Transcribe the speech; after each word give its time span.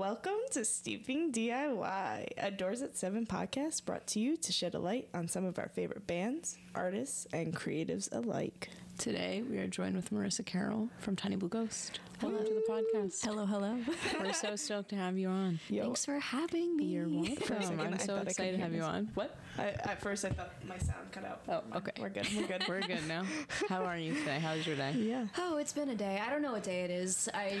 Welcome 0.00 0.38
to 0.52 0.64
Steeping 0.64 1.30
DIY, 1.30 2.28
a 2.38 2.50
Doors 2.50 2.80
at 2.80 2.96
7 2.96 3.26
podcast 3.26 3.84
brought 3.84 4.06
to 4.06 4.18
you 4.18 4.38
to 4.38 4.50
shed 4.50 4.74
a 4.74 4.78
light 4.78 5.10
on 5.12 5.28
some 5.28 5.44
of 5.44 5.58
our 5.58 5.68
favorite 5.68 6.06
bands, 6.06 6.56
artists, 6.74 7.26
and 7.34 7.54
creatives 7.54 8.08
alike. 8.10 8.70
Today 9.00 9.42
we 9.48 9.56
are 9.56 9.66
joined 9.66 9.96
with 9.96 10.10
Marissa 10.10 10.44
Carroll 10.44 10.90
from 10.98 11.16
Tiny 11.16 11.34
Blue 11.34 11.48
Ghost. 11.48 12.00
Welcome 12.20 12.44
to 12.44 12.52
the 12.52 12.62
podcast. 12.68 13.24
Hello, 13.24 13.46
hello. 13.46 13.78
We're 14.20 14.34
so 14.34 14.54
stoked 14.56 14.90
to 14.90 14.96
have 14.96 15.16
you 15.16 15.28
on. 15.30 15.58
Yo, 15.70 15.84
Thanks 15.84 16.04
for 16.04 16.18
having 16.18 16.76
me. 16.76 16.84
You're 16.84 17.08
welcome. 17.08 17.36
second, 17.62 17.80
I 17.80 17.84
I'm 17.86 17.98
so 17.98 18.16
excited 18.18 18.56
to 18.56 18.62
have 18.62 18.74
you 18.74 18.82
on. 18.82 19.08
What? 19.14 19.34
I, 19.56 19.68
at 19.68 20.02
first 20.02 20.26
I 20.26 20.28
thought 20.28 20.52
my 20.68 20.76
sound 20.76 21.10
cut 21.12 21.24
out. 21.24 21.40
Oh, 21.48 21.78
okay. 21.78 21.92
We're 21.98 22.10
good. 22.10 22.28
We're 22.36 22.46
good. 22.46 22.64
We're 22.68 22.80
good 22.86 23.08
now. 23.08 23.22
How 23.70 23.84
are 23.84 23.96
you 23.96 24.12
today? 24.16 24.38
How's 24.38 24.66
your 24.66 24.76
day? 24.76 24.92
yeah. 24.98 25.28
Oh, 25.38 25.56
it's 25.56 25.72
been 25.72 25.88
a 25.88 25.96
day. 25.96 26.20
I 26.22 26.28
don't 26.28 26.42
know 26.42 26.52
what 26.52 26.62
day 26.64 26.82
it 26.82 26.90
is. 26.90 27.26
I. 27.32 27.56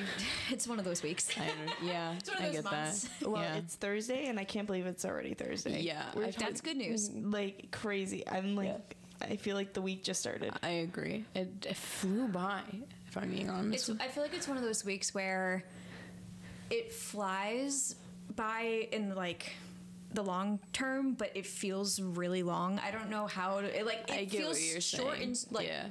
It's 0.50 0.68
one 0.68 0.78
of 0.78 0.84
those 0.84 1.02
weeks. 1.02 1.30
I 1.38 1.46
yeah, 1.82 2.12
It's 2.18 2.28
one 2.28 2.36
of 2.36 2.42
I 2.42 2.46
those 2.48 2.54
get 2.56 2.64
months. 2.64 3.08
that. 3.18 3.30
Well, 3.30 3.40
yeah. 3.40 3.56
it's 3.56 3.76
Thursday, 3.76 4.26
and 4.26 4.38
I 4.38 4.44
can't 4.44 4.66
believe 4.66 4.84
it's 4.84 5.06
already 5.06 5.32
Thursday. 5.32 5.80
Yeah, 5.80 6.02
We're 6.14 6.32
That's 6.32 6.60
good 6.60 6.76
news. 6.76 7.08
like 7.10 7.68
crazy. 7.70 8.28
I'm 8.28 8.56
like, 8.56 8.96
I 9.20 9.36
feel 9.36 9.56
like 9.56 9.72
the 9.72 9.82
week 9.82 10.04
just 10.04 10.20
started. 10.20 10.52
I 10.62 10.68
agree. 10.70 11.24
It, 11.34 11.66
it 11.68 11.76
flew 11.76 12.28
by, 12.28 12.62
if 13.08 13.16
I'm 13.16 13.30
being 13.30 13.50
honest. 13.50 13.88
It's. 13.88 14.00
I 14.00 14.08
feel 14.08 14.22
like 14.22 14.34
it's 14.34 14.48
one 14.48 14.56
of 14.56 14.62
those 14.62 14.84
weeks 14.84 15.14
where 15.14 15.64
it 16.70 16.92
flies 16.92 17.94
by 18.36 18.88
in 18.92 19.14
like 19.14 19.52
the 20.12 20.22
long 20.22 20.58
term, 20.72 21.14
but 21.14 21.32
it 21.34 21.46
feels 21.46 22.00
really 22.00 22.42
long. 22.42 22.80
I 22.84 22.90
don't 22.90 23.10
know 23.10 23.26
how 23.26 23.60
to. 23.60 23.78
It, 23.78 23.86
like 23.86 24.04
it 24.08 24.12
I 24.12 24.24
get 24.24 24.40
feels 24.40 24.58
what 24.74 24.82
short 24.82 25.16
saying. 25.16 25.22
and 25.22 25.46
like 25.50 25.66
yeah. 25.66 25.86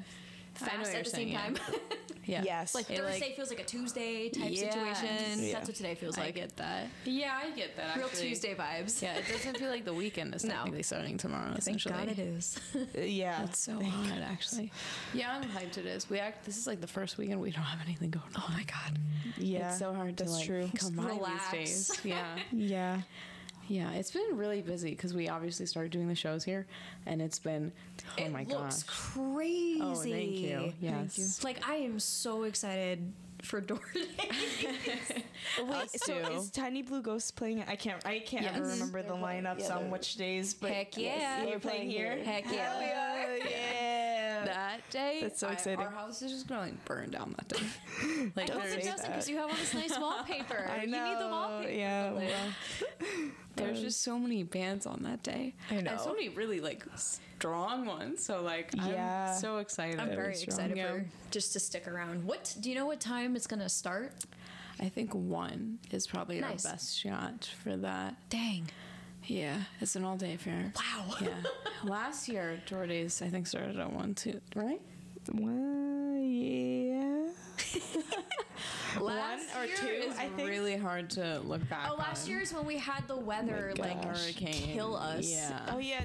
I 0.61 0.77
know 0.77 0.83
fast 0.83 0.95
at 0.95 1.03
the 1.05 1.09
same 1.09 1.29
saying, 1.29 1.35
time. 1.35 1.57
yeah. 1.71 1.95
Yeah. 2.29 2.43
Yes. 2.43 2.75
like 2.75 2.89
It, 2.89 2.97
Thursday 2.99 3.33
feels 3.33 3.49
like 3.49 3.59
a 3.59 3.63
Tuesday 3.63 4.29
type 4.29 4.49
Yes. 4.51 4.59
situation. 4.73 5.43
Yeah. 5.43 5.53
That's 5.53 5.67
what 5.69 5.75
today 5.75 5.95
feels 5.95 6.15
like. 6.17 6.23
I 6.23 6.27
like. 6.27 6.35
get 6.35 6.55
that. 6.57 6.87
Yeah, 7.05 7.37
I 7.43 7.49
get 7.51 7.75
that. 7.77 7.95
Real 7.95 8.05
actually. 8.05 8.29
Tuesday 8.29 8.55
vibes. 8.55 9.01
Yeah, 9.01 9.15
it 9.15 9.25
doesn't 9.27 9.57
feel 9.57 9.69
like 9.69 9.85
the 9.85 9.93
weekend 9.93 10.35
is 10.35 10.43
No. 10.43 10.53
technically 10.53 10.83
starting 10.83 11.17
tomorrow. 11.17 11.47
Thank 11.47 11.59
essentially. 11.59 11.93
God 11.95 12.07
it 12.09 12.19
is. 12.19 12.59
Uh, 12.75 13.01
yeah. 13.01 13.43
It's 13.43 13.59
so 13.59 13.79
hot, 13.81 14.19
actually. 14.21 14.71
Yeah, 15.13 15.35
I'm 15.35 15.43
hyped. 15.49 15.77
It 15.77 15.85
is. 15.85 16.09
We 16.09 16.19
act. 16.19 16.45
This 16.45 16.57
is 16.57 16.65
like 16.67 16.81
the 16.81 16.87
first 16.87 17.17
weekend 17.17 17.39
we 17.41 17.51
don't 17.51 17.63
have 17.63 17.79
anything 17.85 18.09
going 18.09 18.25
on. 18.35 18.43
oh 18.49 18.53
my 18.53 18.63
God. 18.63 18.97
yeah. 19.37 19.69
it's 19.69 19.79
so 19.79 19.93
hard 19.93 20.17
to 20.17 20.23
That's 20.23 20.35
like 20.37 20.45
true. 20.45 20.69
come 20.75 20.93
by 20.95 21.05
relax. 21.07 21.51
these 21.51 21.87
days. 21.87 21.99
Yeah, 22.05 22.35
Yeah. 22.51 23.01
Yeah. 23.69 23.91
It's 23.93 24.11
been 24.11 24.35
really 24.35 24.61
busy 24.61 24.89
because 24.89 25.13
we 25.13 25.29
obviously 25.29 25.65
started 25.65 25.91
doing 25.93 26.07
the 26.09 26.15
shows 26.15 26.43
here, 26.43 26.65
and 27.05 27.21
it's 27.21 27.39
been. 27.39 27.71
Oh 28.17 28.23
it 28.23 28.31
my 28.31 28.43
looks 28.43 28.83
gosh. 28.83 28.95
crazy. 29.23 29.79
Oh, 29.81 29.95
thank 29.95 30.31
you. 30.31 30.73
Yes. 30.81 31.43
Like 31.43 31.65
I 31.67 31.75
am 31.75 31.99
so 31.99 32.43
excited 32.43 33.13
for 33.41 33.61
Door 33.61 33.79
Day. 33.93 34.01
Wait, 35.63 35.69
Us 35.71 35.91
so 36.03 36.13
too. 36.13 36.33
is 36.33 36.49
Tiny 36.51 36.81
Blue 36.81 37.01
Ghost 37.01 37.35
playing? 37.37 37.63
I 37.67 37.75
can't. 37.77 38.05
I 38.05 38.19
can't 38.19 38.45
ever 38.45 38.65
Yes. 38.65 38.73
remember 38.79 39.01
the 39.01 39.13
lineups 39.13 39.73
on 39.73 39.89
which 39.91 40.15
days. 40.15 40.53
But 40.53 40.71
Heck 40.71 40.97
yeah. 40.97 41.03
Yes, 41.15 41.45
We're 41.45 41.51
you're 41.51 41.59
playing 41.59 41.89
here. 41.89 42.17
Heck 42.23 42.45
yeah, 42.51 42.79
we 42.79 42.85
Hell 42.85 43.49
Yeah. 43.49 44.05
that 44.45 44.89
day, 44.89 45.19
That's 45.21 45.39
so 45.39 45.47
I- 45.47 45.53
exciting. 45.53 45.79
our 45.79 45.91
house 45.91 46.21
is 46.21 46.31
just 46.31 46.47
gonna 46.47 46.61
like 46.61 46.85
burn 46.85 47.09
down 47.11 47.35
that 47.37 47.47
day. 47.47 48.31
like 48.35 48.49
I 48.49 48.53
hope 48.53 48.63
say 48.63 48.67
it 48.69 48.71
there's, 48.71 48.85
doesn't 48.85 48.97
that. 49.01 49.07
because 49.07 49.29
you 49.29 49.37
have 49.37 49.49
all 49.49 49.55
this 49.55 49.73
nice 49.73 49.97
wallpaper. 49.99 50.69
I 50.69 50.81
You 50.83 50.87
need 50.87 51.19
the 51.19 51.27
wallpaper. 51.29 51.71
yeah, 51.71 52.11
Like, 52.11 52.27
well, 52.29 53.09
there's 53.55 53.81
just 53.81 54.01
so 54.01 54.17
many 54.19 54.43
bands 54.43 54.85
on 54.85 55.03
that 55.03 55.23
day. 55.23 55.55
I 55.69 55.81
know. 55.81 55.91
And 55.91 55.99
so 56.01 56.13
many 56.13 56.29
really 56.29 56.59
like 56.61 56.85
strong 56.95 57.85
ones. 57.85 58.23
So 58.23 58.41
like, 58.41 58.71
Yeah. 58.75 59.31
I'm 59.33 59.39
so 59.39 59.57
excited. 59.57 59.99
I'm 59.99 60.09
very 60.09 60.35
strong. 60.35 60.53
excited 60.57 60.77
Yeah. 60.77 60.87
for 60.91 61.05
just 61.31 61.53
to 61.53 61.59
stick 61.59 61.87
around. 61.87 62.23
What 62.25 62.55
do 62.59 62.69
you 62.69 62.75
know? 62.75 62.85
What 62.85 62.99
time 62.99 63.35
it's 63.35 63.47
gonna 63.47 63.69
start? 63.69 64.13
I 64.81 64.87
think 64.87 65.13
one 65.13 65.79
is 65.91 66.07
probably 66.07 66.39
Nice. 66.39 66.65
our 66.65 66.71
best 66.71 66.97
shot 66.97 67.49
for 67.63 67.75
that. 67.77 68.15
Dang! 68.29 68.69
Yeah, 69.25 69.57
it's 69.79 69.95
an 69.95 70.03
all 70.05 70.17
day 70.17 70.33
affair. 70.33 70.73
Wow. 70.75 71.13
Yeah. 71.21 71.29
Last 71.83 72.27
year, 72.27 72.59
Door 72.67 72.87
Days, 72.87 73.21
I 73.21 73.27
think, 73.29 73.47
started 73.47 73.77
at 73.79 73.91
1, 73.93 74.15
2, 74.15 74.41
right? 74.55 74.81
well, 75.33 76.17
yeah. 76.19 77.27
Last 78.99 79.55
or 79.55 79.65
year 79.65 79.75
two, 79.75 79.87
is 80.09 80.17
I 80.17 80.27
think. 80.29 80.49
really 80.49 80.75
hard 80.75 81.09
to 81.11 81.39
look 81.45 81.67
back 81.69 81.87
Oh, 81.91 81.95
last 81.95 82.23
on. 82.25 82.31
year 82.31 82.41
is 82.41 82.51
when 82.53 82.65
we 82.65 82.77
had 82.77 83.07
the 83.07 83.15
weather 83.15 83.73
oh 83.77 83.79
my 83.81 83.87
like 83.89 84.01
gosh. 84.01 84.23
hurricane. 84.23 84.73
kill 84.73 84.95
us. 84.95 85.25
Yeah. 85.29 85.59
Oh 85.71 85.77
yeah, 85.77 86.01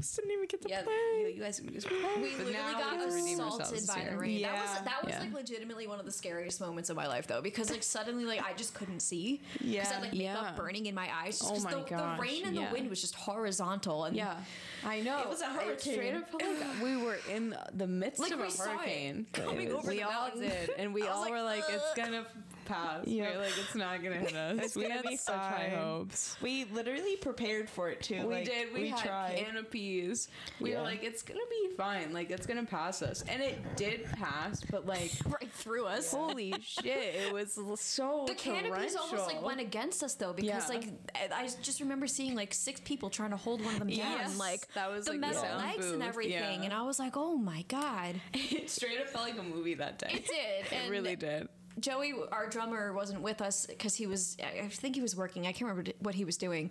Tiny 0.00 0.16
didn't 0.28 0.32
even 0.32 0.46
get 0.48 0.62
to 0.62 0.68
yeah, 0.68 0.82
play. 0.82 0.92
you, 1.20 1.26
you 1.36 1.42
guys 1.42 1.60
can 1.60 1.72
just 1.72 1.90
We 1.90 1.96
But 2.02 2.20
literally 2.20 2.52
now 2.52 2.72
got 2.72 2.92
we 2.92 2.98
have 3.00 3.08
to 3.10 3.14
redeem 3.14 3.34
assaulted 3.40 3.60
ourselves 3.66 3.86
by 3.86 4.00
here. 4.00 4.10
the 4.12 4.16
rain. 4.18 4.38
Yeah. 4.40 4.52
That 4.52 4.62
was 4.62 4.84
that 4.84 5.04
was 5.04 5.14
Yeah. 5.14 5.20
like 5.20 5.32
legitimately 5.34 5.86
one 5.86 6.00
of 6.00 6.06
the 6.06 6.12
scariest 6.12 6.60
moments 6.60 6.90
of 6.90 6.96
my 6.96 7.06
life 7.06 7.26
though, 7.26 7.40
because 7.42 7.70
like 7.70 7.82
suddenly 7.82 8.24
like 8.24 8.42
I 8.42 8.52
just 8.54 8.74
couldn't 8.74 9.00
see. 9.00 9.40
Because 9.52 9.66
I 9.68 9.70
Yeah. 9.70 9.84
had 9.92 10.02
like 10.02 10.12
makeup 10.14 10.42
Yeah. 10.50 10.52
burning 10.56 10.86
in 10.86 10.94
my 10.94 11.08
eyes. 11.14 11.38
Just 11.38 11.50
Oh 11.50 11.54
'cause 11.54 11.64
my 11.64 11.74
the, 11.74 11.80
gosh, 11.82 12.16
the 12.18 12.22
rain 12.22 12.44
and 12.46 12.56
yeah. 12.56 12.68
the 12.68 12.74
wind 12.74 12.90
was 12.90 13.00
just 13.00 13.14
horizontal 13.14 14.04
and 14.04 14.16
Yeah, 14.16 14.36
I 14.84 15.00
know. 15.00 15.20
It 15.20 15.28
was 15.28 15.42
a 15.42 15.46
It 15.70 15.80
straight 15.80 16.12
hurricane. 16.12 16.16
up 16.16 16.32
like 16.34 16.82
we 16.82 16.96
were 16.96 17.18
in 17.30 17.56
the 17.74 17.86
midst 17.86 18.20
Like 18.20 18.32
of 18.32 18.40
we 18.40 18.46
a 18.46 18.50
saw 18.50 18.64
it 18.64 18.76
hurricane. 18.78 19.26
coming 19.32 19.72
over 19.72 19.88
we 19.90 19.96
the 19.98 20.02
all 20.04 20.10
mountain. 20.28 20.40
did, 20.42 20.70
and 20.78 20.94
we 20.94 21.06
all 21.06 21.20
like, 21.22 21.30
were 21.30 21.42
like, 21.42 21.64
"It's 21.68 21.84
"Ugh." 21.90 21.96
gonna 21.96 22.26
pass. 22.64 23.06
Yeah. 23.06 23.32
Yeah, 23.32 23.38
like 23.38 23.52
it's 23.58 23.74
not 23.74 24.02
gonna 24.02 24.16
hit 24.16 24.34
us." 24.34 24.58
It's 24.62 24.76
we 24.76 24.82
gonna 24.82 24.94
had 24.94 25.04
be 25.06 25.16
such 25.16 25.34
high 25.34 25.72
hopes. 25.76 26.36
We 26.42 26.64
literally 26.72 27.16
prepared 27.16 27.68
for 27.68 27.88
it 27.90 28.02
too. 28.02 28.26
We 28.26 28.34
like, 28.34 28.44
did. 28.44 28.72
We, 28.72 28.88
had 28.88 28.98
tried. 29.00 29.36
canopies. 29.44 30.28
We 30.60 30.72
Yeah. 30.72 30.78
were 30.78 30.84
like, 30.84 31.02
"It's 31.02 31.22
gonna 31.22 31.40
be 31.50 31.70
fine. 31.76 32.12
Like 32.12 32.30
it's 32.30 32.46
gonna 32.46 32.64
pass 32.64 33.02
us," 33.02 33.22
and 33.28 33.42
it 33.42 33.58
did 33.76 34.04
pass. 34.12 34.62
But 34.70 34.86
like, 34.86 35.10
right 35.26 35.50
through 35.52 35.86
us. 35.86 36.12
holy 36.12 36.54
shit, 36.62 36.86
it 36.86 37.32
was 37.32 37.58
so 37.80 38.24
The 38.26 38.34
canopies 38.34 38.96
almost 38.96 39.26
like 39.26 39.42
went 39.42 39.60
against 39.60 40.02
us 40.02 40.14
though 40.14 40.32
because 40.32 40.68
Yeah. 40.70 40.76
like 40.76 40.84
I 41.14 41.42
I 41.44 41.48
just 41.62 41.80
remember 41.80 42.06
seeing 42.06 42.34
like 42.34 42.52
six 42.54 42.80
people 42.80 43.10
trying 43.10 43.30
to 43.30 43.36
hold 43.36 43.64
one 43.64 43.74
of 43.74 43.78
them 43.78 43.88
down 43.88 43.96
Yes. 43.96 44.38
like 44.38 44.72
That 44.74 44.90
was, 44.90 45.04
the 45.06 45.12
like, 45.12 45.20
metal 45.20 45.42
sound 45.42 45.58
legs 45.66 45.90
and 45.90 46.02
everything 46.02 46.32
Yeah. 46.60 46.62
and 46.64 46.72
I 46.72 46.82
was 46.82 46.98
like 46.98 47.16
oh 47.16 47.36
my 47.36 47.64
god 47.68 48.20
it 48.34 48.68
straight 48.70 49.00
up 49.00 49.08
felt 49.08 49.24
like 49.24 49.38
a 49.38 49.42
movie 49.42 49.74
that 49.74 49.98
day. 49.98 50.08
it 50.12 50.26
did 50.26 50.66
It 50.66 50.72
and 50.72 50.90
really 50.90 51.16
did. 51.16 51.48
Joey, 51.80 52.14
our 52.30 52.48
drummer, 52.48 52.92
wasn't 52.92 53.20
with 53.22 53.40
us 53.40 53.66
because 53.66 53.94
he 53.94 54.06
was. 54.06 54.36
I 54.42 54.68
think 54.68 54.94
he 54.94 55.02
was 55.02 55.16
working. 55.16 55.46
I 55.46 55.52
can't 55.52 55.68
remember 55.70 55.92
what 56.00 56.14
he 56.14 56.24
was 56.24 56.36
doing. 56.36 56.70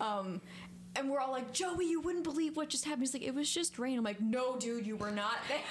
Um, 0.00 0.40
and 0.96 1.10
we're 1.10 1.20
all 1.20 1.30
like, 1.32 1.52
Joey, 1.52 1.86
you 1.88 2.00
wouldn't 2.00 2.24
believe 2.24 2.56
what 2.56 2.68
just 2.68 2.84
happened. 2.84 3.02
He's 3.02 3.14
like, 3.14 3.22
it 3.22 3.34
was 3.34 3.50
just 3.52 3.78
rain. 3.78 3.96
I'm 3.98 4.04
like, 4.04 4.20
no, 4.20 4.56
dude, 4.58 4.86
you 4.86 4.96
were 4.96 5.10
not 5.10 5.36
there. 5.48 5.58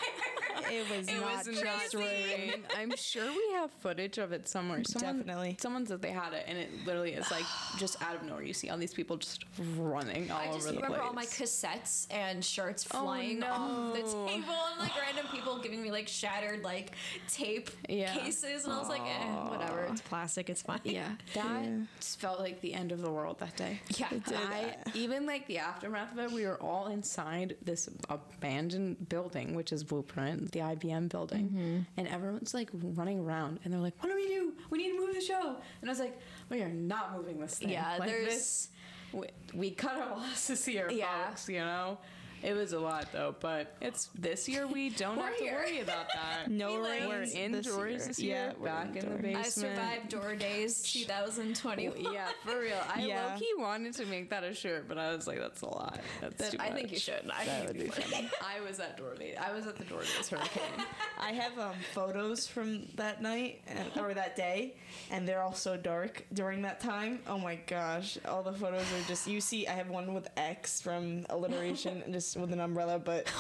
It 0.72 0.88
was 0.96 1.08
It 1.08 1.20
not 1.20 1.48
was 1.48 1.58
just 1.58 1.94
rain. 1.96 2.06
rain. 2.50 2.54
I'm 2.78 2.94
sure 2.96 3.26
we 3.26 3.54
have 3.56 3.72
footage 3.72 4.18
of 4.20 4.34
it 4.34 4.48
somewhere. 4.48 4.84
Someone, 4.84 5.18
Definitely. 5.20 5.58
Someone 5.60 5.88
said 5.88 6.00
they 6.02 6.12
had 6.12 6.34
it, 6.34 6.46
and 6.48 6.58
it 6.60 6.70
literally 6.86 7.14
is 7.14 7.32
like 7.32 7.46
just 7.78 8.00
out 8.04 8.16
of 8.16 8.24
nowhere. 8.24 8.44
You 8.44 8.54
see 8.54 8.70
all 8.70 8.78
these 8.78 8.94
people 8.94 9.18
just 9.18 9.46
running 9.78 10.30
all 10.30 10.38
I 10.40 10.46
just 10.52 10.58
over 10.68 10.68
the 10.68 10.76
remember 10.76 10.98
place. 10.98 11.08
all 11.08 11.14
my 11.14 11.26
cassettes 11.26 12.06
and 12.14 12.44
shirts 12.46 12.86
Oh, 12.94 13.02
flying 13.04 13.42
off 13.42 13.94
the 13.94 14.02
table, 14.02 14.20
and 14.28 14.80
like 14.80 14.92
random 15.02 15.26
people 15.34 15.58
giving 15.60 15.82
me 15.82 15.90
like 15.92 16.08
shattered 16.08 16.62
like 16.64 16.92
tape 17.30 17.72
Yeah. 17.88 18.14
cases, 18.14 18.66
and 18.66 18.74
I 18.74 18.78
was 18.80 18.90
like, 18.90 19.02
eh, 19.02 19.26
whatever, 19.50 19.88
it's 19.90 20.02
plastic, 20.02 20.50
it's 20.52 20.62
fine. 20.62 20.82
yeah, 20.84 21.14
that 21.34 21.66
just 22.00 22.20
felt 22.20 22.40
like 22.42 22.62
the 22.62 22.76
end 22.76 22.92
of 22.92 23.02
the 23.02 23.10
world 23.10 23.40
that 23.40 23.56
day. 23.56 23.80
Yeah. 23.96 24.08
It 24.12 24.24
did. 24.26 24.36
I 24.38 24.76
even 24.94 25.09
like 25.18 25.48
the 25.48 25.58
aftermath 25.58 26.12
of 26.14 26.20
it. 26.20 26.32
We 26.32 26.46
were 26.46 26.62
all 26.62 26.88
inside 26.88 27.56
this 27.64 27.90
abandoned 28.10 29.10
building, 29.10 29.56
which 29.56 29.72
is 29.72 29.84
Blueprint, 29.84 30.52
the 30.52 30.60
IBM 30.60 31.10
building, 31.10 31.50
Mm-hmm. 31.50 31.80
and 31.98 32.08
everyone's 32.08 32.54
like 32.54 32.70
running 32.74 33.20
around, 33.20 33.60
and 33.64 33.74
they're 33.74 33.82
like, 33.82 34.02
"What 34.02 34.10
do 34.10 34.16
we 34.16 34.28
do? 34.28 34.54
We 34.70 34.78
need 34.78 34.90
to 34.94 35.00
move 35.00 35.14
the 35.16 35.22
show." 35.22 35.56
And 35.82 35.90
I 35.90 35.92
was 35.92 36.00
like, 36.00 36.18
"We 36.50 36.62
are 36.62 36.70
not 36.70 37.16
moving 37.16 37.40
this 37.40 37.58
thing." 37.58 37.70
Yeah, 37.70 37.98
like 38.00 38.10
there's- 38.10 38.26
this. 38.34 38.68
We, 39.12 39.26
we 39.56 39.72
cut 39.72 39.96
our 39.98 40.16
losses 40.18 40.64
here, 40.66 40.88
Yeah. 40.92 41.30
folks. 41.30 41.50
You 41.50 41.60
know. 41.60 41.98
It 42.44 42.54
was 42.56 42.74
a 42.74 42.80
lot 42.80 43.12
though, 43.12 43.36
but 43.40 43.76
it's 43.82 44.10
this 44.18 44.48
year 44.48 44.66
we 44.68 44.90
don't 44.90 45.18
have 45.18 45.38
to 45.38 45.44
here. 45.44 45.54
worry 45.54 45.80
about 45.82 46.08
that. 46.14 46.50
No 46.50 46.82
We 46.82 46.88
rain. 46.90 47.10
We're 47.10 47.24
indoors 47.24 48.08
this 48.08 48.20
year, 48.20 48.36
Yeah, 48.36 48.54
we're 48.60 48.66
back 48.68 48.96
in 48.96 49.10
the 49.12 49.18
basement. 49.18 49.38
I 49.38 49.50
survived 49.50 50.10
Door 50.10 50.36
Days 50.36 50.82
2020. 50.94 51.92
Yeah, 52.14 52.28
for 52.46 52.60
real. 52.60 52.78
I 52.96 53.02
Yeah. 53.06 53.32
low 53.34 53.40
key 53.40 53.52
wanted 53.58 53.94
to 53.96 54.06
make 54.06 54.30
that 54.30 54.44
a 54.44 54.54
shirt, 54.54 54.88
but 54.88 54.98
I 54.98 55.14
was 55.16 55.28
like, 55.28 55.40
that's 55.40 55.62
a 55.62 55.68
lot. 55.68 56.00
That's 56.22 56.52
too 56.52 56.58
I 56.60 56.72
think 56.72 56.92
you 56.92 57.00
should. 57.00 57.30
I 57.32 57.46
That 57.46 57.68
would 57.68 57.78
be 57.78 57.84
be 57.84 57.90
funny. 57.90 58.30
I 58.44 58.62
was 58.62 58.80
at 58.80 58.98
Door 58.98 59.16
Days. 59.16 59.36
I 59.40 59.52
was 59.54 59.68
at 59.68 59.76
the 59.78 59.84
Door 59.86 60.02
Days 60.02 60.30
Hurricane. 60.30 60.86
I 61.20 61.32
have 61.34 61.58
um, 61.60 61.76
photos 61.94 62.48
from 62.48 62.88
that 62.96 63.22
night 63.22 63.62
and, 63.68 63.90
or 64.00 64.14
that 64.14 64.36
day, 64.36 64.76
and 65.12 65.28
they're 65.28 65.42
all 65.42 65.54
so 65.54 65.76
dark 65.78 66.26
during 66.34 66.62
that 66.64 66.80
time. 66.80 67.20
Oh 67.28 67.38
my 67.38 67.56
gosh, 67.68 68.18
all 68.26 68.44
the 68.44 68.54
photos 68.54 68.82
are 68.94 69.08
just. 69.08 69.28
You 69.28 69.42
see, 69.42 69.68
I 69.68 69.72
have 69.74 69.90
one 69.90 70.14
with 70.14 70.28
X 70.38 70.82
from 70.82 71.26
alliteration, 71.30 72.02
and 72.04 72.14
just 72.14 72.29
with 72.36 72.52
an 72.54 72.60
umbrella, 72.60 73.00
but 73.00 73.22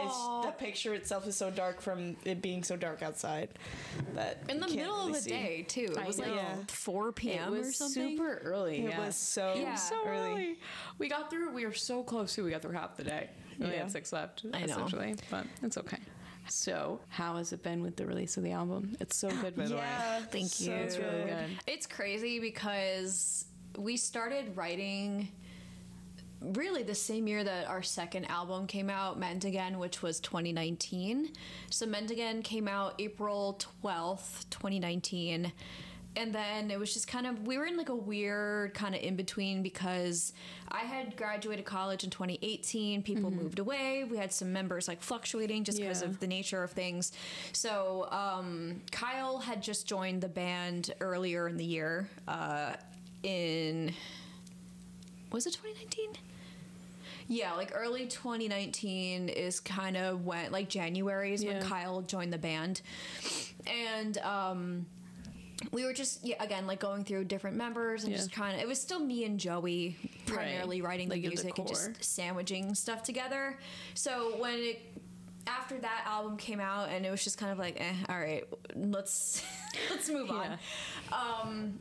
it's, 0.00 0.46
the 0.46 0.54
picture 0.58 0.94
itself 0.94 1.26
is 1.26 1.36
so 1.36 1.50
dark 1.50 1.80
from 1.80 2.16
it 2.24 2.40
being 2.42 2.62
so 2.62 2.76
dark 2.76 3.02
outside 3.02 3.50
that 4.14 4.42
In 4.48 4.56
you 4.56 4.60
the 4.62 4.66
can't 4.66 4.76
middle 4.78 4.96
really 4.96 5.08
of 5.10 5.14
the 5.16 5.20
see. 5.22 5.30
day, 5.30 5.62
too. 5.68 5.88
It 5.92 5.98
I 5.98 6.06
was 6.06 6.18
like 6.18 6.28
know. 6.28 6.64
4 6.68 7.08
It 7.08 7.14
p.m. 7.16 7.54
or 7.54 7.72
something. 7.72 8.16
super 8.16 8.38
early. 8.44 8.78
It 8.84 8.90
yeah. 8.90 9.06
was 9.06 9.16
so 9.16 9.54
Yeah. 9.56 9.74
so 9.74 9.96
early. 10.06 10.30
early. 10.32 10.58
We 10.98 11.08
got 11.08 11.30
through. 11.30 11.52
We 11.52 11.66
were 11.66 11.72
so 11.74 12.02
close 12.02 12.34
to. 12.34 12.44
We 12.44 12.50
got 12.50 12.62
through 12.62 12.72
half 12.72 12.96
the 12.96 13.04
day. 13.04 13.30
We 13.58 13.64
only 13.64 13.76
Yeah. 13.76 13.82
had 13.84 13.92
six 13.92 14.12
left, 14.12 14.44
I 14.52 14.60
know. 14.60 14.72
essentially, 14.72 15.16
but 15.30 15.44
it's 15.62 15.76
okay. 15.78 15.98
So, 16.50 17.00
how 17.08 17.36
has 17.36 17.52
it 17.52 17.62
been 17.62 17.82
with 17.82 17.96
the 17.96 18.06
release 18.06 18.36
of 18.38 18.42
the 18.42 18.52
album? 18.52 18.96
It's 19.00 19.16
so 19.18 19.28
good, 19.28 19.54
by 19.54 19.66
the 19.66 19.74
way. 19.74 19.80
yeah, 19.82 20.20
Thank 20.30 20.48
so 20.48 20.64
you. 20.64 20.72
It's 20.76 20.96
really 20.96 21.24
good. 21.24 21.48
It's 21.66 21.86
crazy 21.86 22.38
because 22.40 23.44
we 23.76 23.96
started 23.98 24.56
writing 24.56 25.28
really 26.40 26.82
the 26.82 26.94
same 26.94 27.26
year 27.26 27.42
that 27.44 27.66
our 27.66 27.82
second 27.82 28.26
album 28.26 28.66
came 28.66 28.88
out, 28.90 29.18
Meant 29.18 29.44
Again, 29.44 29.78
which 29.78 30.02
was 30.02 30.20
2019. 30.20 31.30
So 31.70 31.86
Meant 31.86 32.10
Again 32.10 32.42
came 32.42 32.68
out 32.68 32.94
April 32.98 33.60
12th, 33.82 34.48
2019. 34.50 35.52
And 36.16 36.34
then 36.34 36.70
it 36.72 36.78
was 36.80 36.92
just 36.94 37.06
kind 37.06 37.26
of, 37.28 37.46
we 37.46 37.58
were 37.58 37.66
in 37.66 37.76
like 37.76 37.90
a 37.90 37.94
weird 37.94 38.74
kind 38.74 38.94
of 38.94 39.00
in 39.02 39.14
between 39.14 39.62
because 39.62 40.32
I 40.68 40.80
had 40.80 41.16
graduated 41.16 41.64
college 41.64 42.02
in 42.02 42.10
2018. 42.10 43.02
People 43.04 43.30
moved 43.30 43.60
away. 43.60 44.02
We 44.04 44.16
had 44.16 44.32
some 44.32 44.52
members 44.52 44.88
like 44.88 45.00
fluctuating 45.00 45.62
just 45.62 45.78
because 45.78 46.02
Yeah. 46.02 46.08
of 46.08 46.18
the 46.18 46.26
nature 46.26 46.64
of 46.64 46.72
things. 46.72 47.12
So 47.52 48.08
um, 48.10 48.80
Kyle 48.90 49.38
had 49.38 49.62
just 49.62 49.86
joined 49.86 50.20
the 50.20 50.28
band 50.28 50.92
earlier 51.00 51.46
in 51.46 51.56
the 51.56 51.64
year 51.64 52.08
uh, 52.26 52.72
in, 53.22 53.92
was 55.30 55.46
it 55.46 55.52
2019? 55.52 56.10
Yeah, 57.28 57.52
like 57.54 57.72
early 57.74 58.06
2019 58.06 59.28
is 59.28 59.60
kind 59.60 59.96
of 59.98 60.24
when, 60.24 60.50
like 60.50 60.68
January 60.70 61.34
is 61.34 61.44
when 61.44 61.60
Kyle 61.62 62.00
joined 62.00 62.32
the 62.32 62.38
band. 62.38 62.80
And 63.66 64.16
um, 64.18 64.86
we 65.72 65.84
were 65.84 65.92
just, 65.92 66.24
yeah, 66.24 66.42
again, 66.42 66.66
like 66.66 66.80
going 66.80 67.04
through 67.04 67.24
different 67.24 67.56
members 67.56 68.04
and 68.04 68.12
Yeah. 68.12 68.18
just 68.18 68.32
kind 68.32 68.56
of, 68.56 68.62
it 68.62 68.66
was 68.66 68.80
still 68.80 68.98
me 69.00 69.24
and 69.24 69.38
Joey 69.38 69.96
primarily 70.24 70.80
writing 70.80 71.08
Like 71.10 71.20
the 71.20 71.26
at 71.26 71.30
the 71.30 71.36
music 71.36 71.58
and 71.58 71.68
just 71.68 72.02
sandwiching 72.02 72.74
stuff 72.74 73.02
together. 73.02 73.58
So 73.94 74.34
when 74.38 74.58
it, 74.58 74.80
after 75.46 75.78
that 75.78 76.04
album 76.06 76.36
came 76.38 76.60
out 76.60 76.88
and 76.88 77.04
it 77.04 77.10
was 77.10 77.22
just 77.24 77.36
kind 77.38 77.52
of 77.52 77.58
like, 77.58 77.78
eh, 77.78 77.92
all 78.08 78.18
right, 78.18 78.44
let's, 78.74 79.42
let's 79.90 80.08
move 80.08 80.30
on. 80.30 80.58
Yeah. 81.10 81.16
Um, 81.42 81.78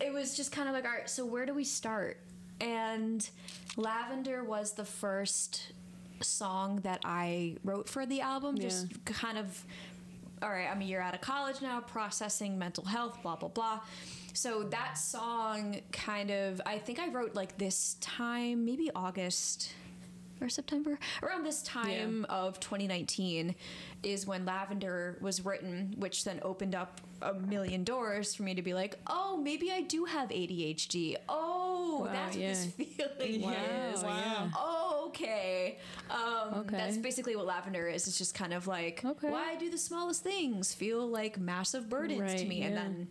it 0.00 0.12
was 0.12 0.36
just 0.36 0.52
kind 0.52 0.68
of 0.68 0.74
like, 0.74 0.84
all 0.84 0.90
right, 0.92 1.10
so 1.10 1.24
where 1.26 1.44
do 1.46 1.54
we 1.54 1.64
start? 1.64 2.20
And 2.60 3.28
Lavender 3.76 4.44
was 4.44 4.72
the 4.72 4.84
first 4.84 5.72
song 6.20 6.80
that 6.80 7.00
I 7.04 7.56
wrote 7.64 7.88
for 7.88 8.06
the 8.06 8.20
album. 8.20 8.58
Just 8.58 9.04
kind 9.04 9.38
of, 9.38 9.64
all 10.42 10.50
right, 10.50 10.68
I'm 10.70 10.80
a 10.80 10.84
year 10.84 11.00
out 11.00 11.14
of 11.14 11.20
college 11.20 11.60
now, 11.60 11.80
processing 11.80 12.58
mental 12.58 12.84
health, 12.84 13.22
blah, 13.22 13.36
blah, 13.36 13.48
blah. 13.48 13.80
So 14.32 14.64
that 14.64 14.98
song 14.98 15.80
kind 15.92 16.30
of, 16.30 16.60
I 16.66 16.78
think 16.78 16.98
I 16.98 17.08
wrote 17.08 17.34
like 17.34 17.56
this 17.58 17.96
time, 18.00 18.64
maybe 18.64 18.90
August 18.94 19.72
or 20.44 20.48
September, 20.48 20.98
around 21.22 21.44
this 21.44 21.62
time 21.62 22.26
of 22.28 22.60
2019 22.60 23.54
is 24.02 24.26
when 24.26 24.44
Lavender 24.44 25.16
was 25.20 25.44
written, 25.44 25.94
which 25.98 26.24
then 26.24 26.38
opened 26.42 26.74
up 26.74 27.00
a 27.22 27.32
million 27.32 27.82
doors 27.84 28.34
for 28.34 28.42
me 28.42 28.54
to 28.54 28.62
be 28.62 28.74
like, 28.74 28.98
oh, 29.06 29.40
maybe 29.42 29.70
I 29.72 29.80
do 29.80 30.04
have 30.04 30.28
ADHD. 30.28 31.16
Oh, 31.28 32.02
Wow, 32.06 32.12
that's 32.12 32.36
yeah. 32.36 32.48
what 32.48 32.76
this 32.76 32.96
feeling 33.18 33.42
Wow, 33.42 33.52
is. 33.94 34.02
yeah. 34.02 34.50
Oh, 34.54 35.04
okay. 35.08 35.78
Um, 36.10 36.54
Okay. 36.60 36.76
That's 36.76 36.96
basically 36.98 37.34
what 37.36 37.46
Lavender 37.46 37.86
is. 37.88 38.06
It's 38.06 38.18
just 38.18 38.34
kind 38.34 38.52
of 38.52 38.66
like, 38.66 39.02
Okay. 39.04 39.30
why 39.30 39.54
do 39.56 39.70
the 39.70 39.78
smallest 39.78 40.22
things 40.22 40.74
feel 40.74 41.06
like 41.06 41.38
massive 41.38 41.88
burdens 41.88 42.18
to 42.34 42.38
Right, 42.40 42.48
me? 42.48 42.62
And 42.62 42.76
then 42.76 43.08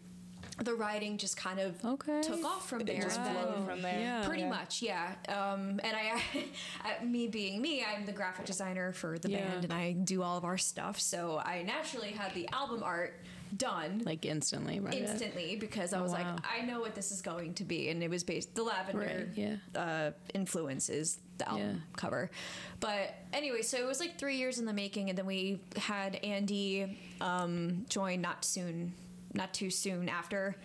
the 0.62 0.74
writing 0.76 1.18
just 1.18 1.36
kind 1.36 1.60
of 1.60 1.84
Okay. 1.84 2.22
took 2.22 2.44
off 2.46 2.70
from 2.70 2.80
there. 2.86 2.98
It 2.98 3.02
just 3.04 3.18
and 3.20 3.26
then- 3.36 3.44
flowed 3.46 3.66
from 3.66 3.82
there. 3.82 4.00
Yeah. 4.00 4.26
Pretty 4.28 4.44
Yeah. 4.44 4.50
much, 4.50 4.82
yeah. 4.82 5.16
Um, 5.28 5.80
and 5.84 5.96
I, 5.98 6.22
I, 7.02 7.04
me 7.04 7.28
being 7.28 7.62
me, 7.62 7.84
I'm 7.84 8.06
the 8.06 8.12
graphic 8.12 8.46
designer 8.46 8.94
for 8.94 9.18
the 9.18 9.32
Yeah. 9.32 9.48
band, 9.48 9.64
and 9.66 9.74
I 9.74 9.94
do 9.94 10.22
all 10.22 10.38
of 10.38 10.46
our 10.46 10.58
stuff. 10.58 11.00
So 11.00 11.40
I 11.44 11.64
naturally 11.64 12.12
had 12.12 12.34
the 12.36 12.48
album 12.54 12.84
art 12.84 13.16
done 13.58 14.02
Like 14.04 14.26
instantly, 14.26 14.80
right? 14.80 14.96
instantly 14.96 15.56
because 15.56 15.94
I 15.94 16.00
Oh, 16.00 16.04
was 16.04 16.12
wow. 16.12 16.36
like, 16.36 16.44
I 16.52 16.66
know 16.66 16.80
what 16.82 16.96
this 16.96 17.12
is 17.12 17.22
going 17.22 17.54
to 17.56 17.64
be, 17.64 17.90
and 17.90 18.02
it 18.04 18.10
was 18.10 18.24
based 18.24 18.56
the 18.56 18.64
lavender 18.64 19.28
Right, 19.36 19.58
yeah. 19.76 19.80
uh, 19.80 20.12
influence 20.34 20.90
is 20.90 21.20
the 21.38 21.48
album 21.50 21.68
Yeah. 21.68 21.76
cover. 21.96 22.32
But 22.80 23.14
anyway, 23.32 23.62
so 23.62 23.78
it 23.78 23.86
was 23.86 24.00
like 24.00 24.18
three 24.18 24.38
years 24.38 24.58
in 24.60 24.66
the 24.66 24.74
making, 24.74 25.10
and 25.10 25.18
then 25.18 25.26
we 25.28 25.60
had 25.78 26.16
Andy 26.18 26.98
um, 27.22 27.86
join 27.90 28.22
not 28.22 28.44
soon, 28.44 28.94
not 29.34 29.54
too 29.54 29.70
soon 29.70 30.10
after. 30.10 30.56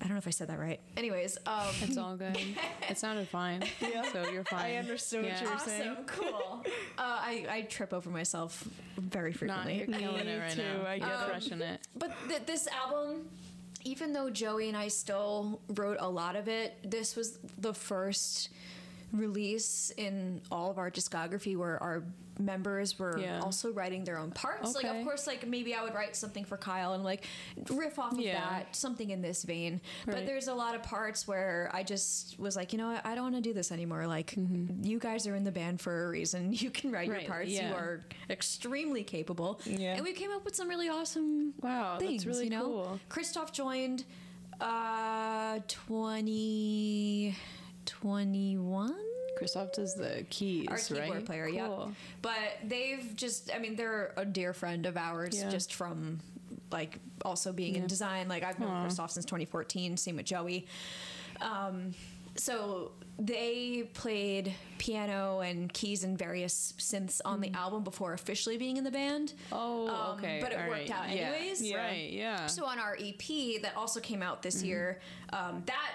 I 0.00 0.04
don't 0.04 0.12
know 0.14 0.18
if 0.18 0.26
I 0.26 0.30
said 0.30 0.48
that 0.48 0.58
right. 0.58 0.80
Anyways, 0.96 1.38
um, 1.46 1.68
It's 1.82 1.96
all 1.96 2.16
good. 2.16 2.36
it 2.90 2.98
sounded 2.98 3.28
fine. 3.28 3.62
Yeah. 3.80 4.02
So 4.12 4.28
you're 4.28 4.44
fine. 4.44 4.60
I 4.72 4.76
understood 4.76 5.24
what 5.24 5.40
you 5.40 5.48
were 5.48 5.58
saying. 5.58 5.96
cool. 6.06 6.62
uh, 6.98 7.00
I, 7.00 7.46
I 7.48 7.62
trip 7.62 7.94
over 7.94 8.10
myself 8.10 8.66
very 8.98 9.30
Nah, 9.30 9.36
frequently. 9.38 9.76
you're 9.78 9.86
killing 9.86 10.26
it 10.26 10.40
right 10.40 10.50
too, 10.50 10.62
now. 10.62 10.86
I 10.88 10.98
get 10.98 11.08
it. 11.08 11.28
crushing 11.28 11.60
it. 11.62 11.80
But 11.96 12.12
th- 12.28 12.42
this 12.44 12.66
album, 12.68 13.28
even 13.84 14.12
though 14.12 14.30
Joey 14.30 14.68
and 14.68 14.76
I 14.76 14.88
still 14.88 15.60
wrote 15.74 15.98
a 16.00 16.08
lot 16.08 16.34
of 16.36 16.48
it, 16.48 16.76
this 16.90 17.14
was 17.16 17.38
the 17.58 17.72
first 17.72 18.50
release 19.12 19.90
in 19.96 20.40
all 20.50 20.70
of 20.70 20.78
our 20.78 20.90
discography 20.90 21.56
where 21.56 21.80
our 21.82 22.02
members 22.40 22.98
were 22.98 23.16
Yeah. 23.16 23.38
also 23.40 23.72
writing 23.72 24.02
their 24.02 24.18
own 24.18 24.32
parts. 24.32 24.74
Like, 24.74 24.86
of 24.86 25.04
course, 25.04 25.26
like 25.28 25.46
maybe 25.46 25.72
I 25.72 25.84
would 25.84 25.94
write 25.94 26.16
something 26.16 26.44
for 26.44 26.56
Kyle 26.56 26.94
and 26.94 27.04
like 27.04 27.26
riff 27.70 27.96
off 27.96 28.12
of 28.12 28.18
Yeah. 28.20 28.40
that, 28.40 28.74
something 28.74 29.10
in 29.10 29.22
this 29.22 29.44
vein. 29.44 29.80
But 30.04 30.26
there's 30.26 30.48
a 30.48 30.54
lot 30.54 30.74
of 30.74 30.82
parts 30.82 31.28
where 31.28 31.70
I 31.72 31.84
just 31.84 32.36
was 32.40 32.56
like, 32.56 32.72
you 32.72 32.78
know 32.78 32.98
I 33.04 33.14
don't 33.14 33.22
want 33.24 33.36
to 33.36 33.40
do 33.40 33.52
this 33.52 33.70
anymore. 33.70 34.06
Like, 34.08 34.34
you 34.36 34.98
guys 34.98 35.28
are 35.28 35.36
in 35.36 35.44
the 35.44 35.52
band 35.52 35.80
for 35.80 36.06
a 36.06 36.08
reason. 36.08 36.52
You 36.64 36.70
can 36.70 36.90
write 36.90 37.04
Mm-hmm. 37.04 37.12
Right, 37.12 37.22
your 37.22 37.30
parts. 37.30 37.50
You 37.50 37.60
are 37.74 38.04
extremely 38.30 39.04
capable. 39.04 39.60
Yeah. 39.64 39.94
And 39.94 40.02
we 40.02 40.12
came 40.12 40.30
up 40.32 40.44
with 40.44 40.56
some 40.56 40.68
really 40.68 40.88
awesome 40.88 41.54
Wow, 41.62 41.98
things, 41.98 42.24
that's 42.24 42.26
really 42.36 42.44
you 42.44 42.50
know? 42.50 42.62
cool. 42.64 43.00
Christoph 43.08 43.52
joined 43.52 44.04
uh 44.60 45.58
2021 47.86 48.94
Christoph 49.36 49.72
does 49.72 49.94
the 49.94 50.24
keys, 50.30 50.68
our 50.68 50.78
keyboard 50.78 51.08
right? 51.10 51.24
player, 51.26 51.48
yeah. 51.48 51.86
But 52.22 52.38
they've 52.64 53.12
just 53.16 53.50
I 53.52 53.58
mean 53.58 53.74
they're 53.74 54.12
a 54.16 54.24
dear 54.24 54.52
friend 54.52 54.86
of 54.86 54.96
ours 54.96 55.36
Yeah. 55.36 55.48
just 55.50 55.74
from 55.74 56.20
like 56.70 57.00
also 57.24 57.52
being 57.52 57.74
Yeah. 57.74 57.80
in 57.82 57.86
design. 57.88 58.28
Like 58.28 58.44
I've 58.44 58.60
known 58.60 58.70
Aw. 58.70 58.82
Christoph 58.82 59.10
since 59.10 59.24
2014, 59.26 59.96
same 59.96 60.16
with 60.16 60.26
Joey. 60.26 60.66
Um 61.40 61.94
so 62.36 62.92
they 63.16 63.88
played 63.94 64.52
piano 64.78 65.38
and 65.40 65.72
keys 65.72 66.02
and 66.02 66.18
various 66.18 66.74
synths 66.78 67.20
on 67.24 67.40
the 67.40 67.52
album 67.54 67.84
before 67.84 68.12
officially 68.12 68.56
being 68.58 68.76
in 68.76 68.82
the 68.82 68.90
band. 68.90 69.34
Oh, 69.52 69.86
Um, 69.88 70.18
okay. 70.18 70.40
but 70.42 70.50
it 70.50 70.58
all 70.58 70.68
worked 70.68 70.90
right. 70.90 70.90
out 70.90 71.08
anyways. 71.10 71.62
Yeah. 71.62 71.76
Right, 71.76 72.10
yeah. 72.10 72.46
So 72.46 72.66
on 72.66 72.80
our 72.80 72.96
EP 73.00 73.58
that 73.62 73.76
also 73.76 74.00
came 74.00 74.20
out 74.20 74.42
this 74.42 74.56
Mm-hmm. 74.58 74.66
year, 74.66 75.00
um, 75.32 75.62
that 75.66 75.90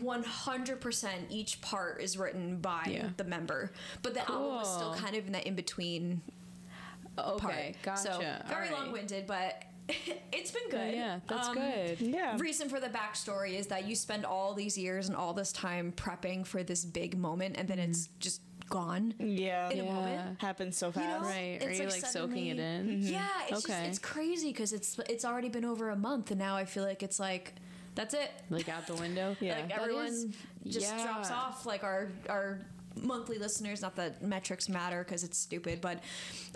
100% 0.00 1.10
each 1.30 1.60
part 1.60 2.00
is 2.00 2.16
written 2.18 2.58
by 2.58 2.82
Yeah. 2.88 3.08
the 3.16 3.24
member, 3.24 3.72
but 4.02 4.14
the 4.14 4.20
album 4.30 4.54
was 4.54 4.74
still 4.74 4.94
kind 4.94 5.16
of 5.16 5.26
in 5.26 5.32
that 5.32 5.46
in 5.46 5.54
between 5.54 6.22
okay, 7.18 7.74
part. 7.82 7.82
gotcha. 7.82 8.02
So 8.02 8.18
very 8.18 8.34
all 8.50 8.60
right. 8.60 8.72
long 8.72 8.92
winded, 8.92 9.26
but 9.26 9.64
it's 10.32 10.50
been 10.50 10.62
Oh, 10.66 10.70
good. 10.70 10.94
yeah, 10.94 11.20
that's 11.28 11.48
Um, 11.48 11.54
good. 11.54 12.00
Yeah. 12.00 12.36
Reason 12.38 12.68
for 12.68 12.80
the 12.80 12.88
backstory 12.88 13.54
is 13.54 13.68
that 13.68 13.86
you 13.86 13.94
spend 13.94 14.24
all 14.26 14.52
these 14.54 14.76
years 14.76 15.08
and 15.08 15.16
all 15.16 15.32
this 15.32 15.52
time 15.52 15.92
prepping 15.92 16.46
for 16.46 16.62
this 16.62 16.84
big 16.84 17.16
moment, 17.16 17.56
and 17.56 17.68
then 17.68 17.78
it's 17.78 18.08
just 18.18 18.40
gone 18.68 19.14
Yeah. 19.20 19.70
in 19.70 19.78
a 19.78 19.82
Mm-hmm. 19.82 19.86
Yeah. 19.86 19.94
moment. 19.94 20.40
Happens 20.40 20.76
so 20.76 20.86
You 20.88 20.92
fast. 20.94 21.22
know? 21.22 21.28
Right. 21.28 21.62
Are 21.62 21.68
It's 21.70 21.78
you 21.78 21.84
like 21.86 22.02
like 22.02 22.10
soaking 22.10 22.46
it 22.48 22.56
suddenly- 22.58 22.94
in? 22.94 23.02
Yeah, 23.02 23.28
it's 23.48 23.64
Okay. 23.64 23.74
just 23.78 23.88
it's 23.90 23.98
crazy 24.00 24.48
because 24.48 24.72
it's 24.72 24.98
it's 25.08 25.24
already 25.24 25.48
been 25.48 25.64
over 25.64 25.90
a 25.90 25.96
month, 25.96 26.32
and 26.32 26.38
now 26.40 26.56
I 26.56 26.64
feel 26.64 26.82
like 26.82 27.02
it's 27.04 27.20
like 27.20 27.54
that's 27.96 28.14
it. 28.14 28.30
Like 28.50 28.68
out 28.68 28.86
the 28.86 28.94
window? 28.94 29.34
Yeah. 29.40 29.56
like 29.58 29.76
everyone 29.76 30.06
is- 30.06 30.26
just 30.66 30.92
yeah. 30.94 31.02
drops 31.04 31.30
off. 31.32 31.66
Like 31.66 31.82
our 31.82 32.08
our 32.28 32.60
monthly 32.98 33.36
listeners. 33.36 33.82
Not 33.82 33.94
that 33.96 34.22
metrics 34.22 34.70
matter 34.70 35.04
because 35.04 35.22
it's 35.22 35.36
stupid, 35.36 35.82
but 35.82 36.00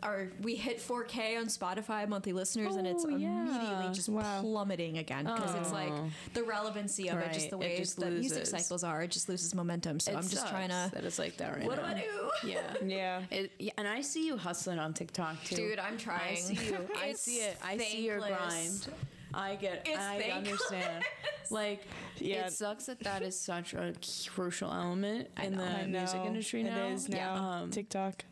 our 0.02 0.28
we 0.40 0.54
hit 0.54 0.78
4K 0.78 1.38
on 1.38 1.48
Spotify 1.48 2.08
monthly 2.08 2.32
listeners, 2.32 2.76
and 2.76 2.86
it's 2.86 3.04
Oh, 3.04 3.10
yeah. 3.10 3.42
immediately 3.42 3.92
just 3.94 4.08
Wow. 4.08 4.40
plummeting 4.40 4.96
again 4.96 5.24
because 5.26 5.54
it's 5.56 5.70
like 5.70 5.90
Oh. 5.92 6.08
the 6.32 6.42
relevancy 6.42 7.08
of 7.08 7.18
it, 7.18 7.34
just 7.34 7.50
the 7.50 7.58
way 7.58 7.76
just 7.76 8.00
that 8.00 8.10
music 8.12 8.46
cycles 8.46 8.82
are. 8.84 9.02
It 9.02 9.10
just 9.10 9.28
loses 9.28 9.54
momentum. 9.54 10.00
So 10.00 10.12
It 10.12 10.16
I'm 10.16 10.26
just 10.28 10.48
trying 10.48 10.70
to. 10.70 10.90
that 10.94 11.04
it's 11.04 11.18
like 11.18 11.36
that 11.36 11.56
right 11.58 11.66
What 11.66 11.76
do. 11.76 11.82
I 11.82 11.94
do? 11.94 12.48
Yeah. 12.48 12.74
Yeah. 12.86 13.22
It, 13.30 13.52
yeah, 13.58 13.72
and 13.76 13.86
I 13.86 14.00
see 14.00 14.26
you 14.26 14.38
hustling 14.38 14.78
on 14.78 14.94
TikTok 14.94 15.44
too. 15.44 15.56
Dude, 15.56 15.78
I'm 15.78 15.98
trying 15.98 16.32
I 16.32 16.34
see 16.36 16.54
you. 16.54 16.88
I 16.98 17.12
see 17.12 17.36
it. 17.36 17.58
I 17.62 17.76
see 17.76 18.06
your 18.06 18.18
grind. 18.18 18.88
I 19.34 19.56
get. 19.56 19.82
It's 19.86 19.98
I 19.98 20.18
thankless. 20.18 20.36
understand. 20.62 21.04
Like, 21.52 21.82
Yeah. 22.18 22.46
it 22.46 22.52
sucks 22.52 22.86
that 22.86 23.00
that 23.00 23.22
is 23.22 23.36
such 23.36 23.74
a 23.74 23.92
crucial 24.28 24.70
element 24.72 25.28
in 25.42 25.56
know. 25.56 25.66
the 25.82 25.88
music 25.88 26.20
industry 26.24 26.62
now. 26.62 26.86
It 26.86 26.92
is 26.92 27.08
now. 27.08 27.34
Um, 27.34 27.70
TikTok. 27.72 28.24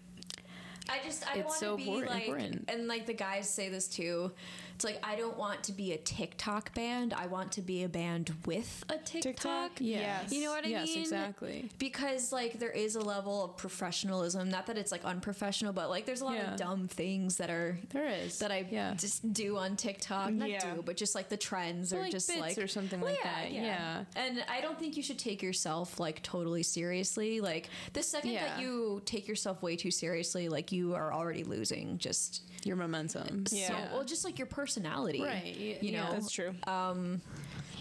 I 0.89 1.01
just 1.05 1.27
I 1.29 1.39
It's 1.39 1.47
want 1.49 1.59
so 1.59 1.77
be 1.77 1.83
important- 1.89 2.11
like, 2.13 2.25
important. 2.29 2.65
and 2.69 2.87
like 2.87 3.07
the 3.07 3.15
guys 3.15 3.51
say 3.51 3.69
this 3.71 3.89
too. 3.89 4.31
It's 4.79 4.85
like 4.85 5.01
I 5.03 5.17
don't 5.17 5.37
want 5.37 5.65
to 5.65 5.73
be 5.73 5.93
a 5.93 5.97
TikTok 5.99 6.73
band. 6.73 7.13
I 7.13 7.27
want 7.27 7.51
to 7.53 7.63
be 7.63 7.83
a 7.83 7.89
band 7.89 8.33
with 8.47 8.85
a 8.89 8.97
TikTok. 8.97 9.23
TikTok? 9.23 9.71
Yes. 9.81 10.33
You 10.33 10.45
know 10.45 10.51
what 10.53 10.65
I 10.65 10.69
yes, 10.69 10.87
mean? 10.87 10.99
Yes, 10.99 11.07
exactly. 11.07 11.69
Because 11.81 12.31
like 12.33 12.61
there 12.61 12.71
is 12.71 12.95
a 12.95 13.01
level 13.01 13.45
of 13.45 13.57
professionalism. 13.57 14.49
Not 14.49 14.67
that 14.69 14.79
it's 14.79 14.93
like 14.93 15.05
unprofessional, 15.05 15.73
but 15.73 15.91
like 15.91 16.07
there's 16.07 16.21
a 16.21 16.25
lot 16.27 16.35
Yeah. 16.37 16.53
of 16.53 16.59
dumb 16.61 16.87
things 16.87 17.39
that 17.39 17.51
are 17.51 17.77
There 17.91 18.07
is. 18.07 18.39
that 18.39 18.53
I 18.53 18.69
yeah. 18.71 18.95
just 18.97 19.33
do 19.33 19.57
on 19.57 19.75
TikTok. 19.75 20.31
Not 20.33 20.49
Yeah. 20.49 20.75
do, 20.77 20.83
but 20.83 20.97
just 20.97 21.17
like 21.17 21.29
the 21.29 21.37
trends 21.37 21.93
Or, 21.93 21.99
are 21.99 22.03
like, 22.03 22.13
just 22.13 22.29
bits 22.29 22.41
like 22.41 22.59
or 22.59 22.69
something 22.69 23.01
like 23.01 23.21
that. 23.25 23.51
Yeah. 23.51 24.05
And 24.15 24.45
I 24.49 24.61
don't 24.61 24.79
think 24.79 24.97
you 24.97 25.03
should 25.03 25.19
take 25.19 25.43
yourself 25.43 25.99
like 25.99 26.23
totally 26.23 26.63
seriously. 26.63 27.41
Like 27.41 27.69
the 27.95 28.03
second 28.05 28.35
that 28.35 28.61
you 28.61 29.03
take 29.07 29.27
yourself 29.27 29.61
way 29.61 29.75
too 29.75 29.91
seriously, 29.91 30.49
like 30.49 30.71
you 30.71 30.95
are 30.95 31.13
already 31.13 31.43
losing 31.43 31.99
just 31.99 32.43
Your 32.65 32.77
momentum. 32.77 33.47
so 33.47 33.57
Yeah. 33.57 33.93
well 33.93 34.05
just 34.05 34.25
like 34.25 34.39
your 34.39 34.47
personality. 34.69 35.23
Right, 35.23 35.57
You 35.57 35.77
yeah. 35.81 36.05
know. 36.05 36.13
That's 36.13 36.31
true. 36.31 36.55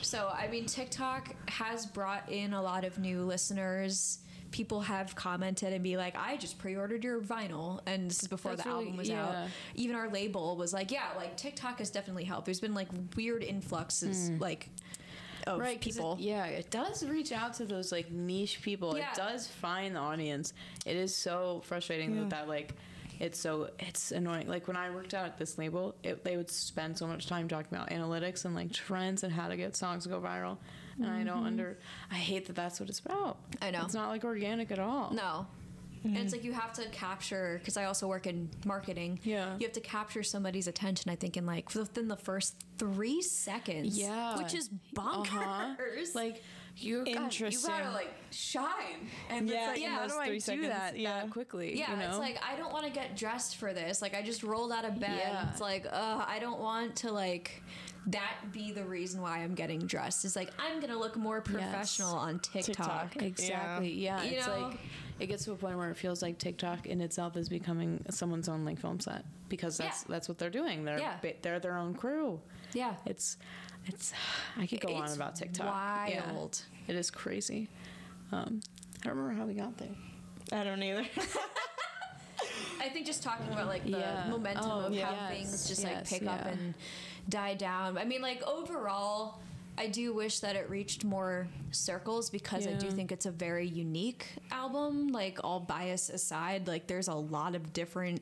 So 0.02 0.32
I 0.34 0.48
mean 0.48 0.66
TikTok 0.66 1.36
has 1.50 1.86
brought 1.86 2.32
in 2.32 2.54
a 2.54 2.62
lot 2.62 2.86
of 2.86 2.98
new 2.98 3.24
listeners. 3.24 4.20
People 4.52 4.80
have 4.82 5.14
commented 5.16 5.74
and 5.74 5.84
be 5.84 5.98
like, 5.98 6.16
I 6.18 6.38
just 6.38 6.58
pre-ordered 6.58 7.04
your 7.04 7.20
vinyl, 7.20 7.82
and 7.86 8.10
this 8.10 8.22
is 8.22 8.30
before 8.30 8.52
That's 8.52 8.64
the 8.64 8.70
really- 8.70 8.84
album 8.86 8.98
was 8.98 9.10
yeah. 9.10 9.26
out. 9.44 9.48
Even 9.76 9.96
our 9.98 10.10
label 10.10 10.56
was 10.56 10.72
like, 10.72 10.90
yeah, 10.92 11.08
like 11.18 11.36
TikTok 11.36 11.80
has 11.80 11.90
definitely 11.90 12.24
helped. 12.24 12.46
There's 12.46 12.62
been 12.62 12.74
like 12.74 12.88
weird 13.18 13.44
influxes, 13.44 14.30
like 14.40 14.70
of 15.46 15.56
Hmm. 15.58 15.62
right 15.62 15.80
people. 15.82 16.14
it, 16.14 16.20
yeah 16.20 16.46
it 16.46 16.70
does 16.72 17.06
reach 17.06 17.32
out 17.32 17.54
to 17.54 17.64
those 17.66 17.90
like 17.90 18.12
niche 18.12 18.62
people 18.62 18.98
Yeah. 18.98 19.12
it 19.12 19.16
does 19.16 19.48
find 19.48 19.96
the 19.96 20.00
audience 20.02 20.52
it 20.86 20.98
is 20.98 21.16
so 21.16 21.62
frustrating 21.64 22.14
Yeah. 22.14 22.22
that 22.24 22.30
that 22.32 22.48
like 22.50 22.74
it's 23.20 23.40
so 23.40 23.70
it's 23.80 24.12
annoying 24.12 24.48
like 24.48 24.68
when 24.68 24.78
i 24.78 24.90
worked 24.90 25.14
out 25.14 25.26
at 25.26 25.38
this 25.38 25.58
label 25.58 25.96
it, 26.04 26.24
they 26.24 26.38
would 26.38 26.50
spend 26.52 26.98
so 26.98 27.08
much 27.08 27.28
time 27.28 27.48
talking 27.48 27.76
about 27.76 27.90
analytics 27.90 28.46
and 28.46 28.54
like 28.56 28.72
trends 28.72 29.24
and 29.24 29.34
how 29.34 29.48
to 29.48 29.56
get 29.58 29.76
songs 29.76 30.04
to 30.04 30.10
go 30.10 30.20
viral 30.20 30.58
and 31.00 31.08
i 31.10 31.24
don't 31.24 31.46
under 31.46 31.78
i 32.12 32.16
hate 32.16 32.46
that 32.48 32.56
that's 32.56 32.80
what 32.80 32.90
it's 32.90 33.00
about 33.00 33.38
Mm-hmm. 33.52 33.64
I 33.64 33.72
know. 33.72 33.84
it's 33.86 33.94
not 33.94 34.10
like 34.10 34.24
organic 34.24 34.72
at 34.72 34.80
all 34.80 35.12
No. 35.14 35.48
And 36.04 36.16
it's 36.16 36.32
like 36.32 36.46
you 36.46 36.54
have 36.54 36.72
to 36.74 36.88
capture 36.90 37.58
because 37.60 37.76
I 37.76 37.84
also 37.84 38.08
work 38.08 38.28
in 38.28 38.50
marketing. 38.66 39.20
Yeah. 39.24 39.58
You 39.60 39.66
have 39.66 39.74
to 39.74 39.82
capture 39.82 40.24
somebody's 40.24 40.68
attention. 40.68 41.12
I 41.12 41.16
think 41.18 41.36
in 41.36 41.46
like 41.46 41.74
within 41.76 42.08
the 42.08 42.16
first 42.16 42.56
three 42.78 43.22
seconds. 43.22 43.98
Yeah. 43.98 44.38
Which 44.38 44.54
is 44.54 44.70
bonkers. 44.96 45.26
uh-huh. 45.34 45.76
like 46.14 46.44
you 46.80 47.00
got, 47.06 47.08
you 47.16 47.16
Interesting. 47.24 47.70
gotta 47.72 47.92
like 47.92 48.14
shine 48.32 49.10
and 49.30 49.50
Yeah, 49.50 49.68
like 49.68 49.82
in 49.82 49.90
how 49.90 50.08
do 50.08 50.18
i 50.18 50.30
do 50.30 50.40
seconds, 50.40 50.68
that 50.68 50.98
yeah. 50.98 51.22
that 51.22 51.32
quickly 51.32 51.78
yeah, 51.78 51.92
you 51.92 51.98
know 51.98 52.10
it's 52.10 52.18
like 52.18 52.40
I 52.48 52.56
don't 52.56 52.72
want 52.72 52.86
to 52.86 52.92
get 52.92 53.16
dressed 53.16 53.58
for 53.58 53.74
this. 53.74 54.02
Like 54.02 54.16
I 54.16 54.22
just 54.22 54.44
rolled 54.44 54.72
out 54.72 54.86
of 54.86 55.00
bed. 55.00 55.18
Yeah. 55.18 55.50
It's 55.52 55.62
like, 55.62 55.86
uh, 55.92 56.24
I 56.28 56.40
don't 56.40 56.60
want 56.60 56.96
to 56.98 57.12
like 57.12 57.64
that 58.08 58.36
be 58.54 58.72
the 58.72 58.84
reason 58.86 59.22
why 59.22 59.40
I'm 59.40 59.54
getting 59.56 59.80
dressed. 59.80 60.24
It's 60.26 60.36
like 60.36 60.52
I'm 60.60 60.80
gonna 60.80 60.98
look 60.98 61.16
more 61.18 61.42
professional 61.42 62.16
on 62.16 62.40
TikTok. 62.40 63.12
TikTok. 63.12 63.24
Exactly. 63.24 63.94
Yeah. 63.94 64.24
You 64.24 64.38
it's 64.38 64.48
know? 64.48 64.68
like 64.70 64.80
it 65.20 65.28
gets 65.28 65.46
to 65.46 65.52
a 65.52 65.56
point 65.56 65.78
where 65.78 65.90
it 65.90 65.98
feels 65.98 66.22
like 66.22 66.38
TikTok 66.38 66.86
in 66.86 67.02
itself 67.02 67.36
is 67.38 67.50
becoming 67.50 68.04
someone's 68.10 68.48
own 68.48 68.64
like 68.66 68.80
film 68.80 69.00
set 69.00 69.26
because 69.50 69.78
that's 69.78 70.02
Yeah. 70.04 70.14
that's 70.14 70.28
what 70.30 70.38
they're 70.38 70.50
doing. 70.50 70.86
They're 70.86 71.00
Yeah. 71.00 71.18
they're 71.42 71.60
their 71.60 71.78
own 71.78 71.94
crew. 71.96 72.40
Yeah. 72.74 72.96
It's 73.06 73.38
it's 73.88 74.14
I 74.58 74.68
could 74.68 74.82
go 74.82 74.94
on 74.96 75.12
about 75.12 75.36
TikTok. 75.36 76.10
Yeah. 76.10 76.32
wild. 76.34 76.62
It 76.88 76.96
is 76.96 77.10
crazy. 77.12 77.70
Um, 78.32 78.62
I 79.04 79.08
don't 79.08 79.18
remember 79.18 79.40
how 79.40 79.46
we 79.48 79.54
got 79.54 79.78
there. 79.78 79.90
I 80.52 80.64
don't 80.64 80.82
either. 80.82 81.06
I 82.80 82.90
think 82.90 83.06
just 83.06 83.24
talking 83.24 83.52
about 83.52 83.68
like 83.68 83.84
the 83.84 83.92
Yeah. 83.92 84.28
momentum 84.30 84.66
Oh, 84.70 84.80
of 84.86 84.98
how 84.98 85.30
things 85.30 85.68
just 85.68 85.84
like 85.84 85.94
yes, 85.94 86.10
pick 86.10 86.28
up 86.28 86.46
and 86.46 86.74
die 87.30 87.54
down. 87.56 87.98
I 87.98 88.06
mean, 88.06 88.22
like 88.22 88.44
overall, 88.44 89.40
I 89.78 89.88
do 89.88 90.14
wish 90.14 90.40
that 90.40 90.56
it 90.56 90.70
reached 90.70 91.04
more 91.04 91.48
circles 91.72 92.30
because 92.30 92.66
I 92.68 92.74
do 92.74 92.90
think 92.92 93.12
it's 93.12 93.26
a 93.26 93.32
very 93.32 93.68
unique 93.68 94.28
album. 94.52 95.10
Like 95.10 95.40
all 95.44 95.60
bias 95.60 96.10
aside, 96.10 96.68
like 96.68 96.88
there's 96.88 97.08
a 97.08 97.14
lot 97.16 97.56
of 97.56 97.74
different 97.74 98.22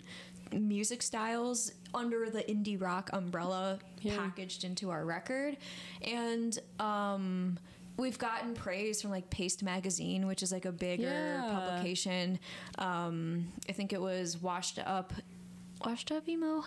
music 0.51 1.01
styles 1.01 1.71
under 1.95 2.29
the 2.29 2.43
indie 2.43 2.79
rock 2.79 3.09
umbrella 3.13 3.79
Yeah. 4.01 4.17
packaged 4.17 4.63
into 4.63 4.89
our 4.91 5.03
record 5.05 5.57
and 6.03 6.59
um 6.79 7.57
we've 7.97 8.19
gotten 8.19 8.53
praise 8.53 9.01
from 9.01 9.09
like 9.11 9.29
paste 9.29 9.63
magazine 9.63 10.27
which 10.27 10.43
is 10.43 10.51
like 10.51 10.65
a 10.65 10.71
bigger 10.71 11.03
Yeah. 11.03 11.49
publication 11.51 12.37
um 12.77 13.47
i 13.69 13.71
think 13.71 13.93
it 13.93 14.01
was 14.01 14.39
washed 14.41 14.77
up 14.85 15.13
washed 15.85 16.11
up 16.11 16.27
emo 16.27 16.63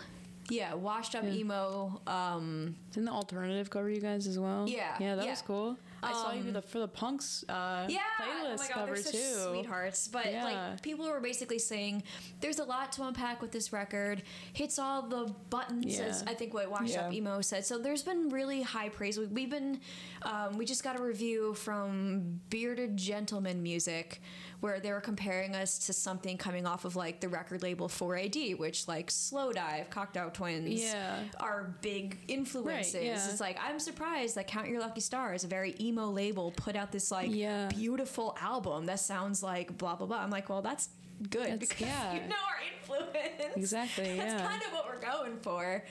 yeah 0.49 0.73
washed 0.73 1.13
up 1.15 1.23
emo 1.25 2.01
um 2.07 2.75
Didn't 2.91 3.05
the 3.05 3.11
alternative 3.11 3.69
cover 3.69 3.89
you 3.89 4.01
guys 4.01 4.25
as 4.27 4.39
well? 4.39 4.67
Yeah, 4.67 4.95
Yeah, 4.99 5.15
that 5.15 5.25
yeah. 5.25 5.31
was 5.31 5.41
cool. 5.43 5.77
I 6.01 6.11
saw 6.13 6.31
you 6.33 6.41
Um, 6.41 6.53
the, 6.53 6.61
for 6.61 6.79
the 6.79 6.87
punks 6.87 7.43
uh, 7.49 7.85
yeah 7.89 7.99
playlist 8.21 8.45
oh 8.45 8.55
my 8.57 8.67
god 8.67 8.73
cover 8.73 8.93
they're 8.95 9.03
such 9.03 9.13
too. 9.13 9.47
sweethearts 9.51 10.07
but 10.07 10.25
Yeah. 10.31 10.43
like 10.43 10.81
people 10.81 11.05
were 11.07 11.19
basically 11.19 11.59
saying 11.59 12.03
there's 12.41 12.59
a 12.59 12.63
lot 12.63 12.91
to 12.93 13.03
unpack 13.07 13.41
with 13.41 13.51
this 13.51 13.71
record. 13.73 14.23
Hits 14.53 14.79
all 14.79 15.01
the 15.03 15.33
buttons 15.49 15.99
as 15.99 16.23
i 16.27 16.33
think 16.33 16.53
what 16.53 16.69
washed 16.71 16.97
up 16.97 17.13
emo 17.13 17.41
said. 17.41 17.65
So 17.65 17.77
there's 17.77 18.03
been 18.03 18.29
really 18.29 18.61
high 18.61 18.89
praise. 18.89 19.17
We, 19.17 19.25
we've 19.27 19.49
been 19.49 19.79
um, 20.23 20.57
we 20.57 20.65
just 20.65 20.83
got 20.83 20.99
a 20.99 21.03
review 21.03 21.53
from 21.53 22.39
bearded 22.49 22.95
gentleman 22.97 23.61
music 23.63 24.21
where 24.61 24.79
they 24.79 24.91
were 24.91 24.99
comparing 25.01 25.55
us 25.55 25.77
to 25.79 25.93
something 25.93 26.37
coming 26.37 26.65
off 26.65 26.83
of 26.85 26.95
like 26.95 27.19
the 27.21 27.29
record 27.29 27.61
label 27.63 27.87
4ad 27.87 28.57
which 28.57 28.87
like 28.87 29.09
slow 29.09 29.51
dive 29.51 29.89
Cocteau 29.89 30.33
Twins 30.33 30.81
Yeah. 30.81 31.19
are 31.39 31.75
big 31.81 32.17
influences 32.27 32.95
yeah. 33.03 33.13
it's 33.29 33.39
like 33.39 33.57
i'm 33.61 33.79
surprised 33.79 34.35
that 34.35 34.47
count 34.47 34.67
your 34.67 34.79
lucky 34.81 35.01
stars 35.01 35.43
a 35.43 35.47
very 35.47 35.75
emo 35.79 36.07
label 36.09 36.51
put 36.51 36.75
out 36.75 36.91
this 36.91 37.11
like 37.11 37.29
Yeah. 37.33 37.67
beautiful 37.69 38.35
album 38.41 38.85
that 38.87 38.99
sounds 38.99 39.41
like 39.43 39.77
blah 39.77 39.95
blah 39.95 40.07
blah 40.07 40.17
i'm 40.19 40.29
like 40.29 40.49
well 40.49 40.61
that's 40.61 40.89
good 41.29 41.41
That's- 41.51 41.59
because 41.59 41.81
yeah. 41.87 42.13
you 42.13 42.19
know 42.21 42.35
our 42.35 42.59
influence 42.73 43.55
Exactly, 43.55 44.03
that's 44.17 44.33
yeah. 44.41 44.47
kind 44.47 44.61
of 44.63 44.71
what 44.73 44.85
we're 44.87 45.01
going 45.01 45.37
for 45.41 45.83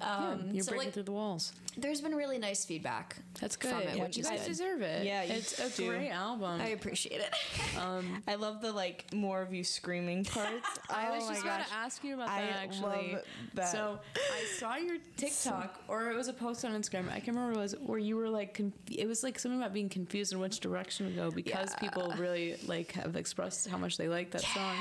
Yeah, 0.00 0.28
um, 0.28 0.50
you're 0.52 0.62
so 0.64 0.70
breaking 0.72 0.86
like 0.88 0.94
through 0.94 1.02
the 1.04 1.12
walls. 1.12 1.52
there's 1.78 2.00
been 2.00 2.14
really 2.14 2.38
nice 2.38 2.64
feedback 2.64 3.16
That's 3.40 3.56
good. 3.56 3.70
from 3.70 3.80
it, 3.82 3.96
Yeah, 3.96 4.02
which 4.04 4.16
you 4.16 4.22
guys 4.24 4.40
good. 4.40 4.48
deserve 4.48 4.82
it. 4.82 5.04
Yeah, 5.06 5.22
it's 5.22 5.58
a 5.58 5.70
do. 5.76 5.88
great 5.88 6.10
album. 6.10 6.60
i 6.60 6.68
appreciate 6.68 7.20
it 7.20 7.34
I 8.28 8.34
love 8.36 8.60
the 8.60 8.72
like 8.72 9.12
more 9.14 9.40
of 9.42 9.52
you 9.54 9.64
screaming 9.64 10.24
parts. 10.24 10.50
I 10.90 11.08
oh 11.10 11.14
was 11.16 11.24
my 11.26 11.32
just 11.34 11.44
gosh. 11.44 11.54
about 11.56 11.66
to 11.68 11.74
ask 11.74 12.04
you 12.04 12.14
about 12.14 12.28
I 12.28 12.42
that 12.42 12.56
actually. 12.62 13.12
love 13.14 13.22
that. 13.54 13.68
So 13.72 13.98
I 14.16 14.44
saw 14.58 14.76
your 14.76 14.96
TikTok, 15.16 15.80
or 15.88 16.10
it 16.10 16.16
was 16.16 16.28
a 16.28 16.32
post 16.32 16.64
on 16.64 16.72
Instagram. 16.72 17.08
I 17.08 17.20
can't 17.20 17.28
remember 17.36 17.52
what 17.52 17.58
it 17.58 17.62
was 17.62 17.76
where 17.80 17.98
you 17.98 18.16
were 18.16 18.28
like, 18.28 18.54
conf- 18.54 18.72
it 18.90 19.06
was 19.06 19.22
like 19.22 19.38
something 19.38 19.60
about 19.60 19.72
being 19.72 19.88
confused 19.88 20.32
in 20.32 20.38
which 20.40 20.60
direction 20.60 21.06
to 21.06 21.12
go 21.12 21.30
because 21.30 21.70
Yeah. 21.72 21.78
people 21.88 22.12
really 22.18 22.56
like 22.66 22.92
have 22.92 23.16
expressed 23.16 23.68
how 23.68 23.78
much 23.78 23.96
they 23.96 24.08
like 24.08 24.30
that 24.32 24.42
song. 24.42 24.74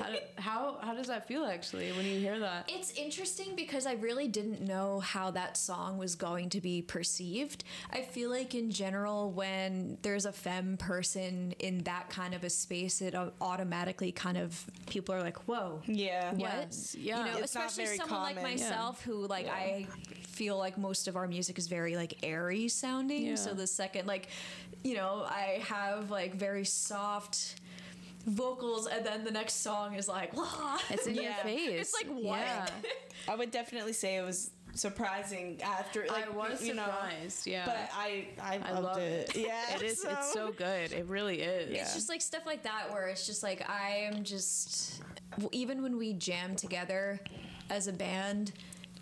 How, 0.00 0.10
do, 0.10 0.16
how 0.36 0.78
how 0.80 0.94
does 0.94 1.06
that 1.08 1.26
feel 1.28 1.44
actually 1.44 1.92
when 1.92 2.04
you 2.06 2.18
hear 2.18 2.38
that? 2.40 2.70
It's 2.72 2.92
interesting 2.92 3.54
because 3.56 3.86
I 3.86 3.92
really 3.94 4.28
didn't 4.28 4.47
know 4.60 5.00
how 5.00 5.30
that 5.32 5.56
song 5.56 5.98
was 5.98 6.14
going 6.14 6.50
to 6.50 6.60
be 6.60 6.82
perceived. 6.82 7.64
I 7.90 8.02
feel 8.02 8.30
like 8.30 8.54
in 8.54 8.70
general, 8.70 9.30
when 9.30 9.98
there's 10.02 10.26
a 10.26 10.32
femme 10.32 10.76
person 10.76 11.54
in 11.58 11.84
that 11.84 12.10
kind 12.10 12.34
of 12.34 12.44
a 12.44 12.50
space, 12.50 13.00
it 13.00 13.14
automatically 13.40 14.12
kind 14.12 14.36
of 14.36 14.64
people 14.86 15.14
are 15.14 15.22
like, 15.22 15.38
"Whoa, 15.48 15.82
yeah. 15.86 16.32
what?" 16.32 16.40
Yes, 16.40 16.96
yeah. 16.98 17.24
You 17.26 17.32
know, 17.32 17.38
It's 17.38 17.54
not 17.54 17.66
especially 17.66 17.84
very 17.84 17.96
someone 17.98 18.20
like 18.22 18.36
common. 18.36 18.50
Yeah. 18.50 18.64
myself 18.64 19.02
who 19.02 19.26
like 19.26 19.48
I 19.48 19.86
feel 20.22 20.56
like 20.58 20.78
most 20.78 21.08
of 21.08 21.16
our 21.16 21.26
music 21.26 21.58
is 21.58 21.66
very 21.66 21.96
like 21.96 22.18
airy 22.22 22.68
sounding. 22.68 23.26
Yeah. 23.26 23.34
So 23.34 23.54
the 23.54 23.66
second 23.66 24.06
like, 24.06 24.28
you 24.84 24.94
know, 24.94 25.24
I 25.26 25.62
have 25.66 26.10
like 26.10 26.34
very 26.34 26.64
soft 26.64 27.60
vocals 28.28 28.86
and 28.86 29.04
then 29.04 29.24
the 29.24 29.30
next 29.30 29.62
song 29.62 29.94
is 29.94 30.08
like 30.08 30.32
It's 30.90 31.06
in 31.06 31.14
your 31.14 31.32
face. 31.42 31.80
It's 31.80 31.94
like, 31.94 32.06
what? 32.12 32.38
Yeah. 32.40 32.66
I 33.28 33.34
would 33.34 33.50
definitely 33.50 33.92
say 33.92 34.16
it 34.16 34.22
was 34.24 34.50
surprising 34.74 35.60
after. 35.62 36.06
Like, 36.08 36.26
I 36.28 36.30
was 36.30 36.64
you 36.64 36.74
know, 36.74 36.84
surprised. 36.84 37.46
yeah. 37.46 37.64
But 37.66 37.90
I 37.94 38.28
I, 38.40 38.60
I 38.64 38.72
loved 38.72 38.84
love 38.84 38.98
it. 38.98 39.36
it. 39.36 39.46
Yeah, 39.46 39.74
it 39.76 39.82
is. 39.82 40.04
It's 40.04 40.32
so 40.32 40.52
good. 40.52 40.92
It 40.92 41.06
really 41.06 41.40
is. 41.40 41.70
Yeah. 41.70 41.82
It's 41.82 41.94
just 41.94 42.08
like 42.08 42.20
stuff 42.20 42.44
like 42.46 42.62
that 42.62 42.92
where 42.92 43.08
it's 43.08 43.26
just 43.26 43.42
like 43.42 43.68
I 43.68 44.08
am 44.12 44.24
just 44.24 45.02
even 45.52 45.82
when 45.82 45.96
we 45.98 46.12
jam 46.14 46.56
together 46.56 47.20
as 47.70 47.86
a 47.86 47.92
band, 47.92 48.52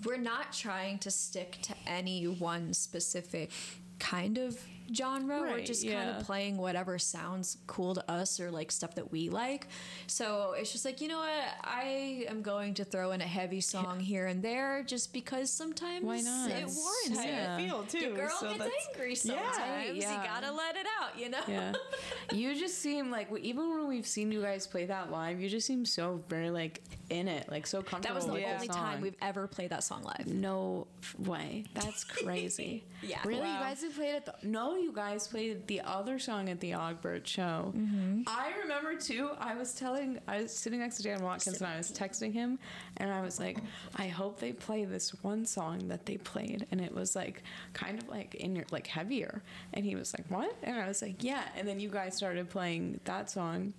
we're 0.05 0.17
not 0.19 0.53
trying 0.53 0.99
to 0.99 1.11
stick 1.11 1.59
to 1.63 1.75
any 1.87 2.25
one 2.27 2.73
specific 2.75 3.51
kind 3.99 4.39
of 4.39 4.59
genre. 4.95 5.41
We're 5.41 5.47
Right, 5.47 5.67
just 5.67 5.87
kind 5.87 6.11
of 6.11 6.25
playing 6.25 6.57
whatever 6.57 6.99
sounds 6.99 7.57
cool 7.67 7.95
to 7.95 8.11
us 8.11 8.39
or 8.41 8.51
like 8.51 8.71
stuff 8.73 8.95
that 8.97 9.11
we 9.13 9.29
like. 9.29 9.69
So 10.07 10.55
it's 10.57 10.73
just 10.73 10.85
like, 10.85 11.01
you 11.01 11.09
know 11.09 11.19
what? 11.19 11.45
I 11.65 12.27
am 12.29 12.43
going 12.43 12.75
to 12.75 12.85
throw 12.85 13.13
in 13.13 13.21
a 13.21 13.27
heavy 13.27 13.61
song 13.61 14.01
here 14.01 14.27
and 14.27 14.43
there 14.43 14.83
just 14.85 15.13
because 15.13 15.51
sometimes 15.51 16.05
Why 16.05 16.21
not? 16.21 16.51
it 16.51 16.55
That's 16.61 16.77
warrants 16.77 17.25
it. 17.25 17.27
Yeah. 17.29 17.59
you 17.59 17.67
feel 17.69 17.83
too. 17.85 17.99
Your 18.01 18.17
girl 18.17 18.31
so 18.39 18.47
gets 18.49 18.59
that's- 18.59 18.89
angry 18.93 19.09
Yeah. 19.11 19.15
sometimes. 19.53 19.97
Yeah. 19.99 20.23
You 20.23 20.29
gotta 20.29 20.53
let 20.53 20.77
it 20.77 20.87
out, 21.01 21.19
you 21.19 21.29
know? 21.31 21.41
Yeah. 21.49 21.73
you 22.33 22.55
just 22.55 22.79
seem 22.79 23.11
like 23.11 23.29
even 23.41 23.71
when 23.71 23.89
we've 23.89 24.07
seen 24.07 24.31
you 24.33 24.43
guys 24.43 24.67
play 24.67 24.87
that 24.87 25.11
live, 25.11 25.41
you 25.41 25.49
just 25.49 25.67
seem 25.67 25.85
so 25.85 26.23
very 26.29 26.51
like 26.51 26.83
in 27.11 27.29
it, 27.29 27.49
like 27.51 27.67
so 27.67 27.83
comfortable. 27.83 28.15
That 28.15 28.15
was 28.15 28.27
the 28.27 28.45
only 28.53 28.67
the 28.67 28.73
time 28.73 29.01
we've 29.01 29.17
ever 29.23 29.47
played 29.47 29.71
that 29.71 29.85
song 29.85 30.03
live. 30.03 30.27
No 30.27 30.87
way. 31.19 31.65
That's 31.75 32.03
crazy. 32.25 32.85
Yeah. 33.03 33.19
Really? 33.25 33.41
Wow. 33.41 33.55
You 33.55 33.61
guys 33.61 33.83
have 33.83 33.95
played 33.95 34.15
at 34.15 34.27
the. 34.27 34.35
No, 34.43 34.77
you 34.77 34.93
guys 34.93 35.29
played 35.29 35.67
the 35.67 35.81
other 35.83 36.19
song 36.19 36.49
at 36.49 36.61
the 36.61 36.75
Ogbert 36.75 37.27
show. 37.27 37.73
Mm-hmm. 37.77 38.23
I 38.27 38.53
remember 38.63 38.97
too. 38.97 39.31
I 39.39 39.55
was 39.55 39.75
telling. 39.75 40.19
I 40.27 40.43
was 40.43 40.53
sitting 40.53 40.81
next 40.81 40.97
to 40.99 41.03
Dan 41.03 41.23
Watkins 41.23 41.61
and 41.61 41.71
I 41.71 41.77
was 41.77 41.93
texting 41.93 42.33
him, 42.33 42.59
and 42.97 43.13
I 43.13 43.21
was 43.21 43.39
like, 43.39 43.59
I 43.97 44.09
hope 44.09 44.41
they 44.41 44.53
play 44.53 44.85
this 44.85 45.11
one 45.23 45.45
song 45.45 45.89
that 45.89 46.07
they 46.07 46.17
played, 46.17 46.67
and 46.71 46.81
it 46.81 46.95
was 46.95 47.15
like 47.15 47.43
kind 47.73 48.01
of 48.01 48.09
like 48.09 48.35
in 48.37 48.57
your 48.57 48.65
like 48.71 48.87
heavier, 48.87 49.43
and 49.75 49.85
he 49.85 49.95
was 49.95 50.15
like, 50.17 50.31
what? 50.31 50.55
And 50.63 50.79
I 50.79 50.89
was 50.89 51.03
like, 51.03 51.23
yeah. 51.23 51.43
And 51.57 51.67
then 51.67 51.81
you 51.81 51.89
guys 51.89 52.17
started 52.17 52.49
playing 52.51 53.01
that 53.05 53.31
song. 53.31 53.75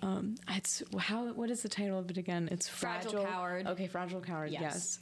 Um, 0.00 0.36
it's 0.48 0.82
how. 0.98 1.26
What 1.32 1.50
is 1.50 1.62
the 1.62 1.68
title 1.68 1.98
of 1.98 2.08
it 2.10 2.18
again? 2.18 2.48
It's 2.52 2.68
Fragile 2.68 3.10
fragile, 3.10 3.26
Coward. 3.26 3.66
Okay, 3.66 3.86
fragile 3.88 4.20
coward. 4.20 4.50
Yes. 4.50 4.62
yes 4.62 4.98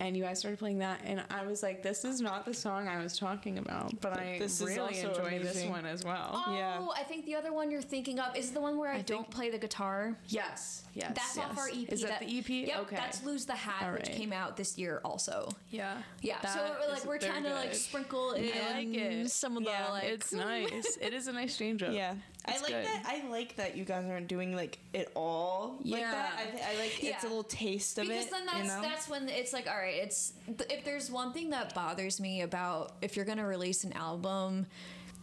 and 0.00 0.16
you 0.16 0.22
guys 0.24 0.38
started 0.40 0.58
playing 0.58 0.78
that 0.78 1.00
and 1.04 1.22
i 1.30 1.44
was 1.46 1.62
like 1.62 1.82
this 1.82 2.04
is 2.04 2.20
not 2.20 2.44
the 2.44 2.52
song 2.52 2.88
i 2.88 3.00
was 3.02 3.16
talking 3.18 3.58
about 3.58 3.92
but 4.00 4.18
i 4.18 4.36
This 4.38 4.60
really 4.60 4.78
also 4.80 5.08
enjoy 5.10 5.38
this 5.38 5.64
one 5.66 5.86
as 5.86 6.04
well 6.04 6.42
Oh, 6.46 6.54
Yeah. 6.56 6.84
I 6.96 7.04
think 7.04 7.26
the 7.26 7.34
other 7.36 7.52
one 7.52 7.70
you're 7.70 7.80
thinking 7.82 8.18
of 8.18 8.36
is 8.36 8.50
the 8.50 8.60
one 8.60 8.76
where 8.78 8.92
I, 8.92 9.02
don't 9.02 9.30
play 9.30 9.50
the 9.50 9.58
guitar. 9.58 10.16
yes 10.26 10.82
yes 10.94 11.12
That's 11.14 11.36
yes. 11.36 11.46
off 11.50 11.58
our 11.58 11.68
EP. 11.68 11.92
is 11.92 12.02
that, 12.02 12.20
the 12.20 12.38
ep 12.38 12.48
Yep, 12.48 12.76
okay 12.82 12.96
that's 12.96 13.24
Lose 13.24 13.44
the 13.46 13.54
Hat, 13.54 13.86
All 13.88 13.92
which 13.94 14.10
came 14.10 14.32
out 14.32 14.56
this 14.56 14.76
year 14.78 15.00
also. 15.04 15.48
yeah 15.70 15.98
Yeah, 16.22 16.40
so 16.40 16.58
That 16.60 16.76
we're, 16.80 16.92
like 16.92 17.04
we're 17.04 17.18
very 17.18 17.30
trying 17.32 17.42
to 17.44 17.54
like 17.54 17.74
sprinkle 17.74 18.32
in 18.32 18.44
I 18.52 18.74
like 18.78 18.94
it. 18.94 19.30
some 19.30 19.56
of 19.56 19.62
Yeah, 19.62 19.86
the 19.86 19.92
like. 19.92 20.04
it's 20.04 20.32
nice 20.32 20.98
it 21.00 21.12
is 21.14 21.26
a 21.28 21.32
nice 21.32 21.56
change 21.56 21.82
up 21.82 21.92
Yeah, 21.92 22.14
I 22.46 22.52
like 22.58 22.66
good. 22.68 22.84
that. 22.84 23.02
I 23.06 23.28
like 23.28 23.56
that 23.56 23.76
you 23.76 23.84
guys 23.84 24.04
aren't 24.08 24.28
doing 24.28 24.54
like 24.56 24.78
it 24.92 25.10
all 25.14 25.76
yeah. 25.82 25.92
like 25.94 26.00
Yeah. 26.02 26.10
that. 26.12 26.32
I, 26.38 26.44
th- 26.50 26.62
I 26.64 26.80
like 26.80 27.02
Yeah. 27.02 27.10
it's 27.14 27.24
a 27.24 27.28
little 27.28 27.42
taste 27.44 27.98
of 27.98 28.06
because 28.08 28.26
it. 28.26 28.30
then 28.30 28.46
that's 28.46 28.58
you 28.58 28.64
know? 28.64 28.82
that's 28.82 29.08
when 29.08 29.28
it's 29.28 29.52
like 29.52 29.66
all 29.68 29.76
right 29.76 29.83
it's 29.84 30.32
if 30.70 30.84
there's 30.84 31.10
one 31.10 31.32
thing 31.32 31.50
that 31.50 31.74
bothers 31.74 32.20
me 32.20 32.42
about 32.42 32.92
if 33.02 33.16
you're 33.16 33.24
gonna 33.24 33.46
release 33.46 33.84
an 33.84 33.92
album 33.94 34.66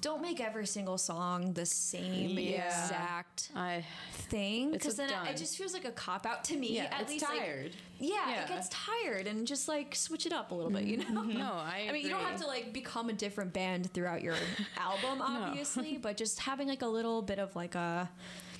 don't 0.02 0.24
make 0.24 0.42
every 0.42 0.66
single 0.66 0.98
song 0.98 1.54
the 1.54 1.66
same 1.66 2.38
Yeah. 2.38 2.66
exact 2.66 3.52
i 3.56 3.86
thing 4.14 4.72
because 4.72 4.96
then 4.96 5.10
done. 5.10 5.28
it 5.28 5.38
just 5.38 5.58
feels 5.58 5.74
like 5.74 5.86
a 5.86 5.92
cop 5.92 6.26
out 6.26 6.44
to 6.46 6.58
me 6.58 6.76
yeah 6.76 6.86
at 6.92 7.02
it's 7.02 7.12
least 7.12 7.26
like- 7.30 7.40
tired 7.40 7.72
yeah, 8.00 8.30
Yeah. 8.30 8.42
it 8.42 8.48
gets 8.48 8.68
tired 8.70 9.28
and 9.28 9.46
just 9.46 9.68
like 9.68 9.94
switch 9.94 10.26
it 10.26 10.34
up 10.34 10.50
a 10.50 10.56
little 10.56 10.72
bit 10.72 10.86
you 10.86 10.98
mm-hmm. 10.98 11.14
know 11.14 11.22
no 11.46 11.54
i 11.54 11.86
I 11.88 11.92
mean, 11.92 12.02
you 12.04 12.10
don't 12.10 12.24
have 12.24 12.42
to 12.42 12.48
like 12.48 12.74
become 12.74 13.10
a 13.10 13.14
different 13.14 13.54
band 13.54 13.94
throughout 13.94 14.24
your 14.24 14.34
album, 14.78 15.22
obviously, 15.22 16.00
but 16.02 16.18
just 16.18 16.40
having 16.40 16.68
like 16.68 16.82
a 16.82 16.88
little 16.88 17.22
bit 17.22 17.38
of 17.38 17.56
like 17.56 17.76
a 17.76 18.10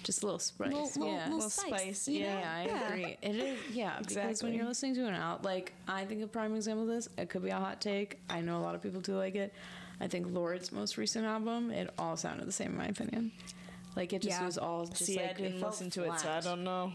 just 0.04 0.24
a 0.24 0.26
little 0.26 0.40
spice 0.40 0.68
little, 0.72 0.84
little, 0.88 1.08
yeah 1.08 1.24
little 1.26 1.36
Little 1.36 1.50
spice. 1.50 1.68
spice, 1.82 2.08
you 2.08 2.22
know? 2.24 2.40
Yeah, 2.40 2.54
I 2.56 2.62
agree. 2.92 3.18
It 3.22 3.36
is, 3.36 3.60
yeah, 3.72 3.98
Exactly. 4.00 4.22
because 4.30 4.44
when 4.44 4.54
you're 4.54 4.66
listening 4.66 4.96
to 4.96 5.06
an 5.08 5.14
out, 5.16 5.44
like 5.44 5.74
I 5.88 6.06
think 6.06 6.24
a 6.24 6.28
prime 6.28 6.56
example 6.56 6.84
of 6.84 6.90
this, 6.90 7.10
it 7.18 7.30
could 7.30 7.44
be 7.44 7.50
a 7.50 7.56
hot 7.58 7.82
take. 7.82 8.20
I 8.30 8.42
know 8.42 8.58
a 8.58 8.64
lot 8.64 8.76
of 8.76 8.82
people 8.82 9.02
do 9.02 9.16
like 9.18 9.36
it. 9.36 9.54
I 10.00 10.08
think 10.08 10.28
Lorde's 10.32 10.72
most 10.72 10.98
recent 10.98 11.26
album, 11.26 11.70
it 11.72 11.90
all 12.00 12.18
sounded 12.18 12.48
the 12.48 12.52
same 12.52 12.72
in 12.72 12.78
my 12.78 12.86
opinion. 12.88 13.32
Like 13.96 14.14
it 14.14 14.22
just 14.22 14.40
Yeah. 14.40 14.46
was 14.46 14.58
all 14.58 14.86
just 14.88 15.06
See, 15.06 15.18
like 15.18 15.32
I 15.32 15.34
didn't 15.34 15.62
listen 15.62 15.90
to 15.92 16.04
it, 16.04 16.08
so 16.20 16.30
I 16.30 16.42
flat. 16.42 16.44
don't 16.44 16.64
know. 16.64 16.94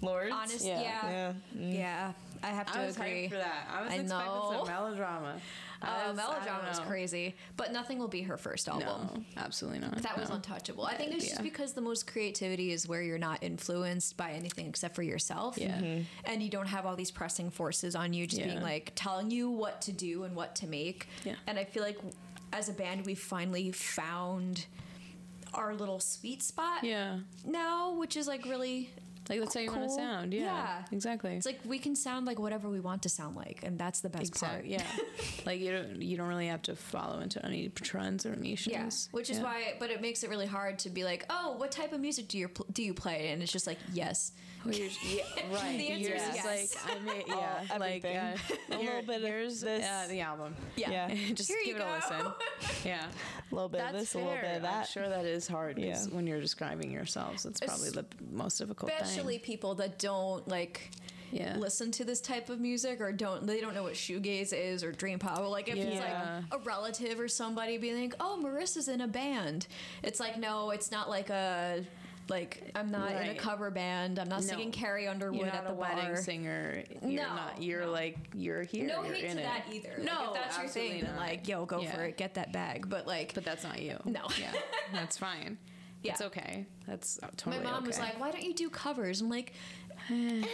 Lorde's. 0.00 0.32
Honest, 0.32 0.64
Yeah. 0.64 0.80
yeah, 0.80 1.10
Yeah. 1.10 1.32
yeah, 1.54 2.08
Mm. 2.08 2.14
I 2.42 2.46
have 2.48 2.66
to 2.72 2.78
I 2.78 2.86
was 2.86 2.96
agree. 2.96 3.26
hyped 3.26 3.30
for 3.30 3.36
that. 3.36 3.68
I 3.72 3.82
was 3.82 3.92
I 3.92 3.94
expecting 3.96 4.08
know. 4.26 4.52
some 4.58 4.66
melodrama. 4.68 5.40
I 5.86 6.04
Uh, 6.04 6.08
was- 6.08 6.16
melodrama 6.16 6.58
don't 6.60 6.68
was 6.68 6.78
crazy, 6.80 7.34
but 7.56 7.72
nothing 7.72 7.98
will 7.98 8.08
be 8.08 8.22
her 8.22 8.36
first 8.36 8.68
album. 8.68 9.08
No, 9.14 9.24
absolutely 9.42 9.80
not. 9.80 10.02
That 10.02 10.18
was 10.18 10.28
no. 10.30 10.36
untouchable. 10.36 10.84
I 10.86 10.94
think 10.94 11.12
it's 11.12 11.28
just 11.28 11.42
because 11.42 11.72
the 11.74 11.80
most 11.80 12.06
creativity 12.06 12.72
is 12.72 12.88
where 12.88 13.02
you're 13.02 13.18
not 13.18 13.42
influenced 13.42 14.16
by 14.16 14.32
anything 14.32 14.66
except 14.66 14.94
for 14.94 15.02
yourself. 15.02 15.58
Yeah. 15.58 15.78
Mhm. 15.80 16.04
And 16.24 16.42
you 16.42 16.48
don't 16.50 16.66
have 16.68 16.86
all 16.86 16.96
these 16.96 17.10
pressing 17.10 17.50
forces 17.50 17.94
on 17.94 18.12
you 18.12 18.26
just 18.26 18.42
being 18.42 18.60
like 18.62 18.92
telling 18.94 19.30
you 19.30 19.50
what 19.50 19.80
to 19.82 19.92
do 19.92 20.24
and 20.24 20.34
what 20.34 20.54
to 20.56 20.66
make. 20.66 21.08
Yeah. 21.24 21.36
And 21.46 21.58
I 21.58 21.64
feel 21.64 21.82
like 21.82 21.98
as 22.52 22.68
a 22.68 22.72
band, 22.72 23.04
we 23.06 23.14
finally 23.14 23.72
found 23.72 24.66
our 25.52 25.74
little 25.74 26.00
sweet 26.00 26.42
spot 26.42 26.82
Yeah, 26.82 27.20
now, 27.44 27.92
which 27.92 28.16
is 28.16 28.26
like 28.26 28.44
really. 28.44 28.90
Like 29.28 29.40
that's 29.40 29.54
how 29.54 29.60
you 29.60 29.70
want 29.70 29.82
to 29.84 29.88
sound. 29.90 30.32
Yeah, 30.34 30.40
Yeah. 30.42 30.82
exactly. 30.92 31.34
It's 31.36 31.46
like 31.46 31.60
we 31.64 31.78
can 31.78 31.96
sound 31.96 32.26
like 32.26 32.38
whatever 32.38 32.68
we 32.68 32.80
want 32.80 33.02
to 33.02 33.08
sound 33.08 33.36
like, 33.36 33.60
and 33.62 33.78
that's 33.78 34.00
the 34.00 34.08
best 34.10 34.38
part. 34.40 34.64
Exactly. 34.64 34.72
Yeah, 34.72 34.86
like 35.46 35.60
you 35.60 35.72
don't 35.72 36.02
you 36.02 36.16
don't 36.16 36.28
really 36.28 36.48
have 36.48 36.62
to 36.62 36.76
follow 36.76 37.20
into 37.20 37.44
any 37.44 37.68
trends 37.70 38.26
or 38.26 38.36
niches. 38.36 38.66
Yeah, 38.72 38.90
which 39.16 39.30
is 39.30 39.38
Yeah. 39.38 39.44
why, 39.44 39.74
but 39.78 39.90
it 39.90 40.00
makes 40.00 40.22
it 40.24 40.30
really 40.30 40.46
hard 40.46 40.78
to 40.80 40.90
be 40.90 41.04
like, 41.04 41.24
oh, 41.30 41.54
what 41.58 41.70
type 41.72 41.92
of 41.92 42.00
music 42.00 42.28
do 42.28 42.38
you 42.38 42.50
do 42.72 42.82
you 42.82 42.94
play? 42.94 43.30
And 43.30 43.42
it's 43.42 43.52
just 43.52 43.66
like, 43.66 43.78
yes, 43.92 44.32
Well, 44.64 44.74
yeah, 44.74 45.22
right. 45.52 45.76
The 45.78 45.88
answer 45.90 46.14
is 46.14 46.22
yes. 46.34 46.76
like 46.86 46.96
I 46.96 46.98
mean, 47.00 47.22
yeah, 47.28 47.76
like 47.78 48.04
uh, 48.04 48.36
A 48.74 48.78
little 48.78 49.02
bit 49.02 49.16
of 49.22 49.28
here's 49.28 49.60
this. 49.60 49.84
uh, 49.84 50.06
the 50.08 50.20
album. 50.20 50.54
yeah, 50.76 51.08
Yeah. 51.12 51.32
just 51.34 51.48
Here 51.50 51.58
give 51.64 51.76
it 51.76 51.82
a 51.82 51.92
listen. 51.92 52.32
Yeah, 52.84 53.06
A 53.50 53.54
little 53.54 53.68
bit 53.68 53.78
that's 53.78 53.92
of 53.94 54.00
this, 54.00 54.12
fair. 54.12 54.22
a 54.22 54.24
little 54.24 54.40
bit 54.42 54.50
of 54.50 54.56
I'm 54.56 54.62
that. 54.62 54.88
sure 54.88 55.08
that 55.08 55.24
is 55.24 55.46
hard 55.46 55.76
because 55.76 56.06
Yeah. 56.08 56.14
when 56.14 56.26
you're 56.26 56.40
describing 56.40 56.90
yourselves, 56.90 57.44
it's 57.46 57.60
probably 57.60 57.90
the 57.90 58.04
most 58.32 58.58
difficult 58.58 58.90
especially 58.92 59.36
thing. 59.38 59.44
people 59.44 59.74
that 59.76 59.98
don't 59.98 60.46
like 60.48 60.90
Yeah. 61.30 61.56
listen 61.56 61.90
to 61.92 62.04
this 62.04 62.20
type 62.20 62.48
of 62.48 62.60
music 62.60 63.00
or 63.00 63.10
don't 63.12 63.46
they 63.46 63.60
don't 63.60 63.74
know 63.74 63.82
what 63.82 63.94
shoegaze 63.94 64.52
is 64.52 64.82
or 64.84 64.92
dream 64.92 65.18
pop. 65.18 65.40
Or 65.40 65.48
like 65.48 65.68
if 65.68 65.76
it's 65.76 66.00
like 66.00 66.12
a 66.52 66.58
relative 66.64 67.18
or 67.20 67.28
somebody 67.28 67.76
being 67.76 68.00
like, 68.00 68.14
oh, 68.20 68.40
Marissa's 68.42 68.88
in 68.88 69.00
a 69.00 69.08
band. 69.08 69.66
It's 70.02 70.20
like 70.20 70.38
no, 70.38 70.70
it's 70.70 70.90
not 70.90 71.10
like 71.10 71.30
a. 71.30 71.84
Like 72.28 72.70
I'm 72.74 72.90
not 72.90 73.10
in 73.12 73.28
a 73.28 73.34
cover 73.34 73.70
band. 73.70 74.18
I'm 74.18 74.28
not 74.28 74.40
No. 74.40 74.46
singing 74.46 74.70
Carrie 74.72 75.06
Underwood 75.06 75.36
You're 75.40 75.46
not 75.46 75.56
at 75.56 75.64
the 75.66 75.72
a 75.72 75.74
wedding 75.74 76.16
singer. 76.16 76.82
You're 77.02 77.22
No, 77.22 77.28
not. 77.34 77.62
You're 77.62 77.84
no. 77.86 77.90
like 77.92 78.16
you're 78.34 78.62
here. 78.62 78.86
No 78.86 79.04
you're 79.04 79.14
hate 79.14 79.24
in 79.24 79.36
to 79.36 79.42
it. 79.42 79.44
that 79.44 79.64
either. 79.72 79.94
Like, 79.98 80.06
No, 80.06 80.28
if 80.28 80.34
that's 80.34 80.58
your 80.58 80.68
thing, 80.68 81.02
then 81.02 81.10
not. 81.16 81.20
like, 81.20 81.46
yo, 81.48 81.66
go 81.66 81.80
Yeah. 81.82 81.94
for 81.94 82.04
it, 82.04 82.16
get 82.16 82.34
that 82.34 82.52
bag. 82.52 82.88
But 82.88 83.06
like, 83.06 83.34
But 83.34 83.44
that's 83.44 83.62
not 83.62 83.80
you. 83.82 83.98
No. 84.06 84.22
Yeah, 84.40 84.52
that's 84.92 85.18
fine. 85.18 85.58
Yeah. 86.02 86.12
It's 86.12 86.22
okay. 86.22 86.66
That's 86.86 87.18
uh, 87.22 87.26
my 87.26 87.30
totally 87.36 87.64
mom 87.64 87.84
was 87.84 87.98
like, 87.98 88.18
"Why 88.20 88.30
don't 88.30 88.42
you 88.42 88.52
do 88.54 88.68
covers?" 88.68 89.20
I'm 89.22 89.30
like, 89.30 89.52
eh, 90.10 90.44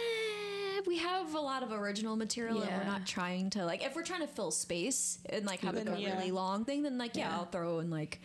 "We 0.87 0.97
have 0.97 1.33
a 1.35 1.39
lot 1.39 1.61
of 1.63 1.71
original 1.73 2.15
material, 2.15 2.61
and 2.61 2.71
we're 2.77 2.85
not 2.89 3.05
trying 3.05 3.49
to 3.51 3.65
like. 3.65 3.83
If 3.85 3.95
we're 3.95 4.03
trying 4.03 4.21
to 4.21 4.27
fill 4.27 4.51
space 4.51 5.19
and 5.29 5.45
like 5.45 5.59
have 5.61 5.75
like 5.75 5.89
a 5.89 5.99
yeah. 5.99 6.15
really 6.17 6.31
long 6.31 6.63
thing, 6.65 6.83
then 6.83 6.97
like 6.97 7.15
yeah, 7.17 7.29
Yeah. 7.29 7.37
I'll 7.37 7.45
throw 7.45 7.79
in 7.79 7.89
like 7.89 8.19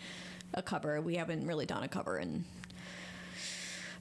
a 0.54 0.62
cover. 0.62 1.00
We 1.00 1.16
haven't 1.16 1.46
really 1.46 1.66
done 1.66 1.82
a 1.82 1.88
cover 1.88 2.18
in 2.18 2.44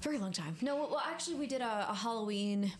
very 0.05 0.17
long 0.19 0.31
time. 0.31 0.55
No, 0.61 0.75
well, 0.77 1.01
actually, 1.11 1.35
we 1.35 1.47
did 1.47 1.61
a, 1.61 1.87
a 1.89 1.93
Halloween 1.95 2.71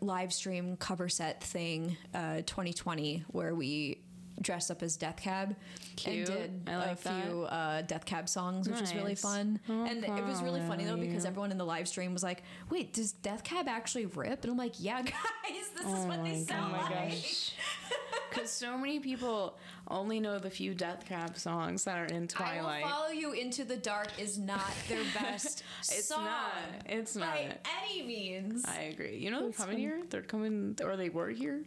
live 0.00 0.32
stream 0.32 0.76
cover 0.76 1.08
set 1.08 1.42
thing, 1.42 1.96
uh, 2.14 2.36
2020, 2.46 3.24
where 3.28 3.54
we 3.54 3.98
dressed 4.40 4.70
up 4.70 4.82
as 4.82 4.96
Death 4.96 5.16
Cab 5.20 5.54
Cute. 5.94 6.28
and 6.30 6.64
did 6.64 6.72
I 6.72 6.72
a 6.72 6.78
like 6.78 7.00
that. 7.02 7.24
few 7.26 7.42
uh, 7.42 7.82
Death 7.82 8.04
Cab 8.06 8.28
songs, 8.28 8.68
which 8.68 8.80
was 8.80 8.94
really 8.94 9.10
Nice. 9.10 9.20
fun. 9.20 9.60
Oh, 9.68 9.84
and 9.84 10.02
it 10.04 10.24
was 10.24 10.42
really 10.42 10.60
funny 10.62 10.84
though 10.84 10.96
because 10.96 11.24
everyone 11.24 11.52
in 11.52 11.58
the 11.58 11.64
live 11.66 11.86
stream 11.86 12.12
was 12.12 12.22
like, 12.22 12.42
"Wait, 12.70 12.92
does 12.92 13.12
Death 13.12 13.44
Cab 13.44 13.68
actually 13.68 14.06
rip?" 14.06 14.42
And 14.42 14.50
I'm 14.52 14.56
like, 14.58 14.74
"Yeah, 14.78 15.02
guys, 15.02 15.12
this 15.76 15.86
is 15.86 16.06
what 16.06 16.24
they 16.24 16.42
sound 16.44 16.74
Oh 16.76 16.80
like." 16.82 16.90
gosh. 17.10 17.52
Because 18.30 18.50
so 18.50 18.78
many 18.78 18.98
people 18.98 19.58
only 19.92 20.18
know 20.20 20.38
the 20.38 20.50
few 20.50 20.74
Death 20.74 21.04
Cab 21.06 21.36
songs 21.38 21.84
that 21.84 21.98
are 21.98 22.06
in 22.06 22.26
Twilight. 22.26 22.56
I 22.56 22.60
Twilight. 22.60 22.82
will 22.84 22.90
follow 22.90 23.08
you 23.10 23.32
into 23.32 23.64
the 23.64 23.76
dark 23.76 24.08
is 24.18 24.38
not 24.38 24.70
their 24.88 25.02
best 25.20 25.62
It's 25.82 26.08
song. 26.08 26.24
not. 26.24 26.52
It's 26.86 27.14
not. 27.14 27.34
by 27.34 27.56
any 27.84 28.02
means. 28.02 28.64
I 28.64 28.80
agree. 28.92 29.16
You 29.18 29.30
know 29.30 29.42
they're 29.42 29.52
coming 29.52 29.78
here. 29.78 30.00
They're 30.10 30.22
coming, 30.22 30.76
or 30.82 30.96
they 30.96 31.10
were 31.10 31.28
here 31.30 31.62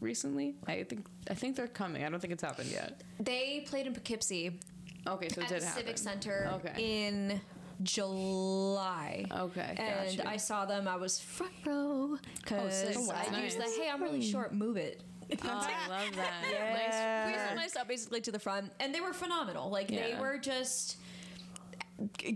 recently. 0.00 0.56
I 0.66 0.82
think. 0.82 1.06
I 1.30 1.34
think 1.34 1.56
they're 1.56 1.68
coming. 1.68 2.04
I 2.04 2.08
don't 2.10 2.20
think 2.20 2.32
it's 2.32 2.42
happened 2.42 2.70
yet. 2.70 3.00
they 3.20 3.64
played 3.66 3.86
in 3.86 3.94
Poughkeepsie. 3.94 4.58
Okay, 5.06 5.28
so 5.28 5.40
it 5.40 5.44
at 5.44 5.48
did 5.50 5.62
the 5.62 5.66
happen. 5.66 5.82
Civic 5.82 5.98
Center 5.98 6.50
Okay. 6.54 7.06
in 7.06 7.40
July. 7.82 9.24
Okay, 9.30 9.74
And 9.78 10.16
gotcha. 10.16 10.28
I 10.28 10.36
saw 10.36 10.64
them. 10.64 10.88
I 10.88 10.96
was 10.96 11.20
front 11.20 11.52
row 11.64 11.74
oh, 11.74 12.18
because 12.36 12.74
sick. 12.78 12.96
Oh, 12.98 13.10
I 13.10 13.30
wow. 13.30 13.38
used 13.42 13.58
the 13.58 13.64
"Hey, 13.64 13.88
I'm 13.92 14.02
really 14.02 14.22
short, 14.22 14.54
move 14.54 14.76
it." 14.76 15.02
Oh, 15.44 15.48
I 15.48 15.88
love 15.88 16.16
that. 16.16 16.42
Please 16.42 17.36
Nice. 17.36 17.56
myself 17.56 17.88
basically 17.88 18.20
to 18.22 18.32
the 18.32 18.38
front, 18.38 18.72
and 18.80 18.94
they 18.94 19.00
were 19.00 19.12
phenomenal. 19.12 19.70
Like 19.70 19.88
they 19.88 20.16
were 20.20 20.38
just 20.38 20.96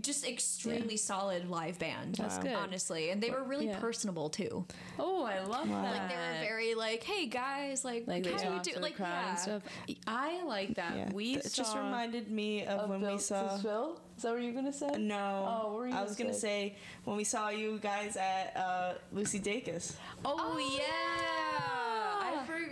just 0.01 0.25
extremely 0.25 0.95
solid 0.95 1.49
live 1.49 1.77
band. 1.79 2.15
That's 2.15 2.37
Wow. 2.37 2.43
good. 2.43 2.53
honestly, 2.53 3.09
and 3.09 3.21
they 3.21 3.29
were 3.29 3.43
really 3.43 3.67
Yeah. 3.67 3.77
personable 3.79 4.29
too. 4.29 4.65
Oh, 4.97 5.23
I 5.25 5.41
love 5.41 5.69
Wow. 5.69 5.81
that. 5.81 5.91
Like 5.91 6.09
they 6.09 6.15
were 6.15 6.39
very 6.39 6.75
like, 6.75 7.03
"Hey 7.03 7.25
guys, 7.25 7.83
like, 7.83 8.07
like 8.07 8.23
they 8.23 8.31
how 8.31 8.53
you 8.55 8.61
do?" 8.61 8.79
Like, 8.79 8.95
crowd 8.95 9.09
yeah. 9.09 9.29
and 9.31 9.37
stuff. 9.39 9.63
I 10.07 10.43
like 10.43 10.75
that. 10.75 10.95
Yeah. 10.95 11.11
We 11.11 11.35
It 11.35 11.51
just 11.53 11.75
reminded 11.75 12.31
me 12.31 12.65
of 12.65 12.89
when 12.89 13.01
we 13.01 13.17
saw. 13.17 13.57
Phil. 13.57 13.99
Is 14.15 14.23
that 14.23 14.31
what 14.33 14.41
you 14.41 14.47
were 14.47 14.53
gonna 14.61 14.71
say? 14.73 14.91
No, 14.97 15.45
Oh, 15.47 15.67
what 15.67 15.75
were 15.77 15.87
you 15.87 15.93
I 15.93 15.97
gonna 15.97 16.07
was 16.07 16.15
gonna 16.17 16.33
say? 16.33 16.39
say 16.69 16.75
when 17.03 17.17
we 17.17 17.23
saw 17.25 17.49
you 17.49 17.79
guys 17.79 18.15
at 18.15 18.55
uh, 18.55 18.93
Lucy 19.11 19.39
Dacus. 19.41 19.93
Oh, 20.23 20.35
Oh, 20.39 20.57
yeah. 20.57 21.78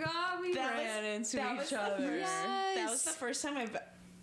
I 0.07 0.11
forgot 0.11 0.41
we 0.41 0.53
That 0.53 0.75
was- 0.75 0.85
ran 0.85 1.05
into 1.05 1.35
that 1.37 1.57
was 1.57 1.65
each 1.65 1.69
the 1.71 1.81
other. 1.81 2.07
first- 2.07 2.43
That 2.75 2.87
was 2.89 3.03
the 3.03 3.11
first 3.11 3.41
time 3.43 3.57
I've 3.57 3.77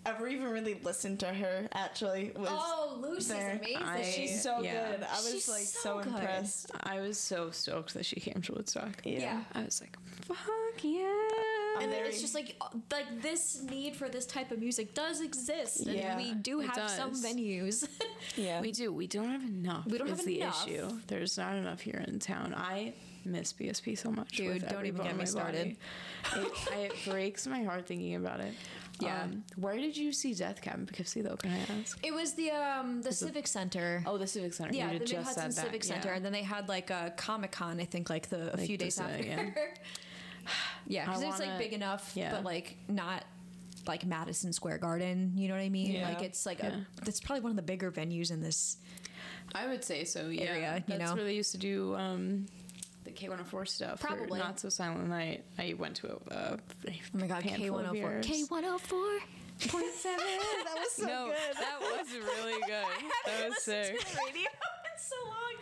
ever 0.06 0.28
even 0.28 0.48
really 0.50 0.74
listened 0.82 1.18
to 1.20 1.26
her. 1.32 1.66
Actually, 1.72 2.30
was 2.36 2.48
Oh, 2.52 2.98
Lucy's 3.00 3.28
there. 3.28 3.52
amazing. 3.58 3.76
I- 3.82 4.02
she's 4.02 4.42
so 4.42 4.60
Yeah. 4.60 4.90
good. 4.92 5.02
I 5.02 5.14
was 5.16 5.30
She's 5.32 5.48
like 5.48 5.62
so 5.64 5.80
so, 5.80 5.98
impressed. 6.00 6.70
I 6.82 7.00
was 7.00 7.18
so 7.18 7.50
stoked 7.50 7.94
that 7.94 8.04
she 8.04 8.16
came 8.20 8.42
to 8.42 8.52
Woodstock. 8.52 9.00
Yeah. 9.04 9.18
Yeah. 9.20 9.44
I 9.54 9.62
was 9.64 9.80
like, 9.80 9.96
fuck 10.26 10.38
yeah. 10.82 11.06
and 11.80 11.90
then 11.90 11.98
very- 12.00 12.08
it's 12.10 12.20
just 12.20 12.34
like 12.34 12.54
uh, 12.60 12.68
like 12.92 13.22
this 13.22 13.62
need 13.62 13.96
for 13.96 14.08
this 14.10 14.26
type 14.26 14.50
of 14.52 14.58
music 14.58 14.92
does 14.94 15.20
exist, 15.22 15.80
and 15.80 15.96
Yeah, 15.96 16.16
we 16.18 16.34
do 16.34 16.60
it 16.60 16.66
have 16.68 16.90
some 16.90 17.12
venues. 17.12 17.88
Yeah. 18.36 18.60
We 18.60 18.72
do. 18.72 18.92
We 18.92 19.06
don't 19.06 19.30
have 19.30 19.42
enough. 19.42 19.86
We 19.86 19.96
don't 19.98 20.08
is 20.08 20.18
have 20.18 20.26
the 20.26 20.40
enough. 20.40 20.66
issue. 20.68 21.00
There's 21.06 21.36
not 21.38 21.56
enough 21.56 21.80
here 21.80 22.04
in 22.06 22.18
town. 22.18 22.54
I 22.54 22.92
miss 23.26 23.52
BSP 23.52 23.96
so 23.98 24.10
much. 24.10 24.30
Dude, 24.36 24.66
don't 24.68 24.86
even 24.86 25.02
get 25.02 25.16
me 25.16 25.26
started. 25.26 25.76
It, 26.36 26.52
it 26.72 26.92
breaks 27.06 27.46
my 27.46 27.62
heart 27.64 27.86
thinking 27.86 28.14
about 28.14 28.40
it. 28.40 28.54
Yeah. 28.98 29.24
Um, 29.24 29.42
where 29.56 29.76
did 29.76 29.94
you 29.96 30.10
see 30.12 30.32
Death 30.32 30.62
Cab 30.62 30.78
in 30.78 30.86
Poughkeepsie 30.86 31.20
though? 31.20 31.36
Can 31.36 31.50
I 31.50 31.58
ask? 31.80 31.98
it 32.02 32.14
was 32.14 32.32
the 32.34 32.50
um 32.50 33.02
the 33.02 33.12
Civic 33.12 33.46
Center. 33.46 34.02
Oh, 34.06 34.16
the 34.16 34.26
Civic 34.26 34.54
Center. 34.54 34.72
yeah, 34.74 34.96
the 34.96 35.04
just 35.04 35.26
Hudson 35.26 35.52
said 35.52 35.64
that. 35.64 35.66
Civic 35.66 35.84
Center, 35.84 36.08
Yeah. 36.08 36.14
and 36.16 36.24
then 36.24 36.32
they 36.32 36.42
had 36.42 36.68
like 36.68 36.90
a 36.90 37.12
Comic 37.16 37.52
Con. 37.52 37.78
I 37.80 37.84
think 37.84 38.08
like 38.08 38.28
the 38.30 38.54
a 38.54 38.56
Like 38.56 38.66
few 38.66 38.78
days 38.78 38.98
after. 38.98 39.22
yeah. 39.24 39.50
yeah, 40.86 41.04
because 41.06 41.22
it's 41.22 41.40
like 41.40 41.58
big 41.58 41.72
enough, 41.72 42.12
yeah. 42.14 42.30
but 42.32 42.44
like 42.44 42.76
not 42.88 43.24
like 43.86 44.04
Madison 44.06 44.52
Square 44.52 44.78
Garden. 44.78 45.32
You 45.36 45.48
know 45.48 45.54
what 45.54 45.60
I 45.62 45.68
mean? 45.68 45.92
Yeah. 45.92 46.08
Like 46.08 46.22
it's 46.22 46.46
like 46.46 46.60
Yeah. 46.60 46.76
a 47.00 47.04
that's 47.04 47.20
probably 47.20 47.42
one 47.42 47.50
of 47.50 47.56
the 47.56 47.62
bigger 47.62 47.90
venues 47.90 48.30
in 48.30 48.40
this. 48.40 48.78
I 49.54 49.66
would 49.66 49.84
say 49.84 50.04
so. 50.04 50.28
Yeah, 50.28 50.44
area, 50.44 50.84
you 50.86 50.96
that's 50.98 51.10
know? 51.10 51.16
where 51.16 51.24
they 51.24 51.34
used 51.34 51.52
to 51.52 51.58
do 51.58 51.94
um, 51.96 52.46
the 52.46 52.63
K104 53.14 53.68
stuff. 53.68 54.00
Probably. 54.00 54.38
not 54.38 54.58
so 54.60 54.68
silent 54.68 55.08
night. 55.08 55.44
I 55.58 55.74
went 55.78 55.96
to 55.96 56.08
a. 56.30 56.34
a 56.34 56.58
Oh 56.86 57.18
my 57.18 57.26
god, 57.26 57.42
K 57.42 57.50
handful 57.50 57.70
one 57.76 57.80
of 57.80 57.86
hundred 57.88 58.00
four, 58.02 58.10
years. 58.12 58.26
K 58.26 58.42
one 58.48 58.64
oh 58.64 58.68
hundred 58.68 58.74
oh 58.74 58.78
four 58.78 59.68
point 59.68 59.92
seven. 59.94 60.24
that 60.64 60.76
was 60.78 60.92
so 60.92 61.06
no, 61.06 61.26
good. 61.26 61.56
that 61.58 61.80
was 61.80 62.12
really 62.12 62.60
good. 62.66 62.84
That 63.26 63.48
was 63.48 63.62
sick. 63.62 63.92
radio 63.92 64.42
in 64.42 64.98
so 64.98 65.16
long. 65.26 65.54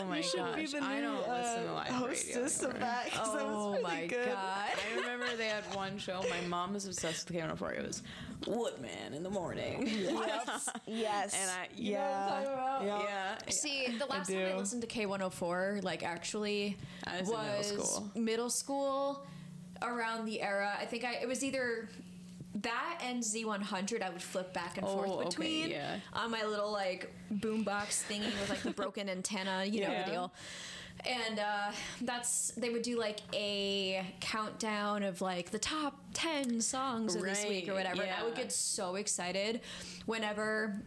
Oh 0.00 0.04
my 0.04 0.18
you 0.18 0.22
should 0.22 0.38
gosh, 0.40 0.56
be 0.56 0.66
the 0.66 0.80
new 0.80 0.86
I 0.86 1.00
don't 1.00 1.28
listen 1.28 1.62
to 1.64 1.70
uh, 1.70 1.74
live 1.74 1.86
hostess 1.88 2.26
radio 2.34 2.44
of 2.46 2.62
anymore. 2.74 2.78
that. 2.80 3.10
'cause 3.12 3.34
that 3.34 3.46
was 3.46 3.54
Oh 3.56 3.70
really 3.72 3.82
my 3.82 4.06
good. 4.06 4.26
god. 4.26 4.70
I 4.92 4.96
remember 4.96 5.36
they 5.36 5.46
had 5.48 5.64
one 5.74 5.98
show. 5.98 6.24
My 6.30 6.40
mom 6.48 6.74
was 6.74 6.86
obsessed 6.86 7.28
with 7.30 7.36
K104. 7.38 7.78
It 7.78 7.86
was 7.86 8.02
Woodman 8.46 9.14
in 9.14 9.22
the 9.22 9.30
morning. 9.30 9.88
Yes. 9.88 10.68
yes. 10.86 11.34
And 11.40 11.50
I, 11.50 11.68
you 11.76 11.92
yeah. 11.92 11.98
know 11.98 12.10
what 12.10 12.32
I'm 12.32 12.44
talking 12.44 12.88
about? 12.88 13.04
Yeah. 13.04 13.36
Yeah. 13.46 13.50
See, 13.52 13.96
the 13.98 14.06
last 14.06 14.28
time 14.30 14.38
I 14.52 14.54
listened 14.56 14.82
to 14.82 14.88
K 14.88 15.06
one 15.06 15.20
hundred 15.20 15.30
four, 15.34 15.80
like 15.82 16.02
actually, 16.02 16.76
I 17.06 17.20
was 17.20 17.30
in 17.30 17.36
middle 17.36 17.84
school. 17.84 18.10
middle 18.14 18.50
school, 18.50 19.26
around 19.80 20.24
the 20.26 20.40
era. 20.42 20.72
I 20.80 20.84
think 20.86 21.04
I 21.04 21.14
it 21.14 21.28
was 21.28 21.44
either 21.44 21.88
that 22.56 22.98
and 23.02 23.24
Z 23.24 23.44
one 23.44 23.62
hundred. 23.62 24.02
I 24.02 24.10
would 24.10 24.22
flip 24.22 24.52
back 24.52 24.76
and 24.78 24.86
Oh, 24.86 24.94
forth 24.94 25.10
okay, 25.10 25.24
between 25.28 25.70
yeah. 25.70 25.96
on 26.12 26.30
my 26.30 26.44
little 26.44 26.70
like 26.70 27.10
boombox 27.32 28.04
thingy 28.08 28.24
with 28.40 28.50
like 28.50 28.62
the 28.62 28.70
broken 28.72 29.08
antenna. 29.08 29.64
You 29.64 29.80
know 29.82 29.90
Yeah. 29.90 30.04
the 30.04 30.10
deal. 30.10 30.32
And 31.06 31.38
uh, 31.38 31.72
that's 32.02 32.50
they 32.56 32.68
would 32.68 32.82
do 32.82 32.98
like 32.98 33.20
a 33.32 34.04
countdown 34.20 35.02
of 35.02 35.20
like 35.22 35.50
the 35.50 35.58
top 35.58 35.98
ten 36.12 36.60
songs 36.60 37.14
of 37.16 37.22
this 37.22 37.44
week 37.46 37.66
or 37.68 37.72
Right, 37.72 37.78
whatever. 37.86 38.02
And 38.02 38.12
I 38.12 38.22
would 38.24 38.34
get 38.34 38.52
so 38.52 38.96
excited 38.96 39.62
whenever 40.06 40.82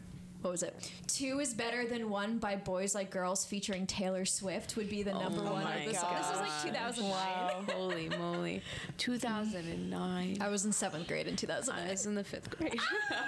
what 0.46 0.52
was 0.52 0.62
it? 0.62 0.92
Two 1.08 1.40
is 1.40 1.56
better 1.56 1.88
than 1.88 2.08
one 2.08 2.38
by 2.38 2.56
Boys 2.56 2.94
Like 2.94 3.10
Girls 3.10 3.44
featuring 3.44 3.88
Taylor 3.88 4.26
Swift 4.26 4.78
would 4.78 4.92
be 4.92 5.02
the 5.02 5.12
oh 5.12 5.20
number 5.20 5.42
Oh 5.42 5.54
one 5.54 5.64
my 5.64 5.78
of 5.78 5.86
the 5.90 5.96
song. 5.96 6.14
This 6.16 6.30
was 6.30 6.40
like 6.40 6.50
gosh. 6.50 6.96
2009. 6.96 7.10
Wow. 7.10 7.64
Holy 7.74 8.10
moly. 8.10 8.62
2009. 8.98 10.38
I 10.40 10.48
was 10.48 10.66
in 10.66 10.72
seventh 10.72 11.08
grade 11.08 11.26
in 11.28 11.36
2009. 11.36 11.88
I 11.88 11.92
was 11.92 12.06
in 12.06 12.14
the 12.14 12.24
fifth 12.24 12.56
grade. 12.56 12.80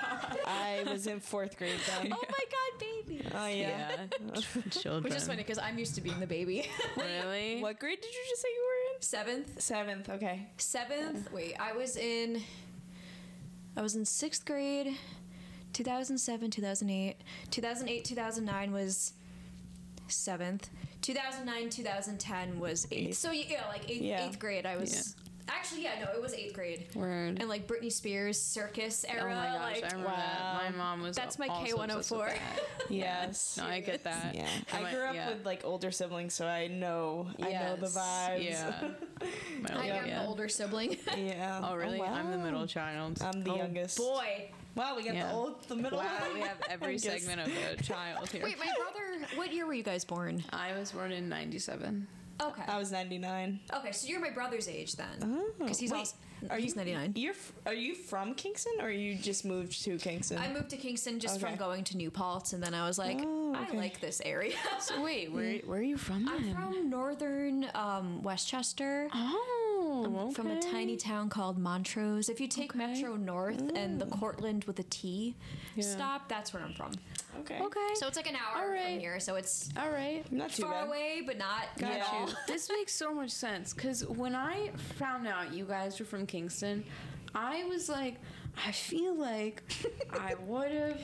I 0.45 0.83
was 0.87 1.07
in 1.07 1.19
fourth 1.19 1.57
grade 1.57 1.79
then. 1.87 2.13
Oh 2.13 2.23
my 2.29 2.43
god, 2.51 2.79
baby! 2.79 3.25
Oh 3.33 3.47
yeah. 3.47 4.05
Children. 4.69 5.03
Which 5.03 5.15
is 5.15 5.25
funny 5.25 5.37
because 5.37 5.57
I'm 5.57 5.79
used 5.79 5.95
to 5.95 6.01
being 6.01 6.19
the 6.19 6.27
baby. 6.27 6.69
Really? 6.97 7.61
What 7.61 7.79
grade 7.79 7.99
did 7.99 8.13
you 8.13 8.19
just 8.29 8.41
say 8.43 8.47
you 8.49 8.61
were 8.61 8.95
in? 8.95 9.01
Seventh, 9.01 9.61
Seventh. 9.61 10.09
Okay. 10.09 10.47
seventh. 10.57 11.31
Wait, 11.31 11.55
I 11.59 11.73
was 11.73 11.95
in. 11.97 12.43
I 13.75 13.81
was 13.81 13.95
in 13.95 14.05
sixth 14.05 14.45
grade. 14.45 14.95
2007, 15.73 16.51
2008, 16.51 17.15
2008, 17.51 18.05
2009 18.05 18.71
was 18.71 19.13
seventh. 20.07 20.69
2009, 21.01 21.69
2010 21.69 22.59
was 22.59 22.87
eighth. 22.91 23.17
So 23.17 23.31
yeah, 23.31 23.63
like 23.69 23.89
eighth, 23.89 24.01
Yeah. 24.01 24.27
eighth 24.27 24.39
grade. 24.39 24.65
I 24.65 24.77
was 24.77 25.15
actually 25.49 25.83
yeah, 25.83 25.91
no, 26.03 26.11
it 26.11 26.21
was 26.21 26.33
eighth 26.33 26.53
grade. 26.53 26.87
Word. 26.95 27.37
And 27.39 27.47
like 27.47 27.67
Britney 27.67 27.91
Spears 27.91 28.41
circus 28.41 29.05
era. 29.07 29.31
Oh 29.31 29.35
my 29.35 29.45
gosh, 29.45 29.81
like, 29.81 29.83
I 29.83 29.95
remember 29.95 30.15
that. 30.15 30.39
Wow. 30.39 30.59
My 30.63 30.69
mom 30.77 31.01
was 31.01 31.15
That's 31.15 31.37
my 31.39 31.47
K104. 31.49 31.83
obsessed 31.95 32.11
with. 32.11 32.39
Oh 32.79 32.85
yes. 32.89 33.57
No, 33.61 33.65
I 33.69 33.79
get 33.81 34.03
that. 34.05 34.33
Yeah. 34.35 34.47
And 34.73 34.85
I 34.87 34.91
grew 34.93 35.03
up 35.03 35.15
yeah. 35.15 35.29
with 35.29 35.45
like 35.45 35.61
older 35.65 35.91
siblings, 35.91 36.33
so 36.33 36.47
I 36.47 36.67
know 36.67 37.27
I 37.39 37.51
know 37.53 37.75
the 37.75 37.81
Yes. 37.83 37.97
vibes. 37.97 38.43
Yeah. 38.43 38.89
My 39.61 39.81
I 39.83 39.85
am 39.87 40.07
yeah. 40.07 40.21
the 40.23 40.27
older 40.27 40.47
sibling. 40.49 40.97
yeah. 41.17 41.61
Oh 41.63 41.75
really? 41.75 41.99
Oh, 42.01 42.05
I'm 42.05 42.31
the 42.31 42.37
middle 42.37 42.65
child. 42.65 43.21
I'm 43.21 43.43
the 43.43 43.51
Oh, 43.51 43.57
youngest. 43.57 43.97
Boy. 43.97 44.49
Wow, 44.77 44.95
we 44.95 45.03
got 45.03 45.15
Yeah. 45.15 45.27
the 45.29 45.33
old, 45.33 45.67
the 45.67 45.75
middle. 45.75 45.97
Wow, 45.99 46.05
we 46.33 46.39
have 46.41 46.57
every 46.69 46.97
segment 46.99 47.41
of 47.41 47.47
a 47.47 47.81
child 47.91 48.29
here. 48.29 48.43
Wait, 48.43 48.57
my 48.59 48.71
brother. 48.77 49.27
What 49.35 49.51
year 49.51 49.65
were 49.65 49.73
you 49.73 49.83
guys 49.83 50.05
born? 50.05 50.43
I 50.51 50.73
was 50.77 50.91
born 50.91 51.11
in 51.11 51.27
'97. 51.27 52.07
Okay. 52.39 52.61
I 52.67 52.77
was 52.77 52.91
99. 52.91 53.59
Okay, 53.73 53.91
so 53.91 54.07
you're 54.07 54.19
my 54.19 54.29
brother's 54.29 54.67
age 54.67 54.95
then. 54.95 55.07
Oh, 55.23 55.49
Because 55.57 55.79
he's 55.79 55.91
wait, 55.91 55.97
also 55.99 56.15
are 56.51 56.57
he's 56.59 56.73
you 56.75 56.75
99. 56.75 57.13
You're 57.15 57.33
are 57.65 57.73
you 57.73 57.95
from 57.95 58.35
Kingston 58.35 58.73
or 58.79 58.91
you 58.91 59.15
just 59.15 59.43
moved 59.43 59.83
to 59.85 59.97
Kingston? 59.97 60.37
I 60.37 60.47
moved 60.53 60.69
to 60.69 60.77
Kingston 60.77 61.19
just 61.19 61.39
from 61.39 61.55
going 61.55 61.83
to 61.85 61.97
New 61.97 62.11
Paltz, 62.11 62.53
and 62.53 62.61
then 62.61 62.75
I 62.75 62.85
was 62.87 62.99
like, 62.99 63.17
Oh, 63.23 63.46
I 63.57 63.75
like 63.75 63.99
this 63.99 64.21
area. 64.25 64.55
So 64.79 65.01
wait, 65.03 65.31
where 65.33 65.57
where 65.65 65.79
are 65.79 65.83
you 65.83 65.97
from 65.97 66.27
I'm 66.29 66.53
from 66.53 66.89
northern 66.89 67.67
um, 67.73 68.21
Westchester. 68.23 69.09
Oh, 69.13 70.31
From 70.35 70.47
a 70.51 70.59
tiny 70.61 70.97
town 70.97 71.29
called 71.29 71.57
Montrose. 71.57 72.29
If 72.29 72.39
you 72.39 72.47
take 72.47 72.75
Okay. 72.75 72.85
Metro 72.87 73.15
North 73.15 73.61
and 73.75 73.99
the 73.99 74.05
Cortlandt 74.05 74.67
with 74.67 74.79
a 74.79 74.83
T 74.83 75.35
Yeah. 75.75 75.83
stop, 75.83 76.29
that's 76.29 76.53
where 76.53 76.63
I'm 76.63 76.73
from. 76.73 76.91
okay. 77.41 77.59
Okay. 77.61 77.89
So 77.95 78.07
it's 78.07 78.17
like 78.17 78.29
an 78.29 78.35
hour 78.35 78.63
All 78.63 78.69
right. 78.69 78.91
from 78.93 78.99
here. 78.99 79.19
So 79.19 79.35
it's 79.35 79.69
all 79.77 79.89
right. 79.89 80.29
Not 80.31 80.51
too 80.51 80.63
far 80.63 80.71
bad. 80.73 80.87
away, 80.87 81.21
but 81.25 81.37
not 81.37 81.63
Got 81.79 81.91
at 81.93 82.07
all. 82.11 82.27
you. 82.29 82.33
this 82.47 82.69
makes 82.77 82.93
so 82.93 83.13
much 83.13 83.31
sense 83.31 83.73
because 83.73 84.05
when 84.05 84.35
I 84.35 84.71
found 84.97 85.27
out 85.27 85.53
you 85.53 85.65
guys 85.65 85.99
were 85.99 86.05
from 86.05 86.25
Kingston, 86.25 86.83
I 87.35 87.63
was 87.65 87.89
like, 87.89 88.15
I 88.65 88.71
feel 88.71 89.15
like 89.15 89.63
I 90.11 90.35
would 90.47 90.71
have 90.71 90.99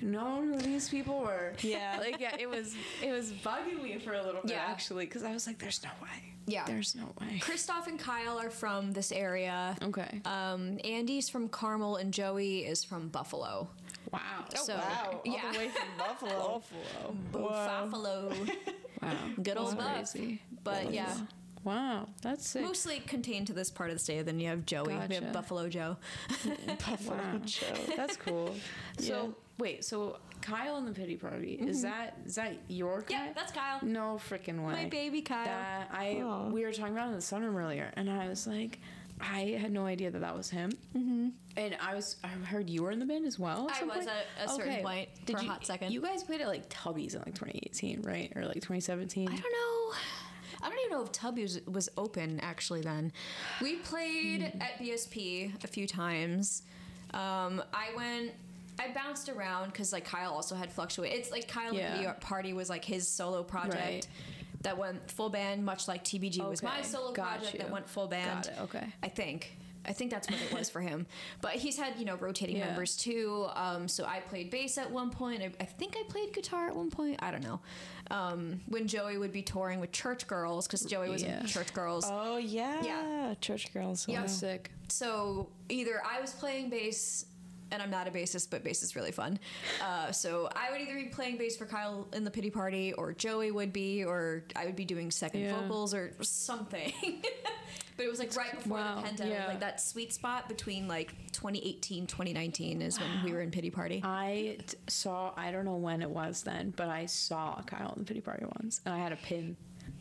known 0.00 0.52
who 0.52 0.58
these 0.58 0.88
people 0.88 1.20
were. 1.20 1.52
Yeah. 1.60 1.96
like 2.00 2.18
yeah, 2.20 2.36
it 2.38 2.48
was 2.48 2.74
it 3.02 3.12
was 3.12 3.32
bugging 3.32 3.82
me 3.82 3.98
for 3.98 4.12
a 4.14 4.22
little 4.22 4.42
bit 4.42 4.52
Yeah. 4.52 4.64
actually 4.68 5.06
because 5.06 5.22
I 5.24 5.32
was 5.32 5.46
like, 5.46 5.58
there's 5.58 5.82
no 5.82 5.90
way. 6.02 6.32
Yeah. 6.48 6.64
there's 6.64 6.94
no 6.94 7.12
way. 7.20 7.38
Christoph 7.40 7.88
and 7.88 7.98
Kyle 7.98 8.38
are 8.38 8.50
from 8.50 8.92
this 8.92 9.10
area. 9.10 9.76
Okay. 9.82 10.20
Um, 10.24 10.78
Andy's 10.84 11.28
from 11.28 11.48
Carmel 11.48 11.96
and 11.96 12.12
Joey 12.14 12.58
is 12.60 12.84
from 12.84 13.08
Buffalo. 13.08 13.68
wow. 14.12 14.20
so- 14.54 14.74
Oh, 14.74 14.76
wow. 14.78 15.10
All 15.12 15.22
yeah. 15.24 15.52
the 15.52 15.58
way 15.58 15.68
from 15.70 15.88
Buffalo. 15.98 16.62
Buffalo. 17.32 17.52
Buffalo. 17.56 18.32
Wow. 19.02 19.12
Good 19.42 19.56
old 19.58 19.72
That's 19.72 19.74
Buff. 19.74 20.12
crazy. 20.12 20.40
But 20.64 20.90
yeah, 20.92 21.14
Wow, 21.64 22.08
that's 22.22 22.48
sick. 22.48 22.62
mostly 22.62 23.00
contained 23.00 23.46
to 23.48 23.52
this 23.52 23.70
part 23.70 23.90
of 23.90 23.96
the 23.96 24.00
state. 24.02 24.24
Then 24.24 24.40
you 24.40 24.48
have 24.48 24.64
Joey. 24.64 24.96
We 25.08 25.14
have 25.16 25.32
Buffalo 25.32 25.68
Joe. 25.68 25.96
Buffalo 26.78 27.16
Wow. 27.18 27.40
Joe. 27.44 27.66
That's 27.96 28.16
cool. 28.16 28.54
So 28.98 29.04
Yeah. 29.26 29.32
Wait, 29.58 29.84
so 29.84 30.18
Kyle 30.42 30.76
and 30.76 30.86
the 30.86 30.92
pity 30.92 31.16
party 31.16 31.54
is 31.54 31.82
that 31.82 32.18
is 32.26 32.34
that 32.36 32.56
your 32.68 33.02
Kyle? 33.02 33.18
Yeah, 33.26 33.32
that's 33.34 33.52
Kyle. 33.52 33.78
no 33.82 34.20
freaking 34.28 34.64
way. 34.66 34.74
My 34.74 34.84
baby 34.88 35.22
Kyle. 35.22 35.44
That 35.44 35.88
I 35.92 36.20
Aw. 36.22 36.48
we 36.50 36.64
were 36.64 36.72
talking 36.72 36.92
about 36.94 37.06
it 37.06 37.10
in 37.10 37.16
the 37.16 37.20
sunroom 37.22 37.54
earlier, 37.56 37.90
and 37.96 38.10
I 38.10 38.28
was 38.28 38.46
like, 38.46 38.78
I 39.20 39.56
had 39.60 39.72
no 39.72 39.86
idea 39.86 40.10
that 40.10 40.20
that 40.20 40.36
was 40.36 40.50
him. 40.50 40.72
Mm-hmm. 40.96 41.28
And 41.56 41.76
I 41.80 41.94
was 41.94 42.16
I 42.22 42.28
heard 42.28 42.68
you 42.68 42.82
were 42.82 42.90
in 42.90 42.98
the 42.98 43.06
band 43.06 43.24
as 43.26 43.38
well. 43.38 43.68
At 43.70 43.82
I 43.82 43.84
was 43.86 43.96
point? 43.96 44.08
at 44.38 44.46
a 44.46 44.48
certain 44.52 44.82
point 44.84 45.08
for 45.26 45.38
a 45.38 45.42
you, 45.42 45.48
hot 45.48 45.64
second. 45.66 45.90
You 45.92 46.02
guys 46.02 46.22
played 46.22 46.42
at 46.42 46.48
like 46.48 46.64
Tubby's 46.68 47.14
in 47.14 47.20
like 47.20 47.34
2018, 47.34 48.02
right, 48.02 48.30
or 48.36 48.44
like 48.44 48.56
2017? 48.56 49.26
I 49.28 49.30
don't 49.32 49.40
know. 49.40 49.96
I 50.62 50.68
don't 50.70 50.78
even 50.86 50.98
know 50.98 51.04
if 51.04 51.12
Tubby 51.12 51.42
was, 51.42 51.60
was 51.66 51.88
open 51.96 52.40
actually 52.40 52.80
then. 52.80 53.12
We 53.60 53.76
played 53.76 54.42
Hmm. 54.42 54.62
at 54.62 54.78
BSP 54.78 55.52
a 55.64 55.66
few 55.66 55.86
times. 55.86 56.62
Um, 57.14 57.62
I 57.72 57.88
went 57.96 58.32
I 58.78 58.92
bounced 58.92 59.28
around 59.28 59.66
because 59.72 59.92
like 59.92 60.04
Kyle 60.04 60.32
also 60.32 60.54
had 60.54 60.70
fluctuated. 60.72 61.18
It's 61.18 61.30
like 61.30 61.48
Kyle 61.48 61.72
Yeah. 61.74 61.94
Video 61.96 62.12
Party 62.20 62.52
was 62.52 62.68
like 62.68 62.84
his 62.84 63.08
solo 63.08 63.42
project 63.42 63.74
Right. 63.80 64.06
that 64.62 64.76
went 64.78 65.10
full 65.10 65.30
band, 65.30 65.64
much 65.64 65.88
like 65.88 66.04
TBG 66.04 66.46
was 66.48 66.62
my 66.62 66.82
solo 66.82 67.12
got 67.12 67.36
project 67.38 67.54
you. 67.54 67.58
that 67.60 67.70
went 67.70 67.88
full 67.88 68.06
band. 68.06 68.50
Okay. 68.60 68.86
I 69.02 69.08
think. 69.08 69.56
I 69.88 69.92
think 69.92 70.10
that's 70.10 70.28
what 70.28 70.40
it 70.42 70.52
was 70.52 70.68
for 70.68 70.80
him. 70.80 71.06
But 71.40 71.52
he's 71.52 71.78
had, 71.78 71.96
you 71.96 72.04
know, 72.04 72.16
rotating 72.16 72.56
Yeah. 72.56 72.66
members 72.66 72.96
too. 72.96 73.46
Um, 73.54 73.86
so 73.86 74.04
I 74.04 74.18
played 74.18 74.50
bass 74.50 74.78
at 74.78 74.90
one 74.90 75.10
point. 75.10 75.42
I, 75.42 75.52
I 75.60 75.64
think 75.64 75.94
I 75.96 76.02
played 76.08 76.32
guitar 76.34 76.66
at 76.66 76.74
one 76.74 76.90
point. 76.90 77.20
I 77.22 77.30
don't 77.30 77.44
know. 77.44 77.60
Um, 78.10 78.60
when 78.66 78.88
Joey 78.88 79.16
would 79.16 79.32
be 79.32 79.42
touring 79.42 79.78
with 79.78 79.92
Church 79.92 80.26
Girls, 80.26 80.66
because 80.66 80.82
Joey 80.84 81.08
was 81.08 81.22
Yeah. 81.22 81.38
in 81.40 81.46
Church 81.46 81.72
Girls. 81.72 82.04
Oh 82.10 82.36
yeah, 82.36 82.82
Yeah. 82.82 83.34
church 83.40 83.72
girls. 83.72 84.08
Yeah. 84.08 84.22
wow. 84.22 84.26
Sick. 84.26 84.70
so 84.88 85.48
either 85.68 86.02
I 86.04 86.20
was 86.20 86.32
playing 86.32 86.68
bass, 86.70 87.26
and 87.70 87.82
I'm 87.82 87.90
not 87.90 88.06
a 88.06 88.10
bassist, 88.10 88.50
but 88.50 88.62
bass 88.64 88.82
is 88.82 88.94
really 88.96 89.12
fun. 89.12 89.38
Uh, 89.82 90.12
so 90.12 90.48
I 90.54 90.70
would 90.70 90.80
either 90.80 90.94
be 90.94 91.06
playing 91.06 91.36
bass 91.36 91.56
for 91.56 91.66
Kyle 91.66 92.06
in 92.12 92.24
the 92.24 92.30
pity 92.30 92.50
party, 92.50 92.92
or 92.92 93.12
Joey 93.12 93.50
would 93.50 93.72
be, 93.72 94.04
or 94.04 94.44
I 94.54 94.66
would 94.66 94.76
be 94.76 94.84
doing 94.84 95.10
second 95.10 95.40
Yeah. 95.42 95.60
vocals 95.60 95.92
or 95.94 96.12
something. 96.22 96.92
but 97.96 98.04
it 98.04 98.08
was 98.10 98.18
like 98.18 98.34
right 98.36 98.52
before 98.54 98.76
Wow, 98.78 98.96
the 98.96 99.02
pandemic, 99.02 99.32
yeah. 99.34 99.46
like 99.46 99.60
that 99.60 99.80
sweet 99.80 100.12
spot 100.12 100.48
between 100.48 100.86
like 100.86 101.14
2018, 101.32 102.06
2019 102.06 102.82
is 102.82 103.00
when 103.00 103.24
we 103.24 103.32
were 103.32 103.40
in 103.40 103.50
pity 103.50 103.70
party. 103.70 104.00
I 104.04 104.58
saw, 104.88 105.32
I 105.36 105.50
don't 105.50 105.64
know 105.64 105.76
when 105.76 106.02
it 106.02 106.10
was 106.10 106.42
then, 106.42 106.72
but 106.76 106.88
I 106.88 107.06
saw 107.06 107.60
Kyle 107.66 107.92
in 107.96 108.00
the 108.02 108.06
pity 108.06 108.20
party 108.20 108.44
once, 108.60 108.80
and 108.84 108.94
I 108.94 108.98
had 108.98 109.12
a 109.12 109.16
pin, 109.16 109.56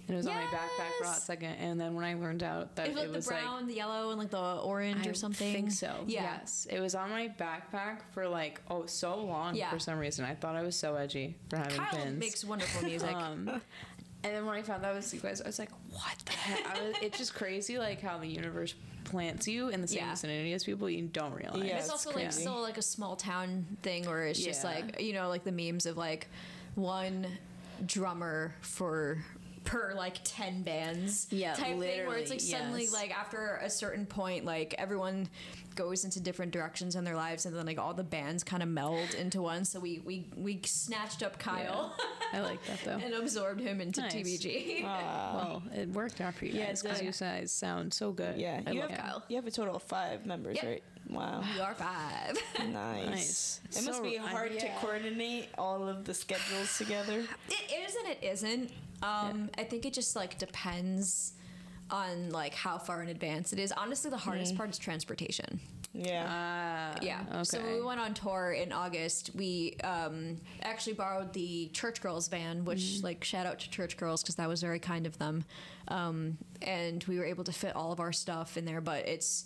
and 0.07 0.13
it 0.13 0.17
was 0.17 0.27
on 0.27 0.35
my 0.35 0.41
backpack 0.43 0.97
for 0.97 1.03
a 1.05 1.07
hot 1.07 1.17
second, 1.17 1.53
and 1.55 1.79
then 1.79 1.95
when 1.95 2.05
I 2.05 2.13
learned 2.13 2.43
out 2.43 2.75
that 2.75 2.87
It 2.87 2.89
was 2.89 2.97
like 2.97 3.05
it 3.05 3.11
the 3.11 3.17
was 3.17 3.27
brown, 3.27 3.67
the 3.67 3.73
yellow, 3.73 4.09
and 4.11 4.19
like 4.19 4.29
the 4.29 4.37
orange 4.57 4.99
like, 4.99 5.09
or 5.09 5.13
something. 5.13 5.49
I 5.49 5.53
think 5.53 5.71
so. 5.71 6.03
Yeah. 6.07 6.23
Yes, 6.39 6.67
it 6.69 6.79
was 6.79 6.95
on 6.95 7.09
my 7.09 7.27
backpack 7.39 7.99
for 8.11 8.27
like 8.27 8.61
oh 8.69 8.85
so 8.85 9.17
long 9.17 9.55
Yeah. 9.55 9.69
for 9.69 9.79
some 9.79 9.97
reason. 9.97 10.25
I 10.25 10.35
thought 10.35 10.55
I 10.55 10.61
was 10.61 10.75
so 10.75 10.95
edgy 10.95 11.35
for 11.49 11.57
having 11.57 11.77
Kyle 11.77 11.99
pins. 11.99 12.19
makes 12.19 12.43
wonderful 12.45 12.83
music. 12.87 13.13
Um, 13.13 13.49
and 14.23 14.33
then 14.35 14.45
when 14.45 14.55
I 14.55 14.61
found 14.61 14.83
that 14.83 14.91
it 14.91 14.95
was 14.95 15.13
you 15.13 15.19
guys, 15.19 15.41
I 15.41 15.47
was 15.47 15.59
like, 15.59 15.69
"What 15.91 16.17
the 16.25 16.31
heck?" 16.33 16.65
I 16.77 16.83
was, 16.87 16.95
it's 17.01 17.17
just 17.17 17.33
crazy, 17.35 17.77
like 17.77 18.01
how 18.01 18.17
the 18.17 18.27
universe 18.27 18.73
plants 19.05 19.47
you 19.47 19.69
in 19.69 19.81
the 19.81 19.87
same 19.87 19.99
Yeah. 19.99 20.09
vicinity 20.11 20.51
as 20.53 20.63
people 20.63 20.89
you 20.89 21.03
don't 21.03 21.33
realize. 21.33 21.57
Yeah, 21.63 21.75
it's 21.75 21.85
it's 21.85 21.89
also 21.91 22.11
like 22.11 22.31
still 22.31 22.59
like 22.61 22.77
a 22.79 22.81
small 22.81 23.15
town 23.15 23.65
thing 23.83 24.05
where 24.07 24.25
it's 24.25 24.43
just 24.43 24.63
like 24.63 24.99
you 24.99 25.13
know 25.13 25.29
like 25.29 25.43
the 25.43 25.51
memes 25.51 25.85
of 25.85 25.95
like 25.97 26.27
one 26.75 27.27
drummer 27.85 28.55
for 28.61 29.23
per 29.65 29.93
like 29.95 30.19
10 30.23 30.63
bands 30.63 31.27
Yeah, 31.31 31.53
type 31.53 31.67
thing 31.67 31.79
where 31.79 31.89
it's 32.17 32.29
like 32.29 32.39
literally, 32.39 32.39
suddenly 32.39 32.83
yes. 32.83 32.93
like 32.93 33.17
after 33.17 33.59
a 33.61 33.69
certain 33.69 34.05
point 34.05 34.45
like 34.45 34.75
everyone 34.77 35.27
goes 35.75 36.05
into 36.05 36.19
different 36.19 36.51
directions 36.51 36.95
in 36.95 37.03
their 37.03 37.15
lives 37.15 37.45
and 37.45 37.55
then 37.55 37.65
like 37.65 37.77
all 37.77 37.93
the 37.93 38.03
bands 38.03 38.43
kind 38.43 38.63
of 38.63 38.69
meld 38.69 39.13
into 39.13 39.41
one 39.41 39.65
so 39.65 39.79
we 39.79 39.99
we 40.05 40.25
we 40.37 40.59
snatched 40.65 41.21
up 41.21 41.37
Kyle 41.37 41.93
I 42.33 42.39
like 42.39 42.63
that 42.65 42.79
though. 42.83 42.91
and 43.05 43.13
absorbed 43.13 43.59
him 43.61 43.81
into 43.81 44.01
Nice. 44.01 44.13
TBG 44.15 44.83
well, 44.83 45.61
it 45.73 45.89
worked 45.89 46.21
out 46.21 46.33
for 46.33 46.45
you 46.45 46.53
guys 46.53 46.81
because 46.81 46.99
the- 46.99 47.05
you 47.05 47.11
guys 47.11 47.51
sound 47.51 47.93
so 47.93 48.11
good. 48.11 48.37
Yeah, 48.37 48.61
I 48.65 48.71
you 48.71 48.79
love 48.81 48.89
have 48.91 48.99
Kyle. 48.99 49.23
you 49.29 49.35
have 49.35 49.45
a 49.47 49.51
total 49.51 49.75
of 49.75 49.83
five 49.83 50.25
members, 50.25 50.55
Yep. 50.57 50.65
right? 50.65 50.83
Wow, 51.09 51.43
we 51.53 51.59
are 51.61 51.75
five 51.75 52.35
nice. 52.71 53.05
Nice. 53.07 53.61
It 53.77 53.85
must 53.85 53.97
So- 53.99 54.03
be 54.03 54.17
I- 54.17 54.27
hard 54.27 54.57
to 54.59 54.65
yeah. 54.65 54.79
coordinate 54.79 55.49
all 55.57 55.87
of 55.87 56.03
the 56.05 56.13
schedules 56.13 56.77
together. 56.77 57.23
It 57.49 57.71
is 57.87 57.95
and 57.95 58.07
it 58.09 58.19
isn't. 58.23 58.71
Um, 59.03 59.49
I 59.57 59.63
think 59.65 59.85
it 59.85 59.93
just 59.93 60.15
like 60.15 60.37
depends 60.39 61.33
on 61.91 62.29
like 62.31 62.53
how 62.53 62.77
far 62.77 63.01
in 63.03 63.09
advance 63.09 63.53
it 63.53 63.59
is. 63.59 63.71
Honestly, 63.71 64.09
the 64.09 64.17
hardest 64.17 64.55
part 64.55 64.69
is 64.69 64.77
transportation. 64.77 65.59
Yeah. 65.93 66.25
Ah, 66.27 66.99
Yeah. 67.01 67.21
Okay. 67.31 67.43
So 67.43 67.59
when 67.61 67.73
we 67.75 67.81
went 67.81 67.99
on 68.01 68.13
tour 68.13 68.51
in 68.51 68.71
August, 68.73 69.31
we 69.33 69.77
um, 69.83 70.41
actually 70.61 70.93
borrowed 70.93 71.31
the 71.33 71.69
Church 71.69 72.01
Girls 72.01 72.27
van, 72.27 72.65
which 72.65 73.01
like 73.01 73.23
shout 73.23 73.45
out 73.45 73.59
to 73.59 73.69
Church 73.69 73.95
Girls 73.95 74.21
because 74.21 74.35
that 74.35 74.49
was 74.49 74.61
very 74.61 74.79
kind 74.79 75.05
of 75.05 75.17
them. 75.19 75.45
Um, 75.87 76.37
and 76.61 77.03
we 77.05 77.17
were 77.17 77.25
able 77.25 77.43
to 77.45 77.53
fit 77.53 77.75
all 77.75 77.91
of 77.93 77.99
our 77.99 78.11
stuff 78.11 78.57
in 78.57 78.65
there, 78.65 78.81
but 78.81 79.07
it's 79.07 79.45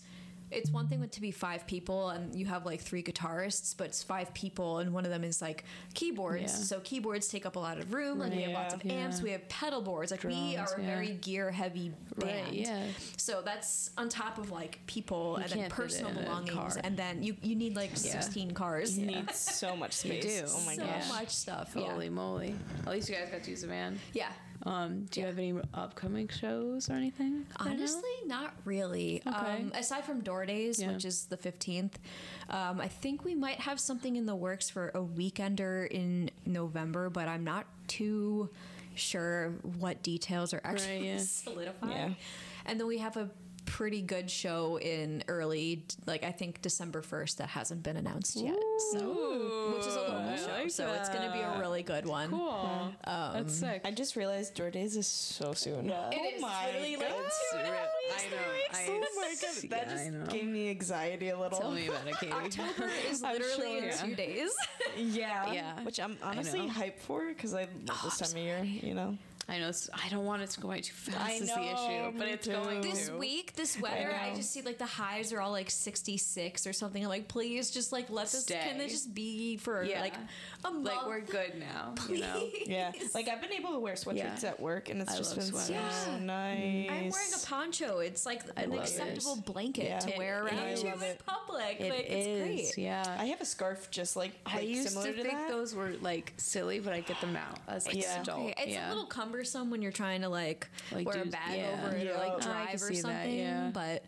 it's 0.51 0.71
one 0.71 0.87
thing 0.87 0.99
with 0.99 1.11
to 1.11 1.21
be 1.21 1.31
five 1.31 1.67
people 1.67 2.09
and 2.09 2.33
you 2.35 2.45
have 2.47 2.65
like 2.65 2.81
three 2.81 3.03
guitarists, 3.03 3.75
but 3.77 3.87
it's 3.87 4.01
five 4.03 4.33
people 4.33 4.79
and 4.79 4.93
one 4.93 5.05
of 5.05 5.11
them 5.11 5.23
is 5.23 5.41
like 5.41 5.63
keyboards. 5.93 6.41
Yeah. 6.41 6.47
So 6.47 6.79
keyboards 6.79 7.27
take 7.27 7.45
up 7.45 7.55
a 7.55 7.59
lot 7.59 7.77
of 7.79 7.93
room. 7.93 8.19
Like 8.19 8.31
we 8.33 8.41
have 8.43 8.53
lots 8.53 8.73
of 8.73 8.83
Yeah. 8.83 8.93
amps, 8.93 9.21
we 9.21 9.31
have 9.31 9.47
pedal 9.49 9.81
boards. 9.81 10.11
Like 10.11 10.23
we 10.23 10.57
are 10.57 10.65
a 10.77 10.81
yeah. 10.81 10.85
very 10.87 11.13
gear 11.13 11.51
heavy 11.51 11.91
band. 12.17 12.45
Right, 12.47 12.53
yeah. 12.53 12.85
So 13.17 13.41
that's 13.43 13.91
on 13.97 14.09
top 14.09 14.37
of 14.37 14.51
like 14.51 14.79
people 14.87 15.35
and 15.35 15.45
then 15.49 15.57
can't 15.59 15.73
fit 15.73 15.79
it 15.79 15.83
personal 15.83 16.13
belongings, 16.13 16.77
and 16.77 16.97
then 16.97 17.21
you 17.23 17.35
you 17.41 17.55
need 17.55 17.75
like 17.75 17.91
Yeah. 17.91 17.97
sixteen 18.19 18.51
cars. 18.51 18.97
You 18.97 19.05
need 19.07 19.31
so 19.31 19.75
much 19.75 19.93
space. 20.03 20.23
do. 20.23 20.45
Oh 20.47 20.65
my 20.65 20.75
so 20.75 20.85
gosh. 20.85 21.09
much 21.09 21.29
stuff. 21.29 21.73
Holy 21.73 22.05
Yeah. 22.05 22.11
moly! 22.11 22.55
At 22.85 22.91
least 22.93 23.09
you 23.09 23.15
guys 23.15 23.29
got 23.29 23.43
to 23.43 23.49
use 23.51 23.63
a 23.63 23.67
van. 23.67 23.99
Yeah. 24.13 24.29
Um, 24.63 25.05
do 25.09 25.21
you 25.21 25.25
have 25.25 25.37
any 25.37 25.53
upcoming 25.73 26.27
shows 26.27 26.89
or 26.89 26.93
anything? 26.93 27.45
right 27.59 27.65
now? 27.65 27.71
Honestly, 27.71 28.09
not 28.25 28.53
really. 28.65 29.21
Okay. 29.25 29.35
Um, 29.37 29.71
aside 29.73 30.03
from 30.05 30.21
Door 30.21 30.47
Days, 30.47 30.81
Yeah. 30.81 30.91
which 30.93 31.05
is 31.05 31.25
the 31.25 31.37
15th, 31.37 31.93
um, 32.49 32.81
I 32.81 32.87
think 32.87 33.23
we 33.23 33.35
might 33.35 33.59
have 33.61 33.79
something 33.79 34.15
in 34.15 34.25
the 34.25 34.35
works 34.35 34.69
for 34.69 34.89
a 34.89 34.99
weekender 35.01 35.87
in 35.89 36.29
November, 36.45 37.09
but 37.09 37.27
I'm 37.27 37.43
not 37.43 37.65
too 37.87 38.49
sure 38.95 39.53
what 39.77 40.03
details 40.03 40.53
are 40.53 40.61
actually 40.63 41.07
yeah. 41.07 41.17
solidified. 41.23 41.89
Yeah. 41.91 42.09
And 42.65 42.79
then 42.79 42.87
we 42.87 42.97
have 42.97 43.15
a 43.17 43.29
pretty 43.69 44.01
good 44.01 44.29
show 44.31 44.79
in 44.79 45.23
early, 45.27 45.83
like 46.07 46.23
I 46.23 46.31
think 46.31 46.61
December 46.61 47.01
1st, 47.01 47.37
that 47.37 47.49
hasn't 47.49 47.83
been 47.83 47.97
announced 47.97 48.35
yet. 48.37 48.55
So, 48.91 49.73
which 49.75 49.85
is 49.85 49.95
a 49.95 49.99
local 49.99 50.15
I 50.17 50.35
show, 50.35 50.47
like 50.47 50.71
so 50.71 50.91
it's 50.93 51.09
going 51.09 51.21
to 51.27 51.31
be 51.31 51.39
a 51.39 51.43
that. 51.43 51.59
really 51.59 51.83
good 51.83 52.05
one. 52.05 52.31
Cool. 52.31 52.93
Um, 53.03 53.33
That's 53.33 53.53
sick. 53.53 53.81
I 53.85 53.91
just 53.91 54.15
realized 54.15 54.55
Door 54.55 54.71
Days 54.71 54.95
is 54.97 55.07
so 55.07 55.53
soon. 55.53 55.91
Oh 55.91 56.09
it 56.11 56.17
oh 56.19 56.35
is 56.35 56.41
my 56.41 56.65
literally 56.65 56.95
like 56.97 57.09
God. 57.09 57.31
two 57.51 57.57
and 57.57 57.67
a 57.67 57.71
half 57.71 57.87
weeks, 58.09 58.23
I 58.23 58.27
three 58.27 58.37
weeks. 58.57 58.79
Oh 58.87 59.21
my 59.21 59.35
god, 59.41 59.69
that 59.69 59.87
Yeah, 59.95 60.01
I 60.01 60.09
know. 60.09 60.19
just 60.25 60.31
gave 60.31 60.45
me 60.47 60.69
anxiety 60.69 61.29
a 61.29 61.39
little. 61.39 61.59
Tell 61.59 61.71
me 61.71 61.87
about 61.87 62.07
it, 62.07 62.17
Katie. 62.19 62.31
October 62.33 62.89
is 63.09 63.23
I'm 63.23 63.33
literally 63.37 63.77
in 63.77 63.83
sure. 63.91 64.07
two 64.07 64.15
days. 64.15 64.49
Yeah, 64.97 65.53
Yeah. 65.59 65.83
Which 65.83 65.99
I'm 65.99 66.17
honestly 66.23 66.61
know. 66.65 66.73
hyped 66.73 66.99
for 66.99 67.27
because 67.27 67.53
I 67.53 67.67
love 67.87 68.01
this 68.03 68.21
oh, 68.21 68.25
time 68.25 68.35
of 68.35 68.43
year. 68.43 68.63
You 68.63 68.95
know. 68.95 69.17
I 69.49 69.57
know. 69.59 69.69
It's, 69.69 69.89
I 69.93 70.09
don't 70.09 70.25
want 70.25 70.41
it 70.43 70.49
to 70.51 70.61
go 70.61 70.67
by 70.67 70.79
too 70.79 70.93
fast. 70.93 71.17
I 71.19 71.31
is 71.33 71.49
the 71.49 71.55
know, 71.55 71.63
issue, 71.63 72.17
but 72.17 72.27
me 72.27 72.33
it's 72.33 72.45
too. 72.47 72.53
going 72.53 72.81
this 72.81 73.07
to. 73.07 73.17
week, 73.17 73.55
this 73.55 73.79
weather, 73.81 74.13
I, 74.13 74.29
know. 74.29 74.35
just 74.35 74.51
see 74.53 74.61
like 74.61 74.77
the 74.77 74.85
highs 74.85 75.33
are 75.33 75.41
all 75.41 75.51
like 75.51 75.69
66 75.69 76.67
or 76.67 76.73
something. 76.73 77.03
I'm 77.03 77.09
like, 77.09 77.27
please 77.27 77.71
just 77.71 77.91
like 77.91 78.09
let 78.09 78.27
this, 78.27 78.45
can 78.45 78.75
Stay. 78.75 78.85
it 78.85 78.89
just 78.89 79.13
be 79.13 79.57
for 79.57 79.83
Yeah. 79.83 80.01
like 80.01 80.13
a 80.63 80.69
month? 80.71 80.85
Like 80.85 81.07
we're 81.07 81.21
good 81.21 81.53
now. 81.59 81.95
You 82.07 82.19
know. 82.21 82.47
Yeah, 82.69 82.91
like 83.15 83.27
I've 83.27 83.41
been 83.41 83.53
able 83.53 83.71
to 83.71 83.79
wear 83.79 83.95
sweatshirts 83.95 84.43
Yeah. 84.43 84.49
at 84.49 84.59
work, 84.59 84.89
and 84.89 85.01
it's 85.01 85.11
I 85.13 85.17
just 85.17 85.35
love 85.35 85.45
been 85.47 85.53
so 85.55 85.59
sweaters. 85.73 86.21
nice. 86.21 86.89
I'm 86.89 87.09
wearing 87.09 87.33
a 87.35 87.45
poncho. 87.47 87.99
It's 87.99 88.25
like 88.25 88.43
an 88.57 88.69
love 88.69 88.79
it. 88.79 88.81
acceptable 88.83 89.37
blanket 89.37 89.85
Yeah. 89.85 89.99
to 89.99 90.17
wear 90.17 90.43
around 90.45 90.59
I 90.59 90.67
in 90.71 90.87
it. 91.01 91.21
public. 91.25 91.79
It 91.79 91.89
like 91.89 92.05
it's 92.07 92.73
great. 92.75 92.83
Yeah. 92.83 93.15
I 93.19 93.25
have 93.25 93.41
a 93.41 93.45
scarf 93.45 93.89
just 93.89 94.15
like, 94.15 94.31
I 94.45 94.59
used 94.59 94.89
similar 94.89 95.07
to 95.11 95.17
to, 95.17 95.23
think 95.23 95.33
that. 95.35 95.49
those 95.49 95.73
were 95.73 95.93
like 96.01 96.33
silly, 96.37 96.79
but 96.79 96.93
I 96.93 96.99
get 97.01 97.19
them 97.21 97.33
now 97.33 97.55
as 97.67 97.87
like 97.87 97.95
Yeah. 97.95 98.15
an 98.15 98.21
adult. 98.21 98.53
It's 98.57 98.67
yeah. 98.71 98.87
a 98.87 98.89
little 98.89 99.05
cumbersome 99.05 99.38
when 99.43 99.81
you're 99.81 99.91
trying 99.91 100.21
to 100.21 100.29
like, 100.29 100.67
Like, 100.91 101.07
wear 101.07 101.21
a 101.21 101.25
bag 101.25 101.57
yeah. 101.57 101.81
over 101.85 101.95
it 101.95 102.07
or 102.07 102.13
like 102.17 102.31
I 102.31 102.39
can 102.39 102.39
drive 102.51 102.73
or 102.75 102.77
see 102.77 102.93
that, 102.95 103.01
something. 103.01 103.37
yeah. 103.37 103.71
But 103.73 104.03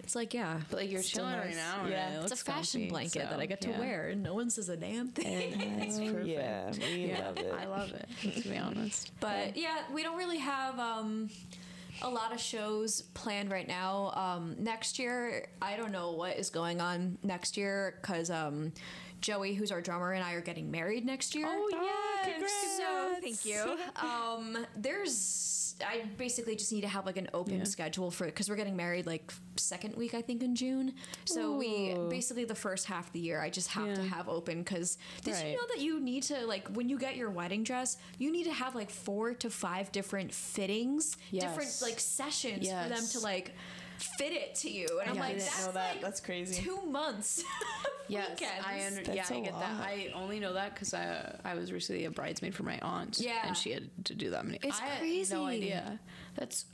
it's 0.00 0.14
like 0.16 0.34
yeah, 0.34 0.60
But 0.70 0.80
like 0.80 0.90
you're 0.90 1.00
it's 1.00 1.08
still 1.10 1.24
chilling 1.24 1.38
right 1.38 1.54
now. 1.54 1.80
and 1.82 1.90
Yeah. 1.90 2.20
it 2.20 2.22
It's 2.24 2.32
It's 2.32 2.42
a 2.42 2.44
fashion 2.44 2.80
comfy, 2.82 2.90
blanket 2.90 3.30
that 3.30 3.38
I 3.38 3.46
get 3.46 3.60
to 3.62 3.70
wear, 3.70 4.08
and 4.08 4.22
no 4.22 4.34
one 4.34 4.50
says 4.50 4.68
a 4.68 4.76
damn 4.76 5.08
thing. 5.08 5.60
It's 5.82 5.98
perfect. 5.98 6.26
Yeah, 6.26 6.72
we 6.78 7.06
Yeah, 7.06 7.26
love 7.26 7.38
it. 7.38 7.54
I 7.56 7.66
love 7.66 7.92
it. 7.92 8.42
To 8.42 8.48
be 8.48 8.58
honest, 8.58 9.12
But 9.20 9.56
yeah, 9.56 9.78
we 9.92 10.02
don't 10.02 10.18
really 10.18 10.38
have 10.38 10.78
um, 10.80 11.30
a 12.02 12.08
lot 12.10 12.32
of 12.32 12.40
shows 12.40 13.02
planned 13.14 13.50
right 13.50 13.68
now. 13.68 14.12
Um, 14.16 14.56
next 14.58 14.98
year, 14.98 15.46
I 15.60 15.76
don't 15.76 15.92
know 15.92 16.12
what 16.12 16.36
is 16.36 16.50
going 16.50 16.80
on 16.80 17.18
next 17.22 17.56
year 17.56 17.98
because 18.00 18.28
um, 18.30 18.72
Joey, 19.22 19.54
who's 19.54 19.72
our 19.72 19.80
drummer, 19.80 20.12
and 20.12 20.22
I 20.22 20.32
are 20.34 20.40
getting 20.40 20.70
married 20.70 21.06
next 21.06 21.34
year. 21.34 21.46
Oh, 21.48 21.68
yes. 21.72 22.24
congrats. 22.24 22.76
So 22.76 23.14
thank 23.22 23.44
you. 23.46 23.76
Um, 23.96 24.66
there's, 24.76 25.76
I 25.86 26.02
basically 26.18 26.56
just 26.56 26.72
need 26.72 26.82
to 26.82 26.88
have 26.88 27.06
like 27.06 27.16
an 27.16 27.28
open 27.32 27.58
Yeah. 27.58 27.64
schedule 27.64 28.10
for 28.10 28.26
because 28.26 28.50
we're 28.50 28.56
getting 28.56 28.76
married 28.76 29.06
like 29.06 29.32
second 29.56 29.94
week 29.96 30.14
I 30.14 30.22
think 30.22 30.42
in 30.42 30.54
June. 30.54 30.94
So 31.24 31.56
we 31.56 31.94
basically 32.10 32.44
the 32.44 32.54
first 32.54 32.86
half 32.86 33.06
of 33.06 33.12
the 33.12 33.20
year 33.20 33.40
I 33.40 33.48
just 33.50 33.68
have 33.68 33.94
to 33.94 34.02
have 34.02 34.28
open 34.28 34.58
because 34.58 34.98
did 35.22 35.34
Right. 35.34 35.46
you 35.48 35.56
know 35.56 35.66
that 35.74 35.80
you 35.80 35.98
need 36.00 36.24
to 36.24 36.46
like 36.46 36.68
when 36.68 36.88
you 36.88 36.98
get 36.98 37.16
your 37.16 37.30
wedding 37.30 37.62
dress 37.64 37.96
you 38.18 38.30
need 38.30 38.44
to 38.44 38.52
have 38.52 38.74
like 38.74 38.90
four 38.90 39.34
to 39.34 39.50
five 39.50 39.90
different 39.92 40.32
fittings, 40.32 41.16
different 41.32 41.78
like 41.82 41.98
sessions 42.00 42.66
for 42.68 42.88
them 42.88 43.06
to 43.12 43.20
like 43.20 43.54
fit 44.04 44.32
it 44.32 44.54
to 44.56 44.70
you. 44.70 44.86
And 45.00 45.10
I'm 45.10 45.16
Yeah. 45.16 45.22
Like 45.22 45.38
that's 45.38 45.66
know 45.66 45.72
that. 45.72 45.92
like 45.94 46.00
That's 46.02 46.20
crazy. 46.20 46.62
Two 46.62 46.80
months. 46.82 47.42
yes, 48.08 48.30
weekends. 48.30 48.64
I 48.66 48.86
under, 48.86 49.02
That's 49.02 49.08
yeah, 49.08 49.22
I 49.22 49.24
a 49.26 49.44
get 49.44 49.52
that. 49.60 49.80
I 49.80 50.10
only 50.14 50.40
know 50.40 50.52
that 50.54 50.74
because 50.74 50.94
I 50.94 51.38
I 51.44 51.54
was 51.54 51.72
recently 51.72 52.04
a 52.04 52.10
bridesmaid 52.10 52.54
for 52.54 52.62
my 52.64 52.78
aunt. 52.80 53.18
Yeah. 53.20 53.46
and 53.46 53.56
she 53.56 53.72
had 53.72 53.88
to 54.06 54.14
do 54.14 54.30
that 54.30 54.44
many. 54.44 54.58
It's 54.62 54.80
I 54.80 54.84
Had 54.84 54.98
crazy. 55.00 55.34
no 55.34 55.46
idea. 55.46 56.00
That's 56.36 56.66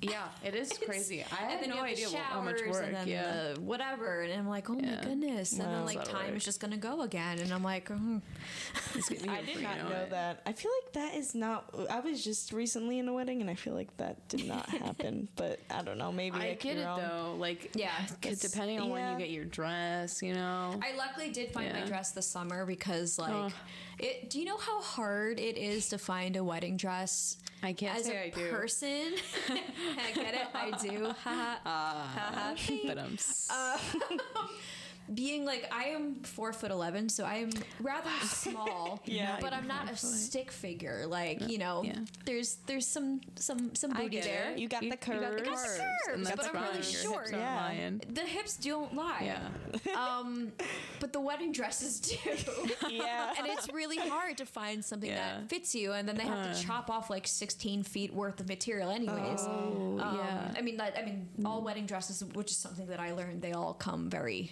Yeah, 0.00 0.28
it 0.44 0.54
is 0.54 0.72
crazy. 0.86 1.22
I 1.24 1.42
and 1.42 1.50
had 1.50 1.60
then 1.62 1.70
no 1.70 1.74
you 1.76 1.80
have 1.82 1.90
idea 1.90 2.08
the 2.10 2.16
how 2.18 2.40
much 2.40 2.58
showers 2.60 2.70
work. 2.72 2.84
and 2.86 2.94
then 2.94 3.08
yeah. 3.08 3.52
the 3.54 3.60
whatever, 3.60 4.20
and 4.22 4.32
I'm 4.32 4.48
like, 4.48 4.70
oh 4.70 4.78
Yeah. 4.80 4.96
my 4.96 5.02
goodness, 5.04 5.52
and 5.54 5.62
Wow. 5.64 5.70
then 5.72 5.86
like 5.86 5.96
a 5.96 5.98
lot 5.98 6.06
of 6.08 6.12
time 6.12 6.26
work. 6.28 6.36
is 6.36 6.44
just 6.44 6.60
gonna 6.60 6.76
go 6.76 7.02
again, 7.02 7.38
and 7.40 7.52
I'm 7.52 7.64
like, 7.64 7.90
oh. 7.90 8.20
It's 8.94 9.08
gonna 9.08 9.22
be 9.22 9.28
I 9.28 9.42
did 9.42 9.60
not 9.60 9.76
you 9.76 9.82
know 9.82 10.06
that. 10.10 10.42
I 10.46 10.52
feel 10.52 10.70
like 10.84 10.92
that 10.94 11.14
is 11.16 11.34
not. 11.34 11.74
I 11.90 11.98
was 12.00 12.22
just 12.22 12.52
recently 12.52 12.98
in 13.00 13.08
a 13.08 13.12
wedding, 13.12 13.40
and 13.40 13.50
I 13.50 13.54
feel 13.54 13.74
like 13.74 13.94
that 13.96 14.28
did 14.28 14.46
not 14.46 14.68
happen. 14.84 15.28
but 15.36 15.58
I 15.70 15.82
don't 15.82 15.98
know. 15.98 16.12
Maybe 16.12 16.36
I, 16.38 16.50
I 16.50 16.54
get 16.54 16.76
it 16.78 16.84
wrong. 16.84 17.00
though. 17.00 17.36
Like, 17.38 17.70
yeah, 17.74 17.90
because 18.20 18.38
depending 18.40 18.78
on 18.80 18.90
when 18.90 19.12
you 19.12 19.18
get 19.18 19.30
your 19.30 19.44
dress, 19.46 20.22
you 20.22 20.32
know. 20.34 20.78
I 20.80 20.96
luckily 20.96 21.30
did 21.30 21.50
find 21.52 21.72
my 21.72 21.80
dress 21.86 22.12
this 22.12 22.26
summer 22.26 22.64
because 22.64 23.18
like 23.18 23.32
Oh. 23.32 23.50
It. 23.98 24.30
Do 24.30 24.38
you 24.38 24.44
know 24.44 24.56
how 24.56 24.80
hard 24.80 25.38
it 25.38 25.56
is 25.56 25.88
to 25.90 25.98
find 25.98 26.36
a 26.36 26.44
wedding 26.44 26.76
dress? 26.76 27.36
I 27.62 27.72
can't 27.72 27.98
As 27.98 28.04
say 28.06 28.16
a 28.16 28.22
I 28.26 28.30
do. 28.30 28.50
person, 28.50 29.14
I 29.48 30.12
get 30.14 30.34
it. 30.34 30.46
I 30.54 30.70
do. 30.80 31.12
Haha. 31.24 31.56
Ah, 31.66 32.54
but 32.86 32.98
I'm. 32.98 33.14
s- 33.14 33.50
Being 35.14 35.44
like 35.44 35.68
I 35.72 35.84
am 35.86 36.16
four 36.22 36.52
foot 36.52 36.70
eleven, 36.70 37.08
so 37.08 37.24
I 37.24 37.36
am 37.36 37.50
rather 37.80 38.10
small. 38.26 39.00
Yeah. 39.06 39.38
but 39.40 39.52
I'm 39.52 39.66
not 39.66 39.84
a 39.86 39.88
foot. 39.90 39.98
stick 39.98 40.50
figure. 40.52 41.04
Like 41.06 41.48
you 41.48 41.58
know, 41.58 41.82
Yeah. 41.84 42.00
there's 42.24 42.56
there's 42.66 42.86
some 42.86 43.20
some 43.36 43.74
some 43.74 43.92
I 43.92 44.02
booty 44.02 44.08
get 44.16 44.24
there. 44.24 44.50
it. 44.50 44.58
You 44.58 44.68
got 44.68 44.80
the 44.80 44.86
You 44.86 44.90
got 44.92 45.00
the 45.00 45.12
curves. 45.12 45.20
Got 45.22 45.36
the 45.36 45.42
curves, 45.50 45.78
curves, 45.78 45.80
and 46.14 46.24
but 46.24 46.36
that's 46.36 46.48
I'm 46.48 46.54
fine. 46.54 46.62
really 46.62 46.74
Your 46.74 46.82
hips 46.84 47.02
short. 47.02 47.16
aren't 47.26 47.36
Yeah. 47.38 47.56
lying. 47.56 48.02
The 48.08 48.20
hips 48.22 48.56
don't 48.56 48.94
lie. 48.94 49.22
Yeah. 49.24 49.48
Um, 49.98 50.52
but 51.00 51.12
the 51.12 51.20
wedding 51.20 51.52
dresses 51.52 52.00
do. 52.00 52.16
Yeah. 52.90 53.32
and 53.38 53.46
it's 53.46 53.68
really 53.72 53.96
hard 53.98 54.38
to 54.38 54.46
find 54.46 54.84
something 54.84 55.10
Yeah. 55.10 55.38
that 55.40 55.48
fits 55.48 55.74
you, 55.74 55.92
and 55.92 56.08
then 56.08 56.16
they 56.16 56.24
have 56.24 56.46
Uh. 56.50 56.52
to 56.54 56.62
chop 56.62 56.90
off 56.90 57.10
like 57.10 57.26
16 57.26 57.82
feet 57.82 58.12
worth 58.12 58.40
of 58.40 58.48
material, 58.48 58.90
anyways. 58.90 59.40
Oh, 59.42 59.98
Um, 60.00 60.16
yeah. 60.18 60.52
I 60.56 60.60
mean, 60.62 60.76
that, 60.78 60.96
I 60.98 61.04
mean, 61.04 61.28
all 61.44 61.62
wedding 61.62 61.86
dresses, 61.86 62.22
which 62.34 62.50
is 62.50 62.56
something 62.56 62.86
that 62.86 63.00
I 63.00 63.12
learned, 63.12 63.42
they 63.42 63.52
all 63.52 63.74
come 63.74 64.08
very 64.10 64.50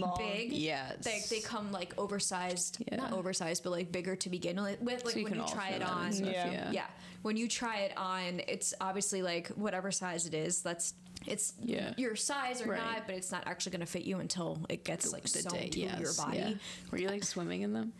Long. 0.00 0.16
big. 0.18 0.52
Yes. 0.52 0.96
They, 1.04 1.20
they 1.36 1.40
come 1.40 1.72
like 1.72 1.94
oversized, 1.98 2.78
Yeah. 2.90 2.96
not 2.96 3.12
oversized, 3.12 3.62
but 3.62 3.70
like 3.70 3.90
bigger 3.92 4.16
to 4.16 4.28
begin 4.28 4.56
with. 4.62 4.80
Like 5.04 5.10
So 5.10 5.18
you 5.18 5.24
when 5.24 5.34
you 5.36 5.46
try 5.46 5.70
it 5.70 5.82
on. 5.82 6.12
stuff, 6.12 6.28
Yeah. 6.32 6.50
yeah. 6.50 6.70
Yeah. 6.72 6.86
When 7.22 7.36
you 7.36 7.48
try 7.48 7.78
it 7.80 7.96
on, 7.96 8.40
it's 8.48 8.74
obviously 8.80 9.22
like 9.22 9.48
whatever 9.48 9.90
size 9.90 10.26
it 10.26 10.34
is. 10.34 10.62
That's 10.62 10.94
it's 11.26 11.54
Yeah. 11.60 11.94
your 11.96 12.16
size 12.16 12.60
or 12.60 12.70
Right. 12.72 12.80
not, 12.80 13.06
but 13.06 13.14
it's 13.16 13.32
not 13.32 13.44
actually 13.46 13.72
going 13.72 13.80
to 13.80 13.86
fit 13.86 14.02
you 14.02 14.18
until 14.20 14.60
it 14.68 14.84
gets 14.84 15.10
like 15.12 15.22
the 15.22 15.28
sewn 15.28 15.52
day, 15.52 15.68
to 15.70 15.80
your 15.80 16.12
body. 16.14 16.36
yeah. 16.38 16.50
Were 16.90 16.98
you 16.98 17.08
like 17.08 17.24
swimming 17.24 17.62
in 17.62 17.72
them? 17.72 17.92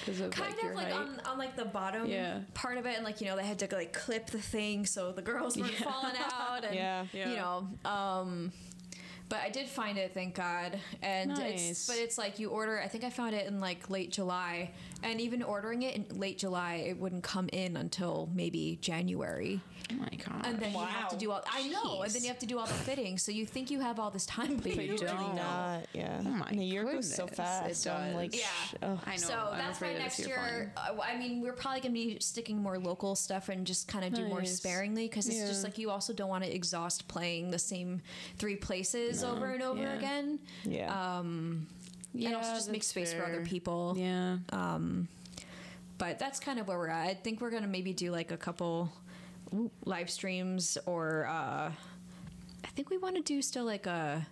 Because 0.00 0.20
of 0.20 0.30
Kind 0.30 0.50
like 0.50 0.58
of 0.58 0.64
your 0.64 0.74
like 0.74 0.94
on, 0.94 1.20
on 1.26 1.38
like 1.38 1.54
the 1.54 1.64
bottom 1.66 2.06
Yeah. 2.06 2.40
part 2.54 2.78
of 2.78 2.86
it, 2.86 2.94
and 2.96 3.04
like 3.04 3.20
you 3.20 3.26
know 3.26 3.36
they 3.36 3.44
had 3.44 3.58
to 3.58 3.68
like 3.76 3.92
clip 3.92 4.28
the 4.30 4.40
thing 4.40 4.86
so 4.86 5.12
the 5.12 5.22
girls 5.22 5.56
weren't 5.56 5.72
Yeah. 5.80 5.90
falling 5.92 6.16
out, 6.18 6.64
and 6.64 6.74
Yeah. 6.74 7.06
Yeah. 7.12 7.28
you 7.30 7.36
know. 7.36 7.68
Um, 7.84 8.52
but 9.32 9.40
I 9.40 9.48
did 9.48 9.66
find 9.66 9.96
it, 9.96 10.12
thank 10.12 10.34
God. 10.34 10.78
And 11.00 11.30
Nice. 11.30 11.70
it's 11.70 11.86
but 11.86 11.96
it's 11.96 12.18
like 12.18 12.38
you 12.38 12.50
order. 12.50 12.78
I 12.82 12.86
think 12.86 13.02
I 13.02 13.08
found 13.08 13.34
it 13.34 13.46
in 13.46 13.60
like 13.60 13.88
late 13.88 14.12
July, 14.12 14.70
and 15.02 15.22
even 15.22 15.42
ordering 15.42 15.82
it 15.82 15.96
in 15.96 16.18
late 16.20 16.36
July, 16.36 16.84
it 16.86 16.98
wouldn't 16.98 17.24
come 17.24 17.48
in 17.50 17.78
until 17.78 18.28
maybe 18.34 18.78
January. 18.82 19.62
Oh 19.92 20.00
my 20.00 20.08
god. 20.24 20.46
And 20.46 20.58
then 20.58 20.72
you 20.72 20.78
have 20.78 21.08
to 21.10 21.16
do 21.16 21.30
all. 21.30 21.42
I 21.52 21.68
know, 21.68 22.02
and 22.02 22.12
then 22.12 22.22
you 22.22 22.28
have 22.28 22.38
to 22.40 22.46
do 22.46 22.58
all 22.58 22.66
the 22.66 22.72
fitting. 22.72 23.18
So 23.18 23.30
you 23.32 23.44
think 23.46 23.70
you 23.70 23.80
have 23.80 23.98
all 24.00 24.10
this 24.10 24.26
time, 24.26 24.56
but, 24.56 24.64
But 24.64 24.76
you 24.76 24.92
you 24.92 24.98
don't. 24.98 25.16
don't. 25.16 25.36
Not, 25.36 25.86
yeah. 25.92 26.20
Oh 26.20 26.28
my 26.28 26.46
and 26.48 26.58
the 26.58 26.64
year 26.64 26.84
goes 26.84 27.12
so 27.14 27.26
fast. 27.26 27.70
it 27.70 27.76
so 27.76 27.92
I'm 27.92 28.14
like. 28.14 28.34
Yeah. 28.34 28.46
sh- 28.68 28.74
ugh. 28.82 28.98
I 29.06 29.12
know. 29.12 29.16
So 29.16 29.34
I'm 29.52 29.58
that's 29.58 29.80
why 29.80 29.92
next 29.94 30.18
year, 30.20 30.72
uh, 30.76 30.94
I 31.02 31.16
mean, 31.16 31.40
we're 31.40 31.52
probably 31.52 31.80
going 31.80 31.94
to 31.94 32.00
be 32.00 32.18
sticking 32.20 32.62
more 32.62 32.78
local 32.78 33.14
stuff 33.14 33.48
and 33.48 33.66
just 33.66 33.88
kind 33.88 34.04
of 34.04 34.12
do 34.14 34.26
more 34.28 34.44
sparingly 34.44 35.08
because 35.08 35.28
it's 35.28 35.48
just 35.48 35.64
like 35.64 35.78
you 35.78 35.90
also 35.90 36.12
don't 36.12 36.28
want 36.28 36.44
to 36.44 36.54
exhaust 36.54 37.08
playing 37.08 37.50
the 37.50 37.58
same 37.58 38.00
three 38.38 38.56
places 38.56 39.22
No, 39.22 39.32
over 39.32 39.46
and 39.52 39.62
over 39.62 39.82
yeah. 39.82 39.94
again. 39.94 40.38
yeah. 40.64 41.18
Um, 41.18 41.66
and 42.14 42.34
also 42.34 42.52
just 42.54 42.68
make 42.70 42.80
that's 42.82 42.88
space 42.88 43.12
for 43.12 43.24
other 43.24 43.40
people. 43.44 43.94
Yeah. 43.96 44.36
But 45.98 46.18
that's 46.18 46.40
kind 46.40 46.58
of 46.58 46.66
where 46.66 46.78
we're 46.78 46.88
at. 46.88 47.06
I 47.08 47.14
think 47.14 47.40
we're 47.40 47.50
going 47.50 47.62
to 47.62 47.68
maybe 47.68 47.92
do 47.92 48.10
like 48.10 48.32
a 48.32 48.36
couple 48.36 48.92
live 49.84 50.10
streams 50.10 50.78
or 50.86 51.26
uh, 51.26 51.70
I 52.64 52.68
think 52.74 52.90
we 52.90 52.98
want 52.98 53.16
to 53.16 53.22
do 53.22 53.42
still 53.42 53.64
like 53.64 53.86
a 53.86 54.26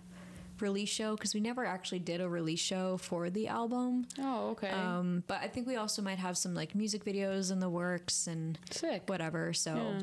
release 0.59 0.89
show 0.89 1.15
because 1.15 1.33
we 1.33 1.39
never 1.39 1.65
actually 1.65 1.97
did 1.97 2.21
a 2.21 2.29
release 2.29 2.59
show 2.59 2.95
for 2.97 3.31
the 3.31 3.47
album. 3.47 4.05
oh, 4.19 4.49
okay. 4.51 4.69
Um, 4.69 5.23
but 5.27 5.39
I 5.41 5.47
think 5.47 5.65
we 5.65 5.75
also 5.75 6.03
might 6.03 6.19
have 6.19 6.37
some 6.37 6.53
like 6.53 6.75
music 6.75 7.03
videos 7.03 7.51
in 7.51 7.59
the 7.59 7.69
works 7.69 8.27
and 8.27 8.59
Sick. 8.69 9.01
whatever. 9.07 9.53
So 9.53 9.73
Yeah. 9.75 10.01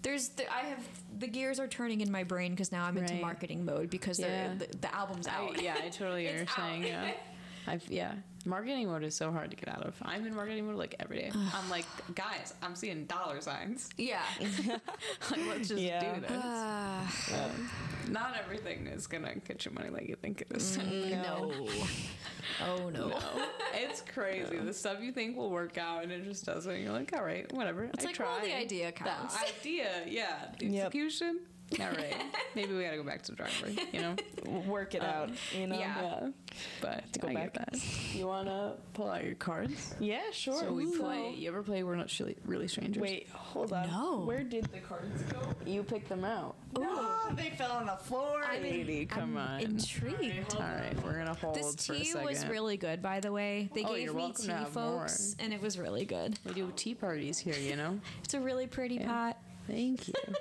there's 0.00 0.28
the, 0.30 0.50
I 0.50 0.60
have 0.60 0.82
the 1.18 1.26
gears 1.26 1.60
are 1.60 1.68
turning 1.68 2.00
in 2.00 2.10
my 2.10 2.24
brain 2.24 2.52
because 2.52 2.72
now 2.72 2.84
I'm 2.84 2.96
into 2.96 3.12
Right. 3.12 3.20
marketing 3.22 3.66
mode 3.66 3.90
because 3.90 4.18
Yeah. 4.18 4.54
the, 4.54 4.66
the 4.78 4.94
album's 4.94 5.26
I, 5.28 5.34
out. 5.34 5.62
yeah, 5.62 5.76
I 5.84 5.90
totally 5.90 6.26
understand. 6.30 6.84
Yeah. 6.84 7.12
I've 7.68 7.86
yeah. 7.88 8.14
Marketing 8.46 8.86
mode 8.86 9.02
is 9.02 9.14
so 9.14 9.30
hard 9.30 9.50
to 9.50 9.56
get 9.56 9.68
out 9.68 9.82
of. 9.82 9.94
I'm 10.00 10.24
in 10.26 10.34
marketing 10.34 10.66
mode 10.66 10.76
like 10.76 10.94
every 11.00 11.18
day. 11.18 11.30
I'm 11.34 11.68
like, 11.68 11.84
guys, 12.14 12.54
I'm 12.62 12.74
seeing 12.74 13.04
dollar 13.04 13.40
signs. 13.42 13.90
yeah. 13.98 14.22
like, 15.30 15.40
let's 15.48 15.68
just 15.68 15.82
Yeah. 15.82 16.14
do 16.14 16.20
this. 16.22 16.30
Ah, 16.32 17.14
Not 18.08 18.36
everything 18.42 18.86
is 18.86 19.06
gonna 19.06 19.34
get 19.46 19.64
you 19.66 19.72
money 19.72 19.90
like 19.90 20.08
you 20.08 20.14
think 20.16 20.40
it 20.40 20.56
is. 20.56 20.78
no. 21.10 21.52
Oh 22.66 22.88
no. 22.88 23.08
No. 23.08 23.18
It's 23.74 24.00
crazy. 24.14 24.56
The 24.56 24.72
stuff 24.72 24.98
you 25.02 25.12
think 25.12 25.36
will 25.36 25.50
work 25.50 25.76
out 25.76 26.04
and 26.04 26.12
it 26.12 26.24
just 26.24 26.46
doesn't. 26.46 26.80
You're 26.80 26.92
like, 26.92 27.12
all 27.14 27.24
right, 27.24 27.52
whatever. 27.52 27.84
It's 27.84 28.04
I 28.04 28.08
like, 28.08 28.18
well, 28.18 28.38
tried. 28.38 28.46
the 28.46 28.56
idea 28.56 28.92
counts. 28.92 29.36
The 29.36 29.48
idea, 29.60 29.90
yeah. 30.06 30.46
The 30.58 30.66
Yep. 30.66 30.86
execution. 30.86 31.40
All 31.80 31.86
right. 31.86 32.14
Maybe 32.54 32.74
we 32.74 32.82
gotta 32.82 32.96
go 32.96 33.02
back 33.02 33.22
to 33.22 33.32
the 33.32 33.36
drawing 33.36 33.52
board. 33.60 33.88
You 33.92 34.00
know. 34.00 34.16
Work 34.66 34.94
it 34.94 35.02
um, 35.02 35.08
out. 35.08 35.30
You 35.56 35.66
know. 35.66 35.78
yeah. 35.78 36.20
Yeah. 36.20 36.28
But 36.80 37.12
To 37.12 37.18
go 37.20 37.28
I 37.28 37.34
back. 37.34 37.52
get 37.54 37.72
that. 37.72 38.14
You 38.14 38.26
wanna 38.26 38.74
pull 38.94 39.10
out 39.10 39.24
your 39.24 39.34
cards? 39.34 39.94
Yeah, 40.00 40.22
sure. 40.32 40.58
So 40.60 40.72
we 40.72 40.84
Ooh. 40.84 40.98
play. 40.98 41.34
You 41.36 41.48
ever 41.48 41.62
play 41.62 41.82
We're 41.82 41.96
Not 41.96 42.16
Really, 42.18 42.36
really 42.44 42.68
Strangers? 42.68 43.00
Wait, 43.02 43.28
hold 43.30 43.72
on. 43.72 43.86
No. 43.88 44.20
Where 44.20 44.42
did 44.44 44.64
the 44.72 44.78
cards 44.78 45.22
go? 45.24 45.40
You 45.66 45.82
picked 45.82 46.08
them 46.08 46.24
out. 46.24 46.56
No, 46.78 46.86
oh. 46.90 47.32
they 47.36 47.50
fell 47.50 47.72
on 47.72 47.86
the 47.86 47.96
floor. 47.96 48.42
I'm 48.50 48.62
Lady, 48.62 49.06
come 49.06 49.36
I'm 49.36 49.54
on. 49.54 49.60
intrigued. 49.60 50.54
All 50.54 50.60
right, 50.62 50.94
we're 51.04 51.18
gonna 51.18 51.34
hold 51.34 51.54
This 51.54 51.86
for 51.86 51.92
a 51.92 51.98
tea 51.98 52.14
was 52.14 52.46
really 52.46 52.76
good, 52.76 53.02
by 53.02 53.20
the 53.20 53.30
way. 53.32 53.70
They 53.74 53.84
Oh, 53.84 53.94
gave 53.94 54.04
you're 54.04 54.14
me 54.14 54.20
welcome 54.22 54.42
tea, 54.42 54.48
to 54.48 54.56
have 54.56 54.68
folks, 54.70 55.36
and 55.38 55.52
it 55.52 55.60
was 55.60 55.78
really 55.78 56.04
good. 56.04 56.38
We 56.44 56.52
do 56.52 56.72
tea 56.76 56.94
parties 56.94 57.38
here, 57.38 57.56
you 57.56 57.76
know. 57.76 58.00
It's 58.24 58.34
a 58.34 58.40
really 58.40 58.66
pretty 58.66 58.96
Yeah. 58.96 59.06
pot. 59.06 59.38
Thank 59.66 60.08
you. 60.08 60.14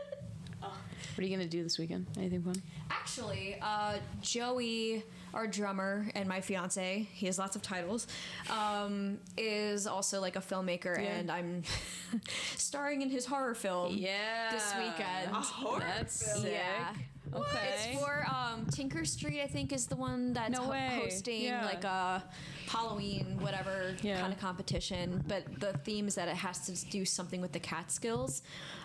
what 1.17 1.23
are 1.23 1.27
you 1.27 1.35
gonna 1.35 1.49
do 1.49 1.63
this 1.63 1.79
weekend? 1.79 2.05
Anything 2.15 2.43
fun? 2.43 2.61
Actually, 2.91 3.57
uh, 3.59 3.97
Joey, 4.21 5.01
our 5.33 5.47
drummer 5.47 6.07
and 6.13 6.29
my 6.29 6.41
fiance, 6.41 7.07
he 7.11 7.25
has 7.25 7.39
lots 7.39 7.55
of 7.55 7.63
titles, 7.63 8.05
um, 8.51 9.17
is 9.35 9.87
also 9.87 10.21
like 10.21 10.35
a 10.35 10.39
filmmaker, 10.41 10.95
Yeah. 10.95 11.15
and 11.17 11.31
I'm 11.31 11.63
starring 12.55 13.01
in 13.01 13.09
his 13.09 13.25
horror 13.25 13.55
film. 13.55 13.95
Yeah. 13.97 14.51
This 14.51 14.71
weekend. 14.77 15.31
A 15.31 15.41
horror 15.41 15.79
That's 15.79 16.31
film. 16.33 16.43
sick. 16.43 16.53
Yeah. 16.53 16.93
Okay. 17.33 17.91
It's 17.93 17.99
for 17.99 18.25
um, 18.29 18.67
Tinker 18.67 19.03
Street, 19.03 19.41
I 19.41 19.47
think, 19.47 19.73
is 19.73 19.87
the 19.87 19.95
one 19.97 20.33
that's 20.33 20.51
No 20.51 20.65
ho- 20.65 21.01
hosting 21.01 21.41
Yeah. 21.45 21.65
like 21.65 21.83
a 21.83 22.23
Halloween, 22.67 23.39
whatever 23.41 23.95
Yeah. 24.03 24.21
kind 24.21 24.31
of 24.31 24.39
competition. 24.39 25.23
But 25.27 25.59
the 25.59 25.73
theme 25.79 26.07
is 26.07 26.13
that 26.15 26.27
it 26.27 26.35
has 26.37 26.67
to 26.67 26.85
do 26.89 27.05
something 27.05 27.41
with 27.41 27.51
the 27.53 27.59
Catskills. 27.59 28.43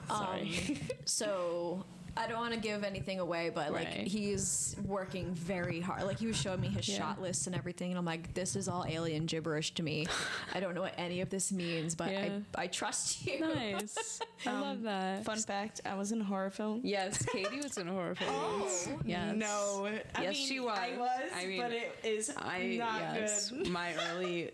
Sorry. 0.08 0.50
Um, 0.70 0.76
so 1.04 1.84
I 2.16 2.26
don't 2.26 2.38
want 2.38 2.52
to 2.54 2.60
give 2.60 2.84
anything 2.84 3.20
away, 3.20 3.50
but 3.54 3.72
like 3.72 3.86
Right. 3.88 4.06
he's 4.06 4.76
working 4.84 5.32
very 5.34 5.80
hard. 5.80 6.02
Like 6.04 6.18
he 6.18 6.26
was 6.26 6.36
showing 6.36 6.60
me 6.60 6.68
his 6.68 6.88
Yeah. 6.88 6.98
shot 6.98 7.22
list 7.22 7.46
and 7.46 7.56
everything, 7.56 7.90
and 7.90 7.98
I'm 7.98 8.04
like, 8.04 8.34
this 8.34 8.54
is 8.54 8.68
all 8.68 8.84
alien 8.86 9.24
gibberish 9.26 9.72
to 9.74 9.82
me. 9.82 10.06
I 10.54 10.60
don't 10.60 10.74
know 10.74 10.82
what 10.82 10.94
any 10.98 11.20
of 11.22 11.30
this 11.30 11.52
means, 11.52 11.94
but 11.94 12.10
Yeah. 12.10 12.38
I, 12.56 12.62
I 12.62 12.66
trust 12.66 13.26
you. 13.26 13.40
nice. 13.40 14.20
I 14.46 14.52
love 14.52 14.76
um, 14.78 14.82
that. 14.82 15.24
Fun 15.24 15.38
fact: 15.38 15.80
I 15.86 15.94
was 15.94 16.12
in 16.12 16.20
a 16.20 16.24
horror 16.24 16.50
film. 16.50 16.80
Yes, 16.84 17.24
Katie 17.24 17.60
was 17.62 17.78
in 17.78 17.88
a 17.88 17.92
horror 17.92 18.14
films. 18.14 18.88
Oh, 18.90 19.00
yes. 19.04 19.34
No, 19.36 19.88
I 20.14 20.22
Yes, 20.22 20.34
mean, 20.34 20.46
she 20.48 20.60
was. 20.60 20.78
I 20.78 20.96
was, 20.98 21.30
I 21.34 21.46
mean, 21.46 21.60
but 21.60 21.72
it 21.72 21.98
is 22.04 22.32
I 22.36 22.76
not 22.78 23.00
yes, 23.00 23.50
good. 23.50 23.68
my 23.68 23.94
early 24.10 24.50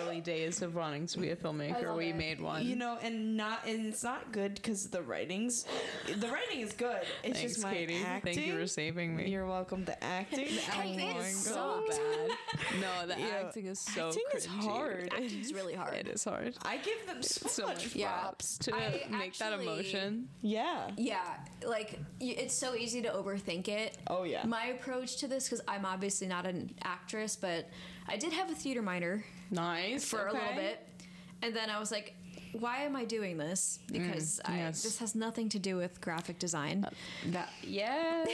early 0.00 0.20
days 0.20 0.62
of 0.62 0.74
wanting 0.74 1.06
to 1.08 1.18
be 1.18 1.30
a 1.30 1.36
filmmaker, 1.36 1.96
we 1.96 2.08
it. 2.10 2.16
made 2.16 2.40
one. 2.40 2.64
You 2.64 2.76
know, 2.76 2.98
and 3.02 3.36
not 3.36 3.66
and 3.66 3.86
it's 3.86 4.02
not 4.04 4.32
good 4.32 4.54
because 4.54 4.88
the 4.88 5.02
writings, 5.02 5.66
the 6.06 6.28
writing 6.28 6.60
is 6.60 6.72
good. 6.72 7.01
It's 7.22 7.38
Thanks, 7.38 7.54
just 7.54 7.62
my 7.62 7.72
Katie. 7.74 8.02
acting. 8.04 8.34
Thank 8.34 8.46
you 8.46 8.58
for 8.58 8.66
saving 8.66 9.16
me. 9.16 9.28
You're 9.28 9.46
welcome. 9.46 9.84
The 9.84 10.02
acting. 10.02 10.46
the 10.46 10.60
oh 10.74 10.78
acting 10.78 11.00
oh 11.00 11.14
my 11.14 11.26
is 11.26 11.48
God. 11.48 11.84
so 11.92 11.98
bad. 11.98 12.80
No, 12.80 13.06
the 13.14 13.20
Yeah. 13.20 13.26
acting 13.44 13.66
is 13.66 13.78
so 13.80 14.08
Acting 14.08 14.24
is 14.34 14.46
hard. 14.46 15.08
Acting's 15.12 15.52
really 15.52 15.74
hard. 15.74 15.94
It 15.94 16.08
is 16.08 16.24
hard. 16.24 16.54
I 16.62 16.76
give 16.78 17.06
them 17.06 17.22
so, 17.22 17.48
So 17.48 17.66
much 17.66 17.84
much 17.84 17.96
Yeah. 17.96 18.12
props 18.20 18.58
to 18.58 18.74
I 18.74 19.06
make 19.10 19.36
that 19.38 19.52
emotion. 19.52 20.28
Yeah. 20.40 20.90
Yeah, 20.96 21.20
like 21.64 21.98
it's 22.20 22.54
so 22.54 22.74
easy 22.74 23.02
to 23.02 23.08
overthink 23.10 23.68
it. 23.68 23.98
Oh, 24.08 24.24
yeah. 24.24 24.44
My 24.46 24.66
approach 24.66 25.16
to 25.18 25.28
this, 25.28 25.44
because 25.48 25.60
I'm 25.68 25.84
obviously 25.84 26.26
not 26.26 26.46
an 26.46 26.74
actress, 26.82 27.36
but 27.36 27.68
I 28.08 28.16
did 28.16 28.32
have 28.32 28.50
a 28.50 28.54
theater 28.54 28.82
minor 28.82 29.24
Nice 29.50 30.04
for 30.04 30.26
a 30.26 30.32
little 30.32 30.54
bit, 30.54 30.86
and 31.42 31.54
then 31.54 31.70
I 31.70 31.78
was 31.78 31.90
like, 31.90 32.14
why 32.58 32.78
am 32.78 32.96
I 32.96 33.04
doing 33.04 33.36
this? 33.38 33.78
Mm, 33.88 33.92
because 33.92 34.40
I, 34.44 34.56
yes. 34.58 34.82
this 34.82 34.98
has 34.98 35.14
nothing 35.14 35.48
to 35.50 35.58
do 35.58 35.76
with 35.76 36.00
graphic 36.00 36.38
design. 36.38 36.84
Uh, 36.84 36.90
that 37.30 37.50
yeah, 37.62 38.24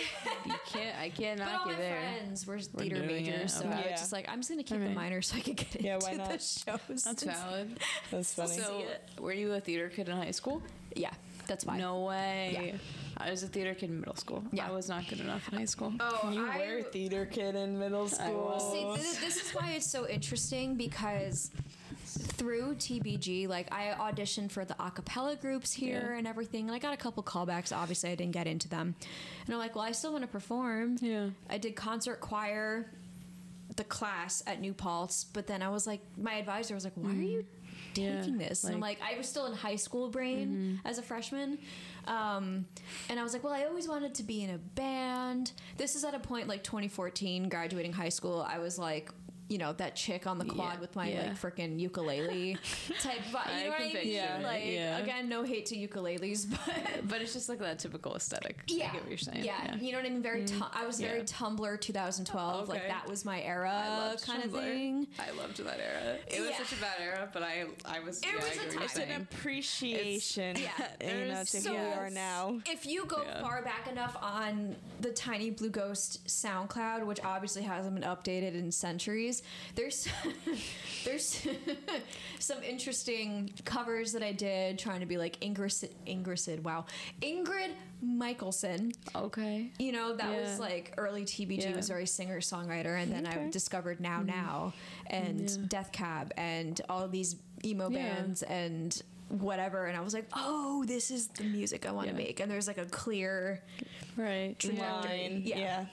you 0.45 0.55
can't. 0.67 0.97
I 0.99 1.11
can't 1.11 1.39
but 1.39 1.47
all 1.49 1.53
knock 1.59 1.67
my 1.67 1.75
there. 1.75 1.99
friends 2.01 2.47
were 2.47 2.59
theater 2.59 2.97
doing 2.97 3.27
it, 3.27 3.31
majors, 3.31 3.55
so 3.55 3.61
okay. 3.65 3.73
I 3.73 3.91
was 3.93 4.01
just 4.01 4.13
like, 4.13 4.29
I'm 4.29 4.39
just 4.41 4.51
gonna 4.51 4.63
keep 4.63 4.77
Alright. 4.77 4.91
it 4.91 4.95
minor 4.95 5.23
so 5.23 5.37
I 5.37 5.41
could 5.41 5.57
get 5.57 5.81
Yeah, 5.81 5.95
into 5.95 6.17
the 6.17 6.39
shows. 6.39 7.05
That's 7.05 7.23
valid. 7.25 7.79
That's 8.11 8.35
funny. 8.35 8.59
So, 8.59 8.83
were 9.21 9.33
you 9.33 9.53
a 9.53 9.61
theater 9.61 9.89
kid 9.89 10.09
in 10.09 10.17
high 10.17 10.33
school? 10.33 10.63
yeah, 10.97 11.11
that's 11.47 11.65
why. 11.65 11.79
No 11.79 12.01
way. 12.05 12.73
Yeah. 12.73 12.79
I 13.21 13.31
was 13.31 13.43
a 13.43 13.49
theater 13.49 13.75
kid 13.75 13.91
in 13.91 13.99
middle 14.01 14.15
school. 14.17 14.45
Yeah. 14.53 14.69
I 14.69 14.71
was 14.71 14.89
not 14.89 15.09
good 15.09 15.21
enough 15.21 15.49
in 15.53 15.59
high 15.59 15.65
school. 15.65 15.93
Oh, 15.99 16.31
you 16.33 16.47
I, 16.47 16.59
were 16.59 16.79
a 16.79 16.83
theater 16.85 17.27
kid 17.27 17.57
in 17.57 17.79
middle 17.79 18.07
school. 18.09 18.59
was. 18.59 18.73
See, 18.73 19.03
this, 19.03 19.19
this 19.19 19.37
is 19.45 19.51
why 19.55 19.71
it's 19.73 19.87
so 19.91 20.07
interesting 20.09 20.77
because 20.77 21.51
through 22.17 22.75
TBG, 22.77 23.49
like 23.49 23.73
I 23.73 23.95
auditioned 23.99 24.51
for 24.51 24.65
the 24.65 24.75
a 24.83 24.91
cappella 24.91 25.37
groups 25.37 25.73
here 25.73 26.09
Yeah. 26.13 26.19
and 26.19 26.27
everything, 26.27 26.67
and 26.67 26.75
I 26.75 26.79
got 26.79 26.95
a 26.95 26.97
couple 26.97 27.23
callbacks. 27.23 27.77
Obviously, 27.77 28.11
I 28.11 28.15
didn't 28.15 28.33
get 28.33 28.47
into 28.47 28.69
them, 28.69 28.95
and 29.47 29.55
I'm 29.55 29.59
like, 29.61 29.75
well, 29.75 29.85
I 29.85 29.93
still 29.93 30.13
want 30.13 30.23
to 30.23 30.29
perform. 30.29 30.97
Yeah. 31.01 31.31
I 31.51 31.59
did 31.59 31.77
concert 31.77 32.21
choir, 32.21 32.91
the 33.77 33.85
class 33.85 34.43
at 34.47 34.61
New 34.61 34.73
Paltz, 34.75 35.25
but 35.25 35.47
then 35.47 35.63
I 35.63 35.69
was 35.69 35.87
like, 35.87 36.01
my 36.17 36.35
advisor 36.35 36.75
was 36.75 36.85
like, 36.85 36.95
why 36.97 37.11
are 37.11 37.15
you 37.15 37.45
Yeah, 37.95 38.21
taking 38.21 38.39
this? 38.39 38.65
and 38.65 38.75
I'm 38.75 38.81
like- 38.81 38.99
like, 39.01 39.15
I 39.15 39.17
was 39.19 39.29
still 39.29 39.47
in 39.47 39.53
high 39.55 39.77
school 39.77 40.09
brain 40.09 40.81
as 40.85 40.99
a 40.99 41.03
freshman. 41.03 41.59
Um, 42.07 42.65
and 43.11 43.21
I 43.21 43.23
was 43.23 43.35
like, 43.35 43.45
well, 43.45 43.53
I 43.53 43.65
always 43.67 43.87
wanted 43.87 44.15
to 44.15 44.23
be 44.23 44.43
in 44.43 44.51
a 44.51 44.59
band. 44.59 45.53
This 45.77 45.95
is 45.95 46.05
at 46.05 46.15
a 46.15 46.19
point 46.19 46.49
like 46.49 46.65
2014, 46.65 47.49
graduating 47.51 47.93
high 47.93 48.09
school. 48.09 48.45
I 48.49 48.59
was 48.59 48.79
like, 48.79 49.13
you 49.49 49.59
know, 49.59 49.73
that 49.75 49.97
chick 49.97 50.27
on 50.27 50.39
the 50.39 50.45
quad 50.45 50.75
Yeah, 50.75 50.81
with 50.81 50.95
my 50.97 51.09
yeah. 51.09 51.23
like 51.23 51.41
freaking 51.41 51.79
ukulele 51.81 52.57
type 53.01 53.19
vibe. 53.33 53.59
You 53.59 53.65
know 53.65 53.71
what 53.71 53.81
I 53.81 53.85
mean? 53.85 53.97
it, 53.97 54.43
Like, 54.43 54.63
yeah. 54.67 54.99
again, 54.99 55.29
no 55.29 55.43
hate 55.43 55.67
to 55.67 55.77
ukuleles, 55.77 56.47
but 56.51 57.09
But 57.09 57.23
it's 57.23 57.33
just 57.33 57.49
like 57.49 57.59
that 57.61 57.79
typical 57.79 58.15
aesthetic. 58.15 58.61
yeah, 58.67 58.89
I 58.91 58.93
get 58.93 59.01
what 59.03 59.09
you're 59.09 59.19
saying. 59.19 59.45
Yeah, 59.45 59.77
you 59.77 59.93
know 59.93 59.99
what 59.99 60.07
I 60.07 60.11
mean. 60.11 60.23
Very. 60.23 60.43
Mm-hmm. 60.43 60.59
Tu- 60.61 60.67
I 60.73 60.87
was 60.87 61.01
very 61.01 61.19
Yeah. 61.19 61.25
Tumblr 61.25 61.81
2012. 61.81 62.69
Like 62.69 62.89
that 62.89 63.09
was 63.09 63.25
my 63.25 63.41
era, 63.43 64.15
kind 64.23 64.45
of 64.45 64.53
thing. 64.53 65.07
I 65.19 65.31
loved 65.33 65.57
that 65.65 65.81
era. 65.81 66.19
It 66.29 66.41
was 66.41 66.51
Yeah. 66.51 66.59
such 66.59 66.73
a 66.79 66.81
bad 66.81 67.01
era, 67.01 67.29
but 67.33 67.43
I 67.43 67.65
I 67.85 68.01
was. 68.01 68.21
It 68.21 68.27
yeah, 68.27 68.37
was 68.37 68.45
a 68.45 68.55
get 68.55 68.65
what 68.67 68.73
time. 68.75 68.83
It's 68.83 68.99
an 68.99 69.27
appreciation, 69.73 70.57
Yeah. 70.57 70.71
you 71.25 71.27
know, 71.33 71.41
to 71.41 71.47
so- 71.47 71.71
who 71.71 71.75
we 71.77 71.81
are 71.93 72.11
now. 72.11 72.61
If 72.67 72.87
you 72.87 73.05
go 73.07 73.23
Yeah. 73.23 73.41
far 73.41 73.63
back 73.63 73.89
enough 73.91 74.17
on 74.21 74.77
the 75.01 75.11
Tiny 75.11 75.51
Blue 75.51 75.71
Ghost 75.71 76.27
SoundCloud, 76.27 77.05
which 77.07 77.21
obviously 77.25 77.63
hasn't 77.63 77.95
been 77.95 78.05
updated 78.09 78.55
in 78.55 78.71
centuries, 78.73 79.38
there's 79.75 80.09
there's 81.05 81.47
some 82.39 82.63
interesting 82.63 83.51
covers 83.65 84.13
that 84.13 84.23
I 84.23 84.33
did 84.33 84.79
trying 84.79 85.01
to 85.01 85.07
be 85.07 85.17
like 85.19 85.41
Ingrid 85.41 85.89
Ingrid 86.07 86.63
wow 86.63 86.85
Ingrid 87.23 87.71
Michaelson. 88.03 88.93
Okay. 89.15 89.71
You 89.79 89.93
know 89.93 90.15
that 90.17 90.31
Yeah. 90.33 90.41
was 90.41 90.61
like 90.61 90.95
early 90.99 91.25
TBG 91.25 91.63
Yeah. 91.65 91.77
was 91.77 91.89
very 91.89 92.07
singer 92.07 92.41
songwriter, 92.41 93.01
and 93.03 93.11
then 93.13 93.27
I 93.27 93.51
discovered 93.51 94.01
Now 94.01 94.19
mm-hmm. 94.19 94.27
Now 94.27 94.73
and 95.09 95.49
Yeah. 95.51 95.57
Death 95.69 95.91
Cab 95.93 96.33
and 96.37 96.81
all 96.89 97.09
these 97.09 97.37
emo 97.65 97.91
Yeah. 97.91 98.15
bands 98.15 98.43
and 98.45 99.01
whatever, 99.31 99.87
and 99.87 99.97
I 99.97 100.01
was 100.01 100.15
like, 100.15 100.27
oh, 100.35 100.85
this 100.87 101.11
is 101.11 101.27
the 101.29 101.45
music 101.45 101.87
I 101.87 101.91
want 101.93 102.07
to 102.09 102.13
Yeah. 102.15 102.19
make, 102.19 102.41
and 102.41 102.51
there's 102.51 102.67
like 102.69 102.79
a 102.79 102.87
clear. 102.87 103.63
Right. 104.17 104.55
Line, 104.65 105.43
Yeah. 105.45 105.59
yeah. 105.59 105.87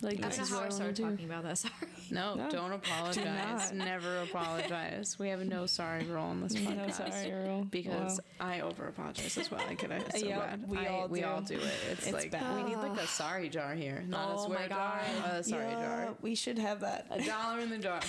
Like 0.00 0.18
I 0.24 0.28
this 0.28 0.36
don't 0.36 0.44
is 0.46 0.50
know 0.50 0.56
how 0.56 0.62
what 0.62 0.72
I 0.72 0.74
I 0.74 0.76
started 0.76 0.96
talking 0.96 1.24
about 1.26 1.44
that. 1.44 1.58
Sorry. 1.58 1.72
No, 2.12 2.34
No. 2.34 2.50
don't 2.50 2.72
apologize. 2.80 3.72
not. 3.72 3.74
Never 3.74 4.18
apologize. 4.22 5.16
We 5.18 5.28
have 5.28 5.40
a 5.40 5.44
no 5.44 5.66
sorry 5.66 6.04
rule 6.04 6.22
on 6.22 6.42
this 6.42 6.54
podcast. 6.56 6.76
No 7.00 7.10
sorry 7.10 7.32
rule. 7.32 7.64
Because 7.70 8.20
Wow. 8.40 8.46
I 8.48 8.60
over 8.60 8.86
apologize 8.88 9.36
as 9.38 9.50
well. 9.50 9.60
I 9.68 9.74
could 9.74 9.90
have 9.92 10.10
so 10.16 10.26
Yeah, 10.26 10.38
bad. 10.38 10.68
we 10.68 10.78
I- 10.78 10.86
all 10.88 11.08
we 11.08 11.20
do. 11.20 11.26
all 11.26 11.40
do 11.40 11.54
it. 11.54 11.62
It's, 11.90 12.06
It's 12.06 12.12
like 12.12 12.30
bad. 12.30 12.56
we 12.64 12.70
need 12.70 12.76
like 12.76 12.98
a 13.00 13.06
sorry 13.06 13.48
jar 13.48 13.74
here, 13.74 14.04
not 14.06 14.30
a 14.30 14.32
Oh 14.34 14.46
swear 14.46 14.58
my 14.60 14.68
jar, 14.68 15.00
God. 15.22 15.34
a 15.34 15.42
sorry 15.44 15.64
yeah, 15.66 16.04
jar. 16.04 16.14
we 16.20 16.34
should 16.34 16.58
have 16.58 16.80
that. 16.80 17.06
A 17.10 17.22
dollar 17.24 17.60
in 17.60 17.70
the 17.70 17.78
jar. 17.78 18.00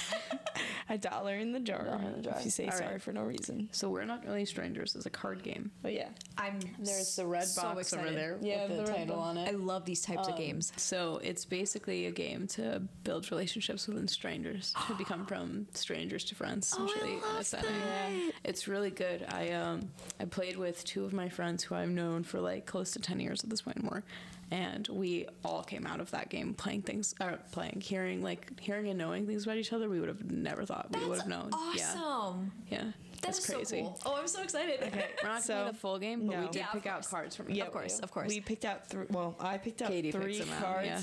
A 0.89 0.97
dollar 0.97 1.35
in 1.35 1.53
the 1.53 1.59
jar. 1.59 1.85
Dollar 1.85 2.01
in 2.03 2.13
the 2.17 2.21
jar. 2.21 2.35
If 2.39 2.45
you 2.45 2.51
say 2.51 2.65
All 2.65 2.69
right. 2.71 2.79
sorry 2.79 2.99
for 2.99 3.13
no 3.13 3.23
reason. 3.23 3.69
So 3.71 3.89
we're 3.89 4.03
not 4.05 4.25
really 4.25 4.45
strangers. 4.45 4.95
It's 4.95 5.05
a 5.05 5.09
card 5.09 5.41
game. 5.43 5.71
But 5.81 5.93
yeah. 5.93 6.09
I'm 6.37 6.59
There's 6.79 7.15
the 7.15 7.25
red 7.25 7.45
so 7.47 7.61
box 7.61 7.93
over 7.93 8.09
there 8.11 8.37
Yeah, 8.41 8.67
with 8.67 8.77
the, 8.77 8.83
the 8.83 8.91
title 8.91 9.15
box. 9.15 9.27
on 9.29 9.37
I 9.37 9.51
love 9.51 9.85
these 9.85 10.01
types 10.01 10.27
of 10.27 10.33
Um, 10.33 10.39
games. 10.39 10.73
So 10.77 11.19
it's 11.23 11.45
basically 11.45 12.05
a 12.07 12.11
game 12.11 12.47
to 12.49 12.81
build 13.03 13.31
relationships 13.31 13.87
within 13.93 14.07
strangers 14.07 14.73
to 14.87 14.93
become 14.97 15.25
from 15.25 15.67
strangers 15.73 16.23
to 16.25 16.35
friends. 16.35 16.73
Oh, 16.77 16.83
I 16.83 16.85
Essentially, 16.85 17.15
love 17.21 17.45
setting. 17.45 17.69
that. 17.71 18.33
It's 18.43 18.67
really 18.67 18.91
good. 18.91 19.25
I 19.29 19.51
um 19.51 19.89
I 20.19 20.25
played 20.25 20.57
with 20.57 20.83
two 20.83 21.05
of 21.05 21.13
my 21.13 21.29
friends 21.29 21.63
who 21.63 21.75
I've 21.75 21.89
known 21.89 22.23
for 22.23 22.39
like 22.39 22.65
close 22.65 22.91
to 22.91 22.99
ten 22.99 23.19
years 23.19 23.43
at 23.43 23.49
this 23.49 23.61
point 23.61 23.77
and 23.77 23.85
more, 23.85 24.03
and 24.51 24.87
we 24.91 25.27
all 25.43 25.63
came 25.63 25.85
out 25.87 25.99
of 25.99 26.11
that 26.11 26.29
game 26.29 26.53
playing 26.53 26.81
things, 26.83 27.13
or 27.21 27.39
playing, 27.51 27.81
hearing 27.81 28.21
like 28.21 28.59
hearing 28.59 28.87
and 28.89 28.97
knowing 28.99 29.25
things 29.27 29.43
about 29.45 29.57
each 29.57 29.73
other. 29.73 29.89
We 29.89 29.99
would 29.99 30.09
have 30.09 30.29
never 30.31 30.65
thought 30.65 30.87
we 30.97 31.05
would 31.05 31.19
have 31.19 31.27
known. 31.27 31.49
awesome. 31.53 32.51
Yeah, 32.69 32.77
yeah, 32.77 32.91
That's 33.21 33.37
it's 33.39 33.47
crazy. 33.47 33.77
so 33.77 33.83
cool. 33.83 33.99
Oh, 34.05 34.15
I'm 34.19 34.27
so 34.27 34.41
excited. 34.43 34.81
Okay. 34.83 35.07
We're 35.23 35.29
not 35.29 35.43
So- 35.43 35.53
gonna 35.53 35.63
play 35.65 35.71
the 35.71 35.77
full 35.77 35.99
game, 35.99 36.27
but 36.27 36.37
we 36.39 36.45
did 36.47 36.55
Yeah, 36.55 36.67
of 36.67 36.73
pick 36.73 36.85
out 36.87 37.07
cards 37.07 37.35
from 37.35 37.49
Yeah, 37.49 37.65
Of 37.65 37.71
course, 37.71 37.99
of 37.99 38.11
course. 38.11 38.27
We 38.29 38.41
picked 38.41 38.65
out 38.65 38.87
three. 38.87 39.05
Well, 39.09 39.35
I 39.39 39.57
picked 39.57 39.81
out 39.81 39.89
Katie 39.89 40.11
picks 40.11 40.23
three 40.23 40.39
them 40.39 40.49
out, 40.51 40.61
cards. 40.63 40.87
yeah. 40.87 41.01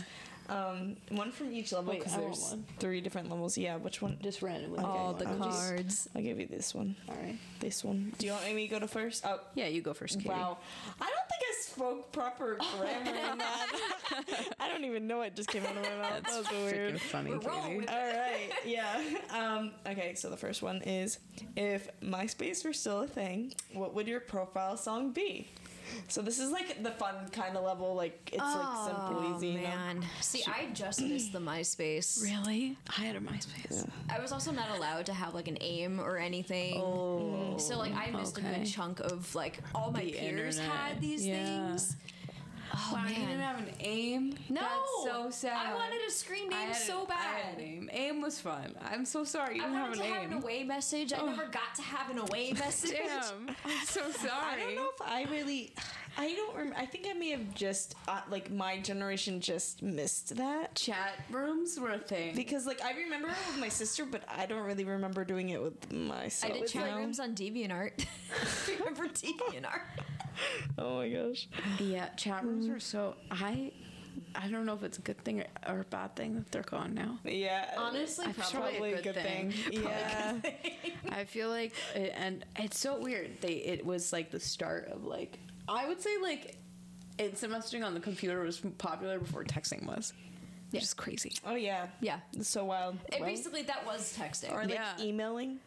Um, 0.49 0.97
one 1.11 1.31
from 1.31 1.53
each 1.53 1.73
level 1.73 1.93
Wait, 1.93 2.01
because 2.01 2.17
there's 2.17 2.51
one. 2.51 2.65
three 2.81 3.01
different 3.01 3.31
levels. 3.31 3.57
Yeah, 3.57 3.77
which 3.77 4.03
one? 4.03 4.19
Just 4.23 4.43
randomly. 4.43 4.79
Okay, 4.81 4.87
All 4.89 5.13
the 5.13 5.29
I'll 5.29 5.39
just- 5.39 5.69
cards. 5.69 6.09
I'll 6.17 6.23
give 6.23 6.41
you 6.41 6.47
this 6.47 6.75
one. 6.75 6.97
All 7.09 7.15
right. 7.15 7.39
This 7.61 7.85
one. 7.85 8.13
Do 8.19 8.27
you 8.27 8.33
want 8.33 8.53
me 8.55 8.67
to 8.67 8.71
go 8.75 8.81
to 8.81 8.89
first? 8.89 9.25
Oh, 9.25 9.39
Yeah, 9.55 9.67
you 9.67 9.81
go 9.81 9.95
first, 9.95 10.17
Katie. 10.19 10.29
wow. 10.31 10.59
I 11.01 11.05
don't 11.05 11.29
think 11.29 11.43
I 11.43 11.55
spoke 11.63 12.13
proper 12.13 12.59
grammar 12.79 13.11
in 13.33 13.39
that. 13.39 14.49
I 14.59 14.69
don't 14.69 14.85
even 14.85 15.07
know 15.07 15.19
what 15.19 15.37
just 15.37 15.51
came 15.51 15.65
out 15.65 15.77
of 15.77 15.83
my 15.85 15.97
mouth. 15.97 16.23
That's 16.25 16.33
that 16.49 16.53
was 16.55 16.73
weird. 16.73 17.01
funny, 17.01 17.31
We're 17.31 17.39
Katie. 17.39 17.77
with 17.79 17.91
All 17.91 17.97
right. 17.97 18.51
Yeah. 18.67 19.01
Um, 19.33 19.73
okay. 19.87 20.15
So 20.15 20.31
the 20.31 20.37
first 20.37 20.63
one 20.63 20.83
is, 20.83 21.19
if 21.57 21.89
MySpace 22.01 22.65
were 22.65 22.73
still 22.73 23.03
a 23.03 23.07
thing, 23.07 23.53
what 23.73 23.95
would 23.95 24.09
your 24.09 24.21
profile 24.21 24.77
song 24.77 25.13
be? 25.13 25.49
So 26.09 26.23
this 26.23 26.39
is 26.39 26.51
like 26.51 26.83
the 26.83 26.91
fun 26.93 27.15
kind 27.33 27.57
of 27.57 27.65
level. 27.65 27.95
Like 27.95 28.31
it's 28.33 28.39
like 28.43 28.87
simple, 28.87 29.17
oh, 29.25 29.35
easy. 29.37 29.49
You 29.49 29.55
know? 29.61 29.67
Oh, 29.73 29.77
man. 29.77 30.05
See, 30.21 30.43
I 30.47 30.69
just 30.73 31.01
missed 31.03 31.33
the 31.33 31.39
MySpace. 31.41 32.23
Really? 32.23 32.77
I 32.99 33.03
had 33.03 33.17
a 33.17 33.21
MySpace. 33.21 33.89
I 34.09 34.19
was 34.21 34.33
also 34.33 34.51
not 34.53 34.77
allowed 34.77 35.07
to 35.07 35.13
have 35.13 35.35
like 35.35 35.49
an 35.49 35.59
AIM 35.61 36.01
or 36.01 36.17
anything. 36.19 36.75
Oh, 36.77 37.57
so 37.59 37.79
like 37.79 37.95
I 37.95 38.11
missed 38.11 38.39
a 38.39 38.41
good 38.43 38.67
chunk 38.67 39.01
of 39.01 39.35
like 39.35 39.61
all 39.75 39.91
my 39.93 40.01
The 40.05 40.13
peers 40.13 40.59
internet. 40.59 40.77
had 40.77 41.01
these 41.01 41.27
Yeah. 41.27 41.45
things. 41.69 41.97
Oh 42.73 42.91
wow, 42.95 43.05
you 43.09 43.15
didn't 43.17 43.41
have 43.41 43.59
an 43.59 43.69
AIM? 43.81 44.35
no, 44.49 44.61
That's 44.61 45.05
so 45.05 45.31
sad. 45.31 45.67
I 45.67 45.75
wanted 45.75 46.01
a 46.07 46.11
screen 46.11 46.49
name 46.49 46.73
so 46.73 47.01
an- 47.03 47.07
I 47.11 47.15
had 47.15 47.57
bad. 47.57 47.65
AIM. 47.65 47.91
AIM 47.93 48.21
was 48.23 48.39
fun. 48.41 48.75
I'm 48.85 49.05
so 49.05 49.25
sorry 49.25 49.57
you 49.57 49.63
I 49.63 49.67
didn't 49.67 49.79
have 49.81 49.93
an 49.93 49.99
to 49.99 50.05
have 50.05 50.23
AIM. 50.25 50.33
an 50.33 50.43
away 50.43 50.63
message. 50.65 51.13
I 51.13 51.25
never 51.25 51.47
got 51.47 51.75
to 51.77 51.83
have 51.83 52.11
an 52.11 52.19
away 52.19 52.53
message. 52.59 52.93
Damn, 52.93 53.49
I'm 53.65 53.87
so 53.87 54.09
sorry. 54.13 54.31
I 54.53 54.57
don't 54.61 54.75
know 54.77 54.89
if 54.95 55.03
I 55.05 55.27
really. 55.31 55.73
I 56.19 56.33
don't. 56.35 56.57
Rem- 56.57 56.75
I 56.77 56.87
think 56.87 57.07
I 57.09 57.13
may 57.13 57.31
have 57.31 57.55
just 57.55 57.95
uh, 58.09 58.21
like 58.31 58.51
my 58.51 58.79
generation 58.81 59.41
just 59.41 59.81
missed 59.83 60.37
that 60.37 60.75
Chat 60.75 61.15
rooms 61.31 61.79
were 61.79 61.91
a 61.93 61.99
thing. 61.99 62.35
because 62.35 62.67
like 62.67 62.83
I 62.85 62.93
remember 62.93 63.29
it 63.29 63.35
with 63.51 63.61
my 63.61 63.69
sister, 63.69 64.05
but 64.05 64.23
I 64.29 64.47
don't 64.47 64.65
really 64.65 64.85
remember 64.85 65.25
doing 65.25 65.51
it 65.51 65.63
with 65.63 65.93
myself. 65.93 66.53
I 66.53 66.59
did 66.59 66.69
chat 66.69 66.87
know? 66.91 66.97
rooms 66.99 67.19
on 67.21 67.35
DeviantArt. 67.35 68.05
Remember 68.81 69.07
DeviantArt? 69.09 69.83
Oh 70.79 70.97
my 70.99 71.09
gosh. 71.09 71.49
yeah, 71.79 72.05
uh, 72.05 72.17
chat 72.17 72.45
rooms 72.45 72.69
are 72.69 72.81
so. 72.81 73.15
I, 73.31 73.73
I 74.35 74.49
don't 74.49 74.65
know 74.67 74.75
if 74.75 74.83
it's 74.83 74.99
a 74.99 75.03
good 75.03 75.23
thing 75.25 75.41
or, 75.41 75.47
or 75.69 75.81
a 75.81 75.85
bad 75.85 76.17
thing 76.17 76.35
that 76.37 76.51
they're 76.51 76.63
gone 76.63 76.95
now. 76.95 77.19
Yeah. 77.25 77.71
Honestly, 77.77 78.27
probably, 78.33 78.71
probably 78.71 78.93
a 78.95 79.03
good 79.03 79.15
thing. 79.15 79.53
Yeah. 79.71 80.37
I 81.11 81.25
feel 81.25 81.49
like, 81.49 81.73
it, 81.95 82.13
and 82.17 82.45
it's 82.57 82.79
so 82.79 82.99
weird. 82.99 83.41
They 83.41 83.53
it 83.55 83.85
was 83.85 84.13
like 84.13 84.31
the 84.31 84.41
start 84.41 84.89
of 84.89 85.05
like 85.05 85.39
I 85.69 85.87
would 85.89 86.01
say 86.01 86.11
like 86.23 86.57
instant 87.19 87.53
messaging 87.53 87.85
on 87.85 87.95
the 87.95 88.01
computer 88.01 88.41
was 88.43 88.61
popular 88.79 89.19
before 89.19 89.45
texting 89.45 89.87
was. 89.87 90.13
Which 90.73 90.83
is 90.83 90.95
crazy. 90.95 91.35
Oh 91.47 91.55
yeah. 91.57 91.87
Yeah. 92.01 92.21
It's 92.33 92.49
so 92.49 92.65
wild. 92.65 92.97
It 93.13 93.21
Right? 93.21 93.35
basically 93.35 93.63
that 93.63 93.85
was 93.87 94.17
texting. 94.17 94.53
or 94.53 94.63
like 94.65 94.71
Yeah. 94.75 94.93
emailing. 95.01 95.59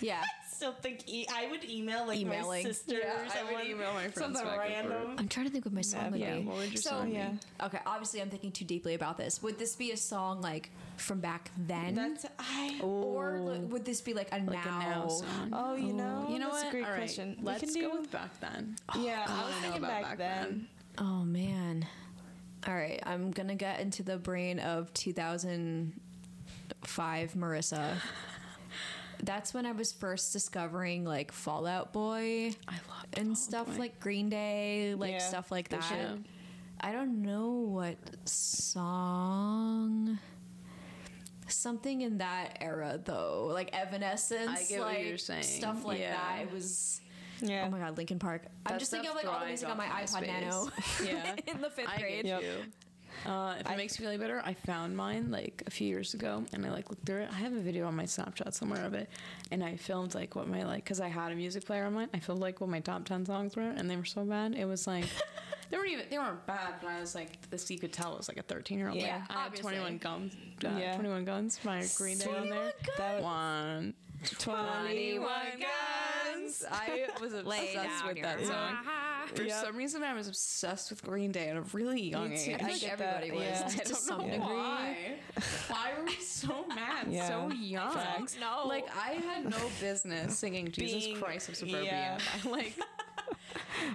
yeah. 0.00 0.22
I 0.50 0.62
Still 0.62 0.72
think 0.82 1.04
e- 1.08 1.26
I 1.32 1.46
would 1.50 1.64
email 1.64 2.06
like 2.06 2.18
Emailing. 2.18 2.64
my 2.64 2.70
sister. 2.70 2.98
Yeah, 2.98 3.14
or 3.14 3.20
I 3.20 3.22
would 3.22 3.32
someone, 3.32 3.66
email 3.66 3.94
my 3.94 4.08
friends 4.08 4.18
Something 4.18 4.44
back 4.44 4.70
and 4.70 4.88
forth. 4.88 4.98
random. 5.00 5.16
I'm 5.18 5.26
trying 5.28 5.46
to 5.46 5.52
think 5.52 5.64
what 5.64 5.72
my 5.72 5.80
song 5.80 6.10
would 6.10 6.20
Yeah, 6.20 6.36
be. 6.36 6.42
what 6.44 6.56
would 6.58 6.70
your 6.72 6.82
so, 6.82 6.90
song 6.90 7.06
be? 7.08 7.12
Yeah. 7.14 7.32
Okay, 7.62 7.78
obviously 7.86 8.20
I'm 8.20 8.28
thinking 8.28 8.52
too 8.52 8.66
deeply 8.66 8.92
about 8.92 9.16
this. 9.16 9.42
Would 9.42 9.58
this 9.58 9.74
be 9.74 9.92
a 9.92 9.96
song 9.96 10.42
like 10.42 10.68
from 10.98 11.20
back 11.20 11.50
then? 11.66 11.94
That's 11.94 12.26
I. 12.38 12.78
or 12.82 13.40
li- 13.40 13.60
would 13.60 13.86
this 13.86 14.02
be 14.02 14.12
like 14.12 14.28
a 14.32 14.36
Like 14.36 14.50
now? 14.66 14.76
a 14.80 14.80
now 14.84 15.08
song. 15.08 15.48
Oh, 15.54 15.76
you 15.76 15.94
know, 15.94 16.26
You 16.30 16.38
know 16.38 16.50
that's 16.50 16.64
what? 16.64 16.68
a 16.68 16.70
great 16.72 16.84
All 16.84 16.90
right, 16.90 16.98
question. 16.98 17.36
We 17.38 17.44
Let's 17.46 17.60
can 17.64 17.72
go 17.72 17.80
do- 17.92 17.98
with 18.00 18.10
back 18.10 18.38
then. 18.40 18.76
Yeah, 18.98 19.24
I 19.26 19.40
I 19.42 19.46
was 19.46 19.54
thinking 19.62 19.80
back, 19.80 20.02
back 20.02 20.18
then. 20.18 20.68
then. 20.98 21.06
Oh 21.06 21.24
man. 21.24 21.86
All 22.66 22.74
right, 22.74 23.00
I'm 23.04 23.30
gonna 23.30 23.54
get 23.54 23.80
into 23.80 24.02
the 24.02 24.16
brain 24.18 24.58
of 24.58 24.92
2005 24.94 27.32
Marissa. 27.34 27.94
that's 29.22 29.52
when 29.54 29.66
I 29.66 29.72
was 29.72 29.92
first 29.92 30.32
discovering 30.32 31.04
like 31.04 31.30
Fall 31.32 31.66
Out 31.66 31.92
Boy 31.92 32.52
I 32.68 32.72
love 32.88 33.06
and 33.14 33.36
stuff 33.36 33.78
like 33.78 33.98
Green 34.00 34.28
Day, 34.28 34.94
like 34.96 35.12
Yeah, 35.12 35.18
stuff 35.18 35.50
like 35.50 35.68
that. 35.70 35.82
shit. 35.84 36.18
I 36.82 36.92
don't 36.92 37.22
know 37.22 37.50
what 37.50 37.96
song. 38.28 40.18
Something 41.48 42.02
in 42.02 42.18
that 42.18 42.58
era 42.60 43.00
though, 43.02 43.48
like 43.52 43.70
Evanescence, 43.74 44.48
I 44.50 44.62
get 44.64 44.78
what 44.80 44.88
like 44.88 45.06
you're 45.06 45.18
saying. 45.18 45.42
stuff 45.42 45.84
like 45.84 46.00
Yeah. 46.00 46.12
that. 46.12 46.42
It 46.42 46.52
was 46.52 47.00
Yeah. 47.42 47.64
oh 47.66 47.70
my 47.70 47.78
god, 47.78 47.96
Linkin 47.96 48.18
Park. 48.18 48.42
I'm 48.66 48.78
just 48.78 48.90
thinking 48.90 49.10
of 49.10 49.16
like 49.16 49.26
all 49.26 49.32
the 49.34 49.46
thrives 49.46 49.62
music 49.62 49.68
on 49.70 49.76
my 49.76 49.86
off 49.88 50.10
iPod 50.12 50.26
Nano 50.26 50.68
Yeah. 51.04 51.34
in 51.54 51.60
the 51.60 51.70
fifth 51.70 51.88
I 51.88 51.98
grade. 51.98 52.24
get 52.24 52.26
Yep. 52.26 52.42
you. 52.42 53.30
Uh, 53.30 53.54
if 53.58 53.68
it 53.70 53.76
makes 53.76 53.98
you 53.98 54.04
feel 54.04 54.10
any 54.10 54.18
better, 54.18 54.40
I 54.44 54.54
found 54.54 54.96
mine 54.96 55.30
like 55.30 55.62
a 55.66 55.70
few 55.70 55.86
years 55.86 56.14
ago, 56.14 56.44
and 56.52 56.64
I 56.64 56.70
like 56.70 56.88
looked 56.90 57.04
through 57.04 57.22
it. 57.22 57.28
I 57.30 57.34
have 57.38 57.52
a 57.52 57.58
video 57.60 57.86
on 57.86 57.94
my 57.96 58.04
Snapchat 58.04 58.54
somewhere 58.54 58.84
of 58.84 58.94
it, 58.94 59.10
and 59.50 59.62
I 59.64 59.76
filmed 59.76 60.14
like 60.14 60.36
what 60.36 60.48
my 60.48 60.64
like 60.64 60.84
because 60.84 61.00
I 61.00 61.08
had 61.08 61.32
a 61.32 61.34
music 61.34 61.66
player 61.66 61.84
on 61.84 61.92
mine. 61.94 62.08
I 62.14 62.18
filmed 62.20 62.40
like 62.40 62.60
what 62.60 62.70
my 62.70 62.80
top 62.80 63.04
ten 63.04 63.26
songs 63.26 63.56
were, 63.56 63.62
and 63.62 63.90
they 63.90 63.96
were 63.96 64.04
so 64.04 64.24
bad. 64.24 64.54
It 64.54 64.64
was 64.64 64.86
like 64.86 65.04
they 65.70 65.76
weren't 65.76 65.90
even 65.90 66.06
they 66.08 66.18
weren't 66.18 66.46
bad, 66.46 66.74
but 66.80 66.88
I 66.88 67.00
was 67.00 67.14
like 67.14 67.50
this 67.50 67.68
you 67.70 67.78
could 67.78 67.92
tell 67.92 68.14
it 68.14 68.18
was 68.18 68.28
like 68.28 68.38
a 68.38 68.42
thirteen 68.42 68.78
year 68.78 68.88
old. 68.88 68.96
Yeah, 68.98 69.22
I 69.28 69.42
had. 69.44 69.56
Twenty 69.56 69.80
One 69.80 69.98
Guns, 69.98 70.34
uh, 70.64 70.70
Yeah. 70.78 70.94
Twenty 70.94 71.10
One 71.10 71.24
Guns 71.24 71.58
by 71.62 71.84
Green 71.96 72.16
Day 72.16 72.26
on 72.30 72.48
there. 72.48 72.72
That 72.96 73.22
One. 73.22 73.92
21 74.38 75.22
guns. 75.24 76.64
I 76.70 77.06
was 77.20 77.32
Lay 77.44 77.74
obsessed 77.74 77.74
down 78.00 78.08
with 78.08 78.16
your 78.16 78.26
that 78.26 78.44
song. 78.46 78.76
For 79.34 79.42
Yep. 79.44 79.64
some 79.64 79.76
reason, 79.76 80.02
I 80.02 80.12
was 80.14 80.26
obsessed 80.28 80.90
with 80.90 81.04
Green 81.04 81.30
Day 81.30 81.48
at 81.50 81.56
a 81.56 81.60
really 81.72 82.02
young 82.02 82.32
age. 82.32 82.44
too. 82.44 82.54
I 82.54 82.56
feel 82.58 82.66
I 82.66 82.70
like 82.72 82.80
get 82.80 83.00
everybody 83.00 83.28
that, 83.30 83.36
was 83.36 83.44
yeah. 83.44 83.64
I 83.66 83.84
to 83.84 83.92
don't 83.92 83.96
some 84.02 84.18
know 84.18 84.24
degree. 84.24 84.38
why. 84.40 84.96
Why 85.68 85.90
were 85.98 86.04
we 86.04 86.14
so 86.16 86.66
mad 86.74 87.06
Yeah. 87.10 87.28
so 87.28 87.50
young? 87.54 87.92
Facts. 87.94 88.36
No. 88.40 88.66
Like 88.66 88.86
I 88.96 89.12
had 89.12 89.48
no 89.48 89.58
business 89.80 90.36
singing 90.36 90.70
"Jesus 90.72 91.04
Being- 91.04 91.20
Christ 91.20 91.48
of 91.48 91.56
Suburbia." 91.56 91.84
yeah. 91.84 92.18
I 92.44 92.48
like, 92.48 92.74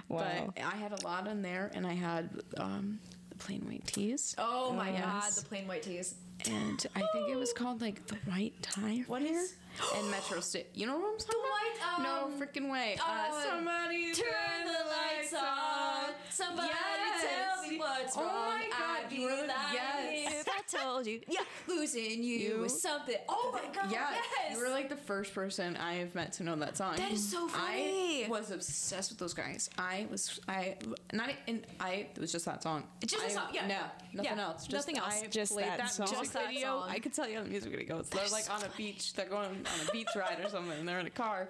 wow. 0.08 0.52
but 0.54 0.62
I 0.64 0.76
had 0.76 0.92
a 0.92 1.04
lot 1.04 1.26
in 1.26 1.42
there, 1.42 1.70
and 1.74 1.86
I 1.86 1.92
had 1.92 2.30
um, 2.56 2.98
the 3.28 3.36
Plain 3.36 3.66
White 3.66 3.86
T's, 3.86 4.34
Oh 4.38 4.72
my 4.72 4.90
Yes. 4.90 5.04
god, 5.04 5.32
the 5.44 5.48
Plain 5.48 5.68
White 5.68 5.82
T's. 5.82 6.14
and 6.48 6.86
I 6.96 7.02
think 7.12 7.28
it 7.28 7.36
was 7.36 7.52
called 7.52 7.82
like 7.82 8.06
the 8.06 8.16
White 8.30 8.54
Tie. 8.62 9.04
What 9.06 9.20
is- 9.22 9.54
and 9.96 10.10
Metro 10.10 10.40
Station? 10.40 10.68
You 10.74 10.86
know 10.86 10.96
what 10.98 11.12
I'm 11.12 11.18
talking 11.18 11.34
The 11.42 11.48
white, 11.48 11.98
about? 11.98 12.24
um, 12.24 12.38
no 12.40 12.46
freaking 12.46 12.70
way. 12.70 12.96
uh, 13.00 13.04
uh, 13.04 13.42
somebody 13.42 14.12
Turn 14.12 14.66
the 14.66 14.88
lights 14.88 15.34
on. 15.34 16.14
Somebody 16.30 16.68
Yes. 16.68 17.24
tell 17.56 17.62
me 17.70 17.78
what's 17.78 18.16
Oh 18.16 18.22
wrong. 18.22 18.30
my 18.58 18.68
God, 18.70 19.04
I'd 19.06 19.12
you 19.12 19.18
be 19.18 19.24
were 19.24 19.30
lying 19.46 19.72
yes. 19.72 20.46
if 20.46 20.48
I 20.48 20.78
told 20.78 21.06
you. 21.06 21.20
Yeah, 21.28 21.40
losing 21.66 22.22
you, 22.22 22.36
You- 22.38 22.58
was 22.58 22.80
something. 22.80 23.16
Oh 23.28 23.50
my 23.52 23.62
god, 23.74 23.90
Yeah, 23.90 24.10
yes. 24.12 24.56
you 24.56 24.62
were 24.62 24.68
like 24.70 24.88
the 24.88 24.96
first 24.96 25.34
person 25.34 25.76
I 25.76 25.94
have 25.94 26.14
met 26.14 26.32
to 26.34 26.42
know 26.44 26.56
that 26.56 26.76
song. 26.76 26.96
That 26.96 27.12
is 27.12 27.26
so 27.30 27.48
funny. 27.48 28.24
I 28.26 28.28
was 28.28 28.50
obsessed 28.50 29.10
with 29.10 29.18
those 29.18 29.34
guys. 29.34 29.70
I 29.78 30.06
was, 30.10 30.40
I 30.48 30.76
not, 31.12 31.30
and 31.48 31.64
I 31.80 32.06
it 32.14 32.18
was 32.18 32.32
just 32.32 32.44
that 32.44 32.62
song. 32.62 32.84
It 33.02 33.08
just 33.08 33.22
that 33.22 33.32
song, 33.32 33.48
yeah. 33.52 33.66
No, 33.66 33.76
nothing 34.22 34.38
Yeah, 34.38 34.44
else. 34.44 34.66
Just, 34.66 34.72
nothing 34.88 34.98
else. 34.98 35.22
I 35.22 35.26
Just 35.26 35.52
played 35.52 35.66
that 35.66 35.78
that, 35.78 35.90
song. 35.90 36.04
music 36.06 36.18
Just 36.20 36.32
that 36.34 36.46
video. 36.48 36.80
song. 36.80 36.88
I 36.90 36.98
could 36.98 37.12
tell 37.14 37.28
you 37.28 37.36
how 37.38 37.42
the 37.44 37.48
music 37.50 37.70
video 37.70 37.96
goes. 37.96 38.08
They're 38.10 38.28
like 38.28 38.50
on 38.50 38.62
a 38.62 38.68
beach. 38.76 39.14
They're 39.14 39.26
going 39.28 39.65
on 39.74 39.86
a 39.88 39.90
beach 39.92 40.08
ride 40.16 40.38
or 40.44 40.48
something. 40.48 40.78
And 40.78 40.88
they're 40.88 41.00
in 41.00 41.06
a 41.06 41.10
car. 41.10 41.48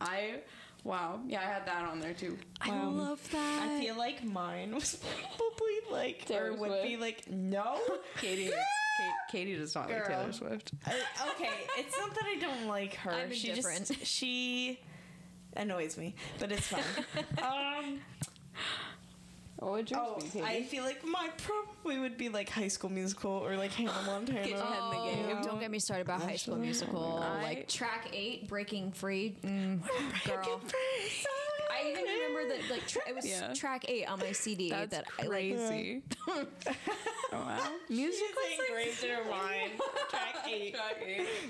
I, 0.00 0.40
wow, 0.84 1.20
yeah, 1.26 1.40
I 1.40 1.44
had 1.44 1.66
that 1.66 1.84
on 1.84 2.00
there 2.00 2.14
too. 2.14 2.36
I 2.60 2.70
Wow. 2.70 2.90
love 2.90 3.30
that. 3.32 3.68
I 3.70 3.80
feel 3.80 3.96
like 3.96 4.24
mine 4.24 4.74
was 4.74 4.96
probably 5.36 5.76
like, 5.90 6.24
Taylor 6.26 6.52
or 6.52 6.54
would 6.56 6.82
be 6.82 6.96
like, 6.96 7.30
no. 7.30 7.78
Katie, 8.20 8.46
Kate, 8.46 9.12
Katie 9.30 9.56
does 9.56 9.74
not 9.74 9.88
like 9.90 10.06
Taylor 10.06 10.32
Swift. 10.32 10.72
Uh, 10.86 10.90
okay, 11.34 11.50
it's 11.78 11.96
not 11.98 12.14
that 12.14 12.24
I 12.24 12.36
don't 12.40 12.66
like 12.66 12.94
her. 12.96 13.10
I'm 13.10 13.32
she 13.32 13.52
just 13.52 14.04
she 14.06 14.80
annoys 15.54 15.96
me, 15.98 16.14
but 16.38 16.50
it's 16.52 16.66
fine. 16.66 16.82
um, 17.42 18.00
What 19.58 19.72
would 19.72 19.92
oh, 19.94 20.18
I 20.44 20.62
feel 20.64 20.84
like 20.84 21.02
my 21.04 21.30
probably 21.38 21.98
would 21.98 22.18
be 22.18 22.28
like 22.28 22.50
High 22.50 22.68
School 22.68 22.90
Musical 22.90 23.30
or 23.30 23.56
like 23.56 23.72
Hannah 23.72 23.92
Montana. 24.06 24.40
Get 24.40 24.50
your 24.50 24.58
head 24.58 24.82
in 24.82 24.90
the 24.90 25.04
game. 25.06 25.28
Yeah. 25.28 25.42
Don't 25.42 25.60
get 25.60 25.70
me 25.70 25.78
started 25.78 26.02
about 26.06 26.20
High 26.22 26.36
School 26.36 26.56
Musical. 26.56 27.20
I- 27.22 27.42
like 27.42 27.68
track 27.68 28.10
eight, 28.12 28.48
Breaking 28.48 28.92
Free. 28.92 29.36
Mm, 29.42 29.80
girl. 30.26 30.60
I 31.76 31.90
even 31.90 32.04
remember 32.04 32.48
that 32.54 32.70
like 32.70 32.86
tra- 32.86 33.02
it 33.08 33.14
was 33.14 33.26
Yeah. 33.26 33.52
track 33.54 33.84
eight 33.88 34.04
on 34.06 34.18
my 34.18 34.32
CD 34.32 34.70
That's 34.70 34.90
that 34.90 35.06
I 35.18 35.22
like. 35.22 35.30
crazy. 35.30 36.02
oh 36.28 36.46
wow, 37.32 37.68
music 37.88 38.20
She's 38.48 38.58
engraved 38.68 39.04
in 39.04 39.10
her 39.10 39.30
mind. 39.30 39.70
Track 40.10 40.36
eight. 40.48 40.76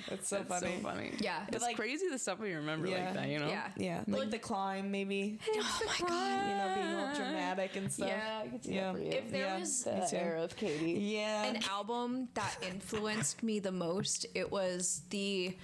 That's 0.08 0.28
so 0.28 0.36
That's 0.36 0.48
funny. 0.48 0.76
so 0.76 0.82
funny. 0.82 1.12
Yeah. 1.20 1.44
it's 1.48 1.62
like- 1.62 1.76
crazy 1.76 2.08
the 2.10 2.18
stuff 2.18 2.38
we 2.40 2.52
remember 2.54 2.86
Yeah. 2.88 3.04
like 3.06 3.14
that. 3.14 3.28
You 3.28 3.38
know. 3.40 3.48
Yeah. 3.48 3.68
Yeah, 3.76 4.00
like 4.06 4.30
the 4.30 4.38
climb 4.38 4.90
maybe. 4.90 5.38
Oh 5.48 5.80
my 5.86 6.08
god. 6.08 6.48
You 6.48 6.56
know, 6.56 6.72
being 6.74 6.94
all 6.96 7.14
dramatic 7.14 7.76
and 7.76 7.92
stuff. 7.92 8.08
Yeah, 8.08 8.42
I 8.44 8.48
could 8.48 8.64
see 8.64 8.74
Yeah. 8.74 8.92
that 8.92 8.98
for 8.98 9.02
you. 9.04 9.10
If 9.12 9.30
there 9.30 9.46
Yeah. 9.46 9.58
was 9.58 9.86
Me 9.86 9.92
too. 10.10 10.16
era 10.16 10.42
of 10.42 10.56
Katie. 10.56 10.92
Yeah. 10.92 11.44
an 11.44 11.62
album 11.70 12.28
that 12.34 12.56
influenced 12.62 13.42
me 13.42 13.58
the 13.60 13.72
most, 13.72 14.26
it 14.34 14.50
was 14.50 15.02
the 15.10 15.54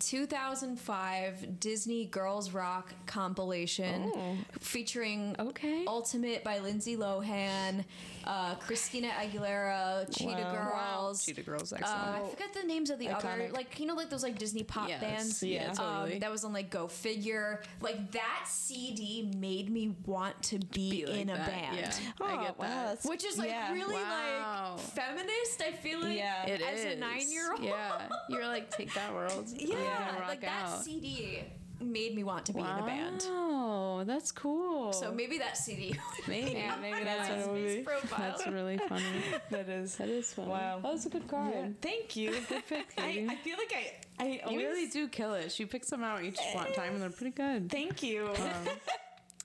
2005 0.00 1.60
Disney 1.60 2.06
Girls 2.06 2.52
Rock 2.52 2.92
compilation 3.06 4.10
oh. 4.14 4.36
featuring 4.58 5.36
Okay. 5.38 5.84
Ultimate 5.86 6.42
by 6.42 6.58
Lindsay 6.58 6.96
Lohan, 6.96 7.84
uh, 8.24 8.54
Christina 8.56 9.08
Aguilera, 9.08 10.06
Cheetah 10.16 10.32
Wow. 10.32 10.98
Girls. 11.02 11.24
Cheetah 11.24 11.42
Girls, 11.42 11.72
Uh. 11.72 11.76
I 11.82 12.28
forget 12.30 12.52
the 12.54 12.64
names 12.66 12.90
of 12.90 12.98
the 12.98 13.08
other, 13.08 13.48
like 13.52 13.78
you 13.80 13.86
know, 13.86 13.94
like 13.94 14.10
those 14.10 14.22
like 14.22 14.38
Disney 14.38 14.62
pop 14.62 14.88
Yes, 14.88 15.00
bands. 15.00 15.42
yeah, 15.42 15.72
totally. 15.72 16.14
Um, 16.14 16.18
that 16.20 16.30
was 16.30 16.44
on 16.44 16.52
like 16.52 16.70
Go 16.70 16.88
Figure. 16.88 17.62
Like 17.80 18.10
that 18.12 18.44
CD 18.46 19.30
made 19.36 19.70
me 19.70 19.94
want 20.06 20.40
to 20.44 20.58
be, 20.58 20.90
Be 20.90 21.06
like 21.06 21.16
in 21.20 21.30
a 21.30 21.36
that, 21.36 21.46
band. 21.46 21.76
Yeah, 21.76 21.92
Oh, 22.20 22.26
I 22.26 22.42
get 22.44 22.58
wow, 22.58 22.66
that. 22.66 22.84
that's- 22.86 23.04
Which 23.06 23.24
is 23.24 23.38
like 23.38 23.48
Yeah. 23.48 23.72
really 23.72 23.94
Wow. 23.94 24.74
like 24.76 24.84
feminist. 24.86 25.62
I 25.62 25.72
feel 25.72 26.00
like 26.00 26.16
Yeah. 26.16 26.46
It 26.46 26.60
as 26.60 26.84
a 26.84 26.96
nine 26.96 27.30
year 27.30 27.52
old. 27.52 27.62
Yeah, 27.62 28.08
you're 28.28 28.46
like 28.46 28.70
take 28.70 28.92
that 28.94 29.12
world. 29.12 29.46
Yeah, 29.56 29.76
Yeah, 29.78 30.24
like 30.28 30.40
that 30.42 30.66
out. 30.66 30.84
CD 30.84 31.42
made 31.80 32.14
me 32.14 32.24
want 32.24 32.46
to 32.46 32.52
be 32.52 32.60
in 32.60 32.66
a 32.66 32.82
band. 32.84 33.22
Oh, 33.26 34.04
that's 34.06 34.32
cool. 34.32 34.92
So 34.92 35.12
maybe 35.12 35.38
that 35.38 35.56
CD. 35.56 35.94
maybe, 36.28 36.52
Yeah, 36.52 36.76
maybe 36.80 37.04
that's 37.04 37.28
Yeah. 37.28 37.46
what 37.46 37.56
it 37.56 37.62
would 37.62 37.76
be. 37.76 37.82
profile. 37.82 38.18
That's 38.18 38.46
really 38.58 38.78
funny. 38.78 39.04
That 39.50 39.68
is. 39.68 39.96
That 39.96 40.08
is 40.08 40.32
funny. 40.32 40.48
Wow. 40.48 40.80
that 40.82 40.92
was 40.92 41.06
a 41.06 41.10
good 41.10 41.26
card. 41.28 41.52
Yeah, 41.54 41.68
thank 41.80 42.16
you. 42.16 42.30
Good 42.48 42.62
pick, 42.68 42.86
I, 42.98 43.26
I 43.30 43.36
feel 43.36 43.56
like 43.56 43.72
I 43.74 43.92
I 44.22 44.26
you 44.28 44.40
always 44.44 44.62
really 44.66 44.86
do 44.88 45.08
kill 45.08 45.34
it. 45.34 45.50
She 45.52 45.64
picks 45.64 45.88
them 45.90 46.02
out 46.04 46.22
each 46.22 46.38
one 46.52 46.72
time, 46.74 46.92
and 46.94 47.02
they're 47.02 47.10
pretty 47.10 47.34
good. 47.34 47.70
Thank 47.70 48.02
you. 48.02 48.28
Um, 48.28 48.68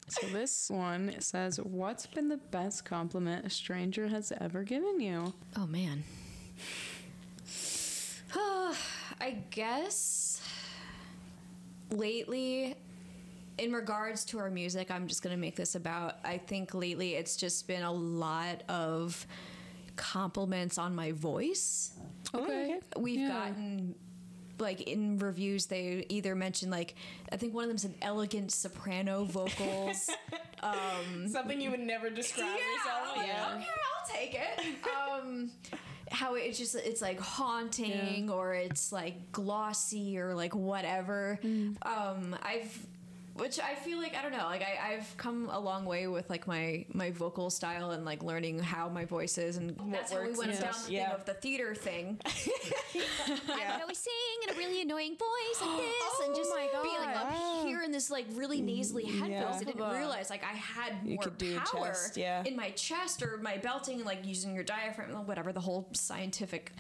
so 0.08 0.28
this 0.28 0.70
one 0.70 1.16
says, 1.20 1.60
"What's 1.62 2.06
been 2.06 2.28
the 2.30 2.38
best 2.38 2.86
compliment 2.86 3.46
a 3.46 3.50
stranger 3.50 4.08
has 4.10 4.32
ever 4.40 4.64
given 4.64 5.00
you?" 5.00 5.34
Oh 5.56 5.66
man. 5.68 6.04
I 9.22 9.38
guess 9.50 10.25
lately, 11.92 12.76
in 13.58 13.72
regards 13.74 14.26
to 14.26 14.40
our 14.40 14.50
music, 14.50 14.92
I'm 14.92 15.08
just 15.08 15.22
gonna 15.24 15.38
make 15.38 15.56
this 15.56 15.76
about. 15.76 16.16
I 16.24 16.38
think 16.38 16.74
lately 16.74 17.16
it's 17.16 17.36
just 17.36 17.68
been 17.68 17.84
a 17.84 17.92
lot 17.92 18.64
of 18.70 19.26
compliments 19.96 20.78
on 20.78 20.94
my 20.94 21.12
voice. 21.14 21.92
Okay. 22.34 22.80
We've 22.98 23.20
Yeah. 23.20 23.30
gotten 23.30 23.96
like 24.58 24.82
in 24.84 25.20
reviews 25.20 25.66
they 25.66 26.06
either 26.08 26.34
mentioned 26.34 26.72
like 26.72 26.96
I 27.30 27.36
think 27.36 27.54
one 27.54 27.66
of 27.66 27.70
them 27.70 27.78
said 27.78 27.94
elegant 28.02 28.52
soprano 28.52 29.26
vocals. 29.26 30.10
Something 31.28 31.62
you 31.62 31.72
would 31.72 31.80
never 31.82 32.10
describe 32.10 32.48
yourself. 32.58 33.18
like, 33.18 33.28
Yeah. 33.28 33.54
okay, 33.56 33.66
I'll 33.68 34.08
take 34.16 34.34
it. 34.34 34.76
Um, 35.22 35.52
how 36.16 36.36
it's 36.36 36.58
just 36.58 36.76
it's 36.76 37.02
like 37.02 37.20
haunting 37.20 38.30
or 38.30 38.54
it's 38.54 38.92
like 38.92 39.32
glossy 39.32 40.18
or 40.18 40.34
like 40.34 40.56
whatever. 40.56 41.40
Um, 41.84 42.36
I've 42.42 42.76
which 43.36 43.60
I 43.60 43.76
feel 43.76 43.98
like 43.98 44.16
I 44.16 44.22
don't 44.22 44.32
know 44.32 44.46
like 44.46 44.62
I, 44.62 44.94
I've 44.94 45.16
come 45.18 45.50
a 45.52 45.60
long 45.60 45.86
way 45.86 46.08
with 46.08 46.30
like 46.30 46.48
my 46.48 46.86
my 46.94 47.12
vocal 47.12 47.50
style 47.50 47.92
and 47.92 48.06
like 48.06 48.24
learning 48.24 48.60
how 48.60 48.88
my 48.90 49.04
voice 49.06 49.38
is 49.38 49.58
and 49.58 49.78
what 49.78 49.92
that's 49.92 50.12
how 50.14 50.22
we 50.24 50.32
went 50.38 50.52
and 50.52 50.60
down 50.62 50.74
stuff. 50.74 50.88
the 50.88 50.94
Yeah. 50.94 51.06
thing 51.10 51.16
of 51.20 51.26
the 51.26 51.34
theater 51.34 51.76
thing. 51.76 52.20
Yeah. 52.94 53.02
I 53.50 53.74
would 53.74 53.82
always 53.82 53.98
sing 53.98 54.14
in 54.48 54.56
a 54.56 54.58
really 54.58 54.82
annoying 54.82 55.18
voice 55.18 55.62
like 55.68 55.78
this 55.82 56.28
and 56.28 56.36
just 56.36 56.50
my 56.52 56.68
be 56.82 56.90
like 57.06 57.16
up 57.16 57.30
God. 57.30 57.66
here 57.68 57.84
in 57.84 57.92
this 57.92 58.10
like 58.10 58.26
really 58.34 58.62
nasally 58.62 59.06
headphones. 59.06 59.30
Yeah. 59.32 59.56
I 59.60 59.64
didn't 59.64 59.92
realize 59.92 60.30
like 60.30 60.44
I 60.44 60.56
had 60.56 60.94
You 61.04 61.16
more 61.16 61.60
power 61.60 61.88
chest, 61.88 62.18
yeah. 62.18 62.44
in 62.46 62.56
my 62.56 62.70
chest 62.72 63.22
or 63.22 63.38
my 63.42 63.58
belting 63.58 63.98
and 63.98 64.06
like 64.06 64.26
using 64.26 64.56
your 64.56 64.64
diaphragm, 64.64 65.10
whatever 65.28 65.52
the 65.52 65.60
whole 65.60 65.90
scientific. 65.94 66.72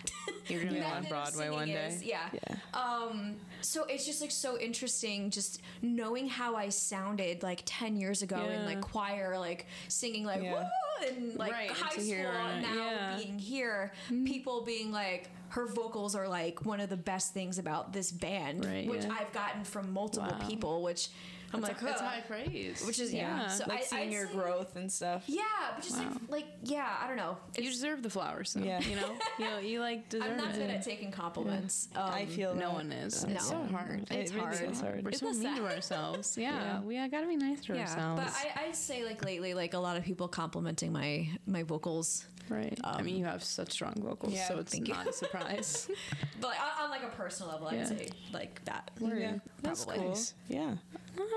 You're 0.47 0.64
gonna 0.64 0.74
be 0.76 0.82
on 0.82 1.03
Broadway 1.10 1.49
one 1.49 1.68
day. 1.68 1.88
is. 1.88 2.03
Yeah. 2.03 2.30
Yeah. 2.32 2.56
Um. 2.74 3.36
So 3.66 3.84
it's 3.86 4.05
just 4.05 4.22
like 4.22 4.32
so 4.32 4.57
interesting, 4.59 5.30
just 5.30 5.61
knowing 5.82 6.28
how 6.30 6.55
I 6.55 6.70
sounded 6.70 7.43
like 7.43 7.63
ten 7.66 7.97
years 7.97 8.22
ago 8.22 8.38
in 8.49 8.66
like 8.66 8.82
choir, 8.82 9.38
like 9.39 9.66
singing 9.88 10.24
like 10.26 10.43
Yeah. 10.43 10.53
woo 11.01 11.07
and 11.07 11.36
like 11.36 11.51
Right, 11.51 11.70
high 11.72 11.89
school, 12.01 12.13
and 12.16 12.61
now 12.61 12.74
yeah. 12.91 13.18
being 13.18 13.39
here, 13.39 13.91
people 14.26 14.61
being 14.63 14.91
like. 14.91 15.30
her 15.49 15.68
vocals 15.68 16.16
are 16.16 16.28
like 16.28 16.66
one 16.66 16.80
of 16.82 16.89
the 16.89 16.97
best 16.97 17.34
things 17.34 17.57
about 17.59 17.93
this 17.93 18.11
band, 18.11 18.66
Right, 18.66 18.88
which 18.89 19.03
yeah. 19.03 19.16
I've 19.20 19.32
gotten 19.32 19.63
from 19.63 19.91
multiple 19.93 20.36
Wow. 20.39 20.47
people, 20.47 20.84
which 20.84 21.09
I'm 21.56 21.64
It's, 21.64 21.82
like, 21.82 21.91
it's 21.91 22.01
huh. 22.01 22.08
high 22.08 22.22
praise. 22.22 22.84
Which 22.86 22.99
is- 22.99 23.14
yeah. 23.14 23.47
So 23.47 23.66
like 23.68 23.80
I- 23.80 23.84
seeing 23.84 24.01
I'd 24.03 24.12
your 24.12 24.28
say- 24.28 24.34
growth 24.34 24.76
and 24.76 24.91
stuff. 24.91 25.24
yeah, 25.28 25.41
but 25.76 25.84
just 25.84 25.97
like, 25.97 26.08
like, 26.30 26.45
yeah, 26.64 26.88
I 27.01 27.08
don't 27.08 27.18
know. 27.18 27.38
you 27.58 27.70
deserve 27.70 28.03
the 28.03 28.10
flowers. 28.10 28.53
Though, 28.53 28.64
Yeah. 28.64 28.80
You 28.82 28.95
know. 28.97 29.16
You 29.39 29.45
know. 29.45 29.58
You 29.60 29.80
like 29.82 30.10
deserve 30.10 30.32
I'm 30.32 30.38
not 30.38 30.53
good 30.53 30.70
at 30.70 30.84
taking 30.84 31.12
compliments. 31.12 31.89
Um, 31.95 32.10
I 32.10 32.26
feel 32.26 32.53
No 32.53 32.68
that. 32.68 32.74
one 32.74 32.91
is. 32.91 33.26
No. 33.26 33.34
It's 33.34 33.47
so 33.47 33.64
hard. 33.72 34.08
It's 34.12 34.32
it 34.32 34.36
really 34.36 34.47
hard. 34.58 34.70
is 34.72 34.82
hard. 34.82 35.03
We're 35.03 35.10
It's 35.10 35.20
so 35.20 35.28
not 35.28 35.36
mean 35.38 35.56
to 35.58 35.66
ourselves. 35.74 36.38
Yeah, 36.38 36.51
Yeah. 36.51 36.82
we 36.82 36.97
uh, 36.97 37.08
gotta 37.08 37.28
be 37.28 37.36
nice 37.36 37.62
to 37.66 37.76
yeah, 37.76 37.82
ourselves. 37.82 38.22
but 38.24 38.34
I, 38.62 38.68
I'd 38.68 38.76
say 38.76 39.03
like 39.06 39.24
lately, 39.26 39.53
like 39.53 39.74
a 39.74 39.80
lot 39.80 39.97
of 39.97 40.03
people 40.03 40.28
complimenting 40.28 40.91
my 40.91 41.30
my 41.47 41.64
vocals, 41.64 42.26
right. 42.49 42.78
I 42.84 42.99
um, 42.99 43.06
mean, 43.06 43.18
you 43.18 43.26
have 43.26 43.43
such 43.43 43.72
strong 43.72 43.93
vocals, 43.97 44.34
yeah, 44.34 44.47
so 44.47 44.58
it's 44.60 44.72
thank 44.72 44.88
you. 44.88 44.93
not 44.93 45.08
a 45.08 45.14
surprise. 45.14 45.89
but 46.41 46.47
like, 46.49 46.60
on, 46.60 46.84
on 46.86 46.89
like 46.89 47.03
a 47.03 47.08
personal 47.16 47.51
level, 47.51 47.68
I'd 47.68 47.78
Yeah. 47.80 47.86
say 47.86 48.10
like 48.34 48.64
that. 48.66 48.91
Yeah, 48.99 49.36
that's 49.62 49.86
Probably. 49.86 50.03
cool. 50.06 50.18
Yeah. 50.49 50.76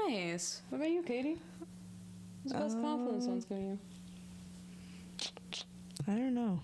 Nice. 0.09 0.63
What 0.69 0.79
about 0.79 0.91
you, 0.91 1.03
Katie? 1.03 1.41
What's 2.43 2.53
the 2.53 2.59
best 2.59 2.81
confidence 2.81 3.25
um, 3.25 3.31
one's 3.31 3.45
giving 3.45 3.67
you? 3.67 3.79
I 6.07 6.13
don't 6.13 6.35
know. 6.35 6.61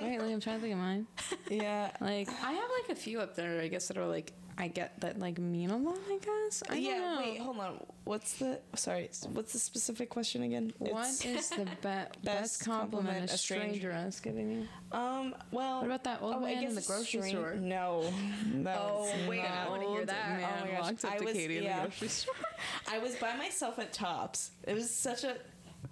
Right, 0.00 0.20
like 0.20 0.30
I'm 0.30 0.40
trying 0.40 0.56
to 0.56 0.62
think 0.62 0.72
of 0.74 0.78
mine. 0.78 1.06
Yeah. 1.50 1.90
Like 2.00 2.28
I 2.28 2.52
have 2.52 2.70
like 2.80 2.96
a 2.96 3.00
few 3.00 3.20
up 3.20 3.34
there, 3.36 3.60
I 3.60 3.68
guess 3.68 3.88
that 3.88 3.98
are 3.98 4.06
like 4.06 4.32
I 4.62 4.68
get 4.68 5.00
that 5.00 5.18
like 5.18 5.38
mean 5.38 5.70
a 5.70 5.76
lot. 5.76 5.98
I 6.08 6.18
guess. 6.18 6.62
I 6.70 6.76
yeah. 6.76 7.18
Wait, 7.18 7.40
hold 7.40 7.58
on. 7.58 7.84
What's 8.04 8.34
the 8.34 8.60
sorry? 8.76 9.10
What's 9.32 9.52
the 9.52 9.58
specific 9.58 10.08
question 10.08 10.44
again? 10.44 10.72
What 10.78 10.90
It's- 10.90 11.24
is 11.24 11.48
the 11.50 11.64
be- 11.64 12.08
best 12.22 12.64
compliment 12.64 13.32
a 13.32 13.36
stranger 13.38 13.90
has 13.92 14.20
given 14.20 14.52
you? 14.52 14.68
Um. 14.96 15.34
Well. 15.50 15.78
What 15.80 15.86
about 15.86 16.04
that 16.04 16.22
old 16.22 16.34
I 16.36 16.38
man 16.38 16.62
in 16.62 16.74
the 16.76 16.80
grocery 16.82 17.06
string- 17.22 17.32
store? 17.34 17.54
No. 17.56 18.04
Oh, 18.66 19.10
wait, 19.28 19.40
I 19.40 19.68
wanna 19.68 19.88
hear 19.88 20.04
that. 20.06 20.28
Man 20.38 20.48
Oh 20.62 20.64
my 20.64 20.92
gosh. 20.92 21.04
I 21.12 21.18
to 21.18 21.24
was- 21.24 21.34
Katie 21.34 21.58
in 21.58 21.64
yeah. 21.64 21.80
the 21.82 21.88
grocery 21.88 22.08
store. 22.08 22.34
I 22.92 22.98
was 23.00 23.16
by 23.16 23.34
myself 23.36 23.80
at 23.80 23.92
Tops. 23.92 24.52
It 24.64 24.74
was 24.74 24.88
such 24.94 25.24
a 25.24 25.38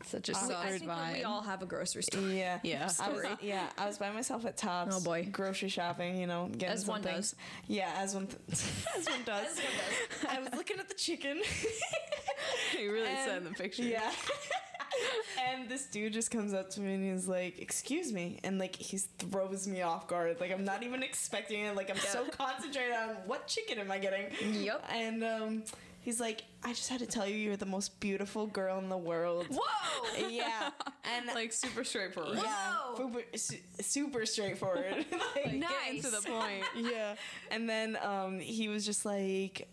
Such 0.05 0.29
a 0.31 0.33
I 0.37 0.41
solid 0.41 0.69
think 0.71 0.87
that 0.87 1.13
we 1.15 1.23
all 1.25 1.43
have 1.43 1.63
a 1.63 1.67
grocery 1.67 2.03
store. 2.03 2.23
yeah 2.23 2.59
Yeah. 2.63 2.91
I 3.01 3.09
was, 3.11 3.25
yeah, 3.43 3.67
I 3.77 3.87
was 3.87 3.99
by 3.99 4.11
myself 4.11 4.45
at 4.47 4.57
Tops. 4.57 4.95
Oh, 4.97 5.01
boy. 5.03 5.29
grocery 5.31 5.69
shopping. 5.69 6.17
You 6.19 6.27
know, 6.27 6.47
getting 6.53 6.69
As 6.69 6.81
some 6.83 6.89
one 6.91 7.03
things. 7.03 7.33
does. 7.33 7.35
Yeah, 7.69 7.93
as 7.97 8.15
one 8.15 8.29
As 8.51 9.07
one 9.07 9.23
does. 9.25 9.47
as 9.47 9.57
one 9.59 9.73
does. 10.23 10.27
I 10.29 10.41
was 10.41 10.49
looking 10.55 10.79
at 10.79 10.89
the 10.89 10.95
chicken. 10.95 11.41
you 12.79 12.93
really 12.93 13.15
said 13.27 13.39
in 13.39 13.45
the 13.45 13.51
picture. 13.51 13.83
Yeah. 13.83 14.11
and 15.49 15.69
this 15.69 15.87
dude 15.87 16.13
just 16.13 16.31
comes 16.31 16.53
up 16.53 16.71
to 16.71 16.81
me 16.81 16.95
and 16.95 17.13
he's 17.13 17.29
like, 17.29 17.59
"Excuse 17.61 18.13
me," 18.13 18.39
and 18.45 18.59
like 18.59 18.77
he 18.77 18.99
throws 18.99 19.67
me 19.69 19.83
off 19.83 20.07
guard. 20.09 20.37
Like 20.41 20.51
I'm 20.53 20.65
not 20.65 20.83
even 20.83 21.03
expecting 21.03 21.65
it. 21.65 21.77
Like 21.77 21.91
I'm 21.91 21.97
so 21.99 22.25
concentrated 22.37 22.93
on 22.95 23.11
what 23.27 23.47
chicken 23.47 23.79
am 23.79 23.91
I 23.91 23.99
getting. 23.99 24.27
Yep. 24.63 24.85
And 24.93 25.25
um, 25.25 25.63
he's 26.01 26.19
like, 26.21 26.43
"I 26.65 26.73
just 26.73 26.89
had 26.89 27.01
to 27.01 27.07
tell 27.07 27.27
you, 27.27 27.37
you're 27.37 27.57
the 27.57 27.67
most 27.67 28.01
beautiful 28.01 28.47
girl 28.47 28.79
in 28.79 28.89
the 28.89 28.97
world." 28.99 29.47
Whoa! 29.51 30.29
Yeah. 30.29 30.71
And 31.17 31.27
Like 31.35 31.53
super 31.53 31.85
straightforward. 31.85 32.39
yeah, 32.43 32.75
Whoa. 32.95 33.11
super, 33.37 33.63
super 33.81 34.27
straightforward. 34.27 35.05
like, 35.37 35.45
Get 35.45 35.55
Nice. 35.61 36.05
into 36.05 36.11
the 36.11 36.23
point. 36.29 36.65
yeah. 36.77 37.15
And 37.51 37.69
then 37.69 37.97
um, 38.03 38.39
he 38.41 38.69
was 38.69 38.85
just 38.85 39.05
like, 39.05 39.69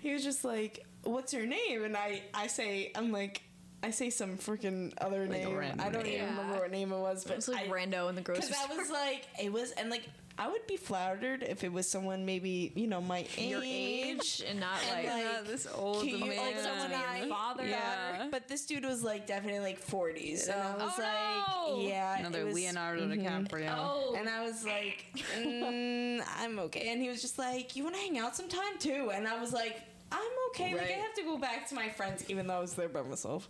he 0.00 0.12
was 0.12 0.22
just 0.24 0.44
like, 0.44 0.84
"What's 1.04 1.32
your 1.32 1.46
name?" 1.46 1.84
And 1.84 1.96
I, 1.96 2.22
I 2.34 2.46
say, 2.46 2.92
I'm 2.94 3.12
like, 3.12 3.42
I 3.82 3.90
say 3.90 4.10
some 4.10 4.36
freaking 4.38 4.92
other 5.00 5.20
Like 5.26 5.30
name. 5.44 5.56
random 5.56 5.86
I 5.86 5.90
don't 5.90 6.04
name. 6.04 6.14
even 6.14 6.24
Yeah. 6.26 6.30
remember 6.40 6.58
what 6.60 6.70
name 6.70 6.92
it 6.92 6.98
was, 6.98 7.24
but 7.24 7.32
it 7.34 7.36
was 7.36 7.48
like 7.48 7.68
I, 7.68 7.72
rando 7.72 8.08
in 8.08 8.14
the 8.14 8.20
grocery 8.22 8.46
because 8.48 8.56
I 8.70 8.76
was 8.76 8.90
like, 8.90 9.26
it 9.40 9.52
was, 9.52 9.70
and 9.72 9.90
like, 9.90 10.04
I 10.38 10.48
would 10.48 10.66
be 10.68 10.76
flattered 10.76 11.42
if 11.42 11.64
it 11.64 11.72
was 11.72 11.88
someone 11.88 12.24
maybe 12.24 12.72
you 12.76 12.86
know 12.86 13.00
my 13.00 13.26
your 13.36 13.60
age. 13.62 14.40
age 14.40 14.44
and 14.48 14.60
not 14.60 14.78
And, 14.86 15.04
like, 15.04 15.12
like, 15.14 15.22
Yeah, 15.24 15.40
this 15.44 15.66
old 15.74 16.00
Can 16.04 16.08
you- 16.20 16.26
man. 16.26 16.36
like 16.36 16.58
someone 16.60 16.92
I- 16.94 17.28
father. 17.28 17.66
Yeah. 17.66 18.28
But 18.30 18.46
this 18.48 18.64
dude 18.64 18.84
was 18.84 19.02
like 19.02 19.26
definitely 19.26 19.60
like 19.60 19.80
40s, 19.84 20.48
and 20.48 20.60
I 20.62 20.74
was 20.76 20.92
Oh, 20.96 21.02
like, 21.02 21.82
no. 21.82 21.88
yeah, 21.88 22.18
Another 22.18 22.46
was- 22.46 22.54
Leonardo 22.54 23.02
mhm. 23.08 23.18
DiCaprio. 23.48 23.74
Oh, 23.76 24.14
And 24.16 24.28
I 24.28 24.44
was 24.44 24.64
like, 24.64 25.04
mm, 25.38 26.22
I'm 26.38 26.58
okay. 26.60 26.88
And 26.92 27.02
he 27.02 27.08
was 27.08 27.20
just 27.20 27.38
like, 27.38 27.74
you 27.76 27.82
want 27.84 27.96
to 27.96 28.00
hang 28.00 28.18
out 28.18 28.36
sometime 28.36 28.78
too? 28.78 29.10
And 29.12 29.26
I 29.26 29.40
was 29.40 29.52
like, 29.52 29.76
I'm 30.10 30.30
okay. 30.50 30.74
Like 30.74 30.84
I 30.88 30.92
have 30.92 31.14
to 31.14 31.22
go 31.22 31.36
back 31.38 31.68
to 31.68 31.74
my 31.74 31.88
friends, 31.88 32.24
even 32.28 32.46
though 32.46 32.54
I 32.56 32.60
was 32.60 32.74
there 32.74 32.88
by 32.88 33.02
myself. 33.02 33.48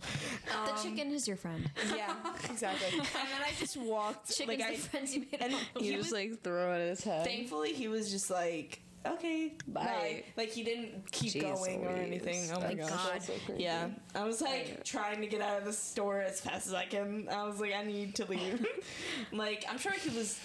the 0.65 0.71
Um, 0.71 0.83
chicken 0.83 1.11
is 1.11 1.27
your 1.27 1.37
friend. 1.37 1.69
Yeah, 1.95 2.13
exactly. 2.49 2.87
and 2.99 3.07
then 3.07 3.41
I 3.45 3.51
just 3.57 3.77
walked. 3.77 4.35
Chicken's 4.35 4.59
like 4.59 4.67
I, 4.69 4.75
the 4.75 4.81
friends 4.81 5.15
you 5.15 5.21
made. 5.31 5.41
and 5.41 5.53
along 5.53 5.63
he 5.79 5.95
was 5.95 6.05
just 6.07 6.13
like 6.13 6.41
throw 6.41 6.73
it 6.73 6.81
at 6.81 6.89
his 6.89 7.03
head. 7.03 7.25
thankfully 7.25 7.73
he 7.73 7.87
was 7.87 8.11
just 8.11 8.29
like, 8.29 8.81
okay, 9.05 9.53
bye. 9.67 9.83
Bye. 9.85 10.23
Like 10.35 10.49
he 10.49 10.63
didn't 10.63 11.09
keep 11.11 11.31
Jeez 11.33 11.41
going 11.41 11.85
or 11.85 11.91
anything. 11.91 12.49
Oh 12.53 12.59
my 12.59 12.67
Thank 12.67 12.79
gosh. 12.81 12.89
God. 12.91 13.23
So. 13.23 13.33
Yeah, 13.57 13.87
I 14.13 14.25
was 14.25 14.41
like 14.41 14.67
Yeah. 14.67 14.75
trying 14.83 15.21
to 15.21 15.27
get 15.27 15.41
out 15.41 15.59
of 15.59 15.65
the 15.65 15.73
store 15.73 16.19
as 16.19 16.41
fast 16.41 16.67
as 16.67 16.73
I 16.73 16.85
can. 16.85 17.29
I 17.31 17.45
was 17.45 17.61
like, 17.61 17.73
I 17.73 17.83
need 17.83 18.15
to 18.15 18.25
leave. 18.25 18.65
like, 19.31 19.63
I'm 19.69 19.77
sure 19.77 19.93
he 19.93 20.09
was. 20.09 20.37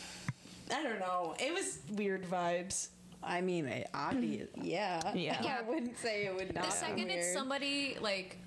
I 0.72 0.82
don't 0.82 0.98
know. 1.00 1.34
It 1.40 1.52
was 1.52 1.80
weird 1.92 2.24
vibes. 2.24 2.88
I 3.26 3.40
mean, 3.40 3.66
it, 3.66 3.88
obvious. 3.94 4.48
Yeah. 4.60 5.00
Yeah. 5.14 5.40
Yeah. 5.42 5.58
I 5.60 5.62
wouldn't 5.68 5.98
say 5.98 6.26
it 6.26 6.34
would 6.34 6.54
not. 6.54 6.64
The 6.66 6.70
second 6.70 7.06
be 7.08 7.14
it's 7.14 7.32
somebody 7.32 7.96
like 8.00 8.38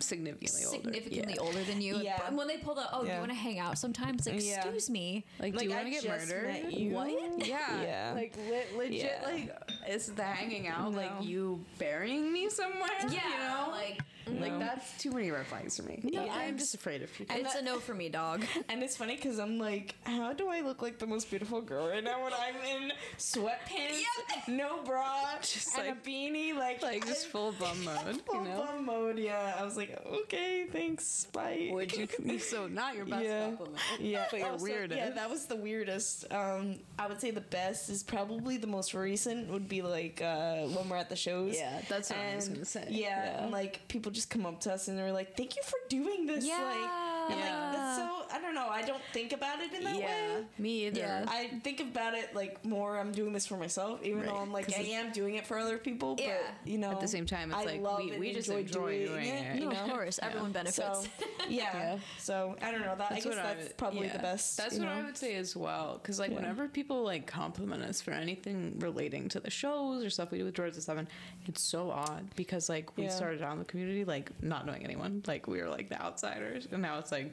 significantly 0.00 0.64
older. 0.66 0.76
significantly 0.82 1.34
yeah. 1.36 1.40
older 1.42 1.62
than 1.64 1.80
you, 1.80 1.96
Yeah. 1.98 2.18
but 2.18 2.34
when 2.34 2.46
they 2.48 2.58
pull 2.58 2.74
the 2.74 2.84
oh, 2.92 3.04
do 3.04 3.10
you 3.12 3.18
want 3.18 3.30
to 3.30 3.36
hang 3.36 3.58
out 3.58 3.78
sometimes? 3.78 4.26
Like, 4.26 4.44
Yeah. 4.44 4.56
excuse 4.56 4.90
me. 4.90 5.24
Like, 5.40 5.56
do 5.56 5.64
you 5.64 5.70
want 5.70 5.84
to 5.84 5.90
get 5.90 6.02
just 6.02 6.28
murdered? 6.28 6.48
met 6.48 6.72
you. 6.72 6.90
What? 6.90 7.08
Yeah. 7.46 7.82
Yeah. 7.82 8.12
Like 8.14 8.36
le- 8.36 8.78
legit. 8.78 9.02
Yeah. 9.22 9.26
Like 9.26 9.56
is 9.88 10.06
the 10.08 10.22
hanging 10.24 10.66
out 10.68 10.92
No. 10.92 10.96
like 10.98 11.12
you 11.22 11.64
burying 11.78 12.32
me 12.32 12.48
somewhere? 12.50 12.90
Yeah, 13.08 13.20
You 13.28 13.38
know. 13.38 13.68
like 13.70 14.00
like 14.26 14.58
that's 14.58 14.96
too 14.98 15.10
many 15.10 15.30
red 15.30 15.46
flags 15.46 15.76
for 15.76 15.82
me. 15.84 16.00
No, 16.02 16.22
I'm 16.22 16.30
I'm 16.54 16.58
just 16.58 16.74
afraid 16.74 17.02
of 17.02 17.12
people. 17.12 17.34
it's 17.36 17.54
a 17.54 17.62
no 17.62 17.78
for 17.78 17.94
me, 17.94 18.08
dog. 18.08 18.44
And 18.68 18.82
it's 18.82 18.96
funny 18.96 19.16
because 19.16 19.38
I'm 19.38 19.58
like, 19.58 19.94
how 20.04 20.32
do 20.32 20.48
I 20.48 20.60
look 20.60 20.80
like 20.82 20.98
the 20.98 21.06
most 21.06 21.28
beautiful 21.30 21.60
girl 21.60 21.88
right 21.88 22.02
now 22.02 22.22
when 22.24 22.32
I'm 22.32 22.56
in 22.82 22.92
sweatpants, 23.18 24.48
no 24.48 24.82
bra, 24.82 25.36
Just 25.40 25.76
and 25.76 25.86
like- 25.88 25.96
a 25.96 26.08
beanie, 26.08 26.54
like 26.54 26.82
like 26.82 27.06
just 27.06 27.26
full 27.26 27.52
bum 27.52 27.84
mode. 27.84 28.20
full 28.26 28.42
you 28.42 28.48
know. 28.48 28.64
bum 28.66 28.86
mode. 28.86 29.18
Yeah, 29.18 29.56
I 29.58 29.64
was 29.64 29.76
like, 29.76 29.98
okay, 30.06 30.66
thanks, 30.72 31.26
bye. 31.32 31.68
Would 31.72 31.92
you? 31.96 32.08
So 32.38 32.66
not 32.66 32.94
your 32.96 33.06
best 33.06 33.24
Yeah. 33.24 33.46
compliment. 33.46 33.78
Yeah, 34.00 34.26
but 34.30 34.40
your 34.40 34.48
also- 34.50 34.64
weirdest. 34.64 34.98
Yeah, 34.98 35.10
that 35.10 35.30
was 35.30 35.46
the 35.46 35.56
weirdest. 35.56 36.30
Um, 36.32 36.76
I 36.98 37.06
would 37.06 37.20
say 37.20 37.30
the 37.30 37.40
best 37.40 37.88
is 37.90 38.02
probably 38.02 38.56
the 38.56 38.66
most 38.66 38.94
recent. 38.94 39.48
Would 39.50 39.68
be 39.68 39.82
like 39.82 40.20
uh, 40.22 40.62
when 40.66 40.88
we're 40.88 40.96
at 40.96 41.08
the 41.10 41.16
shows. 41.16 41.54
Yeah, 41.56 41.80
that's 41.88 42.10
what 42.10 42.18
I 42.18 42.36
was 42.36 42.46
And, 42.46 42.56
gonna 42.56 42.64
say. 42.64 42.86
Yeah, 42.90 43.08
Yeah. 43.08 43.42
and 43.44 43.52
like 43.52 43.86
people 43.88 44.10
just 44.14 44.30
come 44.30 44.46
up 44.46 44.60
to 44.60 44.72
us 44.72 44.88
and 44.88 44.96
they're 44.98 45.12
like, 45.12 45.36
"Thank 45.36 45.56
you 45.56 45.62
for 45.62 45.78
doing 45.88 46.26
this." 46.26 46.46
Yeah. 46.46 46.62
Like, 46.62 46.90
and 47.30 47.38
Yeah. 47.38 47.64
like 47.68 47.76
that's 47.76 47.96
so. 47.98 48.10
I 48.34 48.40
don't 48.40 48.54
know. 48.54 48.66
I 48.68 48.82
don't 48.82 49.02
think 49.12 49.32
about 49.32 49.60
it 49.60 49.72
in 49.72 49.84
that 49.84 49.94
yeah, 49.96 50.06
way. 50.38 50.44
me 50.58 50.86
either. 50.86 51.00
Yeah. 51.00 51.24
I 51.28 51.46
think 51.62 51.80
about 51.80 52.14
it 52.14 52.34
like 52.34 52.64
more. 52.64 52.98
I'm 52.98 53.12
doing 53.12 53.32
this 53.32 53.46
for 53.46 53.56
myself, 53.56 54.02
even 54.02 54.20
Right. 54.20 54.28
though 54.28 54.36
I'm 54.36 54.52
like 54.52 54.66
'Cause 54.66 54.74
I 54.76 54.82
am 54.82 55.12
doing 55.12 55.36
it 55.36 55.46
for 55.46 55.56
other 55.58 55.78
people. 55.78 56.16
Yeah. 56.18 56.36
But 56.62 56.70
you 56.70 56.78
know, 56.78 56.90
At 56.90 57.00
the 57.00 57.06
same 57.08 57.26
time, 57.26 57.50
it's 57.52 57.60
I 57.60 57.76
like, 57.78 57.98
we- 57.98 58.18
we 58.18 58.32
just 58.32 58.48
enjoy 58.48 58.60
enjoy 58.60 59.06
doing 59.06 59.26
it. 59.28 59.60
You 59.60 59.68
know, 59.70 59.76
of 59.84 59.90
course, 59.90 60.18
everyone 60.20 60.50
benefits. 60.52 60.76
so 60.76 61.04
yeah. 61.48 61.98
So 62.18 62.56
I 62.60 62.70
don't 62.72 62.80
know. 62.80 62.96
That 62.96 63.12
I 63.12 63.20
guess 63.20 63.24
that's 63.34 63.62
would- 63.68 63.76
probably 63.76 64.08
the 64.08 64.18
best. 64.18 64.56
That's 64.56 64.78
what 64.78 64.88
I 64.88 65.02
would 65.02 65.16
say 65.16 65.34
as 65.36 65.54
well. 65.56 65.98
Because 66.02 66.18
like 66.18 66.32
whenever 66.32 66.66
people 66.68 67.02
like 67.04 67.26
compliment 67.26 67.82
us 67.84 68.00
for 68.00 68.10
anything 68.10 68.78
relating 68.80 69.28
to 69.30 69.40
the 69.40 69.50
shows 69.50 70.04
or 70.04 70.10
stuff 70.10 70.30
we 70.32 70.38
do 70.38 70.44
with 70.44 70.54
Doors 70.54 70.76
at 70.76 70.82
Seven, 70.82 71.06
it's 71.46 71.60
so 71.62 71.90
odd 71.90 72.34
because 72.34 72.68
like 72.68 72.96
we 72.96 73.08
started 73.08 73.42
out 73.42 73.52
in 73.52 73.58
the 73.60 73.64
community 73.64 74.04
like 74.04 74.30
not 74.42 74.66
knowing 74.66 74.82
anyone, 74.84 75.22
like 75.26 75.46
we 75.46 75.60
were 75.60 75.68
like 75.68 75.88
the 75.88 76.00
outsiders, 76.02 76.66
and 76.72 76.82
now 76.82 76.98
it's 76.98 77.12
like 77.14 77.32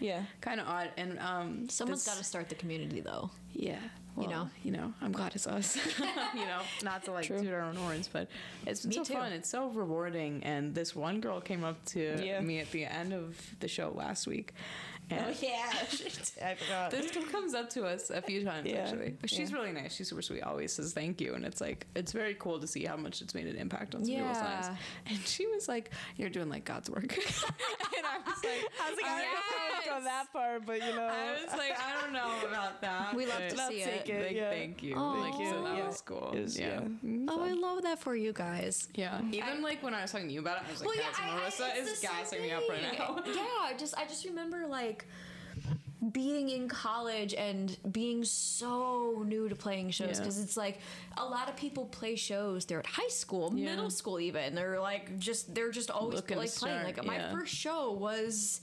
Yeah. 0.00 0.22
kind 0.40 0.60
of 0.60 0.66
odd. 0.68 0.90
And 0.96 1.18
um, 1.18 1.68
Someone's 1.68 2.04
this- 2.04 2.12
got 2.14 2.18
to 2.18 2.24
start 2.24 2.48
the 2.48 2.54
community, 2.54 3.00
though. 3.00 3.30
Yeah. 3.52 3.78
You 4.16 4.26
well, 4.26 4.30
know? 4.30 4.50
you 4.64 4.72
know, 4.72 4.92
I'm 5.00 5.12
glad 5.12 5.36
it's 5.36 5.46
us. 5.46 5.76
you 6.34 6.44
know, 6.44 6.60
not 6.82 7.04
to 7.04 7.12
like 7.12 7.26
True. 7.26 7.38
toot 7.40 7.52
our 7.52 7.60
own 7.60 7.76
horns, 7.76 8.08
but 8.12 8.26
it's 8.66 8.80
been 8.80 8.88
Me 8.90 8.96
so 8.96 9.04
too. 9.04 9.14
fun. 9.14 9.32
It's 9.32 9.48
so 9.48 9.68
rewarding. 9.68 10.42
And 10.42 10.74
this 10.74 10.96
one 10.96 11.20
girl 11.20 11.40
came 11.40 11.62
up 11.62 11.84
to 11.94 12.20
Yeah. 12.24 12.40
me 12.40 12.58
at 12.58 12.68
the 12.72 12.84
end 12.84 13.12
of 13.12 13.38
the 13.60 13.68
show 13.68 13.92
last 13.94 14.26
week, 14.26 14.54
and 15.10 15.24
Oh 15.26 15.34
yeah. 15.40 15.70
I 16.44 16.54
forgot. 16.54 16.90
this 16.90 17.10
comes 17.30 17.54
up 17.54 17.70
to 17.70 17.84
us 17.86 18.10
a 18.10 18.20
few 18.22 18.44
times 18.44 18.68
Yeah. 18.70 18.78
actually. 18.78 19.16
But 19.20 19.30
she's 19.30 19.50
Yeah. 19.50 19.56
really 19.58 19.72
nice. 19.72 19.94
She's 19.96 20.08
super 20.08 20.22
sweet. 20.22 20.42
Always 20.42 20.72
says 20.72 20.92
thank 20.92 21.20
you, 21.20 21.34
and 21.34 21.44
it's 21.44 21.60
like 21.60 21.86
it's 21.96 22.12
very 22.12 22.34
cool 22.34 22.60
to 22.60 22.66
see 22.66 22.84
how 22.84 22.96
much 22.96 23.22
it's 23.22 23.34
made 23.34 23.46
an 23.46 23.56
impact 23.56 23.94
on 23.94 24.04
some 24.04 24.14
people's 24.14 24.36
Yeah. 24.36 24.44
lives. 24.44 24.68
And 25.06 25.18
she 25.26 25.46
was 25.46 25.68
like, 25.68 25.90
"You're 26.16 26.30
doing 26.30 26.48
like 26.48 26.64
God's 26.64 26.90
work," 26.90 27.02
and 27.18 28.06
I 28.06 28.18
was 28.24 28.44
like, 28.44 28.64
I 28.84 28.90
was 28.90 28.98
like, 29.02 29.06
I 29.10 29.22
don't 29.22 29.32
know 29.32 29.78
if 29.80 29.86
I 29.86 29.98
go 29.98 30.04
that 30.04 30.26
far, 30.32 30.60
but 30.60 30.76
you 30.84 30.94
know. 30.94 31.02
I 31.02 31.32
was 31.42 31.52
like, 31.52 31.72
I 31.78 31.92
don't 31.92 31.97
know 31.97 31.97
about 32.68 32.80
that. 32.82 33.14
We 33.14 33.26
love 33.26 33.38
to 33.48 33.60
I'll 33.62 33.68
see 33.70 33.82
take 33.82 34.08
it. 34.08 34.10
it. 34.10 34.28
Big 34.28 34.36
yeah. 34.36 34.50
thank 34.50 34.82
you. 34.82 34.94
Aw. 34.96 35.12
Like, 35.20 35.34
so 35.34 35.62
that 35.64 35.76
Yeah. 35.76 35.86
was 35.86 36.00
cool. 36.02 36.30
Was- 36.34 36.58
yeah. 36.58 36.80
yeah. 37.02 37.26
Oh, 37.28 37.42
I 37.42 37.52
love 37.52 37.82
that 37.82 37.98
for 37.98 38.14
you 38.16 38.32
guys. 38.32 38.88
Yeah. 38.94 39.20
Even 39.32 39.62
like 39.62 39.82
when 39.82 39.94
I 39.94 40.02
was 40.02 40.12
talking 40.12 40.28
to 40.28 40.32
you 40.34 40.40
about 40.40 40.58
it, 40.58 40.64
I 40.68 40.70
was 40.70 40.80
like, 40.80 40.88
Well, 40.88 40.96
yeah, 40.96 41.02
"Guys, 41.12 41.20
I- 41.60 41.66
I- 41.66 41.74
Marissa 41.74 41.80
it's 41.80 41.90
is 41.92 42.00
gassing 42.00 42.42
me 42.42 42.52
up 42.52 42.62
right 42.68 42.82
now. 42.98 43.20
yeah, 43.26 43.42
I 43.62 43.74
just 43.78 43.96
I 43.98 44.04
just 44.06 44.24
remember 44.24 44.66
like 44.66 45.06
being 46.12 46.48
in 46.48 46.68
college 46.68 47.34
and 47.34 47.76
being 47.90 48.22
so 48.24 49.24
new 49.26 49.48
to 49.48 49.56
playing 49.56 49.90
shows 49.90 50.10
Yeah. 50.12 50.18
because 50.20 50.38
it's 50.38 50.56
like 50.56 50.78
a 51.16 51.24
lot 51.24 51.48
of 51.48 51.56
people 51.56 51.86
play 51.86 52.14
shows 52.14 52.64
they're 52.66 52.78
at 52.78 52.86
high 52.86 53.08
school 53.08 53.52
Yeah. 53.54 53.70
middle 53.70 53.90
school 53.90 54.20
even 54.20 54.54
they're 54.54 54.80
like 54.80 55.18
just 55.18 55.52
they're 55.56 55.72
just 55.72 55.90
always 55.90 56.14
Looking 56.16 56.36
to 56.36 56.40
like 56.42 56.54
playing 56.54 56.78
start, 56.78 56.96
like 56.98 57.04
my 57.04 57.32
first 57.32 57.52
show 57.52 57.90
was 57.92 58.60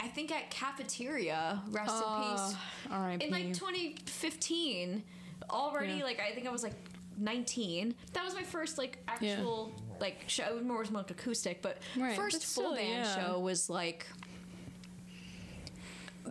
i 0.00 0.08
think 0.08 0.30
at 0.32 0.50
cafeteria 0.50 1.60
rest 1.70 1.94
in 1.96 2.02
ah, 2.04 2.46
peace 2.48 2.56
R.I.P. 2.90 3.24
in 3.24 3.30
like 3.30 3.52
2015 3.54 5.02
already 5.50 5.94
Yeah. 5.94 6.04
like 6.04 6.20
i 6.20 6.34
think 6.34 6.46
i 6.46 6.50
was 6.50 6.62
like 6.62 6.74
19 7.18 7.94
that 8.12 8.24
was 8.24 8.34
my 8.34 8.42
first 8.42 8.76
like 8.78 8.98
actual 9.08 9.72
like 10.00 10.24
show 10.26 10.44
it 10.44 10.54
was 10.54 10.64
more 10.64 10.78
was 10.80 10.90
more 10.90 11.00
like 11.02 11.10
acoustic 11.10 11.62
but 11.62 11.78
Right, 11.96 12.14
first 12.14 12.36
but 12.36 12.42
full 12.42 12.74
still, 12.74 12.76
band 12.76 13.04
yeah. 13.06 13.24
show 13.26 13.38
was 13.38 13.70
like 13.70 14.06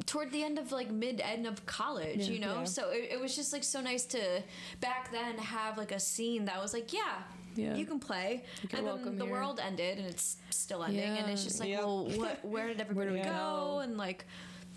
toward 0.05 0.31
the 0.31 0.43
end 0.43 0.59
of 0.59 0.71
like 0.71 0.91
mid 0.91 1.21
end 1.21 1.47
of 1.47 1.65
college 1.65 2.27
you 2.27 2.39
know 2.39 2.59
Yeah. 2.59 2.63
so 2.65 2.89
it, 2.91 3.09
it 3.13 3.19
was 3.19 3.35
just 3.35 3.53
like 3.53 3.63
so 3.63 3.79
nice 3.81 4.05
to 4.07 4.43
back 4.81 5.11
then 5.11 5.37
have 5.37 5.77
like 5.77 5.91
a 5.91 5.99
scene 5.99 6.45
that 6.45 6.61
was 6.61 6.73
like 6.73 6.91
yeah 6.93 7.23
Yeah. 7.55 7.75
you 7.75 7.85
can 7.85 7.99
play 7.99 8.43
You 8.61 8.69
can 8.69 8.79
and 8.79 8.87
welcome 8.87 9.05
then 9.05 9.17
the 9.19 9.25
here. 9.25 9.33
world 9.33 9.59
ended 9.59 9.97
and 9.99 10.07
it's 10.07 10.37
still 10.49 10.83
ending 10.83 11.17
and 11.17 11.29
it's 11.31 11.43
just 11.43 11.59
like 11.59 11.69
Yep. 11.69 11.79
well 11.79 12.05
what 12.09 12.43
where 12.53 12.67
did 12.67 12.81
everybody 12.81 13.11
we 13.11 13.19
go? 13.19 13.23
go? 13.31 13.79
and 13.83 13.97
like 13.97 14.25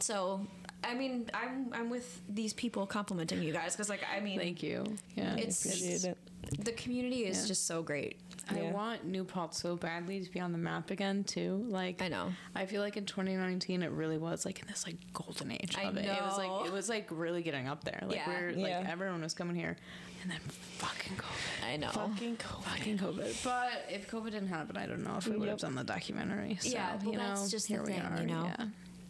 so 0.01 0.47
I 0.85 0.95
mean, 0.95 1.29
I'm 1.35 1.71
I'm 1.73 1.91
with 1.91 2.21
these 2.29 2.53
people 2.53 2.87
complimenting 2.87 3.43
you 3.43 3.53
guys 3.53 3.75
because 3.75 3.89
like 3.89 4.03
I 4.15 4.21
mean, 4.21 4.39
Thank 4.39 4.63
you. 4.63 4.85
Yeah. 5.17 5.35
It's- 5.35 5.65
Appreciate 5.65 6.05
it. 6.05 6.19
the 6.65 6.71
community 6.73 7.25
is 7.27 7.41
Yeah. 7.43 7.47
just 7.49 7.67
so 7.67 7.83
great. 7.83 8.21
I 8.49 8.63
want 8.71 9.05
New 9.05 9.25
Paltz 9.25 9.61
so 9.61 9.77
badly 9.77 10.25
to 10.25 10.31
be 10.31 10.39
on 10.41 10.53
the 10.53 10.59
map 10.59 10.91
again 10.93 11.25
too. 11.25 11.67
Like 11.69 12.01
I 12.01 12.07
know. 12.09 12.33
I 12.55 12.65
feel 12.67 12.81
like 12.81 12.97
in 12.97 13.07
2019 13.07 13.83
it 13.83 13.91
really 13.91 14.19
was 14.19 14.47
like 14.47 14.61
in 14.63 14.69
this 14.69 14.87
like 14.87 14.97
golden 15.13 15.51
age 15.51 15.75
I 15.77 15.83
of 15.83 15.97
it. 15.97 16.05
It 16.05 16.23
was 16.23 16.39
like 16.39 16.67
it 16.67 16.73
was 16.73 16.89
like 16.89 17.09
really 17.11 17.43
getting 17.43 17.67
up 17.67 17.83
there. 17.83 18.01
Like 18.07 18.15
Yeah. 18.19 18.29
we're 18.41 18.51
like 18.53 18.59
Yeah. 18.71 18.87
everyone 18.89 19.21
was 19.21 19.35
coming 19.35 19.57
here, 19.57 19.77
and 20.23 20.31
then 20.31 20.39
fucking 20.79 21.17
COVID. 21.17 21.67
I 21.73 21.77
know. 21.77 21.89
Fucking 21.91 22.37
cool. 22.39 22.61
Fucking 22.63 22.99
COVID. 22.99 23.45
But 23.45 23.87
if 23.91 24.11
COVID 24.11 24.31
didn't 24.33 24.49
happen, 24.49 24.77
I 24.77 24.87
don't 24.87 25.03
know 25.05 25.17
if 25.19 25.27
we 25.29 25.37
would 25.37 25.49
have 25.49 25.59
done 25.59 25.75
the 25.75 25.85
documentary. 25.85 26.59
So, 26.61 26.71
Yeah, 26.71 26.97
well, 27.03 27.13
you 27.13 27.19
know, 27.19 27.29
that's 27.29 27.51
just 27.51 27.69
the 27.69 27.75
here 27.75 27.83
we 27.85 27.93
are. 27.95 28.21
you 28.21 28.27
know? 28.27 28.45
Yeah. 28.59 28.67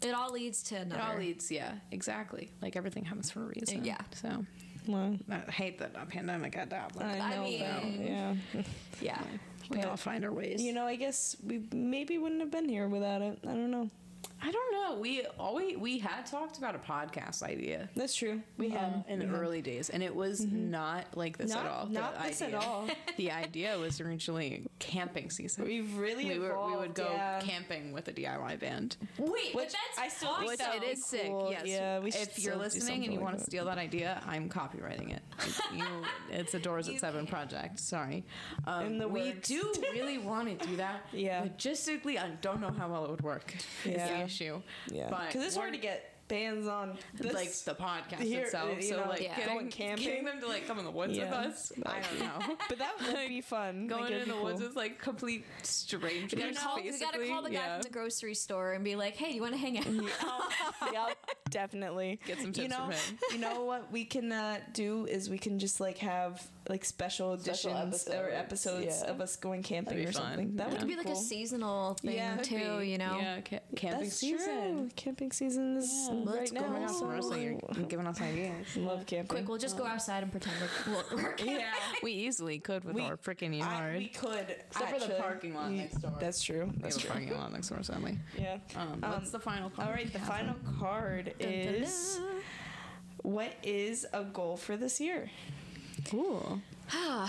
It 0.09 0.15
all 0.15 0.31
leads 0.33 0.63
to 0.65 0.77
another. 0.77 1.01
It 1.01 1.05
all 1.05 1.19
leads, 1.19 1.51
yeah, 1.51 1.73
exactly. 1.91 2.51
Like 2.63 2.77
everything 2.77 3.05
happens 3.05 3.31
for 3.31 3.41
a 3.43 3.47
reason. 3.47 3.85
Yeah. 3.85 3.99
So 4.15 4.45
Wow. 4.87 5.17
I 5.31 5.51
hate 5.51 5.79
that 5.81 5.93
a 6.01 6.07
pandemic 6.07 6.55
had 6.55 6.71
to 6.71 6.77
happen. 6.77 7.03
I 7.03 7.19
I 7.19 7.37
know 7.37 7.43
mean- 7.45 7.61
that. 7.61 7.85
Yeah. 7.85 8.35
Yeah. 9.01 9.23
we 9.71 9.83
all 9.83 9.97
find 9.99 10.25
our 10.25 10.33
ways. 10.33 10.63
You 10.63 10.73
know, 10.73 10.87
I 10.87 10.97
guess 10.97 11.37
we 11.45 11.63
maybe 11.75 12.17
wouldn't 12.17 12.41
have 12.41 12.51
been 12.51 12.69
here 12.69 12.89
without 12.89 13.21
it. 13.21 13.39
I 13.43 13.49
don't 13.49 13.71
know. 13.71 13.91
I 14.43 14.51
don't 14.51 14.73
know. 14.73 15.01
We 15.01 15.25
always 15.39 15.77
we 15.77 15.99
had 15.99 16.27
talked 16.27 16.59
about 16.59 16.75
a 16.75 16.79
podcast 16.79 17.43
idea. 17.43 17.89
That's 17.97 18.15
true. 18.15 18.41
We 18.57 18.67
um, 18.69 18.73
have 18.73 19.05
in 19.09 19.19
the 19.19 19.29
early 19.29 19.63
days, 19.63 19.91
and 19.91 20.03
it 20.03 20.15
was 20.15 20.41
not 20.45 21.17
like 21.17 21.37
this 21.39 21.51
Not- 21.51 21.65
at 21.65 21.71
all. 21.71 21.87
not 21.87 22.23
the 22.23 22.29
this 22.29 22.43
at 22.43 22.55
all. 22.55 22.89
the 23.17 23.33
idea 23.33 23.77
was 23.79 24.01
originally 24.01 24.67
camping 24.79 25.31
season. 25.31 25.65
We've 25.65 25.97
really 25.97 26.27
we, 26.27 26.39
were, 26.39 26.67
we 26.67 26.77
would 26.77 26.95
go 26.95 27.11
yeah. 27.11 27.41
camping 27.41 27.93
with 27.93 28.09
a 28.09 28.13
DIY 28.13 28.61
band. 28.61 28.97
Wait, 29.19 29.53
but 29.53 29.65
Which 29.65 29.73
that's 29.73 29.99
I 29.99 30.09
still 30.09 30.31
awesome. 30.31 30.47
Which 30.47 30.61
it 30.61 30.83
is 30.85 30.99
be 30.99 31.19
sick. 31.19 31.33
Yes. 31.51 31.63
Yeah, 31.67 31.99
we 31.99 32.11
if 32.11 32.39
you're 32.39 32.57
listening 32.57 33.05
and 33.05 33.13
you 33.13 33.19
like 33.19 33.27
want 33.27 33.39
to 33.39 33.45
steal 33.45 33.65
that 33.65 33.79
idea, 33.79 34.23
I'm 34.27 34.49
copywriting 34.49 35.15
it. 35.15 35.23
You, 35.75 35.85
it's 36.31 36.55
a 36.55 36.59
Doors 36.59 36.89
at 36.89 36.99
Seven 37.01 37.27
project. 37.27 37.79
Sorry. 37.79 38.25
Um, 38.67 38.87
In 38.87 38.99
the 38.99 39.09
we 39.09 39.31
works. 39.33 39.49
do 39.49 39.73
really 39.93 40.19
want 40.19 40.59
to 40.61 40.67
do 40.67 40.77
that. 40.77 41.03
Yeah. 41.13 41.45
Logistically, 41.47 42.19
I 42.19 42.31
don't 42.41 42.61
know 42.61 42.71
how 42.71 42.89
well 42.89 43.05
it 43.05 43.11
would 43.11 43.23
work. 43.23 43.55
Is 43.85 43.93
Yeah. 43.93 44.09
the 44.19 44.25
issue. 44.25 44.61
Yeah, 44.91 45.09
because 45.27 45.45
it's 45.45 45.57
hard 45.57 45.73
to 45.73 45.79
get 45.79 46.15
bands 46.29 46.67
on 46.67 46.97
this. 47.15 47.33
like 47.33 47.53
the 47.53 47.75
podcast 47.75 48.21
here, 48.21 48.43
itself. 48.45 48.77
you 48.77 48.83
So 48.83 48.97
know, 49.01 49.09
like 49.09 49.23
Yeah. 49.23 49.37
getting, 49.37 49.55
going 49.55 49.69
camping. 49.71 50.05
getting 50.05 50.25
them 50.25 50.41
to 50.41 50.47
like 50.47 50.67
come 50.67 50.79
in 50.79 50.85
the 50.85 50.91
woods 50.91 51.17
Yeah. 51.17 51.25
with 51.25 51.33
us. 51.53 51.73
I 51.85 52.01
don't 52.01 52.19
know. 52.21 52.57
but 52.69 52.79
that 52.79 52.93
would 53.01 53.29
be 53.29 53.41
fun. 53.41 53.87
Going 53.87 54.03
like, 54.05 54.13
in 54.13 54.29
the 54.29 54.35
be 54.35 54.41
woods 54.41 54.59
cool. 54.61 54.69
with 54.69 54.77
like 54.77 54.99
complete 55.01 55.45
strangers. 55.63 56.35
We 56.35 56.43
gotta, 56.53 56.55
call, 56.55 56.77
we 56.77 56.99
gotta 56.99 57.27
call 57.27 57.43
the 57.43 57.51
guy 57.51 57.55
Yeah. 57.55 57.75
from 57.77 57.83
the 57.83 57.91
grocery 57.91 58.35
store 58.35 58.73
and 58.73 58.85
be 58.85 58.97
like, 58.97 59.17
"Hey, 59.17 59.31
do 59.31 59.35
you 59.35 59.43
want 59.43 59.55
to 59.55 59.59
hang 59.59 59.79
out?" 59.79 59.87
yep, 60.93 61.17
definitely. 61.51 62.21
Get 62.27 62.39
some 62.39 62.49
you 62.49 62.53
tips 62.53 62.71
know, 62.71 62.85
from 62.85 62.93
him. 62.93 63.19
you 63.33 63.39
know 63.39 63.65
what 63.65 63.91
we 63.91 64.05
can 64.05 64.31
uh, 64.33 64.59
do 64.73 65.07
is 65.07 65.29
we 65.31 65.39
can 65.39 65.59
just 65.59 65.81
like 65.81 65.99
have 65.99 66.47
like 66.69 66.85
special 66.85 67.39
Special 67.39 67.71
editions 67.77 68.09
or 68.09 68.31
episodes, 68.31 68.85
episodes 68.85 69.03
yeah. 69.05 69.11
of 69.11 69.21
us 69.21 69.37
going 69.37 69.63
camping 69.63 69.97
That'd 69.99 70.09
or 70.11 70.13
fun, 70.13 70.23
something. 70.23 70.57
That 70.57 70.67
yeah. 70.67 70.71
would 70.73 70.79
could 70.81 70.89
be 70.89 70.97
like 70.97 71.07
cool. 71.07 71.15
a 71.15 71.17
seasonal 71.17 71.95
thing 71.95 72.15
Yeah. 72.15 72.37
Too. 72.37 72.79
be. 72.81 72.89
You 72.91 72.99
know. 72.99 73.17
Yeah, 73.19 73.41
ca- 73.41 73.61
camping 73.77 74.01
That's 74.05 74.17
season. 74.17 74.47
True. 74.47 74.89
Camping 74.97 75.33
season 75.33 75.77
is 75.79 75.91
Yeah. 76.11 76.15
right 76.17 76.25
Let's 76.27 76.53
now. 76.53 76.61
go. 76.61 76.69
My 76.69 76.79
gosh, 76.81 76.91
so- 77.25 77.35
you're 77.35 77.87
giving 77.89 78.07
us 78.07 78.21
ideas. 78.21 78.77
love 78.77 79.07
camping. 79.07 79.29
Quick, 79.29 79.49
we'll 79.49 79.59
just 79.59 79.77
go 79.79 79.87
outside 79.87 80.23
and 80.23 80.31
pretend 80.31 80.57
we're, 80.87 81.17
we're 81.23 81.37
yeah. 81.45 81.73
We 82.03 82.13
easily 82.13 82.59
could 82.59 82.85
with 82.85 82.95
We- 82.97 83.03
our 83.03 83.17
freaking 83.17 83.55
I, 83.55 83.59
yard. 83.59 83.97
we 83.99 84.09
could 84.09 84.57
Except 84.71 85.01
for 85.01 85.09
the 85.09 85.15
parking 85.15 85.55
lot 85.55 85.71
we- 85.71 85.77
next 85.79 85.97
door. 86.03 86.13
That's 86.21 86.43
true. 86.43 86.67
We 86.75 86.83
That's 86.83 86.97
have 86.97 87.05
a 87.05 87.07
true. 87.07 87.11
parking 87.11 87.39
lot 87.39 87.53
next 87.53 87.69
door, 87.69 87.83
sadly. 87.83 88.19
Yeah. 88.39 88.59
Um, 88.77 89.01
Um, 89.03 89.11
what's 89.13 89.31
the 89.31 89.41
final 89.41 89.71
card? 89.71 89.89
All 89.89 89.95
right, 89.95 90.13
the 90.13 90.19
final 90.19 90.55
card 90.79 91.35
is 91.41 92.21
what 93.23 93.53
is 93.63 94.07
a 94.13 94.23
goal 94.25 94.57
for 94.57 94.77
this 94.77 95.01
year? 95.01 95.31
Ooh. 96.15 96.61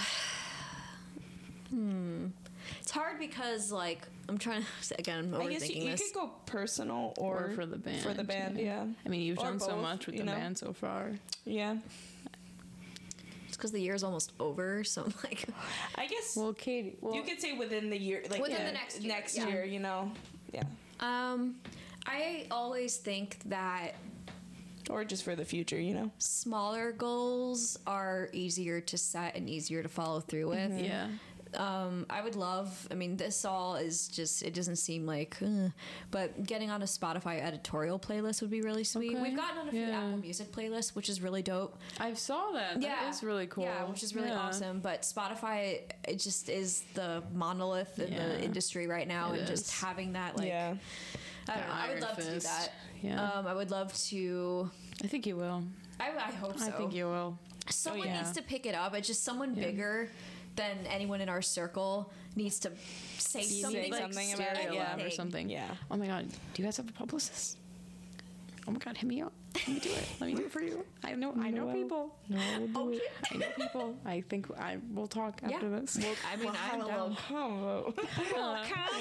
It's 2.81 2.91
hard 2.91 3.19
because 3.19 3.71
like 3.71 4.07
I'm 4.27 4.37
trying 4.37 4.63
to 4.63 4.95
again 4.99 5.33
I'm 5.33 5.41
I 5.41 5.47
guess 5.47 5.69
you, 5.69 5.81
you 5.83 5.91
this. 5.91 6.11
could 6.11 6.21
go 6.21 6.31
personal 6.45 7.13
or, 7.17 7.45
Or 7.45 7.49
for 7.49 7.65
the 7.65 7.77
band. 7.77 8.01
For 8.01 8.13
the 8.13 8.23
band, 8.23 8.59
yeah. 8.59 8.85
I 9.05 9.09
mean, 9.09 9.21
you've 9.21 9.39
Or 9.39 9.45
done 9.45 9.59
so 9.59 9.77
much 9.77 10.07
with 10.07 10.17
the 10.17 10.23
know? 10.23 10.33
band 10.33 10.57
so 10.57 10.73
far. 10.73 11.11
Yeah. 11.45 11.77
It's 13.47 13.57
because 13.57 13.71
the 13.71 13.79
year 13.81 13.95
is 13.95 14.03
almost 14.03 14.31
over, 14.39 14.83
so 14.83 15.03
I'm 15.03 15.13
like, 15.23 15.45
I 15.95 16.07
guess 16.07 16.35
Well, 16.35 16.53
Katie. 16.53 16.97
Well, 17.01 17.15
you 17.15 17.23
could 17.23 17.39
say 17.41 17.53
within 17.57 17.89
the 17.89 17.97
year, 17.97 18.23
like 18.29 18.41
Within 18.41 18.57
yeah, 18.57 18.67
the 18.67 18.73
next 18.73 18.99
year, 19.01 19.13
next 19.13 19.37
yeah. 19.37 19.47
year, 19.47 19.63
you 19.65 19.79
know, 19.79 20.11
yeah, 20.53 20.63
um, 20.99 21.55
I 22.05 22.45
always 22.51 22.97
think 22.97 23.37
that 23.45 23.95
or 24.89 25.05
just 25.05 25.23
for 25.23 25.35
the 25.35 25.45
future, 25.45 25.79
you 25.79 25.93
know. 25.93 26.11
smaller 26.17 26.91
goals 26.91 27.77
are 27.87 28.29
easier 28.33 28.81
to 28.81 28.97
set 28.97 29.35
and 29.35 29.49
easier 29.49 29.83
to 29.83 29.89
follow 29.89 30.19
through 30.19 30.49
with. 30.49 30.79
yeah. 30.81 31.07
Um, 31.55 32.05
I 32.11 32.21
would 32.21 32.35
love. 32.35 32.87
I 32.91 32.93
mean, 32.93 33.17
this 33.17 33.43
all 33.43 33.75
is 33.75 34.07
just. 34.07 34.43
It 34.43 34.53
doesn't 34.53 34.75
seem 34.75 35.07
like, 35.07 35.35
uh, 35.41 35.69
but 36.11 36.45
getting 36.45 36.69
on 36.69 36.83
a 36.83 36.85
Spotify 36.85 37.41
editorial 37.43 37.97
playlist 37.97 38.41
would 38.41 38.51
be 38.51 38.61
really 38.61 38.83
sweet. 38.83 39.13
Okay, 39.15 39.21
We've 39.23 39.35
gotten 39.35 39.57
on 39.57 39.67
a 39.67 39.71
few 39.71 39.79
yeah. 39.81 39.97
Apple 39.97 40.17
Music 40.17 40.51
playlists, 40.51 40.89
which 40.95 41.09
is 41.09 41.21
really 41.23 41.41
dope. 41.41 41.75
I 41.99 42.13
saw 42.13 42.51
that. 42.51 42.79
Yeah. 42.79 42.89
That 43.01 43.09
is 43.15 43.23
really 43.23 43.47
cool. 43.47 43.63
Yeah, 43.63 43.83
which 43.85 44.03
is 44.03 44.13
really 44.13 44.27
Yeah. 44.27 44.37
awesome. 44.41 44.79
But 44.79 45.01
Spotify, 45.01 45.79
it 46.07 46.17
just 46.19 46.49
is 46.49 46.83
the 46.93 47.23
monolith 47.33 47.97
in 47.97 48.13
Yeah. 48.13 48.27
the 48.27 48.43
industry 48.43 48.85
right 48.85 49.07
now, 49.07 49.33
It 49.33 49.39
and 49.39 49.47
just 49.47 49.71
having 49.81 50.13
that, 50.13 50.37
like, 50.37 50.49
yeah, 50.49 50.75
I 51.49 51.57
don't 51.57 51.67
know. 51.67 51.73
I 51.73 51.87
would 51.87 51.91
iron 51.91 52.01
love 52.01 52.17
to 52.17 52.31
do 52.33 52.39
that. 52.39 52.69
Yeah. 53.01 53.31
Um, 53.31 53.47
I 53.47 53.53
would 53.53 53.71
love 53.71 53.93
to. 54.09 54.69
I 55.03 55.07
think 55.07 55.25
you 55.25 55.35
will. 55.35 55.63
I, 55.99 56.09
I 56.09 56.31
hope 56.31 56.59
so. 56.59 56.67
I 56.67 56.71
think 56.71 56.93
you 56.93 57.05
will. 57.05 57.37
Someone 57.69 58.07
yeah. 58.07 58.17
needs 58.17 58.31
to 58.33 58.41
pick 58.41 58.65
it 58.65 58.75
up. 58.75 58.93
It's 58.95 59.07
just 59.07 59.23
someone 59.23 59.55
Yeah. 59.55 59.65
bigger 59.65 60.09
than 60.55 60.77
anyone 60.87 61.21
in 61.21 61.29
our 61.29 61.41
circle 61.41 62.11
needs 62.35 62.59
to 62.59 62.71
say 63.17 63.41
Say 63.43 63.61
something, 63.61 63.91
like, 63.91 64.01
something 64.01 64.33
about 64.33 64.53
it, 64.53 64.57
anything. 64.57 64.73
yeah. 64.75 65.05
or 65.05 65.09
something. 65.09 65.49
Yeah. 65.49 65.67
Oh 65.89 65.97
my 65.97 66.07
god, 66.07 66.27
do 66.53 66.61
you 66.61 66.65
guys 66.65 66.77
have 66.77 66.89
a 66.89 66.93
publicist? 66.93 67.57
Oh 68.69 68.71
my 68.71 68.77
god, 68.77 68.97
hit 68.97 69.07
me 69.09 69.19
up. 69.23 69.33
Let 69.55 69.67
me 69.67 69.79
do 69.79 69.89
it. 69.89 70.07
Let 70.19 70.27
me 70.27 70.35
do 70.35 70.43
it 70.45 70.51
for 70.51 70.61
you. 70.61 70.85
I 71.03 71.13
know. 71.15 71.33
I 71.41 71.49
know 71.49 71.73
people. 71.73 72.15
no, 72.29 72.37
we'll 72.37 72.63
oh, 72.65 72.67
do 72.67 72.73
Oh 72.75 72.89
it. 72.91 73.01
I 73.31 73.37
know 73.37 73.45
people. 73.57 73.95
I 74.05 74.21
think 74.29 74.45
I 74.59 74.77
will 74.93 75.07
talk 75.07 75.41
Yeah. 75.41 75.55
after 75.55 75.69
this. 75.71 75.97
I 75.97 76.35
mean, 76.35 76.45
We'll 76.45 76.55
I'm 76.71 76.81
a 76.81 76.85
down. 76.87 77.09
little 77.09 77.11
uh, 77.11 77.15
combo. 77.27 77.93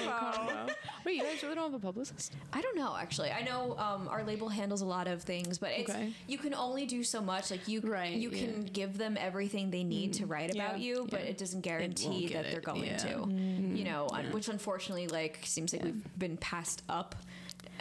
Combo. 0.09 0.73
Wait, 1.05 1.17
you 1.17 1.23
guys 1.23 1.43
really 1.43 1.53
don't 1.53 1.65
have 1.71 1.73
a 1.75 1.79
publicist? 1.79 2.33
I 2.51 2.61
don't 2.61 2.75
know 2.75 2.95
actually. 2.97 3.29
I 3.29 3.41
know 3.43 3.75
um, 3.77 4.07
our 4.07 4.23
label 4.23 4.49
handles 4.49 4.81
a 4.81 4.85
lot 4.87 5.07
of 5.07 5.21
things, 5.21 5.59
but 5.59 5.69
it's 5.71 5.89
Okay. 5.91 6.13
you 6.27 6.39
can 6.39 6.55
only 6.55 6.87
do 6.87 7.03
so 7.03 7.21
much. 7.21 7.51
Like 7.51 7.67
you, 7.67 7.81
Right, 7.81 8.11
you 8.13 8.31
yeah. 8.31 8.39
can 8.45 8.63
give 8.63 8.97
them 8.97 9.17
everything 9.19 9.69
they 9.69 9.83
need 9.83 10.13
to 10.13 10.23
mm, 10.25 10.31
write 10.31 10.53
about 10.55 10.79
Yeah, 10.79 10.95
you, 10.95 11.07
but 11.11 11.21
yeah. 11.23 11.29
it 11.29 11.37
doesn't 11.37 11.61
guarantee 11.61 12.25
get 12.27 12.33
that 12.43 12.49
they're 12.49 12.59
it, 12.59 12.65
going 12.65 12.85
yeah. 12.85 12.97
to. 12.97 13.07
Mm-hmm. 13.17 13.75
You 13.75 13.83
know, 13.83 14.07
un- 14.11 14.31
which 14.31 14.47
unfortunately, 14.47 15.07
like 15.07 15.41
seems 15.43 15.73
like 15.73 15.83
we've 15.83 16.17
been 16.19 16.37
passed 16.37 16.81
up 16.89 17.15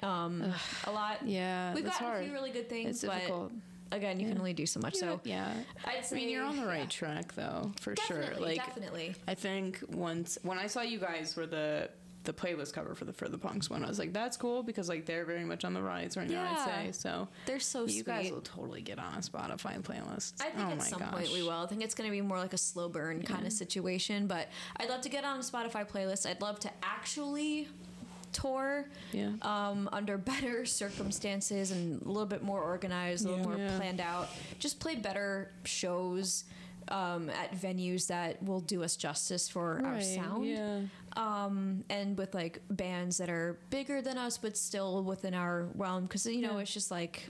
um, 0.03 0.53
a 0.84 0.90
lot. 0.92 1.18
Yeah, 1.26 1.74
we've 1.74 1.84
gotten 1.84 2.07
hard. 2.07 2.20
a 2.22 2.24
few 2.24 2.32
really 2.32 2.51
good 2.51 2.68
things, 2.68 2.90
It's 2.90 3.05
but 3.05 3.14
difficult. 3.20 3.53
again, 3.92 4.20
you 4.20 4.28
can 4.28 4.38
only 4.38 4.53
do 4.55 4.66
so 4.66 4.80
much. 4.80 4.94
So 4.96 5.20
yeah, 5.24 5.53
I'd 5.84 6.05
I 6.11 6.14
mean, 6.14 6.28
you're 6.28 6.44
on 6.44 6.57
the 6.57 6.66
right 6.66 6.80
yeah. 6.80 6.86
track 6.86 7.34
though, 7.34 7.72
for 7.80 7.94
Definitely, 7.94 8.34
sure. 8.36 8.46
Like, 8.46 8.57
definitely. 8.66 9.14
I 9.26 9.34
think 9.34 9.82
once 9.90 10.38
when 10.42 10.59
I 10.59 10.66
saw 10.66 10.82
you 10.82 10.99
guys 10.99 11.36
were 11.36 11.46
the 11.46 11.90
the 12.24 12.32
playlist 12.34 12.74
cover 12.74 12.94
for 12.94 13.07
the 13.07 13.12
for 13.12 13.26
the 13.28 13.38
punks 13.38 13.70
one, 13.70 13.82
I 13.84 13.88
was 13.88 13.99
like, 13.99 14.12
that's 14.12 14.36
cool 14.36 14.62
because 14.62 14.88
like 14.88 15.07
they're 15.07 15.24
very 15.24 15.44
much 15.44 15.64
on 15.64 15.72
the 15.72 15.80
rise 15.80 16.14
right 16.16 16.28
now. 16.28 16.57
I'd 16.59 16.64
say 16.64 16.92
so. 16.92 17.28
They're 17.46 17.59
so 17.61 17.82
you 17.84 17.88
sweet. 17.88 18.05
guys 18.07 18.30
will 18.30 18.42
totally 18.42 18.82
get 18.82 18.99
on 18.99 19.14
a 19.14 19.18
Spotify 19.18 19.80
playlist. 19.80 20.34
I 20.42 20.51
think 20.51 20.68
oh 20.68 20.72
at 20.72 20.82
some 20.82 20.99
gosh. 20.99 21.12
point 21.12 21.32
we 21.32 21.42
will. 21.42 21.53
I 21.53 21.66
think 21.66 21.82
it's 21.82 21.94
going 21.94 22.09
to 22.09 22.12
be 22.12 22.20
more 22.20 22.38
like 22.38 22.53
a 22.53 22.59
slow 22.59 22.88
burn 22.90 23.22
kind 23.22 23.46
of 23.46 23.53
situation, 23.53 24.26
but 24.26 24.49
I'd 24.76 24.90
love 24.90 25.01
to 25.03 25.09
get 25.09 25.24
on 25.24 25.38
a 25.38 25.42
Spotify 25.42 25.88
playlist. 25.88 26.26
I'd 26.28 26.42
love 26.42 26.61
to 26.61 26.70
actually 26.82 27.68
tour 28.33 28.89
Yeah. 29.12 29.33
um, 29.43 29.89
under 29.93 30.18
better 30.18 30.64
circumstances 30.66 31.70
and 31.70 32.03
a 32.03 32.07
little 32.09 32.26
bit 32.26 32.43
more 32.43 32.62
organized, 32.62 33.24
a 33.24 33.29
little 33.31 33.45
Yeah. 33.45 33.49
more 33.49 33.59
Yeah. 33.59 33.76
planned 33.79 34.01
out. 34.01 34.29
Just 34.59 34.81
play 34.81 34.95
better 34.97 35.51
shows 35.64 36.45
um, 36.91 37.29
at 37.29 37.53
venues 37.53 38.07
that 38.07 38.43
will 38.43 38.61
do 38.61 38.83
us 38.83 38.97
justice 38.97 39.47
for 39.47 39.83
our 39.85 40.01
sound. 40.01 40.47
Yeah. 40.47 40.81
Um, 41.18 41.85
and 41.91 42.16
with 42.16 42.33
like 42.35 42.62
bands 42.70 43.18
that 43.18 43.29
are 43.29 43.59
bigger 43.68 44.01
than 44.01 44.16
us, 44.16 44.39
but 44.39 44.57
still 44.57 45.03
within 45.05 45.35
our 45.35 45.64
realm. 45.74 46.05
Because, 46.05 46.24
you 46.24 46.41
know, 46.41 46.55
Yeah. 46.55 46.61
it's 46.62 46.72
just 46.72 46.91
like 46.91 47.29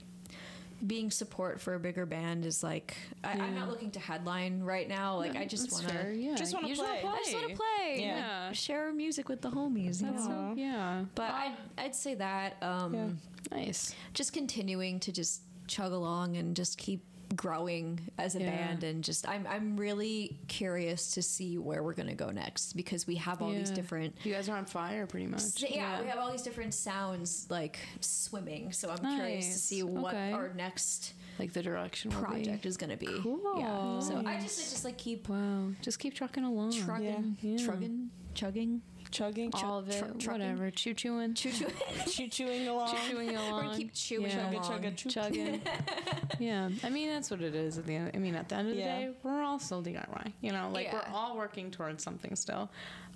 being 0.85 1.11
support 1.11 1.59
for 1.59 1.73
a 1.75 1.79
bigger 1.79 2.05
band 2.05 2.45
is 2.45 2.63
like, 2.63 2.95
I, 3.23 3.31
I'm 3.33 3.39
Yeah. 3.53 3.59
not 3.59 3.69
looking 3.69 3.91
to 3.91 3.99
headline 3.99 4.61
right 4.61 4.87
now. 4.87 5.17
Like, 5.17 5.35
I 5.35 5.45
just 5.45 5.71
want 5.71 5.87
to 5.89 6.13
Yeah. 6.15 6.35
Just 6.35 6.53
wanna 6.53 6.67
You 6.69 6.75
play. 6.75 7.01
I 7.05 7.17
just 7.23 7.33
want 7.33 7.49
to 7.49 7.55
play. 7.55 7.97
Yeah. 8.01 8.51
Share 8.53 8.91
music 8.93 9.27
with 9.29 9.41
the 9.41 9.49
homies. 9.51 10.01
You 10.01 10.11
know? 10.11 10.17
so, 10.17 10.53
yeah. 10.55 11.05
But 11.15 11.31
I'd, 11.31 11.55
I'd 11.77 11.95
say 11.95 12.15
that 12.15 12.55
um, 12.61 12.93
Yeah. 12.93 13.07
Nice. 13.51 13.93
just 14.13 14.31
continuing 14.33 14.99
to 15.01 15.11
just 15.11 15.41
chug 15.67 15.91
along 15.91 16.37
and 16.37 16.55
just 16.55 16.77
keep 16.77 17.03
growing 17.35 17.99
as 18.17 18.35
a 18.35 18.39
Yeah. 18.39 18.49
band 18.49 18.83
and 18.83 19.03
just 19.03 19.27
I'm 19.27 19.45
I'm 19.47 19.77
really 19.77 20.37
curious 20.47 21.11
to 21.11 21.21
see 21.21 21.57
where 21.57 21.83
we're 21.83 21.93
gonna 21.93 22.15
go 22.15 22.29
next 22.31 22.73
because 22.73 23.05
we 23.07 23.15
have 23.15 23.41
all 23.41 23.51
these 23.51 23.69
different 23.71 24.15
You 24.23 24.33
guys 24.33 24.49
are 24.49 24.57
on 24.57 24.65
fire, 24.65 25.05
pretty 25.05 25.27
much. 25.27 25.41
so, 25.41 25.67
yeah, 25.69 26.01
we 26.01 26.07
have 26.07 26.19
all 26.19 26.31
these 26.31 26.41
different 26.41 26.73
sounds 26.73 27.45
like 27.49 27.79
swimming. 28.01 28.71
So 28.71 28.89
I'm 28.89 29.15
curious 29.15 29.47
to 29.53 29.59
see 29.59 29.83
what 29.83 30.13
Okay. 30.13 30.31
our 30.31 30.53
next 30.55 31.13
like 31.37 31.53
the 31.53 31.61
direction 31.63 32.11
will 32.11 32.21
project 32.23 32.65
is 32.65 32.75
gonna 32.77 32.97
be. 32.97 33.05
Yeah. 33.05 33.21
Cool. 33.21 34.01
So 34.01 34.17
I 34.25 34.39
just 34.41 34.59
I 34.59 34.69
just 34.71 34.85
like 34.85 34.97
keep 34.97 35.29
Wow. 35.29 35.69
Just 35.81 35.99
keep 35.99 36.13
trucking 36.15 36.43
along. 36.43 36.71
trucking, 36.73 37.37
Yeah. 37.41 37.63
trugging, 37.65 38.09
chugging, 38.33 38.81
Chugging, 39.11 39.51
All 39.55 39.79
of 39.79 39.89
it. 39.89 39.97
tru- 39.97 40.13
trucking. 40.19 40.41
whatever. 40.41 40.69
Choo 40.71 40.93
chewing. 40.93 41.33
choo 41.33 41.51
choo. 41.53 41.65
choo 42.07 42.27
chewing 42.27 42.67
along. 42.67 42.95
chewing 43.09 43.35
along. 43.35 43.63
gonna 43.65 43.77
keep 43.77 43.93
chewing 43.93 44.29
yeah. 44.29 44.51
along. 44.51 44.63
Chugga, 44.63 44.81
chugga, 44.93 44.95
choo. 44.95 45.09
chugging. 45.09 45.61
yeah, 46.39 46.69
I 46.83 46.89
mean 46.89 47.09
that's 47.09 47.31
what 47.31 47.41
it 47.41 47.55
is 47.55 47.77
at 47.77 47.85
the 47.87 47.95
end. 47.95 48.11
I 48.13 48.17
mean 48.17 48.35
at 48.35 48.49
the 48.49 48.55
end 48.55 48.69
of 48.69 48.75
the 48.75 48.81
Yeah. 48.81 48.99
day, 48.99 49.09
we're 49.23 49.41
all 49.41 49.57
still 49.59 49.81
DIY. 49.81 50.33
You 50.41 50.51
know, 50.51 50.69
like 50.71 50.85
Yeah. 50.87 50.95
we're 51.11 51.15
all 51.15 51.35
working 51.37 51.71
towards 51.71 52.03
something 52.03 52.35
still. 52.35 52.69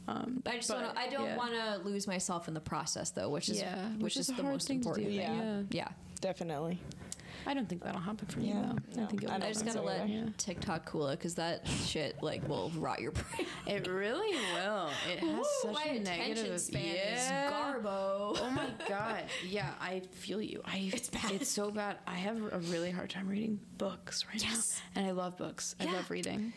Um, 0.07 0.41
I 0.45 0.57
just 0.57 0.67
but, 0.67 0.81
want 0.81 0.95
to. 0.95 0.99
I 1.01 1.07
don't 1.09 1.25
yeah. 1.25 1.37
want 1.37 1.53
to 1.53 1.87
lose 1.87 2.07
myself 2.07 2.47
in 2.49 2.53
the 2.53 2.59
process, 2.59 3.11
though, 3.11 3.29
which 3.29 3.47
is 3.49 3.59
Yeah, 3.61 3.87
which, 3.93 4.01
which 4.03 4.17
is, 4.17 4.29
is 4.29 4.35
the 4.35 4.43
most 4.43 4.69
important 4.69 5.07
do, 5.07 5.17
thing. 5.17 5.21
yeah. 5.21 5.61
yeah. 5.69 5.87
Definitely. 6.19 6.79
I 7.45 7.53
don't 7.53 7.67
think 7.67 7.83
that'll 7.83 7.99
happen 8.01 8.27
for 8.27 8.39
me 8.39 8.49
Yeah, 8.49 8.73
though. 8.95 9.01
no, 9.01 9.03
I 9.03 9.07
think 9.07 9.23
it 9.23 9.25
will. 9.29 9.33
don't 9.37 9.43
I 9.43 9.47
just 9.49 9.59
think 9.65 9.73
gotta 9.75 9.85
so 9.87 9.93
let 9.93 10.01
either. 10.09 10.13
Yeah. 10.13 10.29
TikTok 10.37 10.85
cool 10.85 11.07
it 11.09 11.17
because 11.17 11.35
that 11.35 11.67
shit 11.85 12.21
like 12.21 12.47
will 12.47 12.71
rot 12.77 13.01
your 13.01 13.11
brain. 13.11 13.47
It 13.67 13.87
really 13.87 14.35
will. 14.53 14.89
It 15.11 15.19
has 15.19 15.39
Ooh, 15.39 15.45
such 15.61 15.73
my 15.73 15.83
a 15.83 15.99
attention 15.99 16.03
negative 16.35 16.61
span 16.61 16.95
yeah. 16.95 17.47
is 17.47 17.53
garbo. 17.53 18.37
Oh 18.39 18.51
my 18.55 18.67
god. 18.87 19.23
Yeah, 19.47 19.71
I 19.81 20.01
feel 20.11 20.41
you. 20.41 20.61
I 20.65 20.89
It's 20.93 21.09
bad. 21.09 21.31
It's 21.31 21.49
so 21.49 21.71
bad. 21.71 21.97
I 22.07 22.15
have 22.15 22.37
a 22.37 22.59
really 22.59 22.91
hard 22.91 23.09
time 23.09 23.27
reading 23.27 23.59
books 23.77 24.25
right 24.31 24.41
Yes. 24.43 24.81
now. 24.95 25.01
And 25.01 25.09
I 25.09 25.11
love 25.11 25.37
books. 25.37 25.75
I 25.79 25.85
love 25.85 26.09
reading. 26.09 26.53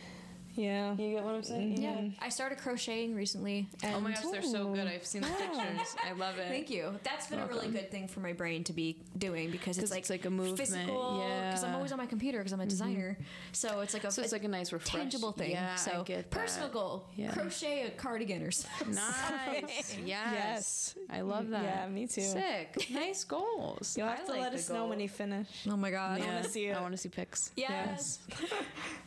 Yeah. 0.56 0.92
You 0.96 1.10
get 1.12 1.24
what 1.24 1.34
I'm 1.34 1.42
saying? 1.42 1.80
Yeah, 1.82 2.08
I 2.20 2.28
started 2.30 2.58
crocheting 2.58 3.14
recently. 3.14 3.68
And 3.82 3.94
Oh 3.94 4.00
my 4.00 4.12
gosh, 4.12 4.24
they're 4.32 4.42
so 4.42 4.72
good. 4.72 4.86
I've 4.86 5.04
seen 5.06 5.20
the 5.22 5.28
pictures. 5.28 5.94
I 6.04 6.12
love 6.12 6.38
it. 6.38 6.48
Thank 6.48 6.70
you. 6.70 6.98
That's 7.04 7.26
been 7.28 7.38
a 7.40 7.46
really 7.46 7.68
good 7.68 7.90
thing 7.90 8.08
for 8.08 8.20
my 8.20 8.32
brain 8.32 8.64
to 8.64 8.72
be 8.72 8.98
doing 9.18 9.50
because 9.50 9.76
it's 9.78 9.86
'Cause 9.86 9.90
like 9.90 10.00
it's 10.00 10.10
like 10.10 10.24
a 10.24 10.30
movement, 10.30 10.58
physical. 10.58 11.18
Because 11.18 11.62
I'm 11.64 11.74
always 11.74 11.92
on 11.92 11.98
my 11.98 12.06
computer 12.06 12.38
because 12.38 12.52
I'm 12.52 12.60
a 12.60 12.66
designer. 12.66 13.18
So 13.52 13.80
it's 13.80 13.94
like 13.94 14.04
a, 14.04 14.10
So 14.10 14.22
it's 14.22 14.32
like 14.32 14.44
a 14.44 14.48
nice 14.48 14.72
refresh. 14.72 14.92
tangible 14.94 15.32
thing. 15.32 15.50
Yeah, 15.50 15.72
I 15.74 15.76
so 15.76 16.02
get 16.04 16.30
personal 16.30 16.68
that. 16.68 16.72
goal: 16.74 17.04
Yeah. 17.16 17.32
crochet 17.32 17.82
a 17.86 17.90
cardigan 17.90 18.42
or 18.42 18.50
something. 18.50 18.94
Nice. 18.94 19.96
yes. 20.04 20.06
Yes. 20.06 20.94
I 21.10 21.20
love 21.20 21.50
that. 21.50 21.62
Yeah, 21.64 21.88
me 21.88 22.06
too. 22.06 22.22
Sick. 22.22 22.86
Nice 22.90 23.24
goals. 23.36 23.96
You'll 23.96 24.08
have 24.08 24.20
I 24.20 24.24
to 24.24 24.30
like 24.32 24.40
let 24.40 24.52
the 24.52 24.58
us 24.58 24.70
know 24.70 24.86
when 24.86 24.98
goal. 24.98 25.02
you 25.02 25.08
finish. 25.08 25.48
Oh 25.70 25.76
my 25.76 25.90
god. 25.90 26.18
Yeah. 26.20 26.26
wanna 26.36 26.48
see 26.48 26.66
it. 26.66 26.76
I 26.76 26.80
want 26.80 26.92
to 26.92 26.98
see 26.98 27.08
pics. 27.08 27.50
Yes. 27.56 28.20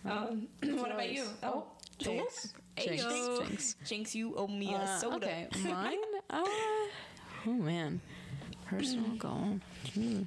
Um, 0.06 0.48
what 0.62 0.92
about 0.92 1.12
you? 1.12 1.26
Oh, 1.44 1.66
Jinx. 1.98 2.54
Jinx. 2.78 3.04
Ayo. 3.04 3.48
Jinx. 3.48 3.76
Jinx, 3.86 4.16
you 4.16 4.36
owe 4.36 4.48
me 4.48 4.74
a 4.74 4.78
Uh, 4.78 5.00
soda. 5.00 5.28
okay, 5.28 5.48
mine. 5.72 5.98
Uh, 6.30 6.44
oh 7.48 7.54
man, 7.54 8.00
personal 8.68 9.16
goal. 9.18 9.60
Hmm. 9.96 10.22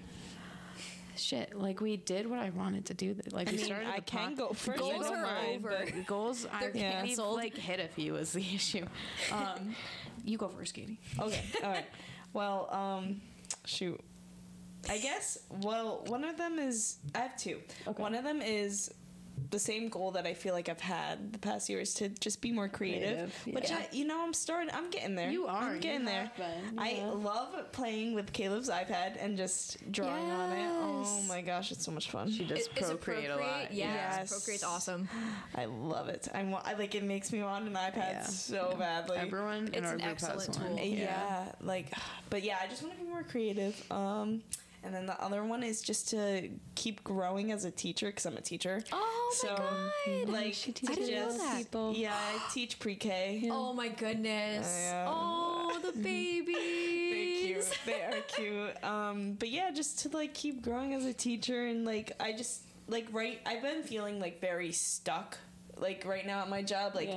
Shit, 1.16 1.54
like 1.56 1.80
we 1.80 1.96
did 1.96 2.28
what 2.28 2.40
I 2.40 2.50
wanted 2.50 2.86
to 2.86 2.94
do. 2.94 3.14
Like 3.30 3.48
we 3.50 3.58
started. 3.58 3.88
I 3.88 4.00
can 4.00 4.34
go 4.34 4.48
first. 4.52 4.78
Goals 4.80 5.06
are 5.06 5.28
over. 5.54 5.84
Goals. 6.06 6.46
They're 6.58 6.70
canceled. 6.70 7.36
like 7.36 7.56
hit 7.56 7.78
a 7.78 7.86
few 7.86 8.16
is 8.16 8.32
the 8.32 8.40
issue. 8.54 8.84
Um, 9.30 9.76
you 10.24 10.36
go 10.38 10.48
first, 10.48 10.74
Katie. 10.74 10.98
Okay, 11.20 11.44
all 11.62 11.70
right. 11.70 11.84
Well, 12.32 12.68
um, 12.72 13.20
shoot. 13.64 14.00
I 14.90 14.98
guess. 14.98 15.38
Well, 15.62 16.02
one 16.08 16.24
of 16.24 16.36
them 16.36 16.58
is 16.58 16.96
I 17.14 17.18
have 17.20 17.36
two. 17.36 17.58
Okay. 17.86 18.02
One 18.02 18.16
of 18.16 18.24
them 18.24 18.42
is 18.42 18.92
the 19.50 19.58
same 19.58 19.88
goal 19.90 20.12
that 20.12 20.26
I 20.26 20.32
feel 20.34 20.54
like 20.54 20.68
I've 20.68 20.80
had 20.80 21.32
the 21.32 21.38
past 21.38 21.68
years 21.68 21.92
to 21.94 22.08
just 22.08 22.40
be 22.40 22.52
more 22.52 22.68
creative. 22.68 23.34
Creative, 23.42 23.54
Which 23.54 23.70
yeah. 23.70 23.78
I, 23.78 23.88
you 23.92 24.06
know, 24.06 24.22
I'm 24.24 24.32
starting. 24.32 24.70
I'm 24.74 24.88
getting 24.90 25.14
there. 25.14 25.30
You 25.30 25.46
are, 25.46 25.70
I'm 25.72 25.80
getting 25.80 26.04
there. 26.06 26.30
been, 26.38 26.78
I 26.78 26.92
yeah. 26.92 27.06
love 27.10 27.70
playing 27.72 28.14
with 28.14 28.32
Caleb's 28.32 28.70
iPad 28.70 29.16
and 29.22 29.36
just 29.36 29.90
drawing 29.92 30.30
on 30.30 30.52
it. 30.56 30.68
Oh 30.70 31.22
my 31.28 31.42
gosh, 31.42 31.70
it's 31.70 31.84
so 31.84 31.90
much 31.92 32.10
fun. 32.10 32.30
She 32.30 32.44
does 32.44 32.60
Is- 32.60 32.68
is 32.76 32.90
it 32.90 33.00
procreate 33.00 33.30
a 33.30 33.36
lot. 33.36 33.72
Yes. 33.72 33.76
Yes. 33.76 34.30
Procreate's 34.32 34.64
awesome. 34.64 35.08
I 35.54 35.66
love 35.66 36.08
it. 36.08 36.28
I 36.34 36.42
want. 36.44 36.66
I 36.66 36.74
like 36.74 36.94
it. 36.94 37.02
Makes 37.04 37.32
me 37.32 37.42
want 37.42 37.66
an 37.66 37.74
iPad 37.74 37.94
Yeah. 37.96 38.22
so 38.22 38.74
badly. 38.78 39.18
Everyone 39.18 39.68
in 39.68 39.74
It's 39.74 39.86
our 39.86 39.92
an 39.92 39.98
group 39.98 40.10
excellent 40.12 40.46
has 40.46 40.58
one. 40.58 40.76
tool. 40.76 40.78
yeah. 40.86 41.52
like 41.60 41.92
but 42.30 42.42
yeah 42.42 42.56
i 42.62 42.66
just 42.66 42.82
want 42.82 42.94
to 42.96 43.02
be 43.04 43.08
more 43.08 43.22
creative 43.22 43.74
um 43.90 44.42
and 44.84 44.92
then 44.94 45.06
the 45.06 45.20
other 45.22 45.44
one 45.44 45.62
is 45.62 45.80
just 45.82 46.08
to 46.10 46.48
keep 46.74 47.02
growing 47.04 47.52
as 47.52 47.64
a 47.64 47.70
teacher 47.70 48.06
because 48.06 48.26
i'm 48.26 48.36
a 48.36 48.40
teacher 48.40 48.82
Oh 48.92 49.30
my 49.30 49.48
so 49.48 49.56
god. 49.56 50.28
like 50.28 50.54
She 50.54 50.72
to 50.72 50.92
I 50.92 50.94
didn't 50.94 51.14
know 51.14 51.38
that. 51.38 51.56
people. 51.58 51.92
yeah 51.94 52.14
i 52.14 52.52
teach 52.52 52.78
pre-k 52.78 53.48
Oh 53.50 53.72
my 53.72 53.88
goodness. 53.88 54.90
Oh, 55.06 55.78
the 55.82 55.92
babies. 56.02 56.52
they're 57.10 57.62
cute 57.62 57.78
they 57.86 58.02
are 58.02 58.20
cute 58.28 58.84
um 58.84 59.34
but 59.34 59.48
yeah 59.50 59.70
just 59.70 60.00
to 60.00 60.08
like 60.16 60.34
keep 60.34 60.62
growing 60.62 60.94
as 60.94 61.04
a 61.04 61.12
teacher 61.14 61.66
and 61.66 61.84
like 61.84 62.12
i 62.20 62.32
just 62.32 62.62
like 62.88 63.06
right 63.12 63.40
i've 63.46 63.62
been 63.62 63.82
feeling 63.82 64.20
like 64.20 64.40
very 64.40 64.72
stuck 64.72 65.38
like 65.76 66.04
right 66.06 66.26
now 66.26 66.40
at 66.40 66.48
my 66.48 66.62
job 66.62 66.94
like 66.94 67.10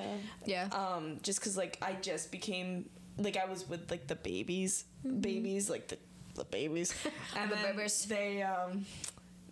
Yeah. 0.45 0.67
um 0.71 1.17
just 1.21 1.39
because 1.39 1.57
like 1.57 1.77
i 1.81 1.93
just 1.93 2.31
became 2.31 2.89
like 3.17 3.37
i 3.37 3.45
was 3.45 3.67
with 3.67 3.89
like 3.91 4.07
the 4.07 4.15
babies 4.15 4.85
Mm-hmm. 5.05 5.19
babies 5.19 5.69
like 5.69 5.87
the, 5.89 5.97
the 6.35 6.45
babies 6.45 6.93
and 7.37 7.49
The 7.51 7.55
then 7.55 7.75
babies. 7.75 8.05
they 8.05 8.41
um 8.43 8.85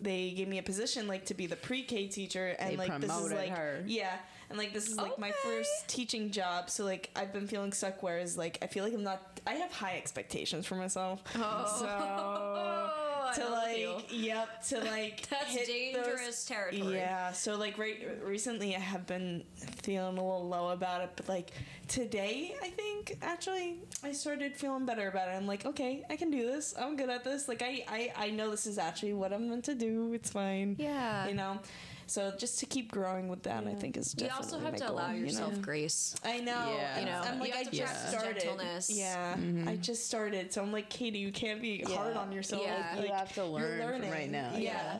they 0.00 0.30
gave 0.32 0.48
me 0.48 0.58
a 0.58 0.62
position 0.62 1.06
like 1.08 1.24
to 1.26 1.34
be 1.34 1.46
the 1.46 1.56
pre-k 1.56 2.08
teacher 2.08 2.54
and 2.58 2.72
They 2.72 2.76
like 2.76 3.00
this 3.00 3.10
is 3.16 3.32
like 3.32 3.50
her. 3.50 3.82
yeah 3.86 4.16
and 4.50 4.58
like 4.58 4.72
this 4.74 4.88
is 4.88 4.96
like 4.96 5.18
my 5.18 5.30
first 5.42 5.88
teaching 5.88 6.30
job 6.30 6.68
so 6.68 6.84
like 6.84 7.10
i've 7.16 7.32
been 7.32 7.46
feeling 7.46 7.72
stuck 7.72 8.02
whereas 8.02 8.36
like 8.36 8.58
i 8.60 8.66
feel 8.66 8.84
like 8.84 8.92
i'm 8.92 9.02
not 9.04 9.40
i 9.46 9.54
have 9.54 9.72
high 9.72 9.96
expectations 9.96 10.66
for 10.66 10.74
myself 10.74 11.22
Oh. 11.36 11.76
so 11.80 11.86
I 13.38 13.42
to 13.42 13.48
like 13.50 14.06
yep 14.10 14.62
to 14.68 14.78
like 14.92 15.28
That's 15.28 15.46
hit 15.52 15.66
those- 15.94 16.04
dangerous 16.06 16.44
territory. 16.44 16.94
yeah 16.94 17.32
so 17.32 17.56
like 17.56 17.78
right 17.78 17.98
recently 18.24 18.74
i 18.76 18.78
have 18.78 19.06
been 19.06 19.44
feeling 19.82 20.18
a 20.18 20.22
little 20.22 20.48
low 20.48 20.68
about 20.70 21.02
it 21.02 21.10
but 21.16 21.28
like 21.28 21.50
today 21.88 22.54
i 22.62 22.68
think 22.70 23.18
actually 23.22 23.78
i 24.02 24.12
started 24.12 24.56
feeling 24.56 24.86
better 24.86 25.08
about 25.08 25.28
it. 25.28 25.32
I'm 25.32 25.46
like 25.46 25.66
okay 25.66 26.02
i 26.10 26.16
can 26.16 26.30
do 26.30 26.46
this. 26.46 26.74
I'm 26.78 26.96
good 26.96 27.10
at 27.10 27.24
this. 27.24 27.48
Like 27.48 27.62
i 27.62 27.84
i, 27.88 28.12
I 28.26 28.30
know 28.30 28.50
this 28.50 28.66
is 28.66 28.78
actually 28.78 29.12
what 29.14 29.32
i'm 29.32 29.48
meant 29.50 29.64
to 29.64 29.74
do. 29.74 30.12
It's 30.12 30.30
fine. 30.30 30.76
Yeah. 30.78 31.28
you 31.28 31.34
know 31.34 31.58
so 32.06 32.32
just 32.38 32.58
to 32.60 32.66
keep 32.66 32.90
growing 32.92 33.28
with 33.28 33.42
that 33.44 33.66
i 33.66 33.74
think 33.74 33.96
is 33.96 34.14
You 34.18 34.26
definitely 34.28 34.44
also 34.44 34.58
have 34.64 34.72
my 34.72 34.78
to 34.78 34.84
goal, 34.86 34.94
allow 34.96 35.10
you 35.12 35.20
know? 35.20 35.26
yourself 35.26 35.60
grace. 35.62 36.14
I 36.24 36.38
know. 36.40 36.76
Yeah. 36.76 37.00
You 37.00 37.06
know, 37.06 37.22
I'm 37.24 37.40
like, 37.40 37.54
you 37.54 37.60
I 37.60 37.64
just 37.64 38.08
started. 38.10 38.42
gentleness. 38.42 38.90
Yeah, 38.90 39.36
I 39.66 39.76
just 39.76 40.06
started, 40.06 40.52
so 40.52 40.62
I'm 40.62 40.72
like, 40.72 40.88
Katie, 40.90 41.18
you 41.18 41.32
can't 41.32 41.60
be 41.62 41.82
Yeah. 41.86 41.96
hard 41.96 42.16
on 42.16 42.32
yourself. 42.32 42.62
Yeah. 42.64 43.00
You 43.00 43.12
have 43.12 43.32
to 43.34 43.40
you're 43.42 43.48
learn 43.50 43.78
from 43.80 43.90
learning. 43.90 44.10
right 44.10 44.30
now. 44.30 44.50
Yeah. 44.54 44.60
Yeah. 44.60 44.96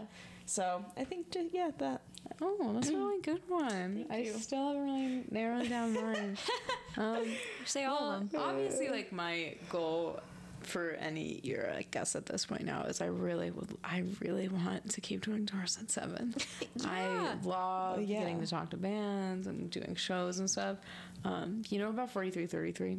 So 0.46 0.84
I 0.96 1.04
think, 1.04 1.30
ju- 1.30 1.48
yeah, 1.52 1.70
that. 1.78 2.02
Oh, 2.40 2.72
that's 2.74 2.88
a 2.88 2.96
really 2.96 3.20
good 3.20 3.42
one. 3.48 4.06
I 4.10 4.18
you. 4.18 4.32
still 4.38 4.66
haven't 4.68 4.82
really 4.84 5.24
narrowed 5.30 5.68
down 5.68 5.92
mine. 5.94 6.36
um, 6.96 7.24
Say 7.66 7.84
all 7.84 8.00
well, 8.00 8.10
of 8.22 8.30
them. 8.30 8.40
obviously, 8.42 8.88
like 8.88 9.12
my 9.12 9.54
goal 9.70 10.20
for 10.66 10.90
any 10.92 11.40
year, 11.42 11.72
I 11.76 11.82
guess 11.90 12.14
at 12.16 12.26
this 12.26 12.46
point 12.46 12.64
now, 12.64 12.82
is 12.84 13.00
I 13.00 13.06
really 13.06 13.50
would, 13.50 13.76
I 13.84 14.04
really 14.20 14.48
want 14.48 14.90
to 14.90 15.00
keep 15.00 15.22
doing 15.24 15.44
Doors 15.44 15.78
at 15.80 15.90
Seven. 15.90 16.34
I 16.84 17.02
Yeah. 17.02 17.34
love 17.44 17.98
Oh, 17.98 18.00
yeah. 18.00 18.20
getting 18.20 18.40
to 18.40 18.46
talk 18.46 18.70
to 18.70 18.76
bands 18.76 19.46
and 19.46 19.70
doing 19.70 19.94
shows 19.94 20.38
and 20.38 20.50
stuff. 20.50 20.78
Um, 21.24 21.62
you 21.68 21.78
know 21.78 21.88
about 21.90 22.10
forty 22.10 22.30
three 22.30 22.46
thirty 22.46 22.72
three? 22.72 22.98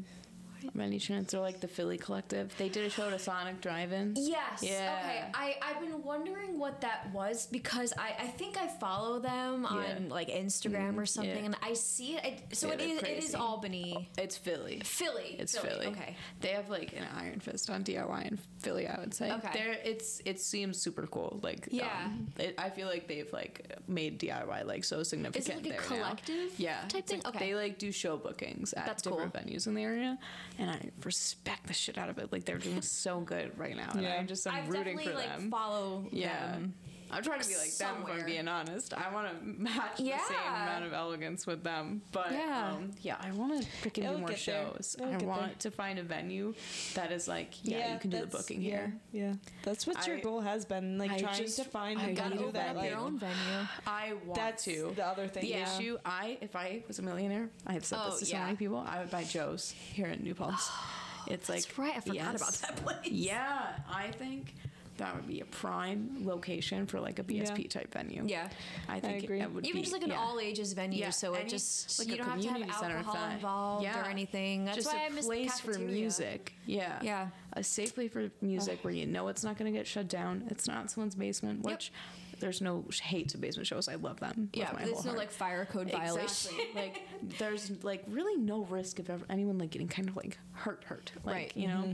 Many 0.74 1.00
Chance 1.00 1.34
or 1.34 1.40
like 1.42 1.60
the 1.60 1.68
Philly 1.68 1.98
Collective. 1.98 2.54
They 2.58 2.70
did 2.70 2.86
a 2.86 2.90
show 2.90 3.08
at 3.08 3.14
a 3.14 3.20
Sonic 3.20 3.62
Drive-In. 3.62 4.14
Yes. 4.18 4.62
Yeah. 4.64 4.98
Okay. 5.04 5.24
I 5.34 5.56
I've 5.62 5.80
been 5.82 6.04
wondering 6.04 6.58
what 6.60 6.82
that 6.82 7.10
was 7.14 7.48
because 7.48 7.94
I 7.98 8.14
I 8.20 8.28
think 8.28 8.58
I 8.58 8.68
follow 8.68 9.20
them 9.20 9.66
on 9.66 10.10
like 10.10 10.30
Instagram 10.30 10.98
or 10.98 11.06
something, 11.06 11.36
yeah. 11.38 11.46
and 11.46 11.58
I 11.62 11.74
see 11.74 12.16
it. 12.16 12.22
I, 12.26 12.38
so 12.54 12.68
Yeah, 12.68 12.74
it 12.76 12.82
is 12.82 12.90
it 12.90 12.96
is 12.96 13.02
crazy. 13.22 13.36
Albany, 13.36 14.10
It's 14.18 14.38
Philly. 14.38 14.82
Philly. 14.84 15.36
It's 15.40 15.58
Philly. 15.58 15.88
Okay. 15.88 16.16
They 16.42 16.50
have 16.50 16.70
like 16.70 16.94
an 16.94 17.06
iron 17.16 17.40
fist 17.40 17.70
on 17.70 17.84
DIY 17.84 18.28
in 18.32 18.40
Philly. 18.60 18.88
I 18.88 19.00
would 19.00 19.14
say. 19.14 19.32
Okay. 19.32 19.50
There, 19.54 19.78
it's 19.84 20.22
it 20.26 20.40
seems 20.40 20.80
super 20.82 21.08
cool. 21.08 21.40
Like 21.44 21.68
Yeah. 21.72 21.90
um, 22.06 22.28
it, 22.40 22.56
I 22.58 22.70
feel 22.70 22.88
like 22.88 23.08
they've 23.08 23.32
like 23.32 23.78
made 23.88 24.20
DIY 24.20 24.66
like 24.66 24.84
so 24.84 25.04
significant. 25.04 25.64
like 25.66 25.74
a 25.74 25.78
collective 25.84 26.36
Now. 26.52 26.56
Yeah. 26.58 26.82
type 26.88 27.06
thing? 27.08 27.22
like 27.24 27.36
Okay. 27.36 27.46
They 27.50 27.56
like 27.56 27.78
do 27.78 27.92
show 27.92 28.18
bookings 28.18 28.74
at 28.74 28.86
That's 28.86 29.04
different 29.04 29.34
cool. 29.34 29.42
venues 29.42 29.68
in 29.68 29.74
the 29.74 29.84
area, 29.84 30.18
and 30.58 30.70
I 30.72 30.92
respect 31.04 31.68
the 31.68 31.74
shit 31.74 31.98
out 31.98 32.10
of 32.10 32.18
it. 32.18 32.32
Like 32.32 32.46
they're 32.46 32.58
doing 32.58 32.82
so 32.82 33.20
good 33.20 33.58
right 33.58 33.76
now, 33.76 33.92
and 33.94 34.02
Yeah. 34.04 34.16
I'm 34.20 34.28
just 34.28 34.48
I'm 34.48 34.54
I've 34.56 34.70
rooting 34.70 34.98
definitely 34.98 35.06
for 35.06 35.18
like 35.30 35.38
them. 35.38 35.52
follow 35.52 36.06
Yeah. 36.12 36.52
them. 36.52 36.74
I'm 37.12 37.24
trying 37.24 37.40
to 37.42 37.48
be 37.48 37.56
like 37.56 37.72
them 37.78 37.96
if. 38.08 38.20
I'm 38.20 38.26
being 38.26 38.48
honest. 38.48 38.94
I 38.94 39.14
want 39.14 39.28
to 39.40 39.46
match 39.46 39.98
the 39.98 40.04
same 40.04 40.54
amount 40.54 40.86
of 40.86 40.94
elegance 40.94 41.46
with 41.46 41.64
them. 41.64 42.02
But 42.12 42.32
Yeah. 42.32 42.72
um, 42.74 42.92
yeah, 43.02 43.18
I 43.22 43.32
want 43.32 43.62
to 43.62 43.68
freaking 43.90 44.12
do 44.12 44.18
more 44.18 44.36
shows. 44.36 44.96
I 45.02 45.18
want 45.18 45.42
there. 45.42 45.52
to 45.60 45.72
find 45.72 46.00
a 46.00 46.04
venue 46.04 46.54
that 46.96 47.12
is 47.12 47.28
like, 47.28 47.52
yeah, 47.64 47.94
you 47.94 48.00
can 48.00 48.10
do 48.10 48.20
the 48.22 48.28
booking 48.28 48.62
yeah, 48.62 48.70
here. 48.72 48.94
Yeah, 49.12 49.34
that's 49.64 49.86
what 49.86 50.06
your 50.08 50.18
I- 50.18 50.22
goal 50.22 50.42
has 50.42 50.66
been, 50.66 50.98
like 50.98 51.12
I 51.12 51.20
trying 51.20 51.38
just- 51.38 51.58
to 51.58 51.64
find 51.66 52.00
I 52.00 52.08
a 52.08 52.16
venue 52.16 52.52
that 52.52 52.76
like 52.76 52.90
your 52.90 53.00
own 53.00 53.20
venue. 53.20 53.36
I 53.88 54.14
want 54.26 54.36
that's 54.36 54.64
to. 54.66 54.94
the 54.96 55.06
other 55.06 55.28
thing. 55.28 55.44
The 55.44 55.50
yeah. 55.50 55.78
issue, 55.78 55.98
I 56.06 56.38
if 56.42 56.56
I 56.56 56.84
was 56.88 57.00
a 57.00 57.02
millionaire, 57.04 57.50
I 57.68 57.74
have 57.74 57.86
said 57.86 58.00
Oh, 58.02 58.10
this 58.12 58.20
to 58.20 58.26
so 58.26 58.34
yeah. 58.38 58.46
many 58.46 58.58
people, 58.58 58.84
I 58.88 59.00
would 59.00 59.12
buy 59.12 59.24
Joe's 59.24 59.72
here 59.72 60.08
in 60.08 60.24
New 60.24 60.34
Paltz. 60.36 60.70
it's 61.28 61.50
like 61.50 61.66
right. 61.78 61.94
I 61.96 62.00
forgot 62.02 62.16
yes. 62.16 62.42
about 62.42 62.54
that 62.78 62.84
place. 62.84 63.12
Yeah, 63.12 63.68
I 63.90 64.12
think 64.12 64.54
that 64.98 65.16
would 65.16 65.28
be 65.28 65.42
a 65.42 65.46
prime 65.46 66.22
location 66.26 66.86
for 66.88 67.00
like 67.00 67.20
a 67.20 67.24
BSP 67.24 67.64
Yeah. 67.64 67.68
type 67.70 67.92
venue. 67.94 68.24
Yeah. 68.26 68.50
I 68.88 69.00
think 69.00 69.24
agree. 69.24 69.42
it 69.42 69.52
would 69.52 69.66
Even 69.66 69.80
be 69.80 69.84
just 69.84 69.94
like 69.94 70.04
an 70.04 70.10
yeah. 70.10 70.20
all 70.20 70.40
ages 70.40 70.74
venue, 70.74 71.00
Yeah, 71.00 71.10
so 71.10 71.34
it 71.34 71.48
just 71.50 72.00
like 72.00 72.08
you 72.08 72.14
a 72.16 72.18
don't 72.18 72.28
have 72.30 72.40
to 72.42 72.48
have 72.48 72.54
community 72.56 72.80
center 72.80 72.98
alcohol 72.98 73.16
thing. 73.26 73.36
involved 73.36 73.84
Yeah. 73.84 74.02
or 74.02 74.06
anything. 74.10 74.66
That's 74.66 74.78
just 74.78 74.88
why 74.94 75.02
a 75.04 75.06
I 75.06 75.10
miss 75.10 75.26
place 75.26 75.60
for 75.60 75.78
music. 75.78 76.54
Yeah. 76.66 77.00
Yeah. 77.02 77.28
A 77.54 77.64
safe 77.64 77.94
place 77.96 78.12
for 78.12 78.30
music 78.42 78.80
where 78.84 78.94
you 78.94 79.06
know 79.06 79.28
it's 79.28 79.44
not 79.44 79.58
going 79.58 79.72
to 79.72 79.78
get 79.78 79.88
shut 79.88 80.08
down. 80.08 80.46
It's 80.50 80.68
not 80.68 80.90
someone's 80.92 81.16
basement, 81.16 81.60
Yep. 81.64 81.72
which 81.72 81.92
there's 82.40 82.60
no 82.62 82.84
hate 83.02 83.30
to 83.30 83.38
basement 83.38 83.66
shows. 83.66 83.88
I 83.88 83.96
love 83.96 84.20
them. 84.20 84.50
with 84.54 84.58
Yeah, 84.60 84.66
my 84.66 84.72
but 84.72 84.80
there's 84.80 84.92
whole 84.96 85.04
no 85.04 85.10
heart. 85.12 85.20
like 85.20 85.32
fire 85.32 85.66
code 85.66 85.90
violation. 85.90 86.52
Exactly. 86.54 86.68
like 86.76 87.02
there's 87.40 87.72
like 87.84 88.04
really 88.08 88.36
no 88.42 88.64
risk 88.66 89.00
of 89.00 89.10
ever, 89.10 89.26
anyone 89.30 89.58
like 89.58 89.70
getting 89.72 89.88
kind 89.88 90.10
of 90.10 90.18
like 90.18 90.38
hurt 90.52 90.84
hurt. 90.86 91.12
Like, 91.24 91.36
Right. 91.36 91.52
You 91.56 91.68
know? 91.70 91.76
Mm-hmm. 91.84 91.94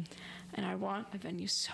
And 0.56 0.66
I 0.66 0.76
want 0.76 1.08
a 1.14 1.18
venue 1.20 1.48
so 1.48 1.72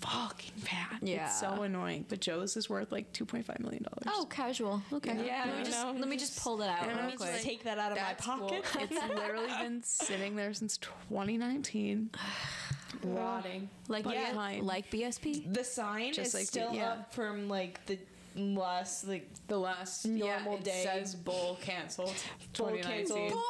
fucking 0.00 0.52
bad. 0.64 1.00
Yeah. 1.02 1.26
It's 1.26 1.40
so 1.40 1.62
annoying. 1.62 2.04
But 2.08 2.20
Joe's 2.20 2.56
is 2.56 2.68
worth 2.70 2.90
like 2.92 3.12
two 3.12 3.24
point 3.24 3.44
five 3.46 3.60
million 3.60 3.82
dollars. 3.84 4.04
Oh, 4.20 4.26
casual. 4.26 4.82
Okay. 4.92 5.16
Yeah, 5.26 5.44
Let 5.46 5.58
me 5.58 5.64
just 5.64 5.84
know. 5.84 5.92
let 5.98 6.08
me 6.08 6.16
just 6.16 6.40
pull 6.40 6.56
that 6.58 6.70
out 6.70 6.82
And 6.82 6.88
real 6.90 6.98
I'm 6.98 7.04
Let 7.04 7.10
me 7.12 7.16
quick. 7.16 7.30
just 7.32 7.44
take 7.44 7.64
that 7.64 7.78
out 7.78 7.92
of 7.92 7.98
That's 7.98 8.26
my 8.26 8.36
cool. 8.38 8.48
pocket. 8.48 8.64
It's 8.80 8.92
literally 9.14 9.48
been 9.62 9.82
sitting 9.82 10.36
there 10.36 10.52
since 10.54 10.76
2019, 10.78 12.10
rotting. 13.04 13.68
like 13.88 14.04
yeah, 14.06 14.32
like 14.62 14.90
BSP. 14.90 15.52
The 15.52 15.64
sign 15.64 16.12
Just 16.12 16.28
is 16.28 16.34
like 16.34 16.42
the- 16.42 16.46
still 16.48 16.74
yeah. 16.74 16.92
up 16.92 17.14
from 17.14 17.48
like 17.48 17.84
the 17.86 17.98
last 18.38 19.06
like 19.06 19.28
the 19.48 19.58
last 19.58 20.06
Normal 20.06 20.52
yeah, 20.54 20.58
it 20.58 20.64
day. 20.64 20.82
says 20.84 21.14
bowl 21.14 21.58
canceled. 21.60 22.14
Full 22.54 22.68
2019. 22.68 23.06
canceled. 23.06 23.42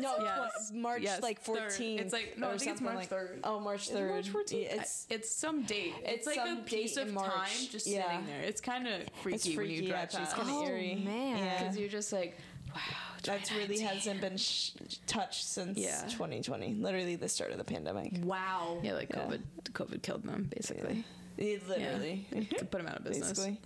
no 0.00 0.14
Yes. 0.20 0.70
tw- 0.70 0.74
March 0.74 1.02
Yes, 1.02 1.22
like 1.22 1.42
14th. 1.44 2.00
It's 2.00 2.12
like- 2.12 2.38
no, 2.38 2.48
or 2.48 2.50
I 2.50 2.58
think 2.58 2.70
it's 2.72 2.80
something 2.80 2.84
March 2.84 2.96
like- 2.96 3.08
3rd. 3.10 3.40
Oh, 3.44 3.60
March 3.60 3.82
Is 3.88 3.90
it 3.90 3.98
3rd. 3.98 4.08
March 4.10 4.28
14th? 4.30 4.52
Yeah, 4.62 4.74
it's 4.80 4.80
It's 4.80 5.06
it's 5.10 5.30
some 5.30 5.62
date. 5.64 5.94
It's, 6.04 6.26
it's 6.26 6.36
like 6.36 6.38
a 6.38 6.56
piece 6.62 6.96
of 6.96 7.12
March. 7.12 7.26
time 7.32 7.48
just 7.70 7.86
Yeah. 7.86 8.08
sitting 8.10 8.26
there. 8.26 8.40
It's 8.42 8.60
kind 8.60 8.86
of 8.86 9.02
freaky 9.22 9.36
it's 9.36 9.46
when 9.46 9.56
freaky. 9.56 9.74
you 9.74 9.88
drive 9.88 10.00
actually, 10.02 10.22
it's 10.22 10.34
past. 10.34 10.46
kind 10.46 10.56
of 10.56 10.62
Oh, 10.64 10.66
eerie. 10.68 10.94
man. 11.04 11.38
Yeah. 11.38 11.58
because 11.62 11.78
you're 11.78 11.88
just 11.88 12.12
like, 12.12 12.36
wow. 12.74 12.80
that 13.24 13.50
really 13.50 13.80
hasn't 13.80 14.20
been 14.20 14.36
sh- 14.36 14.70
touched 15.06 15.44
since 15.44 15.76
Yeah. 15.78 16.02
2020. 16.08 16.74
Literally 16.74 17.16
the 17.16 17.28
start 17.28 17.50
of 17.50 17.58
the 17.58 17.64
pandemic. 17.64 18.12
Wow. 18.22 18.78
Yeah, 18.82 18.94
like 18.94 19.10
Yeah. 19.10 19.24
COVID. 19.24 19.42
COVID 19.72 20.02
killed 20.02 20.22
them 20.22 20.48
basically. 20.54 21.04
It 21.36 21.62
Yeah. 21.62 21.68
literally. 21.68 22.26
Put 22.58 22.70
them 22.72 22.86
out 22.86 22.98
of 22.98 23.04
business. 23.10 23.28
Basically. 23.38 23.58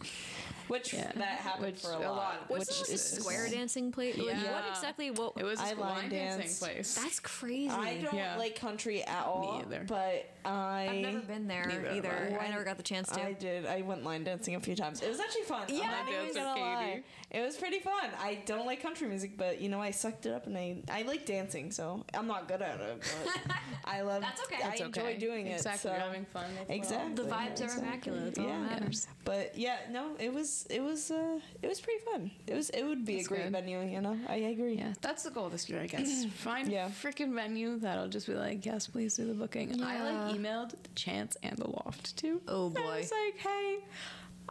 Which 0.69 0.93
Yeah. 0.95 1.11
that 1.17 1.39
happened 1.41 1.67
Which 1.67 1.81
for 1.81 1.93
a 1.93 1.99
a 1.99 2.01
lot. 2.01 2.17
lot- 2.17 2.51
What's 2.51 2.69
which 2.69 2.89
this 2.89 2.91
a 2.91 2.93
is- 2.95 3.19
square 3.21 3.49
dancing 3.49 3.91
place? 3.93 4.17
Like, 4.17 4.27
Yeah. 4.29 4.53
What 4.63 4.71
exactly? 4.71 5.11
What? 5.11 5.33
It 5.37 5.45
was 5.45 5.59
a 5.61 5.65
I 5.65 5.71
school 5.71 5.85
line 5.85 5.95
line 5.97 6.09
dancing 6.11 6.41
danced. 6.41 6.61
place. 6.63 6.95
That's 6.95 7.21
crazy. 7.21 7.69
I 7.71 7.99
don't 8.03 8.15
Yeah. 8.15 8.37
like 8.37 8.55
country 8.59 9.03
at 9.05 9.25
all. 9.27 9.59
Me 9.59 9.65
either. 9.65 9.85
But 9.87 10.29
I. 10.45 10.89
I've 10.91 10.97
never 11.01 11.21
been 11.21 11.47
there 11.49 11.65
Neither 11.67 11.91
either. 11.93 12.39
I. 12.41 12.47
I 12.47 12.49
never 12.51 12.65
got 12.65 12.77
the 12.77 12.83
chance 12.83 13.09
to. 13.11 13.23
I 13.23 13.33
did. 13.33 13.67
I 13.67 13.83
went 13.83 14.03
line 14.05 14.25
dancing 14.25 14.55
a 14.55 14.61
few 14.61 14.75
times. 14.77 15.03
It 15.03 15.09
was 15.09 15.21
actually 15.21 15.43
fun. 15.43 15.63
I'm 15.69 15.75
Yeah, 15.75 15.87
not 15.87 15.95
I 16.07 16.11
even 16.11 16.13
danced 16.25 16.35
gonna 16.37 16.61
lie. 16.61 17.03
Katie. 17.33 17.43
It 17.43 17.47
was 17.47 17.57
pretty 17.57 17.79
fun. 17.79 18.11
I 18.21 18.43
don't 18.47 18.67
like 18.67 18.83
country 18.83 19.09
music, 19.09 19.37
but 19.37 19.61
you 19.61 19.69
know 19.69 19.81
I 19.81 19.91
sucked 19.91 20.27
it 20.27 20.33
up 20.35 20.47
and 20.47 20.57
I 20.57 20.77
I 20.91 21.03
like 21.03 21.27
dancing, 21.27 21.71
so 21.71 22.05
I'm 22.15 22.27
not 22.27 22.49
good 22.49 22.63
at 22.63 22.81
it. 22.81 23.03
But 23.47 23.57
I 23.85 24.03
love. 24.03 24.23
That's 24.23 24.43
okay. 24.45 24.63
I 24.63 24.73
It's 24.73 24.81
enjoy 24.81 25.17
doing 25.19 25.47
it. 25.47 25.53
Exactly. 25.57 25.91
so- 25.91 25.95
You're 25.97 26.01
having 26.07 26.25
fun. 26.27 26.45
That's 26.57 26.69
what- 26.69 26.77
Exactly. 26.77 27.15
the 27.15 27.31
vibes 27.31 27.61
are 27.61 27.65
exactly. 27.65 27.83
immaculate. 27.89 28.25
That's 28.27 28.39
all 28.39 28.45
Yeah. 28.47 28.61
that 28.69 28.81
matters. 28.81 29.07
But 29.25 29.57
yeah, 29.59 29.79
no, 29.91 30.17
it 30.19 30.33
was 30.33 30.67
it 30.71 30.81
was 30.83 31.11
uh 31.11 31.39
it 31.63 31.69
was 31.69 31.81
pretty 31.81 32.01
fun. 32.13 32.31
It 32.47 32.55
was 32.55 32.71
it 32.71 32.85
would 32.85 33.05
be 33.05 33.17
That's 33.17 33.27
a 33.27 33.29
great 33.29 33.43
good. 33.45 33.53
venue, 33.53 33.81
you 33.83 34.01
know. 34.01 34.19
I 34.29 34.37
agree. 34.37 34.75
Yeah, 34.75 34.93
that's 35.01 35.23
the 35.23 35.31
goal 35.31 35.49
this 35.49 35.69
year, 35.69 35.81
I 35.81 35.87
guess. 35.87 36.25
Find 36.35 36.69
Yeah. 36.71 36.87
a 36.87 36.91
freaking 36.91 37.35
venue 37.35 37.79
that'll 37.79 38.09
just 38.09 38.27
be 38.27 38.35
like, 38.35 38.65
yes, 38.67 38.87
please 38.87 39.15
do 39.17 39.27
the 39.27 39.35
booking. 39.35 39.83
I 39.83 40.03
like 40.11 40.37
emailed 40.37 40.71
the 40.71 40.89
Chance 40.95 41.37
and 41.43 41.57
the 41.57 41.69
Loft 41.69 42.17
too. 42.17 42.41
Oh, 42.49 42.67
And 42.67 42.79
I 42.79 42.83
boy. 42.83 42.99
was 42.99 43.11
like, 43.13 43.37
hey, 43.39 43.79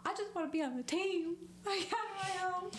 I 0.04 0.14
just 0.14 0.34
want 0.34 0.48
to 0.48 0.52
be 0.52 0.62
on 0.62 0.76
the 0.76 0.82
team. 0.82 1.36
Like, 1.64 1.88
how 1.88 1.96
do 1.96 2.20
I 2.20 2.26
help? 2.38 2.74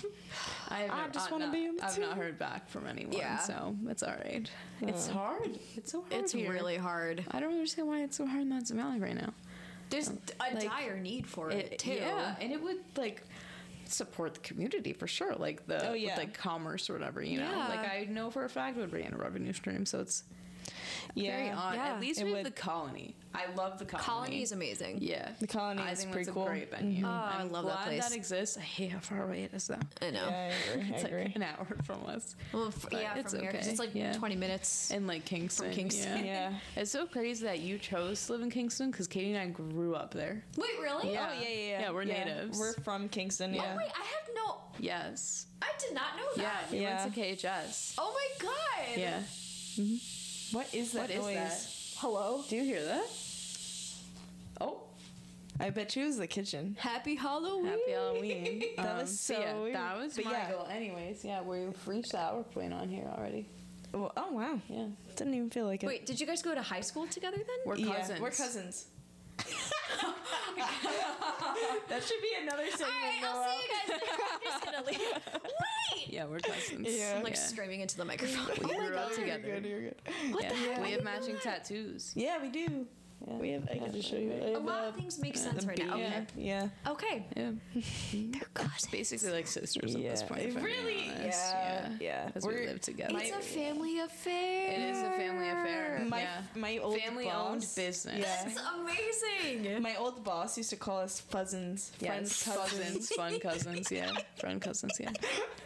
I, 0.69 0.78
have 0.80 0.91
I 0.91 1.07
just 1.09 1.32
uh, 1.32 1.36
wanna 1.36 1.51
be 1.51 1.67
on 1.67 1.78
the 1.78 1.86
I've 1.86 1.97
not 1.99 2.17
heard 2.17 2.38
back 2.38 2.67
from 2.67 2.86
anyone, 2.86 3.13
Yeah. 3.15 3.38
so 3.39 3.76
it's 3.88 4.03
all 4.03 4.13
right. 4.26 4.49
It's 4.82 5.07
hard. 5.07 5.57
It's 5.78 5.93
so 5.93 6.01
hard. 6.01 6.13
It's 6.13 6.34
here. 6.34 6.51
really 6.51 6.76
hard. 6.76 7.24
I 7.32 7.39
don't 7.39 7.53
understand 7.53 7.88
why 7.88 8.03
it's 8.03 8.17
so 8.17 8.26
hard 8.26 8.41
in 8.41 8.49
that 8.49 8.67
Valley 8.67 8.99
right 8.99 9.15
now. 9.15 9.34
There's 9.89 10.09
a 10.09 10.17
like, 10.39 10.63
dire 10.63 10.97
need 10.97 11.28
for 11.28 11.49
it, 11.51 11.80
too. 11.80 11.91
Yeah, 11.93 12.36
and 12.41 12.51
it 12.51 12.61
would 12.61 12.80
like 12.97 13.24
support 13.86 14.34
the 14.34 14.39
community 14.41 14.91
for 14.91 15.07
sure. 15.07 15.34
Like 15.36 15.65
the 15.67 15.88
Oh, 15.88 15.91
with, 15.93 16.17
like 16.17 16.34
commerce 16.34 16.89
or 16.89 16.93
whatever. 16.93 17.21
You 17.21 17.39
know, 17.39 17.49
Yeah. 17.49 17.67
like 17.69 17.80
I 17.80 18.07
know 18.09 18.32
for 18.32 18.43
a 18.43 18.49
fact 18.49 18.78
it 18.78 18.82
would 18.82 18.91
bring 18.91 19.05
in 19.05 19.13
a 19.13 19.17
revenue 19.17 19.53
stream. 19.53 19.86
So 19.86 19.99
it's 20.01 20.24
very 21.16 21.45
Yeah. 21.47 21.58
odd. 21.58 21.76
Yeah, 21.76 21.93
At 21.93 21.99
least 22.01 22.20
it 22.22 22.26
with 22.26 22.34
would. 22.34 22.45
the 22.45 22.51
colony. 22.51 23.16
I 23.36 23.51
love 23.56 23.80
the 23.80 23.86
colony. 23.86 24.06
Colony 24.06 24.41
is 24.43 24.51
amazing. 24.51 24.99
Yeah, 25.01 25.32
The 25.39 25.47
Colony 25.47 25.82
I 25.82 25.91
is 25.91 25.99
think 26.01 26.12
pretty 26.12 26.26
that's 26.26 26.36
cool. 26.36 26.43
a 26.45 26.49
great 26.49 26.70
venue. 26.70 26.97
Mm-hmm. 26.97 27.06
Oh, 27.06 27.10
I 27.10 27.38
I'm 27.41 27.51
love 27.51 27.66
that 27.66 27.84
place. 27.86 27.99
glad 28.01 28.12
that 28.12 28.16
exists. 28.16 28.58
I 28.58 28.62
hate 28.62 28.91
how 28.91 28.99
far 28.99 29.24
away 29.24 29.41
it 29.43 29.54
is 29.56 29.66
though. 29.68 29.80
I 30.04 30.12
know. 30.12 30.28
Yeah, 30.30 30.51
I 30.51 30.72
agree. 30.74 30.84
I 30.91 30.93
It's 30.95 31.04
agree. 31.04 31.24
like 31.24 31.36
an 31.38 31.43
hour 31.43 31.68
from 31.84 32.06
us. 32.06 32.36
Well, 32.54 32.68
f- 32.68 32.84
But 32.84 32.93
yeah, 33.01 33.16
it's 33.18 33.32
from 33.34 33.41
here 33.41 33.51
'cause 33.51 33.62
okay. 33.62 33.70
it's 33.72 33.80
like 33.80 33.95
Yeah. 33.95 34.14
20 34.14 34.36
minutes. 34.36 34.91
And 34.91 35.08
like 35.08 35.26
Kingston. 35.26 35.66
From 35.66 35.76
Kingston. 35.76 36.26
Yeah. 36.26 36.51
Yeah. 36.51 36.54
It's 36.82 36.91
so 36.91 37.08
crazy 37.08 37.43
that 37.45 37.60
you 37.60 37.80
chose 37.80 38.24
to 38.28 38.34
live 38.34 38.41
in 38.43 38.51
Kingston 38.51 38.91
because 38.91 39.08
Katie 39.08 39.34
and 39.34 39.39
I 39.41 39.47
grew 39.51 39.95
up 39.95 40.14
there. 40.14 40.43
Wait, 40.58 40.70
really? 40.80 41.12
Yeah. 41.14 41.28
Oh 41.32 41.41
yeah, 41.41 41.47
yeah, 41.49 41.56
yeah. 41.70 41.80
Yeah, 41.82 41.91
we're 41.91 42.04
natives. 42.04 42.60
We're 42.60 42.74
from 42.84 43.10
Kingston. 43.10 43.51
Oh, 43.54 43.56
yeah. 43.56 43.72
Oh 43.74 43.78
wait, 43.78 43.89
I 43.95 44.04
have 44.04 44.30
no. 44.36 44.58
Yes. 44.80 45.47
I 45.62 45.72
did 45.80 45.93
not 45.95 46.18
know 46.18 46.24
Yeah, 46.36 46.43
that. 46.43 46.72
we 46.72 46.82
Yeah. 46.82 47.01
went 47.04 47.16
to 47.16 47.20
KHS. 47.20 47.95
Oh 47.97 48.14
my 48.14 48.45
god. 48.47 48.97
Yeah. 48.97 49.20
Mm-hmm. 49.80 49.95
What 50.54 50.74
is 50.74 50.91
that 50.93 51.01
What 51.01 51.10
is 51.10 51.18
noise? 51.18 51.34
that? 51.36 51.68
Hello. 51.99 52.43
Do 52.47 52.56
you 52.56 52.64
hear 52.64 52.86
that? 52.86 53.08
Oh, 54.62 54.82
I 55.60 55.70
bet 55.72 55.95
you 55.95 56.04
it 56.04 56.08
was 56.08 56.18
the 56.18 56.28
kitchen. 56.28 56.76
Happy 56.80 57.16
Halloween. 57.16 57.66
happy 57.66 57.91
Halloween. 57.91 58.64
That 58.78 58.91
um, 58.91 58.97
was 58.99 59.20
so 59.20 59.34
so 59.34 59.39
yeah, 59.39 59.54
weird. 59.60 59.76
that 59.76 59.97
was 59.97 60.14
But 60.16 60.26
my 60.26 60.32
yeah. 60.32 60.51
goal. 60.51 60.68
Anyways, 60.70 61.26
yeah, 61.26 61.41
we've 61.41 61.88
reached 61.88 62.12
the 62.12 62.20
hour 62.20 62.43
point 62.43 62.72
on 62.74 62.88
here 62.88 63.10
already. 63.18 63.47
Oh, 63.95 64.12
oh 64.16 64.32
wow. 64.32 64.60
Yeah. 64.70 64.86
Didn't 65.16 65.34
even 65.34 65.49
feel 65.49 65.66
like 65.66 65.84
it. 65.84 65.88
Wait, 65.88 66.06
did 66.06 66.20
you 66.20 66.28
guys 66.28 66.41
go 66.43 66.54
to 66.54 66.62
high 66.62 66.82
school 66.82 67.08
together 67.08 67.38
then? 67.38 67.45
We're 67.66 67.76
Yeah, 67.78 67.95
cousins. 67.95 68.20
we're 68.22 68.30
cousins. 68.32 68.86
that 71.89 72.04
should 72.04 72.22
be 72.22 72.34
another 72.41 72.66
segment. 72.72 72.94
All 72.94 73.02
right, 73.02 73.24
I'll 73.24 73.36
Noah. 73.36 73.48
see 73.50 73.62
you 73.62 73.68
guys 73.70 73.88
there. 73.88 74.00
I'm 74.34 74.39
just 74.44 74.66
gonna 74.66 74.84
leave. 74.88 75.00
Wait. 75.44 76.14
Yeah, 76.14 76.26
we're 76.26 76.39
cousins. 76.39 76.88
Yeah. 76.89 77.16
I'm 77.18 77.24
like 77.24 77.34
yeah. 77.36 77.39
screaming 77.39 77.82
into 77.82 77.98
the 77.98 78.06
microphone. 78.06 78.48
We 78.68 78.76
grew 78.76 78.96
up 78.96 79.10
You're 79.10 79.20
together. 79.20 79.60
good. 79.60 79.66
You're 79.66 79.82
good. 79.82 79.96
What 80.32 80.44
yeah. 80.44 80.50
the 80.50 80.56
heck? 80.56 80.82
We 80.84 80.91
have 80.91 81.04
matching 81.04 81.38
tattoos. 81.41 82.12
Yeah, 82.16 82.41
we 82.41 82.50
do. 82.50 82.88
Yeah. 83.28 83.34
We 83.38 83.49
have. 83.51 83.67
I 83.71 83.78
can 83.78 83.93
just 83.93 84.09
show 84.09 84.17
you. 84.17 84.32
I 84.34 84.36
A 84.49 84.53
have, 84.53 84.65
lot 84.65 84.84
uh, 84.84 84.88
of 84.89 84.95
things 84.95 85.19
make 85.21 85.38
sense 85.38 85.65
right 85.65 85.78
now. 85.78 85.95
bee. 85.95 86.03
Okay. 86.03 86.26
Yeah. 86.36 86.67
Okay. 86.88 87.26
Yeah. 87.38 87.51
They're 88.13 88.41
cousins. 88.53 88.88
Basically 88.91 89.32
like 89.32 89.47
sisters 89.47 89.95
at 89.95 90.01
this 90.01 90.24
point. 90.24 90.41
if 90.41 90.57
I'm 90.57 90.63
being 90.63 90.65
Really? 90.65 91.11
honest. 91.19 91.53
Yeah. 91.53 91.89
Yeah. 91.99 92.26
Because 92.26 92.45
we 92.45 92.53
live 92.67 92.82
together. 92.82 93.17
It's 93.17 93.32
a 93.32 93.39
family 93.39 93.99
affair. 93.99 94.71
It 94.71 94.80
is 94.80 94.99
a 94.99 95.11
family 95.11 95.49
affair. 95.49 96.05
My 96.07 96.21
yeah. 96.21 96.41
my 96.55 96.78
old 96.80 96.99
Family 96.99 97.30
owned 97.30 97.65
business. 97.76 98.26
That's 98.26 98.59
amazing. 98.76 99.82
My 99.82 99.95
old 99.95 100.24
boss 100.24 100.57
used 100.57 100.69
to 100.69 100.76
call 100.76 100.99
us 100.99 101.21
fuzzins, 101.32 101.91
friends, 101.95 102.43
cousins, 102.43 102.71
cousins, 102.71 103.09
fun 103.09 103.39
cousins, 103.41 103.91
yeah, 103.91 104.11
friend 104.39 104.61
cousins, 104.61 104.93
yeah. 104.99 105.11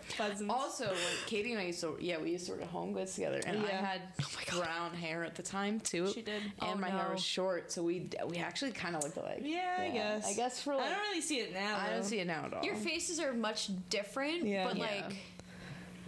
Fuzzins. 0.10 0.50
Also, 0.50 0.86
when 0.88 0.98
Katie 1.26 1.52
and 1.52 1.62
I 1.62 1.66
used 1.66 1.82
to, 1.82 1.98
yeah, 2.00 2.18
we 2.20 2.32
used 2.32 2.46
to 2.48 2.54
work 2.54 2.62
at 2.62 2.68
Home 2.70 2.94
Goods 2.94 3.14
together, 3.16 3.42
and 3.46 3.60
I 3.60 3.64
Yeah. 3.64 3.86
had 3.86 4.02
oh 4.22 4.60
brown 4.60 4.94
hair 4.94 5.24
at 5.24 5.36
the 5.36 5.44
time 5.44 5.80
too. 5.80 6.12
She 6.14 6.22
did. 6.22 6.42
and 6.44 6.52
Oh, 6.62 6.76
my 6.76 6.90
hair 6.90 7.10
was 7.12 7.24
short, 7.24 7.72
so 7.72 7.84
we 7.84 8.10
we 8.28 8.38
actually 8.38 8.72
kind 8.72 8.96
of 8.96 9.04
looked 9.04 9.18
alike. 9.18 9.42
Yeah, 9.44 9.78
I 9.80 9.90
guess. 9.90 10.28
I 10.28 10.34
guess 10.34 10.62
for 10.62 10.74
I 10.74 10.90
don't 10.90 11.00
really 11.10 11.22
see 11.22 11.40
it 11.40 11.54
now. 11.54 11.78
I 11.78 11.90
don't 11.90 12.02
though. 12.02 12.08
see 12.08 12.20
it 12.20 12.28
now 12.28 12.46
at 12.46 12.54
all. 12.54 12.64
Your 12.64 12.76
faces 12.76 13.20
are 13.20 13.34
much 13.34 13.70
different, 13.90 14.44
Yeah. 14.44 14.68
but 14.68 14.78
Yeah. 14.78 14.84
like 14.84 15.16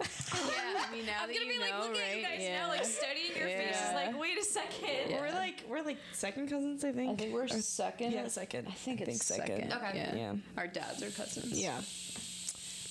yeah, 0.00 0.86
I 0.88 0.92
mean 0.92 1.04
now 1.04 1.12
I'm 1.22 1.28
that 1.28 1.34
gonna 1.34 1.44
you 1.52 1.52
be 1.52 1.58
like 1.58 1.78
looking 1.78 1.92
right? 2.00 2.10
at 2.10 2.16
you 2.16 2.22
guys 2.22 2.38
yeah. 2.40 2.62
now, 2.62 2.68
like 2.68 2.84
studying 2.86 3.36
your 3.36 3.46
faces, 3.48 3.92
like 3.94 4.18
wait 4.18 4.38
a 4.38 4.44
second. 4.44 5.10
Yeah. 5.10 5.20
We're 5.20 5.30
like 5.32 5.62
we're 5.68 5.82
like 5.82 5.98
second 6.14 6.48
cousins, 6.48 6.82
I 6.84 6.92
think. 6.92 7.10
I 7.10 7.14
think 7.22 7.34
we're 7.34 7.44
Or- 7.44 7.48
second. 7.48 8.12
yeah, 8.12 8.26
second. 8.28 8.66
I 8.68 8.70
think 8.72 9.00
I 9.02 9.04
it's 9.04 9.28
think 9.28 9.40
second. 9.42 9.70
second. 9.70 9.72
Okay. 9.74 9.98
Yeah. 9.98 10.14
Yeah. 10.16 10.34
Our 10.56 10.68
dads 10.68 11.02
are 11.02 11.10
cousins. 11.10 11.52
Yeah. 11.60 11.82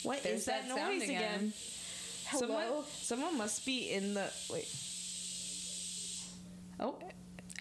What 0.04 0.24
There's 0.24 0.40
is 0.40 0.46
that, 0.46 0.68
that 0.68 0.90
noise 0.90 1.04
again. 1.04 1.22
again? 1.22 1.54
Hello? 2.28 2.48
Someone, 2.48 2.84
someone 3.02 3.38
must 3.38 3.66
be 3.66 3.92
in 3.92 4.14
the 4.14 4.32
wait. 4.50 4.68
Oh. 6.80 6.96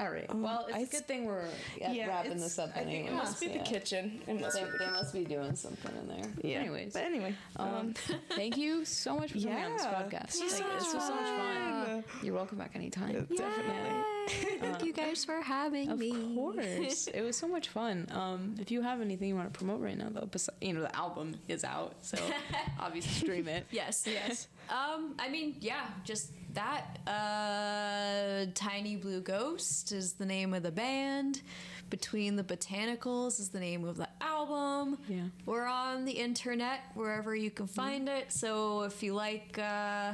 All 0.00 0.10
right. 0.10 0.26
Um, 0.28 0.42
well, 0.42 0.66
it's 0.68 0.76
I 0.76 0.80
a 0.80 0.86
good 0.86 1.06
thing 1.08 1.24
we're 1.24 1.44
yeah, 1.80 1.92
yeah, 1.92 2.06
wrapping 2.08 2.38
this 2.38 2.58
up. 2.58 2.70
I 2.76 2.84
think 2.84 3.08
it 3.08 3.12
must 3.12 3.40
be 3.40 3.46
yeah. 3.46 3.58
the 3.58 3.64
kitchen. 3.64 4.20
It 4.28 4.40
must 4.40 4.56
They, 4.56 4.64
be 4.64 4.70
the 4.70 4.78
they 4.78 4.90
must 4.90 5.12
be 5.12 5.24
doing 5.24 5.56
something 5.56 5.92
in 5.96 6.08
there. 6.08 6.30
Yeah. 6.42 6.58
Anyways, 6.60 6.92
But 6.92 7.02
anyway, 7.02 7.34
um, 7.56 7.68
um, 7.68 7.94
thank 8.30 8.56
you 8.56 8.84
so 8.84 9.16
much 9.16 9.32
for 9.32 9.40
coming 9.40 9.58
on 9.58 9.72
this 9.72 9.86
podcast. 9.86 10.32
This 10.38 10.60
Like, 10.60 10.68
so 10.68 10.74
this 10.78 10.94
was 10.94 11.06
so 11.06 11.14
much 11.14 11.24
fun. 11.24 11.84
fun. 11.86 12.04
You're 12.22 12.34
welcome 12.34 12.58
back 12.58 12.72
anytime. 12.74 13.12
definitely. 13.36 14.04
Thank 14.60 14.84
you 14.84 14.92
guys 14.92 15.24
for 15.24 15.40
having 15.40 15.88
Of 15.88 15.98
me. 15.98 16.10
Of 16.10 16.34
course, 16.34 17.06
it 17.06 17.22
was 17.22 17.36
so 17.36 17.48
much 17.48 17.68
fun. 17.68 18.06
Um, 18.10 18.56
if 18.60 18.70
you 18.70 18.82
have 18.82 19.00
anything 19.00 19.28
you 19.28 19.34
want 19.34 19.50
to 19.52 19.56
promote 19.58 19.80
right 19.80 19.96
now, 19.96 20.10
though, 20.10 20.26
besi- 20.26 20.50
you 20.60 20.74
know 20.74 20.82
the 20.82 20.94
album 20.94 21.34
is 21.48 21.64
out, 21.64 21.94
so 22.02 22.18
obviously 22.78 23.12
stream 23.12 23.48
it. 23.48 23.66
Yes. 23.70 24.06
Yes. 24.06 24.48
Um, 24.70 25.14
I 25.18 25.28
mean, 25.28 25.56
yeah, 25.60 25.86
just 26.04 26.32
that. 26.54 26.98
Uh, 27.06 28.50
Tiny 28.54 28.96
Blue 28.96 29.20
Ghost 29.20 29.92
is 29.92 30.14
the 30.14 30.26
name 30.26 30.54
of 30.54 30.62
the 30.62 30.70
band. 30.72 31.42
Between 31.90 32.36
the 32.36 32.44
Botanicals 32.44 33.40
is 33.40 33.48
the 33.48 33.60
name 33.60 33.84
of 33.84 33.96
the 33.96 34.08
album. 34.20 34.98
Yeah. 35.08 35.22
We're 35.46 35.66
on 35.66 36.04
the 36.04 36.12
internet 36.12 36.80
wherever 36.94 37.34
you 37.34 37.50
can 37.50 37.66
find 37.66 38.08
it. 38.08 38.30
So 38.30 38.82
if 38.82 39.02
you 39.02 39.14
like 39.14 39.58
uh, 39.58 40.12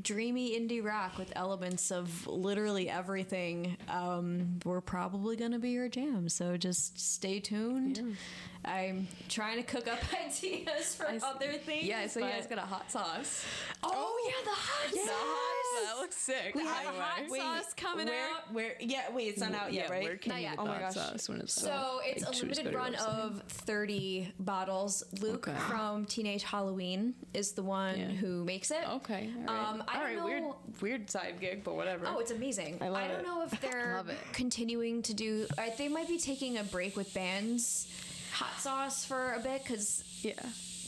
dreamy 0.00 0.58
indie 0.58 0.82
rock 0.82 1.18
with 1.18 1.30
elements 1.36 1.90
of 1.90 2.26
literally 2.26 2.88
everything, 2.88 3.76
um, 3.88 4.60
we're 4.64 4.80
probably 4.80 5.36
going 5.36 5.52
to 5.52 5.58
be 5.58 5.70
your 5.70 5.88
jam. 5.90 6.28
So 6.30 6.56
just 6.56 6.98
stay 6.98 7.38
tuned. 7.38 8.16
I'm 8.64 9.06
trying 9.28 9.56
to 9.56 9.62
cook 9.62 9.86
up 9.88 9.98
ideas 10.26 10.94
for 10.94 11.06
I 11.08 11.16
s- 11.16 11.22
other 11.22 11.52
things. 11.54 11.84
Yeah, 11.84 12.06
so 12.06 12.20
you 12.20 12.26
guys 12.26 12.46
got 12.46 12.58
a 12.58 12.62
hot 12.62 12.90
sauce. 12.90 13.44
Oh, 13.82 14.16
yeah, 14.26 14.44
the 14.44 14.50
hot 14.50 14.90
The 14.90 14.98
sauce. 14.98 15.08
hot 15.10 15.94
that 15.94 16.00
looks 16.00 16.16
sick. 16.16 16.54
We 16.54 16.62
have 16.64 16.86
a 16.86 16.98
hot 17.00 17.22
Wait, 17.28 17.40
sauce 17.40 17.74
coming 17.76 18.06
where, 18.06 18.24
out. 18.30 18.52
Where? 18.52 18.74
Yeah. 18.80 19.12
Wait, 19.12 19.28
it's 19.28 19.40
not 19.40 19.54
out 19.54 19.72
yet, 19.72 19.86
yeah, 19.88 19.92
right? 19.92 20.02
Where 20.04 20.16
can 20.16 20.30
Not 20.32 20.40
you 20.40 20.46
yet. 20.46 20.54
Oh 20.58 20.64
the 20.64 20.70
my 20.70 20.78
gosh. 20.78 20.94
sauce 20.94 21.28
when 21.28 21.40
it's 21.40 21.52
So 21.52 21.70
out? 21.70 22.00
it's 22.06 22.22
Like, 22.24 22.32
a 22.32 22.36
should 22.36 22.48
we 22.48 22.54
just 22.54 22.64
limited 22.64 22.78
run 22.78 22.94
website? 22.94 23.06
of 23.06 23.42
30 23.48 24.32
bottles. 24.40 25.02
Luke 25.20 25.48
Okay. 25.48 25.58
from 25.68 26.06
Teenage 26.06 26.42
Halloween 26.44 27.14
is 27.34 27.52
the 27.52 27.62
one 27.62 27.98
Yeah. 27.98 28.06
who 28.08 28.44
makes 28.44 28.70
it. 28.70 28.88
Okay. 28.88 29.30
All 29.48 29.54
right. 29.54 29.68
Um, 29.68 29.84
I 29.88 29.96
All 29.98 30.02
don't 30.06 30.16
know- 30.16 30.24
Weird, 30.24 30.44
weird 30.80 31.10
side 31.10 31.34
gig, 31.40 31.64
but 31.64 31.74
whatever. 31.74 32.06
Oh, 32.08 32.18
it's 32.20 32.30
amazing. 32.30 32.78
I 32.80 32.88
love 32.88 33.02
I 33.02 33.08
don't 33.08 33.20
it. 33.20 33.26
know 33.26 33.42
if 33.42 33.60
they're 33.60 34.04
continuing 34.32 35.02
to 35.02 35.12
do. 35.14 35.46
Uh, 35.58 35.62
they 35.76 35.88
might 35.88 36.08
be 36.08 36.18
taking 36.18 36.56
a 36.58 36.64
break 36.64 36.96
with 36.96 37.12
bands, 37.12 37.88
hot 38.34 38.58
sauce 38.60 39.04
for 39.04 39.32
a 39.34 39.40
bit 39.40 39.62
because 39.64 40.04
yeah. 40.22 40.32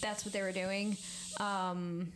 that's 0.01 0.25
what 0.25 0.33
they 0.33 0.43
were 0.43 0.53
doing. 0.53 0.97
Um, 1.41 2.13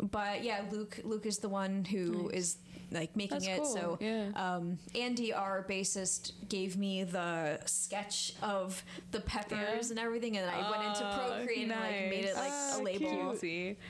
but 0.00 0.42
yeah, 0.42 0.62
Luke 0.70 0.98
Luke 1.04 1.26
is 1.26 1.38
the 1.38 1.48
one 1.48 1.84
who 1.84 2.28
is 2.30 2.56
like 2.90 3.16
making 3.16 3.38
That's 3.38 3.46
it. 3.48 3.56
cool, 3.62 3.74
So 3.74 3.98
yeah. 4.02 4.28
um, 4.34 4.78
Andy, 4.94 5.32
our 5.32 5.64
bassist, 5.66 6.32
gave 6.50 6.76
me 6.76 7.04
the 7.04 7.58
sketch 7.64 8.34
of 8.42 8.82
the 9.12 9.20
peppers 9.20 9.86
Yeah. 9.86 9.90
and 9.90 9.98
everything, 9.98 10.36
and 10.36 10.50
I 10.50 10.70
went 10.70 10.82
into 10.84 11.00
Oh, 11.02 11.18
Procreate 11.36 11.62
and 11.62 11.70
like 11.70 12.10
made 12.10 12.24
it 12.26 12.34
like 12.34 12.50
nice. 12.50 12.78
a 12.78 12.82
label 12.82 13.34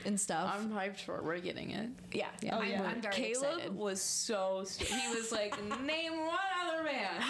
and 0.05 0.17
stuff. 0.17 0.53
I'm 0.55 0.69
hyped 0.71 1.01
for 1.01 1.17
it. 1.17 1.23
We're 1.25 1.39
getting 1.39 1.71
it. 1.71 1.89
yeah, 2.13 2.27
Yeah. 2.41 2.57
I'm, 2.57 2.69
yeah. 2.69 2.81
I'm 2.83 3.01
Caleb 3.01 3.43
excited. 3.57 3.75
was 3.75 4.01
so. 4.01 4.63
He 4.79 5.13
was 5.15 5.33
like, 5.33 5.53
name 5.83 6.15
one 6.25 6.37
other 6.65 6.83
band 6.85 7.17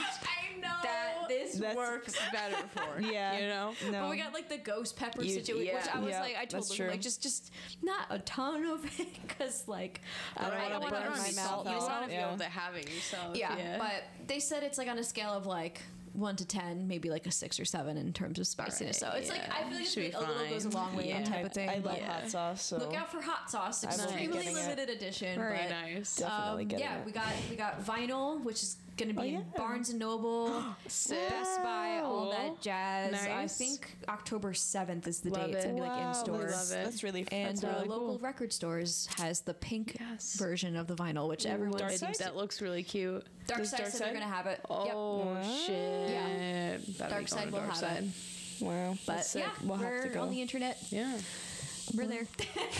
know 0.63 0.75
that 0.83 1.25
this 1.27 1.53
That's- 1.55 1.75
works 1.75 2.13
better 2.31 2.57
for. 2.73 3.01
Yeah. 3.13 3.37
You 3.39 3.47
know. 3.47 3.73
No. 3.91 4.01
But 4.03 4.09
we 4.11 4.17
got 4.17 4.33
like 4.33 4.49
the 4.49 4.57
ghost 4.57 4.95
pepper 4.97 5.21
You- 5.23 5.33
situation, 5.33 5.75
which. 5.75 5.87
I 5.93 5.99
was 5.99 6.09
Yeah, 6.09 6.21
like, 6.21 6.35
I 6.37 6.45
told 6.45 6.63
that's 6.63 6.71
him 6.71 6.77
true. 6.77 6.87
like 6.89 7.01
just 7.01 7.21
just 7.21 7.51
not 7.81 8.07
a 8.09 8.19
ton 8.19 8.65
of 8.65 8.83
it 8.99 9.07
because 9.27 9.67
like 9.67 10.01
I 10.37 10.43
don't 10.49 10.51
wanna 10.57 10.69
don't 10.69 10.81
want 10.81 10.93
burn 10.93 11.01
my 11.03 11.15
be 11.15 11.19
mouth 11.19 11.33
salty. 11.33 11.69
You 11.69 11.75
out. 11.77 11.81
want 11.89 12.01
to 12.03 12.07
be 12.07 12.13
Yeah. 12.13 12.27
able 12.27 12.37
to 12.37 12.43
having 12.45 12.87
yourself. 12.87 13.35
Yeah, 13.37 13.77
but 13.77 14.03
they 14.27 14.39
said 14.39 14.63
it's 14.63 14.77
like 14.77 14.87
on 14.87 14.97
a 14.97 15.03
scale 15.03 15.31
of 15.31 15.45
like 15.45 15.81
one 16.13 16.35
to 16.35 16.45
ten, 16.45 16.87
maybe 16.87 17.09
like 17.09 17.25
a 17.25 17.31
six 17.31 17.59
or 17.59 17.65
seven 17.65 17.97
in 17.97 18.13
terms 18.13 18.37
of 18.37 18.45
spiciness. 18.45 18.99
so 18.99 19.09
it's 19.15 19.29
like 19.29 19.39
yeah. 19.47 19.53
I 19.59 19.67
feel 19.67 19.77
like, 19.79 19.87
Should 19.87 19.99
be 20.01 20.05
it's 20.05 20.15
like 20.15 20.27
a 20.27 20.31
little 20.31 20.47
goes 20.47 20.65
a 20.65 20.69
long 20.69 20.95
way, 20.95 21.11
that 21.11 21.21
Yeah. 21.21 21.25
type 21.25 21.45
of 21.47 21.53
thing. 21.53 21.69
I 21.69 21.73
love 21.73 21.83
but 21.85 21.97
Yeah. 21.97 22.21
hot 22.21 22.29
sauce. 22.29 22.61
So 22.61 22.77
look 22.77 22.93
out 22.93 23.11
for 23.11 23.19
hot 23.19 23.49
sauce, 23.49 23.83
I 23.83 23.87
will 23.87 24.03
extremely 24.03 24.37
getting 24.37 24.51
it. 24.55 24.61
limited 24.61 24.89
edition. 24.91 25.39
very 25.39 25.57
but, 25.57 25.69
nice. 25.71 26.15
Definitely 26.17 26.61
um, 26.63 26.67
getting 26.67 26.85
yeah, 26.85 26.97
it. 26.99 27.05
we 27.07 27.11
got 27.11 27.25
we 27.49 27.55
got 27.55 27.83
vinyl, 27.83 28.43
which 28.43 28.61
is 28.61 28.77
gonna 28.97 29.13
be 29.13 29.19
Oh, 29.19 29.23
in 29.23 29.33
yeah. 29.33 29.39
Barnes 29.55 29.89
and 29.89 29.99
Noble, 29.99 30.63
Sick. 30.87 31.29
Best 31.29 31.61
Buy, 31.63 31.99
all 32.03 32.29
that 32.31 32.61
jazz. 32.61 33.13
I 33.13 33.47
think 33.47 33.95
October 34.07 34.53
seventh 34.53 35.07
is 35.07 35.19
the 35.21 35.29
Love 35.31 35.47
date. 35.47 35.55
It's 35.55 35.65
gonna 35.65 35.75
be 35.75 35.81
like 35.81 35.97
in 35.97 36.03
Wow, 36.05 36.11
stores. 36.13 36.51
Love 36.51 36.79
it. 36.79 36.83
That's 36.85 37.03
really 37.03 37.23
fun. 37.23 37.33
And 37.39 37.49
that's 37.57 37.63
uh, 37.63 37.67
really 37.77 37.87
local 37.89 38.07
cool. 38.07 38.19
record 38.19 38.53
stores 38.53 39.07
has 39.17 39.41
the 39.41 39.53
pink 39.53 39.97
Yes. 39.99 40.35
version 40.37 40.75
of 40.75 40.87
the 40.87 40.95
vinyl, 40.95 41.27
which 41.29 41.45
everyone 41.45 41.79
Dark 41.79 41.91
seems 41.93 42.17
That 42.19 42.35
looks 42.35 42.61
really 42.61 42.83
cute. 42.83 43.25
Dark 43.47 43.59
Does 43.61 43.69
Side 43.71 43.77
Dark 43.79 43.91
said 43.91 44.01
they're 44.01 44.07
Side? 44.09 44.13
gonna 44.13 44.31
have 44.33 44.45
it. 44.47 44.59
Yep. 44.69 44.93
Oh 44.95 45.63
shit! 45.65 46.09
Yeah. 46.09 46.77
That'd 46.97 47.09
Dark 47.09 47.27
Side 47.27 47.51
will 47.51 47.59
Dark 47.59 47.69
have 47.71 47.77
Side. 47.77 48.03
it. 48.03 48.63
wow. 48.63 48.95
But 49.05 49.15
That's 49.17 49.35
yeah, 49.35 49.49
we'll 49.63 49.77
we're 49.77 49.93
have 50.01 50.03
to 50.03 50.09
go. 50.09 50.21
on 50.21 50.29
the 50.29 50.41
internet. 50.41 50.77
Yeah. 50.89 51.17
We're 51.95 52.05
there. 52.07 52.23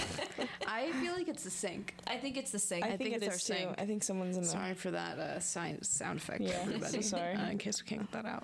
I 0.68 0.92
feel 0.94 1.14
like 1.14 1.28
it's 1.28 1.44
the 1.44 1.50
sink. 1.50 1.94
I 2.08 2.18
think 2.18 2.38
it's 2.38 2.52
the 2.52 2.60
sink. 2.60 2.84
I, 2.86 2.90
I 2.90 2.98
think, 2.98 3.12
think 3.12 3.24
it's 3.24 3.44
is 3.44 3.50
our 3.52 3.56
too. 3.58 3.64
sync. 3.64 3.82
I 3.82 3.86
think 3.86 4.04
someone's 4.04 4.38
in 4.38 4.44
there. 4.44 4.52
Sorry 4.52 4.74
for 4.74 4.92
that 4.92 5.20
uh, 5.20 5.40
sign, 5.40 5.82
sound 5.84 6.20
effect, 6.20 6.42
Yeah, 6.42 6.60
everybody. 6.62 7.02
so 7.02 7.02
sorry. 7.02 7.34
Uh, 7.36 7.50
in 7.50 7.58
case 7.58 7.82
we 7.84 7.88
can't 7.88 8.10
get 8.12 8.24
that 8.24 8.26
out. 8.26 8.44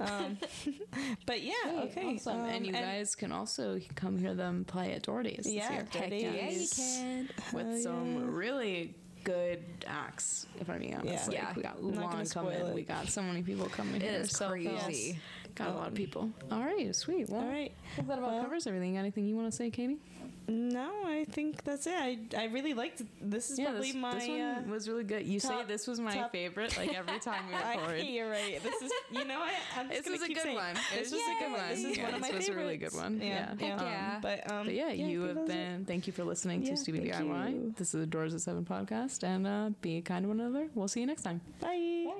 Um, 0.00 0.38
but 1.26 1.42
yeah, 1.42 1.52
okay. 1.84 2.14
Awesome. 2.16 2.40
um, 2.40 2.46
and 2.48 2.66
you 2.66 2.72
guys 2.72 3.14
can 3.14 3.32
also 3.32 3.80
come 3.94 4.18
hear 4.18 4.34
them 4.34 4.64
play 4.64 4.92
at 4.92 5.02
Door 5.02 5.24
Days 5.24 5.40
this 5.44 5.52
Yeah, 5.52 5.72
year. 5.72 5.86
Door 5.90 6.08
Days. 6.08 6.22
yeah, 6.22 6.50
you 6.50 6.68
can. 6.68 7.28
With 7.52 7.66
Hell 7.66 7.78
some 7.82 8.14
yeah. 8.14 8.20
really 8.26 8.94
good 9.24 9.62
acts, 9.86 10.46
if 10.60 10.68
I'm 10.68 10.80
being 10.80 10.94
honest. 10.96 11.32
Yeah. 11.32 11.46
Like, 11.48 11.48
Yeah. 11.48 11.52
we 11.56 11.62
got 11.62 11.76
I'm 11.78 11.86
not 11.94 11.94
gonna 12.02 12.12
Ulan 12.12 12.26
spoil 12.26 12.44
coming. 12.50 12.66
it. 12.68 12.74
We 12.74 12.82
got 12.82 13.08
so 13.08 13.22
many 13.22 13.42
people 13.42 13.66
coming 13.70 13.96
It 13.96 14.02
here. 14.02 14.12
is 14.20 14.30
so 14.32 14.50
crazy. 14.50 15.18
Got 15.54 15.68
a 15.68 15.72
lot 15.72 15.88
of 15.88 15.94
people. 15.94 16.30
All 16.50 16.60
right, 16.64 16.94
sweet. 16.94 17.28
Well, 17.28 17.40
All 17.42 17.48
right. 17.48 17.72
I 17.92 17.94
think 17.96 18.08
that 18.08 18.18
about 18.18 18.32
Well- 18.32 18.42
covers 18.42 18.66
everything. 18.66 18.96
Anything 18.98 19.26
you 19.26 19.36
want 19.36 19.48
to 19.50 19.56
say, 19.56 19.70
Katie? 19.70 19.98
No, 20.46 20.90
I 21.06 21.24
think 21.30 21.64
that's 21.64 21.86
it. 21.86 21.94
I, 21.94 22.18
I 22.36 22.44
really 22.46 22.74
liked. 22.74 23.00
This 23.22 23.50
is 23.50 23.58
probably 23.58 23.92
this, 23.92 23.94
my. 23.94 24.14
this 24.14 24.28
one 24.28 24.40
uh, 24.40 24.62
was 24.68 24.88
really 24.90 25.04
good. 25.04 25.24
You 25.26 25.40
say 25.40 25.64
this 25.66 25.86
was 25.86 25.98
my 26.00 26.12
top- 26.14 26.32
favorite, 26.32 26.76
like 26.76 26.92
every 26.92 27.18
time 27.18 27.46
we 27.48 27.54
I, 27.54 27.76
record. 27.76 28.02
you're 28.02 28.28
right. 28.28 28.62
This 28.62 28.82
is, 28.82 28.92
you 29.10 29.24
know, 29.24 29.38
I, 29.40 29.52
I'm 29.80 29.88
This 29.88 30.06
was 30.06 30.20
a 30.20 30.28
good 30.28 30.36
saying, 30.38 30.54
one. 30.56 30.74
This 30.94 31.12
was 31.12 31.20
a 31.22 31.42
good 31.42 31.52
one. 31.52 31.68
This 31.70 31.84
is 31.84 31.96
Yeah, 31.96 32.04
one 32.04 32.14
of 32.14 32.20
my 32.20 32.26
this 32.28 32.36
was 32.36 32.46
favorites. 32.46 32.48
a 32.48 32.54
really 32.54 32.76
good 32.76 32.92
one. 32.94 33.20
Yeah. 33.22 33.54
Yeah. 33.58 33.74
Um, 33.76 33.86
yeah. 33.86 34.18
But 34.20 34.50
um, 34.52 34.66
But 34.66 34.74
yeah, 34.74 34.86
I 34.88 34.92
you 34.92 35.22
have 35.22 35.46
been. 35.46 35.86
Thank 35.86 36.06
you 36.06 36.12
for 36.12 36.24
listening 36.24 36.62
Yeah, 36.62 36.72
to 36.72 36.76
Stevie 36.76 37.08
DIY. 37.08 37.76
This 37.76 37.94
is 37.94 38.00
the 38.00 38.06
Doors 38.06 38.34
at 38.34 38.42
Seven 38.42 38.66
podcast, 38.66 39.22
and 39.24 39.46
uh, 39.46 39.70
be 39.80 40.02
kind 40.02 40.24
to 40.24 40.28
one 40.28 40.40
another. 40.40 40.68
We'll 40.74 40.88
see 40.88 41.00
you 41.00 41.06
next 41.06 41.22
time. 41.22 41.40
Bye. 41.60 42.12